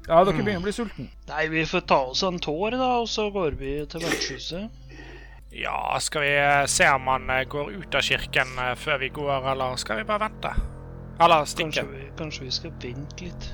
ja, 0.08 0.20
dere 0.20 0.36
begynner 0.36 0.60
å 0.60 0.66
bli 0.66 0.76
sulten. 0.76 1.08
Nei, 1.30 1.46
vi 1.54 1.64
får 1.68 1.86
ta 1.90 2.02
oss 2.12 2.26
en 2.28 2.42
tår, 2.44 2.76
da, 2.76 2.92
og 3.02 3.10
så 3.10 3.30
går 3.34 3.56
vi 3.62 3.78
til 3.92 4.04
vertshuset. 4.04 4.78
Ja, 5.52 5.98
skal 6.00 6.24
vi 6.24 6.36
eh, 6.40 6.66
se 6.72 6.86
om 6.92 7.10
han 7.12 7.28
eh, 7.30 7.44
går 7.52 7.74
ut 7.76 7.96
av 8.00 8.06
kirken 8.08 8.54
før 8.80 9.02
vi 9.02 9.10
går, 9.12 9.50
eller 9.52 9.76
skal 9.80 10.00
vi 10.00 10.08
bare 10.08 10.30
vente? 10.30 10.54
Eller 11.22 11.44
stikke? 11.46 11.84
Kanskje 11.84 11.90
vi, 11.92 12.06
kanskje 12.20 12.46
vi 12.48 12.54
skal 12.56 12.78
vente 12.82 13.26
litt. 13.26 13.50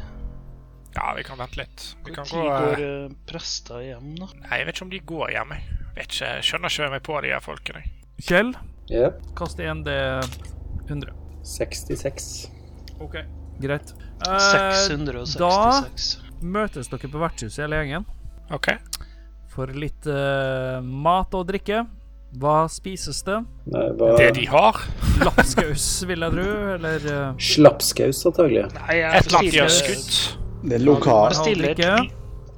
Ja, 0.97 1.13
vi 1.17 1.23
kan 1.23 1.37
vente 1.37 1.59
litt. 1.59 1.95
Vi 2.05 2.11
Hvor 2.11 2.15
kan 2.15 2.25
tid 2.25 2.39
gå 2.39 2.45
eh, 2.47 2.59
går 2.59 2.83
uh, 2.83 3.17
prester 3.29 3.81
hjem, 3.85 4.13
da? 4.17 4.29
Nei, 4.41 4.59
jeg 4.61 4.67
vet 4.67 4.77
ikke 4.77 4.85
om 4.87 4.93
de 4.93 5.01
går 5.13 5.33
hjem, 5.35 5.55
jeg. 5.57 5.79
Vet 5.97 6.13
ikke, 6.13 6.31
skjønner 6.49 6.73
ikke 6.73 6.91
meg 6.93 7.03
på 7.05 7.21
de 7.25 7.33
her 7.33 7.43
folkene. 7.45 7.83
Kjell, 8.17 8.53
Ja. 8.89 9.09
kast 9.37 9.59
1D100. 9.61 11.13
66. 11.45 12.29
OK. 13.03 13.19
Greit. 13.61 13.93
Eh, 14.27 14.49
666. 14.87 16.09
møtes 16.41 16.89
dere 16.91 17.09
på 17.09 17.21
vertshuset 17.21 17.63
hele 17.63 17.79
gjengen 17.81 18.03
OK. 18.53 18.69
for 19.49 19.71
litt 19.73 20.05
eh, 20.09 20.77
mat 20.81 21.33
og 21.37 21.47
drikke. 21.49 21.85
Hva 22.37 22.67
spises 22.69 23.21
det? 23.25 23.37
Nei, 23.71 23.85
hva 23.97 24.11
Det 24.19 24.33
de 24.35 24.43
har. 24.51 24.81
Lapskaus, 25.23 25.85
vil 26.09 26.25
jeg 26.25 26.35
tro, 26.35 26.47
eller 26.75 27.05
uh, 27.07 27.39
Slapskaus, 27.41 28.19
antagelig. 28.27 28.65
Nei, 28.75 28.97
jeg 28.99 29.07
Et 29.07 29.29
eller 29.29 29.39
annet 29.39 29.55
de 29.55 29.61
har 29.63 29.71
skutt. 29.73 30.17
Det 30.67 30.75
er 30.75 30.83
lokal. 30.83 31.31
bestiller 31.31 31.71
et, 31.71 32.11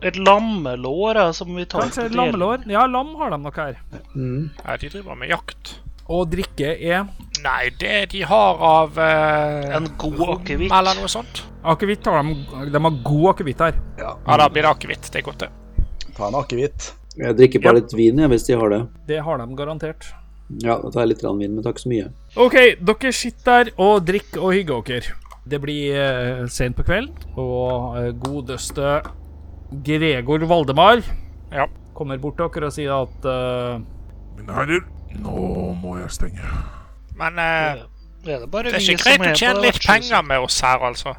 et 0.10 0.18
lammelår, 0.18 1.22
ja, 1.22 1.28
som 1.38 1.54
vi 1.54 1.68
tar 1.70 1.86
Kanskje 1.86 2.08
et 2.10 2.18
lammelår? 2.18 2.66
Ja, 2.72 2.88
lam 2.90 3.14
har 3.22 3.36
de 3.36 3.40
nok 3.44 3.62
her. 3.62 3.78
Mm. 4.16 4.50
Ja, 4.66 4.80
de 4.82 4.92
driver 4.96 5.22
med 5.22 5.32
jakt. 5.32 5.76
Og 6.10 6.30
drikke 6.32 6.72
er 6.76 7.04
Nei, 7.44 7.70
det 7.80 8.10
de 8.12 8.22
har 8.28 8.58
av 8.68 8.98
eh, 9.00 9.70
En 9.78 9.86
god 10.02 10.18
akevitt. 10.34 10.72
Eller 10.76 10.98
noe 11.00 11.08
sånt. 11.12 11.44
Akevitt 11.64 12.04
har 12.10 12.24
de. 12.26 12.34
De 12.74 12.82
har 12.84 12.98
god 13.06 13.28
akevitt 13.36 13.62
her. 13.64 13.78
Ja, 14.02 14.16
da 14.26 14.48
blir 14.52 14.66
det 14.66 14.72
akevitt. 14.74 15.08
Det 15.14 15.22
er 15.22 15.28
godt, 15.30 15.46
det. 15.46 15.86
Ta 16.18 16.28
en 16.28 16.36
akevitt. 16.42 16.90
Jeg 17.20 17.38
drikker 17.38 17.64
bare 17.64 17.78
Ja. 17.78 17.80
litt 17.80 17.94
vin, 17.96 18.20
jeg, 18.20 18.30
hvis 18.34 18.46
de 18.50 18.58
har 18.60 18.70
det. 18.74 18.82
Det 19.08 19.22
har 19.24 19.38
de 19.40 19.48
garantert. 19.56 20.10
Ja, 20.66 20.76
da 20.82 20.90
tar 20.92 21.06
jeg 21.06 21.14
litt 21.14 21.24
vin, 21.24 21.56
men 21.56 21.64
takk 21.64 21.80
så 21.80 21.90
mye. 21.92 22.10
OK, 22.36 22.58
dere 22.82 23.12
sitter 23.14 23.64
der 23.70 23.72
og 23.78 24.04
drikker 24.08 24.42
og 24.44 24.54
hygger 24.58 24.84
dere. 24.90 25.16
Det 25.50 25.62
blir 25.64 25.96
uh, 26.44 26.48
sent 26.52 26.76
på 26.76 26.84
kveld, 26.86 27.14
og 27.38 27.98
eh, 28.02 28.12
godeste 28.12 29.00
Gregor 29.86 30.44
Valdemar 30.50 31.02
Ja. 31.54 31.68
kommer 31.96 32.18
bort 32.20 32.38
til 32.38 32.50
dere 32.50 32.68
og 32.70 32.74
sier 32.76 32.94
at 32.96 33.26
eh, 33.26 33.80
Mine 34.40 34.54
herrer, 34.56 34.84
nå 35.16 35.74
må 35.82 35.98
jeg 36.00 36.12
stenge. 36.12 36.50
Men 37.20 37.40
eh, 37.40 37.86
Er 38.28 38.40
det 38.44 38.50
bare 38.52 38.64
det 38.72 38.76
er 38.80 38.86
ikke 38.94 39.04
greit 39.04 39.22
å 39.32 39.36
tjene 39.40 39.62
litt 39.64 39.80
penger 39.86 40.22
med 40.28 40.40
oss 40.46 40.60
her, 40.62 40.80
altså. 40.84 41.14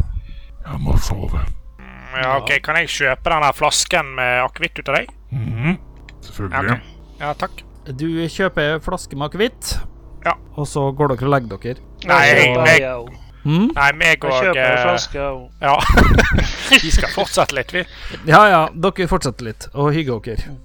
Jeg 0.66 0.80
må 0.84 0.96
sove. 1.00 1.40
Mm, 1.80 2.18
Ja, 2.22 2.36
ok, 2.38 2.50
Kan 2.62 2.76
jeg 2.76 2.88
kjøpe 2.92 3.30
den 3.32 3.42
der 3.46 3.52
flasken 3.56 4.14
med 4.16 4.42
akevitt 4.44 4.78
ut 4.78 4.88
av 4.88 4.94
deg? 5.00 5.10
Mhm. 5.32 5.78
Selvfølgelig. 6.20 6.76
Okay. 6.76 6.80
Ja, 7.20 7.32
takk. 7.34 7.62
du 7.96 8.06
kjøper 8.28 8.78
flaske 8.84 9.16
med 9.16 9.30
akevitt, 9.30 9.78
Ja. 10.26 10.34
og 10.56 10.66
så 10.68 10.90
går 10.94 11.14
dere 11.16 11.26
og 11.26 11.32
legger 11.34 11.58
dere. 11.58 11.80
Nei, 12.06 12.26
Jeg 12.26 12.56
meg. 12.56 13.16
Mm? 13.44 13.70
nei, 13.74 13.92
meg 13.96 14.20
Jeg 14.20 14.20
kjøper 14.20 14.60
en 14.60 14.76
eh, 14.76 14.82
flaske, 14.84 15.18
òg. 15.18 15.50
Ja. 15.62 15.76
Vi 16.84 16.90
skal 16.92 17.08
fortsette 17.14 17.54
litt, 17.56 17.72
vi. 17.72 17.84
Ja 18.28 18.42
ja, 18.48 18.68
dere 18.74 19.08
fortsetter 19.08 19.44
litt 19.48 19.68
og 19.74 19.94
hygger 19.96 20.20
dere. 20.20 20.56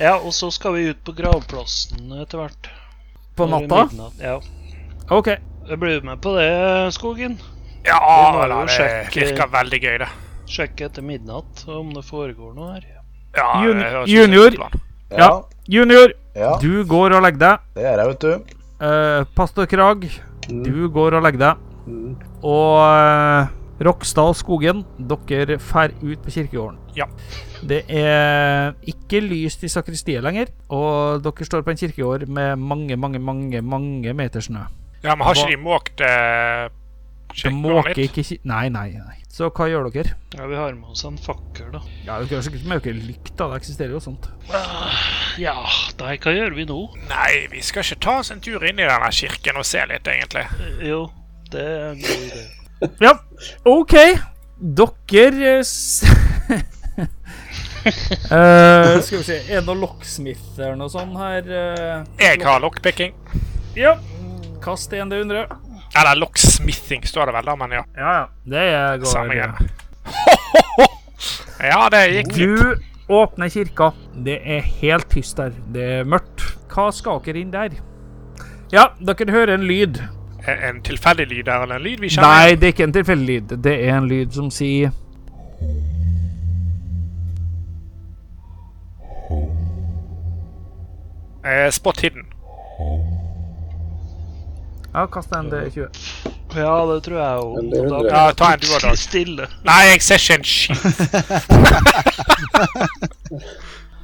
Ja, 0.00 0.16
og 0.18 0.32
så 0.34 0.50
skal 0.52 0.74
vi 0.76 0.86
ut 0.90 1.02
på 1.04 1.12
gravplassen 1.16 2.12
etter 2.22 2.38
hvert. 2.42 2.70
På 3.36 3.46
natta? 3.48 3.86
Ja. 4.20 4.38
OK. 5.10 5.28
Jeg 5.68 5.78
blir 5.78 6.02
med 6.04 6.20
på 6.24 6.32
det, 6.36 6.92
Skogen. 6.96 7.38
Ja, 7.86 7.98
det 8.48 8.70
sjekke- 8.70 9.26
virker 9.26 9.48
veldig 9.52 9.80
gøy, 9.82 9.98
det. 10.04 10.08
Sjekke 10.52 10.84
etter 10.88 11.02
midnatt 11.02 11.64
om 11.68 11.92
det 11.94 12.04
foregår 12.04 12.54
noe 12.54 12.74
her. 12.74 12.84
Ja, 13.36 13.52
Jun- 13.64 14.06
junior. 14.06 14.56
Ja. 15.10 15.30
Junior, 15.68 16.12
ja, 16.34 16.56
du 16.60 16.84
går 16.84 17.14
og 17.16 17.22
legger 17.22 17.38
deg. 17.38 17.58
det 17.74 17.82
gjør 17.84 17.98
jeg, 18.02 18.08
vet 18.08 18.20
du. 18.20 18.56
Uh, 18.82 19.24
Pastor 19.36 19.66
Krag, 19.70 20.06
du 20.48 20.88
går 20.90 21.14
og 21.18 21.22
legger 21.22 21.38
deg. 21.38 21.56
Mm. 21.86 22.16
Og 22.42 22.78
eh, 22.82 23.46
Rokstad 23.82 24.30
og 24.32 24.36
Skogen, 24.38 24.84
dere 24.98 25.56
drar 25.58 25.94
ut 26.02 26.20
på 26.22 26.30
kirkegården. 26.34 26.78
Ja. 26.96 27.06
Det 27.62 27.82
er 27.88 28.74
ikke 28.90 29.20
lyst 29.24 29.64
i 29.64 29.70
sakristiet 29.72 30.22
lenger, 30.24 30.52
og 30.70 31.22
dere 31.24 31.46
står 31.48 31.64
på 31.66 31.72
en 31.74 31.80
kirkegård 31.80 32.28
med 32.28 32.56
mange, 32.60 32.96
mange, 32.96 33.18
mange 33.22 33.62
mange 33.62 34.12
meter 34.14 34.40
snø. 34.44 34.66
Ja, 35.02 35.16
men 35.16 35.26
har 35.26 35.34
ikke 35.34 35.50
de 35.56 35.58
måkt 35.62 36.00
eh, 36.06 36.68
kirkegården 37.34 37.90
litt? 37.96 38.04
ikke 38.12 38.38
Nei, 38.46 38.68
nei, 38.70 38.88
nei. 39.00 39.18
Så 39.32 39.48
hva 39.48 39.64
gjør 39.70 39.86
dere? 39.94 40.12
Ja, 40.36 40.44
Vi 40.46 40.56
har 40.60 40.74
med 40.76 40.90
oss 40.92 41.06
en 41.08 41.16
fakkel, 41.16 41.70
da. 41.72 41.80
Ja, 42.04 42.18
Dere 42.20 42.36
har 42.42 42.44
sikkert 42.44 42.66
med 42.68 42.82
dere 42.84 43.00
lykt, 43.00 43.30
da. 43.38 43.46
Det 43.48 43.62
eksisterer 43.62 43.94
jo 43.96 44.00
sånt. 44.04 44.28
Ja, 45.40 45.54
nei, 46.02 46.18
hva 46.20 46.34
gjør 46.36 46.52
vi 46.58 46.66
nå? 46.68 46.80
Nei, 47.08 47.46
vi 47.50 47.62
skal 47.64 47.86
ikke 47.86 48.02
ta 48.04 48.18
oss 48.20 48.30
en 48.34 48.42
tur 48.44 48.60
inn 48.68 48.76
i 48.82 48.84
denne 48.84 49.08
kirken 49.16 49.56
og 49.56 49.64
se 49.66 49.80
litt, 49.88 50.04
egentlig. 50.12 50.44
Eh, 50.60 50.82
Jo, 50.90 51.06
det 51.50 51.64
er 51.64 51.86
en 51.94 52.02
god 52.04 52.26
idé. 52.28 52.42
Ja, 53.00 53.16
OK. 53.64 53.94
Dere 54.62 55.58
uh, 55.58 55.62
Eh, 57.84 59.00
Skal 59.02 59.18
vi 59.18 59.24
se 59.26 59.36
Er 59.50 59.56
det 59.58 59.66
noe 59.66 59.74
locksmith 59.80 60.52
eller 60.60 60.76
noe 60.78 60.90
sånt 60.92 61.16
her? 61.18 61.42
Uh, 61.50 62.04
Jeg 62.22 62.38
har 62.46 62.60
lockpicking. 62.62 63.16
Ja. 63.74 63.96
Kast 64.62 64.92
en 64.94 65.10
D100. 65.10 65.48
Eller 65.98 66.20
locksmithing, 66.20 67.02
står 67.08 67.26
det 67.28 67.34
vel, 67.36 67.48
da, 67.50 67.56
men 67.58 67.74
ja. 67.74 67.82
Ja, 67.98 68.12
ja. 68.20 68.28
Det 68.46 68.66
går 69.02 69.10
Samme 69.10 69.34
greia. 69.34 69.52
Ja, 71.62 71.84
det 71.94 71.98
gikk 72.10 72.32
fint. 72.34 72.62
Du 72.62 73.12
åpner 73.14 73.50
kirka. 73.52 73.92
Det 74.24 74.38
er 74.42 74.64
helt 74.80 75.06
tyst 75.12 75.36
der. 75.38 75.52
Det 75.74 75.84
er 76.00 76.08
mørkt. 76.08 76.42
Hva 76.72 76.88
skal 76.94 77.20
dere 77.22 77.42
inn 77.42 77.52
der? 77.52 77.76
Ja, 78.72 78.88
dere 78.98 79.30
hører 79.30 79.54
en 79.58 79.66
lyd. 79.68 80.00
En 80.46 80.58
en 80.68 80.82
tilfeldig 80.82 81.26
lyd 81.30 81.44
der, 81.46 81.62
eller 81.62 81.76
en 81.78 81.82
lyd 81.82 82.00
vi 82.00 82.08
kjenner? 82.08 82.28
Nei, 82.28 82.54
det 82.58 82.68
er 82.68 82.74
ikke 82.74 82.84
en 82.88 82.92
tilfeldig 82.92 83.26
lyd. 83.26 83.56
Det 83.62 83.74
er 83.86 83.96
en 83.96 84.08
lyd 84.10 84.34
som 84.34 84.50
sier 84.50 84.90
Eh, 91.44 91.70
spot 91.70 92.00
hidden. 92.00 92.26
Ja, 94.94 95.06
kast 95.06 95.32
en 95.32 95.50
D20. 95.50 95.88
Ja, 96.54 96.86
det 96.94 97.02
tror 97.04 97.18
jeg 97.18 97.26
er 97.26 97.40
hundre. 97.40 98.08
Ja, 98.10 98.32
ta 98.36 98.52
en 98.52 98.60
du 98.60 98.66
òg, 98.68 98.82
Dag. 98.82 98.98
Stille. 99.00 99.46
Nei, 99.64 99.80
jeg 99.88 100.02
ser 100.04 100.20
ikke 100.20 100.34
en 100.38 100.44
skitt. 100.44 100.84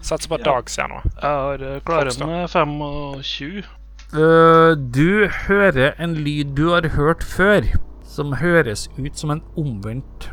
Satser 0.09 0.29
på 0.29 0.39
at 0.39 0.47
Dag 0.47 0.71
ser 0.73 0.89
noe. 0.89 1.03
Jeg 1.05 1.43
har 1.45 1.67
eh, 1.69 1.81
klarer 1.85 2.27
med 2.27 2.49
25. 2.49 3.78
Øh, 4.15 4.77
du 4.95 5.29
hører 5.49 5.93
en 6.01 6.15
lyd 6.15 6.55
du 6.57 6.71
har 6.73 6.89
hørt 6.89 7.23
før, 7.25 7.61
som 8.09 8.33
høres 8.41 8.89
ut 8.99 9.19
som 9.19 9.31
en 9.31 9.43
omvendt 9.57 10.31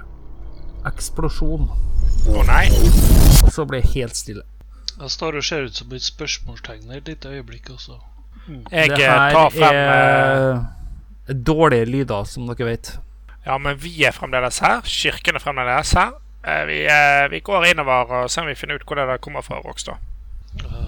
eksplosjon. 0.88 1.68
Å 2.32 2.44
nei. 2.48 2.68
Og 3.44 3.52
så 3.54 3.66
blir 3.68 3.82
det 3.84 3.92
helt 3.96 4.16
stille. 4.18 4.46
Jeg 4.96 5.12
står 5.12 5.36
og 5.42 5.44
ser 5.44 5.66
ut 5.68 5.76
som 5.76 5.92
et 5.92 6.04
spørsmålstegn 6.06 6.94
et 6.96 7.10
lite 7.12 7.34
øyeblikk 7.36 7.70
også. 7.74 7.98
Jeg 8.72 8.94
det 8.94 9.02
eh, 9.02 9.10
her 9.12 9.34
tar 9.34 9.50
frem 9.52 9.80
eh, 9.82 10.64
er 11.28 11.40
dårlige 11.50 11.90
lyder, 11.90 12.24
som 12.30 12.48
dere 12.48 12.70
vet. 12.70 12.94
Ja, 13.46 13.58
men 13.58 13.76
vi 13.82 13.92
er 14.06 14.16
fremdeles 14.16 14.62
her. 14.64 14.82
Kirken 14.88 15.36
er 15.36 15.44
fremdeles 15.44 15.92
her. 15.98 16.16
Eh, 16.48 16.64
Vi, 16.70 16.80
eh, 16.86 17.26
vi 17.32 17.40
går 17.44 17.66
innover 17.74 18.14
og 18.22 18.32
ser 18.32 18.46
om 18.46 18.48
vi 18.48 18.56
finner 18.56 18.80
ut 18.80 18.86
hvor 18.88 18.96
det 19.02 19.08
der 19.10 19.18
kommer 19.22 19.42
fra, 19.42 19.60
Rokstad. 19.66 20.00
Eh, 20.64 20.85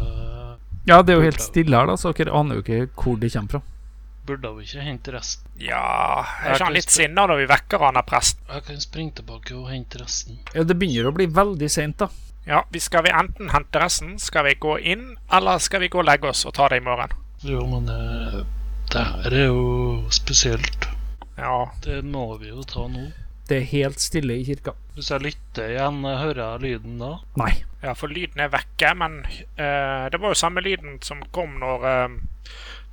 Ja, 0.88 1.02
det 1.04 1.14
er 1.14 1.20
jo 1.20 1.26
helt 1.28 1.42
stille 1.44 1.76
her, 1.76 1.90
da, 1.90 1.98
så 2.00 2.14
dere 2.16 2.32
aner 2.38 2.60
jo 2.60 2.64
ikke 2.64 2.88
hvor 2.96 3.18
det 3.20 3.34
kommer 3.34 3.58
fra. 3.58 3.62
burde 4.28 4.50
vi 4.58 4.64
ikke 4.66 4.84
hente 4.84 5.12
resten? 5.16 5.46
Ja, 5.64 6.24
er 6.44 6.56
ikke 6.58 6.66
han 6.68 6.74
litt 6.76 6.92
sinna 6.92 7.24
når 7.28 7.38
vi 7.42 7.46
vekker 7.48 7.80
han 7.86 7.96
av 8.00 8.04
presten? 8.10 8.42
Jeg 8.52 8.64
kan 8.68 8.82
springe 8.84 9.14
tilbake 9.20 9.56
og 9.56 9.70
hente 9.72 10.00
resten. 10.02 10.40
Ja, 10.56 10.64
Det 10.68 10.76
begynner 10.80 11.08
å 11.12 11.14
bli 11.16 11.28
veldig 11.32 11.70
seint, 11.72 11.98
da. 12.02 12.10
Ja, 12.48 12.64
vi 12.72 12.80
skal 12.80 13.04
vi 13.04 13.12
enten 13.12 13.50
hente 13.52 13.80
resten, 13.80 14.18
skal 14.20 14.46
vi 14.48 14.56
gå 14.56 14.78
inn, 14.80 15.18
eller 15.32 15.60
skal 15.64 15.80
vi 15.84 15.90
gå 15.92 16.00
og 16.00 16.08
legge 16.08 16.28
oss 16.32 16.46
og 16.48 16.54
ta 16.56 16.68
det 16.72 16.80
i 16.82 16.84
morgen? 16.84 17.12
Jo, 17.44 17.64
men 17.68 17.86
det, 17.88 18.44
det 18.92 19.04
her 19.14 19.34
er 19.42 19.48
jo 19.48 20.04
spesielt. 20.12 20.88
Ja, 21.38 21.70
Det 21.84 22.04
må 22.04 22.38
vi 22.40 22.50
jo 22.50 22.64
ta 22.64 22.88
nå. 22.88 23.10
Det 23.48 23.58
er 23.62 23.68
helt 23.72 24.00
stille 24.04 24.36
i 24.40 24.44
kirka. 24.48 24.74
Hvis 24.98 25.10
jeg 25.14 25.22
lytter 25.24 25.70
igjen, 25.72 26.02
hører 26.04 26.42
jeg 26.42 26.64
lyden 26.66 26.98
da? 27.00 27.14
Nei. 27.40 27.54
ja 27.84 27.94
for 27.96 28.12
lyden 28.12 28.42
er 28.44 28.50
vekke, 28.52 28.90
men 28.98 29.20
uh, 29.24 30.08
det 30.12 30.20
var 30.20 30.34
jo 30.34 30.40
samme 30.40 30.64
lyden 30.66 30.98
som 31.06 31.22
kom 31.32 31.54
når 31.62 31.86
uh, 31.86 32.18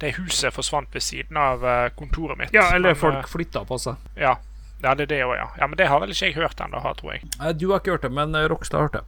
det 0.03 0.13
huset 0.19 0.55
forsvant 0.55 0.93
ved 0.95 1.03
siden 1.03 1.37
av 1.41 1.65
uh, 1.65 1.89
kontoret 1.99 2.39
mitt. 2.39 2.55
Ja, 2.55 2.69
eller 2.77 2.93
Men, 2.95 3.01
folk 3.01 3.29
flytta 3.33 3.65
på 3.67 3.79
seg. 3.83 3.97
ja. 4.21 4.37
ja, 4.85 4.95
det 4.95 5.07
er 5.09 5.13
det 5.15 5.21
òg, 5.25 5.35
ja. 5.41 5.49
ja. 5.59 5.67
Men 5.67 5.79
det 5.81 5.89
har 5.89 6.01
vel 6.05 6.13
ikke 6.15 6.29
jeg 6.31 6.37
hørt 6.39 6.61
ennå, 6.61 6.79
har, 6.85 6.95
tror 7.01 7.15
jeg. 7.17 7.25
Du 7.59 7.71
har 7.73 7.81
ikke 7.83 7.97
hørt 7.97 8.07
det, 8.07 8.13
men 8.13 8.37
Rokstad 8.53 8.79
har 8.79 8.89
hørt 8.91 8.99
det. 9.01 9.05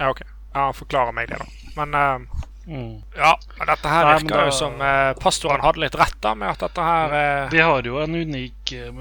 Ja, 0.00 0.10
OK. 0.10 0.22
Ja, 0.54 0.68
Forklarer 0.74 1.14
meg 1.14 1.28
det, 1.30 1.38
da. 1.40 1.46
Men 1.80 1.94
eh, 1.94 2.46
Mm. 2.70 3.00
ja, 3.16 3.32
men 3.58 3.66
dette 3.66 3.88
her 3.88 4.04
Nei, 4.04 4.10
virker 4.20 4.36
da- 4.36 4.42
jo 4.46 4.52
som 4.54 4.82
eh, 4.84 5.12
pastoren 5.18 5.62
hadde 5.64 5.80
litt 5.80 5.94
rett 5.98 6.18
da, 6.22 6.34
med 6.38 6.52
at 6.52 6.60
dette 6.60 6.82
her 6.84 7.14
eh, 7.16 7.46
Vi 7.50 7.58
har 7.64 7.82
jo 7.88 7.96
en 7.98 8.14
unik 8.14 8.72
eh, 8.76 8.98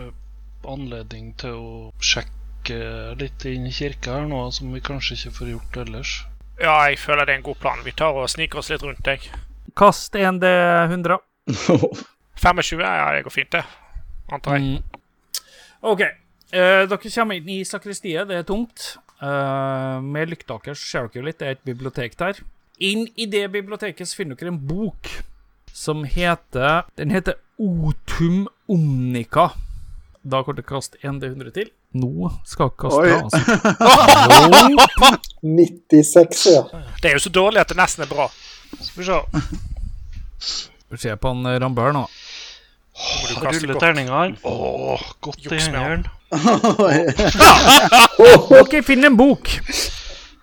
anledning 0.70 1.34
til 1.40 1.56
å 1.58 1.72
sjekke 2.04 3.16
litt 3.20 3.46
inn 3.50 3.68
i 3.70 3.74
kirka 3.74 4.20
her 4.20 4.30
nå, 4.30 4.44
som 4.56 4.74
vi 4.76 4.84
kanskje 4.84 5.18
ikke 5.18 5.36
får 5.40 5.52
gjort 5.54 5.82
ellers. 5.86 6.14
Ja, 6.60 6.76
jeg 6.90 7.00
føler 7.00 7.26
det 7.26 7.34
er 7.34 7.40
en 7.40 7.48
god 7.48 7.60
plan. 7.62 7.84
Vi 7.86 7.96
tar 7.96 8.18
og 8.20 8.30
sniker 8.32 8.62
oss 8.62 8.70
litt 8.72 8.84
rundt 8.84 9.04
deg. 9.08 9.30
Kast 9.80 10.16
1D100. 10.16 11.20
25, 12.36 12.82
ja, 12.84 13.12
det 13.16 13.24
går 13.26 13.36
fint, 13.36 13.52
det. 13.56 13.64
Antar 14.30 14.60
jeg. 14.60 14.80
Mm. 14.80 15.44
OK. 15.90 16.04
Eh, 16.04 16.84
dere 16.90 16.98
kommer 17.14 17.40
inn 17.40 17.50
i 17.54 17.62
sakristiet. 17.66 18.28
Det 18.28 18.42
er 18.42 18.48
tomt. 18.48 18.92
Eh, 19.22 20.00
med 20.04 20.32
lykta 20.32 20.60
deres 20.64 20.84
ser 20.84 21.08
dere 21.08 21.22
jo 21.22 21.28
litt. 21.28 21.40
Det 21.40 21.48
er 21.48 21.58
et 21.58 21.66
bibliotek 21.68 22.18
der. 22.20 22.44
Inn 22.80 23.08
i 23.20 23.28
det 23.28 23.46
biblioteket 23.52 24.08
så 24.08 24.22
finner 24.22 24.40
dere 24.40 24.54
en 24.54 24.62
bok 24.68 25.10
som 25.76 26.06
heter 26.08 26.88
Den 26.98 27.12
heter 27.14 27.40
Otum 27.60 28.48
Omnica. 28.72 29.52
Da 30.30 30.44
kan 30.46 30.60
å 30.60 30.64
kaste 30.68 30.98
1D100 31.02 31.50
til. 31.56 31.70
Nå 31.98 32.30
skal 32.46 32.70
jeg 32.70 32.76
kaste, 32.84 33.10
altså. 33.24 33.40
96, 35.42 36.46
ja. 36.54 36.62
Det 37.02 37.08
er 37.12 37.16
jo 37.18 37.22
så 37.24 37.32
dårlig 37.34 37.60
at 37.64 37.70
det 37.72 37.78
nesten 37.80 38.04
er 38.06 38.10
bra. 38.12 38.26
Skal 38.84 39.00
vi 39.02 39.06
se. 39.08 39.18
Vi 40.90 40.96
ser 41.02 41.16
på 41.22 41.28
han 41.34 41.42
Rambert 41.64 41.94
nå. 41.96 42.04
Må 43.00 43.26
du 43.30 43.36
kaste 43.40 43.68
godt. 43.70 43.80
terningene. 43.82 44.36
Åh, 44.44 45.02
godt 45.24 45.40
i 45.48 45.50
hendene. 45.56 46.04
Dere 48.70 48.84
finner 48.86 49.08
en 49.10 49.16
bok 49.18 49.48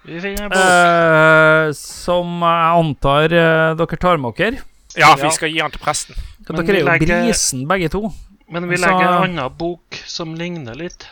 Vi 0.07 0.19
finner 0.23 0.43
en 0.47 0.51
bok. 0.51 0.59
eh, 0.59 1.71
som 1.79 2.27
jeg 2.43 2.67
antar 2.81 3.27
eh, 3.37 3.71
dere 3.79 3.97
tar 4.03 4.17
med 4.23 4.35
dere. 4.41 4.57
Ja, 4.97 5.11
vi 5.21 5.29
skal 5.35 5.49
gi 5.53 5.61
han 5.61 5.71
til 5.75 5.83
presten. 5.83 6.15
Men 6.49 6.57
dere 6.65 6.77
er 6.79 6.81
jo 6.81 6.87
legger- 6.89 7.11
brisen, 7.27 7.61
begge 7.69 7.89
to. 7.93 8.01
Men 8.49 8.69
vi 8.71 8.79
legger 8.79 9.07
en 9.09 9.23
annen 9.23 9.57
bok 9.59 10.03
som 10.07 10.35
ligner 10.39 10.75
litt. 10.79 11.07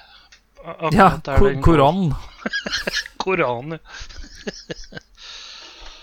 Ja, 0.64 1.10
kor 1.24 1.60
Koranen. 1.62 2.14
Ko- 3.18 3.36
den 3.36 3.50
går. 3.50 3.76
Koran. 3.76 3.78
Koran. 3.78 3.78
ja. 3.78 5.00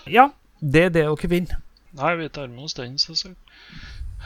Ja, 0.04 0.32
det 0.58 0.80
er 0.82 0.90
det 0.90 1.02
dere 1.04 1.28
vinner. 1.30 1.60
Nei, 1.94 2.14
vi 2.18 2.28
tar 2.32 2.48
med 2.50 2.64
oss 2.64 2.74
den, 2.74 2.96
selvsagt. 2.98 3.38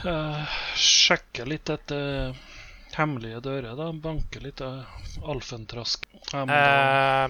Uh, 0.05 0.41
sjekker 0.77 1.45
litt 1.49 1.69
etter 1.69 2.33
hemmelige 2.95 3.41
dører, 3.45 3.75
da. 3.77 3.91
Banker 3.93 4.41
litt 4.41 4.61
av 4.65 4.85
Alfentrask. 5.27 6.07
Um, 6.33 6.49
uh, 6.49 7.29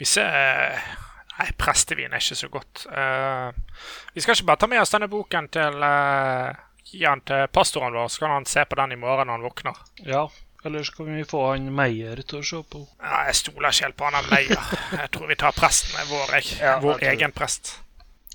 hvis 0.00 0.16
jeg 0.18 0.82
Nei, 1.32 1.46
prestevin 1.58 2.12
er 2.12 2.20
ikke 2.20 2.36
så 2.38 2.48
godt. 2.52 2.84
Uh, 2.92 3.50
vi 4.12 4.20
skal 4.22 4.36
ikke 4.36 4.50
bare 4.50 4.60
ta 4.62 4.68
med 4.68 4.82
oss 4.82 4.92
denne 4.92 5.08
boken 5.10 5.48
til 5.54 5.78
uh, 5.80 6.50
Gi 6.92 7.04
den 7.04 7.22
til 7.28 7.46
pastoren 7.52 7.96
vår, 7.96 8.08
så 8.12 8.24
kan 8.24 8.34
han 8.36 8.48
se 8.48 8.64
på 8.68 8.76
den 8.78 8.92
i 8.92 9.00
morgen 9.00 9.30
når 9.30 9.38
han 9.38 9.46
våkner. 9.48 9.84
ja. 10.06 10.26
Eller 10.64 10.82
så 10.82 10.92
kan 10.92 11.16
vi 11.16 11.24
få 11.26 11.40
han 11.50 11.64
Meyer 11.74 12.20
til 12.22 12.38
å 12.38 12.44
se 12.46 12.60
på. 12.70 12.84
Ja, 13.02 13.24
jeg 13.26 13.34
stoler 13.34 13.72
ikke 13.72 13.88
helt 13.88 13.96
på 13.98 14.06
han 14.06 14.28
Meyer. 14.30 14.74
Jeg 14.94 15.08
tror 15.14 15.30
vi 15.32 15.36
tar 15.40 15.56
presten 15.56 15.96
med 15.96 16.10
vår, 16.12 16.34
jeg, 16.38 16.76
vår 16.84 17.02
egen 17.10 17.34
prest. 17.34 17.72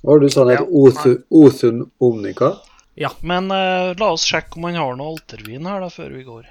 Hva 0.01 0.09
var 0.11 0.19
du 0.19 0.27
sånn 0.33 0.51
han 0.51 0.65
het? 0.67 1.21
Othun 1.31 1.85
Omnika? 2.03 2.51
Ja. 2.99 3.13
Men 3.21 3.47
uh, 3.53 3.93
la 3.95 4.09
oss 4.11 4.25
sjekke 4.27 4.59
om 4.59 4.67
han 4.67 4.75
har 4.75 4.99
noe 4.99 5.13
altervin 5.15 5.69
her 5.71 5.85
da, 5.85 5.89
før 5.93 6.11
vi 6.17 6.25
går. 6.27 6.49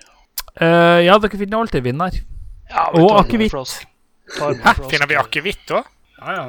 Uh, 0.57 1.05
ja, 1.05 1.19
dere 1.21 1.43
finner 1.43 1.61
altervin 1.61 1.93
vin 1.93 2.05
der. 2.07 2.21
Ja, 2.73 2.87
en 2.97 3.11
akevitt. 3.21 3.59
Hæ, 4.39 4.53
finner 4.89 5.11
vi 5.11 5.21
akevitt 5.21 5.77
òg? 5.77 5.93
Ja, 6.23 6.39
ja. 6.39 6.47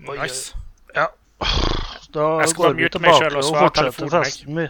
Nice. 0.00 0.56
Nice. 0.96 1.84
Da 2.16 2.26
Jeg 2.40 2.48
skal 2.48 2.62
går 2.62 2.68
bare 2.68 2.76
vi 2.76 2.82
mute 2.86 3.00
meg 3.02 3.12
tilbake 3.12 3.22
selv 3.22 3.36
og 3.36 3.38
og 3.38 3.48
svare 3.50 3.64
fortsetter 3.66 3.82
telefonen, 3.82 4.12
jeg. 4.12 4.24
festen, 4.24 4.56
vi. 4.56 4.66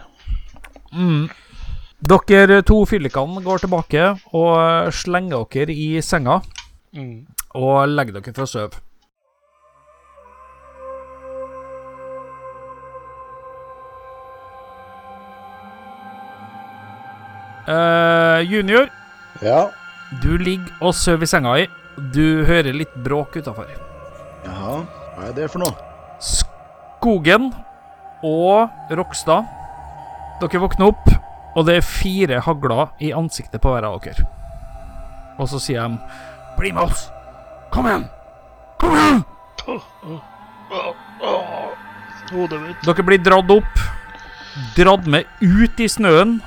Mm. 0.97 1.29
Dere 2.11 2.61
to 2.67 2.77
fyllikene 2.89 3.43
går 3.45 3.63
tilbake 3.63 4.03
og 4.41 4.93
slenger 4.93 5.45
dere 5.55 5.73
i 5.73 5.87
senga 6.01 6.41
Mm. 6.97 7.25
og 7.55 7.87
legger 7.89 8.13
dere 8.19 8.33
for 8.33 8.43
å 8.43 8.51
sove. 8.51 8.83
Uh, 17.67 18.39
junior, 18.47 18.87
Ja. 19.41 19.69
du 20.21 20.37
ligger 20.37 20.71
og 20.81 20.93
sover 20.95 21.23
i 21.23 21.27
senga 21.27 21.55
i. 21.59 21.67
Du 22.13 22.45
hører 22.45 22.73
litt 22.73 22.93
bråk 23.03 23.35
utafor. 23.41 23.67
Jaha, 24.45 24.85
hva 25.17 25.27
er 25.27 25.33
det 25.33 25.49
for 25.51 25.59
noe? 25.59 25.86
Skogen 26.97 27.51
og 28.25 28.69
Rokstad. 28.89 29.45
Dere 30.41 30.61
våkner 30.61 30.89
opp, 30.89 31.05
og 31.53 31.67
det 31.67 31.77
er 31.77 31.85
fire 31.85 32.39
hagler 32.45 32.89
i 33.01 33.11
ansiktet 33.13 33.61
på 33.61 33.69
hver 33.73 33.85
av 33.85 33.99
dere. 34.01 34.25
Og 35.37 35.49
så 35.49 35.61
sier 35.61 35.85
de 35.85 36.01
Bli 36.57 36.71
med 36.73 36.87
oss! 36.87 37.03
Kom 37.69 37.85
igjen! 37.85 38.07
Kom 38.81 38.95
igjen! 38.97 39.21
Hodet 42.31 42.61
mitt. 42.63 42.81
Dere 42.87 43.05
blir 43.05 43.21
dratt 43.21 43.53
opp, 43.53 43.83
dratt 44.75 45.05
med 45.05 45.29
ut 45.45 45.79
i 45.79 45.87
snøen, 45.87 46.39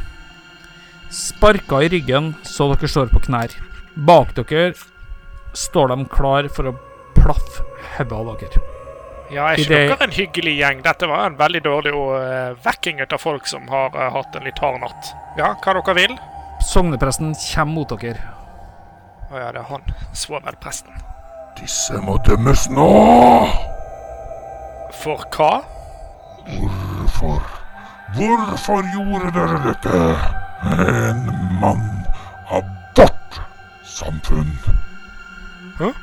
sparka 1.14 1.84
i 1.86 1.92
ryggen 1.94 2.34
så 2.42 2.72
dere 2.74 2.90
står 2.90 3.14
på 3.14 3.22
knær. 3.28 3.54
Bak 3.94 4.34
dere 4.34 4.74
står 5.54 5.94
de 5.94 6.10
klar 6.10 6.50
for 6.50 6.72
å 6.72 6.76
plaffe 7.14 7.64
hodet 8.00 8.18
av 8.18 8.34
dere. 8.42 8.79
Ja, 9.30 9.46
er 9.52 9.60
ikke 9.62 9.78
dere 9.78 10.06
en 10.08 10.14
hyggelig 10.14 10.56
gjeng? 10.58 10.80
Dette 10.82 11.06
var 11.06 11.28
en 11.28 11.36
veldig 11.38 11.62
dårlig 11.62 11.92
uh, 11.94 12.56
vekking 12.64 13.02
av 13.04 13.18
folk 13.22 13.46
som 13.46 13.68
har 13.70 13.94
uh, 13.94 14.08
hatt 14.16 14.34
en 14.34 14.46
litt 14.46 14.58
hard 14.58 14.80
natt. 14.82 15.12
Ja, 15.38 15.52
hva 15.54 15.76
dere 15.78 15.94
vil? 15.94 16.16
Sognepresten 16.66 17.36
kommer 17.38 17.74
mot 17.76 17.94
dere. 18.02 18.18
Å 19.30 19.38
ja, 19.38 19.52
det 19.54 19.62
er 19.62 19.70
han. 19.70 19.86
Svovelpresten. 20.18 20.98
Disse 21.60 22.02
må 22.02 22.18
dømmes 22.26 22.66
nå! 22.74 22.90
For 25.00 25.22
hva? 25.36 25.52
Hvorfor? 26.50 27.40
Hvorfor 28.18 28.82
gjorde 28.96 29.30
dere 29.38 29.62
dette? 29.70 30.04
En 30.74 31.26
mann 31.62 31.86
av 32.50 32.66
vårt 32.98 33.42
samfunn. 33.86 34.56
Hæ? 35.78 35.94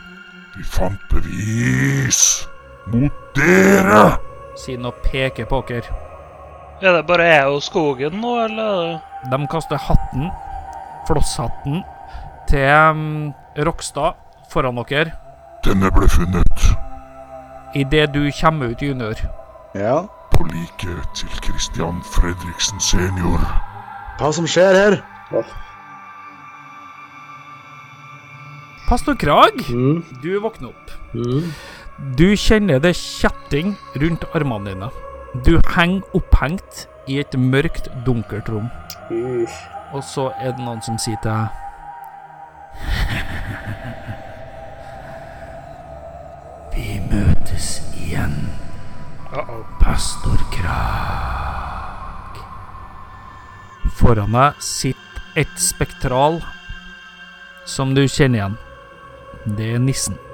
Vi 0.55 0.63
fant 0.63 1.09
bevis 1.11 2.47
mot 2.93 3.11
dere. 3.35 4.17
Sier 4.57 4.77
han 4.79 4.89
og 4.89 5.01
peker 5.05 5.45
på 5.49 5.61
dere. 5.69 5.93
Er 6.81 6.93
det 6.99 7.05
bare 7.09 7.25
jeg 7.25 7.45
og 7.49 7.61
skogen 7.65 8.19
nå, 8.21 8.33
eller? 8.45 8.99
er 9.25 9.31
De 9.33 9.47
kaster 9.49 9.77
hatten, 9.81 10.27
flosshatten, 11.07 11.81
til 12.47 12.69
um, 12.69 13.33
Rokstad 13.57 14.13
foran 14.51 14.77
dere 14.87 15.11
Denne 15.65 15.89
ble 15.91 16.07
funnet 16.07 16.67
idet 17.75 18.13
du 18.13 18.29
kommer 18.39 18.71
ut, 18.71 18.81
junior. 18.81 19.19
Ja, 19.75 20.05
på 20.33 20.45
liket 20.47 21.01
til 21.17 21.29
Christian 21.43 21.99
Fredriksen 22.13 22.79
senior. 22.79 23.41
hva 24.17 24.31
som 24.33 24.47
skjer 24.47 24.73
her? 24.77 24.95
Pastor 28.87 29.15
Krag, 29.19 29.59
Mm. 29.69 30.03
du 30.23 30.39
våkner 30.39 30.69
opp. 30.69 30.91
Mm. 31.13 31.51
Du 31.97 32.35
kjenner 32.37 32.77
det 32.77 32.93
kjetting 32.93 33.71
rundt 33.97 34.21
armene 34.37 34.69
dine. 34.69 34.85
Du 35.45 35.57
henger 35.73 36.01
opphengt 36.13 36.85
i 37.09 37.17
et 37.17 37.33
mørkt, 37.33 37.89
dunkelt 38.05 38.49
rom. 38.53 38.69
Uh. 39.09 39.49
Og 39.95 40.03
så 40.03 40.31
er 40.37 40.51
det 40.53 40.59
noen 40.61 40.81
som 40.85 40.97
sier 40.99 41.17
til 41.23 41.31
deg 41.31 41.47
Vi 46.75 46.99
møtes 47.09 47.81
igjen, 47.97 48.49
pastor 49.81 50.37
Krag. 50.53 52.37
Foran 53.97 54.31
deg 54.37 54.53
sitter 54.61 55.21
et 55.39 55.55
spektral 55.57 56.41
som 57.65 57.95
du 57.97 58.05
kjenner 58.05 58.37
igjen. 58.43 58.57
Det 59.57 59.73
er 59.73 59.81
nissen. 59.81 60.26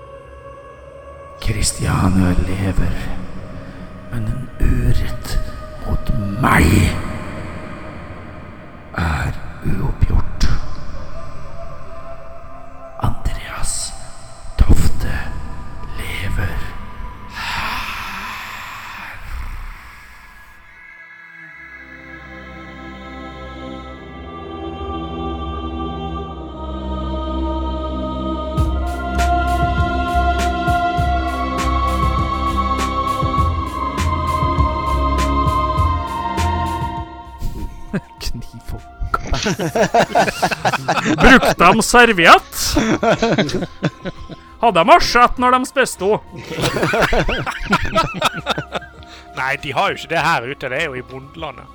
Kristiania 1.44 2.36
lever, 2.48 2.96
men 4.12 4.24
en 4.24 4.50
urett 4.60 5.40
mot 5.86 6.12
meg 6.42 6.70
er 8.96 9.34
uoppgjort. 9.66 10.23
Brukte 41.20 41.54
de 41.60 41.82
serviett? 41.84 42.76
Hadde 44.64 44.80
de 44.80 44.90
asjett 44.96 45.36
når 45.42 45.52
de 45.58 45.62
spiste 45.68 46.06
henne? 46.08 46.24
Nei, 49.34 49.54
de 49.64 49.72
har 49.74 49.90
jo 49.92 49.96
ikke 49.98 50.12
det 50.14 50.22
her 50.24 50.42
ute. 50.48 50.70
Det 50.70 50.78
er 50.78 50.86
jo 50.88 50.94
i 51.00 51.08
bondelandet. 51.10 51.68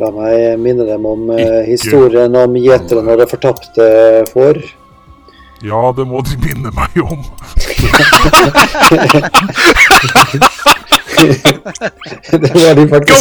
La 0.00 0.08
meg 0.08 0.56
minne 0.62 0.84
dem 0.88 1.04
om 1.04 1.30
eh, 1.36 1.66
historien 1.68 2.32
om 2.40 2.54
gjeteren 2.56 3.08
og 3.12 3.18
det 3.20 3.28
fortapte 3.28 3.84
får. 4.30 4.56
Ja, 5.62 5.92
det 5.94 6.06
må 6.08 6.22
de 6.24 6.32
minne 6.40 6.72
meg 6.74 6.96
om. 7.04 7.20
det 12.42 12.50
var 12.54 12.74
de 12.74 12.88
faktisk 12.88 13.12
Go. 13.12 13.18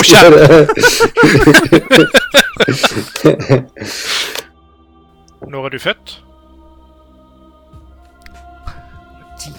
Når 5.51 5.65
er 5.65 5.69
du 5.69 5.79
født? 5.79 6.21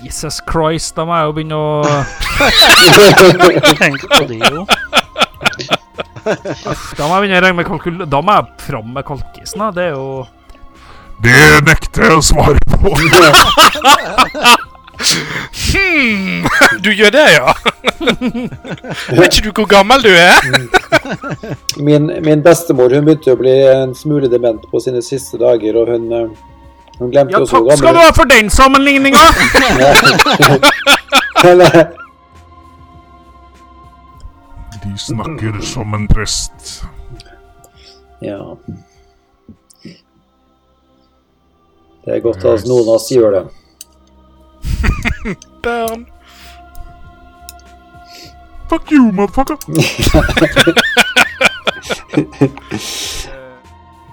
Jesus 0.04 0.40
Christ, 0.50 0.96
da 0.96 1.04
må 1.04 1.16
jeg 1.16 1.24
jo 1.26 1.32
begynne 1.36 1.56
å 1.58 1.82
Tenk 3.80 4.00
på 4.12 4.24
det, 4.30 4.38
jo. 4.46 4.66
Da 6.22 7.08
må 7.08 7.18
jeg 7.18 7.22
begynne 7.24 7.38
å 7.38 7.42
regne 7.42 7.58
med 7.58 7.66
kalkul... 7.66 7.94
Da 8.06 8.22
må 8.22 8.30
jeg 8.38 8.44
fram 8.68 8.88
med 8.94 9.02
kalkisen, 9.08 9.58
da. 9.64 9.70
Det 9.74 9.84
er 9.90 9.94
jo 9.96 10.26
Det 11.22 11.38
nekter 11.66 12.02
jeg 12.08 12.18
å 12.18 12.26
svare 12.26 12.58
på. 12.70 12.88
Hmm, 15.72 16.44
du 16.84 16.90
gjør 16.94 17.10
det, 17.14 17.26
ja? 17.34 17.52
Vet 19.18 19.38
ikke 19.38 19.48
du 19.48 19.52
hvor 19.62 19.68
gammel 19.70 20.02
du 20.04 20.10
er? 20.10 20.38
Min, 21.86 22.10
min 22.24 22.42
bestemor 22.44 22.92
hun 22.94 23.04
begynte 23.06 23.32
å 23.34 23.40
bli 23.40 23.54
en 23.72 23.94
smule 23.96 24.28
dement 24.30 24.62
på 24.70 24.80
sine 24.84 25.02
siste 25.04 25.38
dager, 25.40 25.76
og 25.80 25.88
hun, 25.90 26.04
hun 26.98 27.10
glemte 27.10 27.34
Ja, 27.34 27.42
også 27.42 27.56
hvor 27.58 27.70
takk 27.72 27.78
skal 27.82 27.94
du 27.96 28.00
ha 28.02 28.12
for 28.16 28.26
den 28.30 28.50
sammenligninga! 28.52 29.24
De 34.82 34.98
snakker 34.98 35.60
som 35.62 35.94
en 35.94 36.08
prest. 36.10 36.82
Ja. 38.22 38.40
Det 42.04 42.16
er 42.16 42.22
godt 42.22 42.44
at 42.50 42.66
noen 42.66 42.88
av 42.88 42.96
oss 42.98 43.10
gjør 43.14 43.30
det. 43.36 43.42
Burn. 45.62 46.06
Fuck 48.68 48.90
you, 48.92 49.12
motherfucker! 49.12 49.56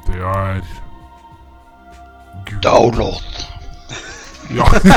Det 0.09 0.15
er 0.15 0.61
Gud. 2.45 2.61
Download. 2.63 3.23
Ja, 4.49 4.63
det 4.73 4.89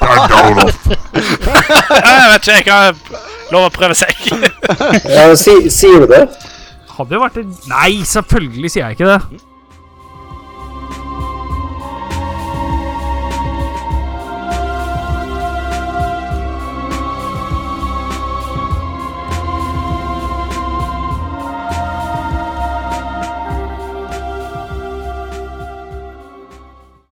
er 0.00 0.28
download. 0.28 0.72
Jeg 1.14 2.26
vet 2.32 2.48
ikke, 2.48 2.74
jeg 2.74 2.84
har 2.84 2.96
lov 3.54 3.64
å 3.64 3.70
prøve 3.72 3.96
seg. 3.96 4.12
Ja, 5.08 5.24
si, 5.40 5.54
sier 5.72 6.04
du 6.04 6.10
det? 6.10 6.26
Hadde 6.98 7.16
jo 7.16 7.22
vært 7.22 7.38
en 7.40 7.54
Nei, 7.70 8.02
selvfølgelig 8.04 8.74
sier 8.74 8.90
jeg 8.90 8.98
ikke 8.98 9.08
det. 9.08 9.40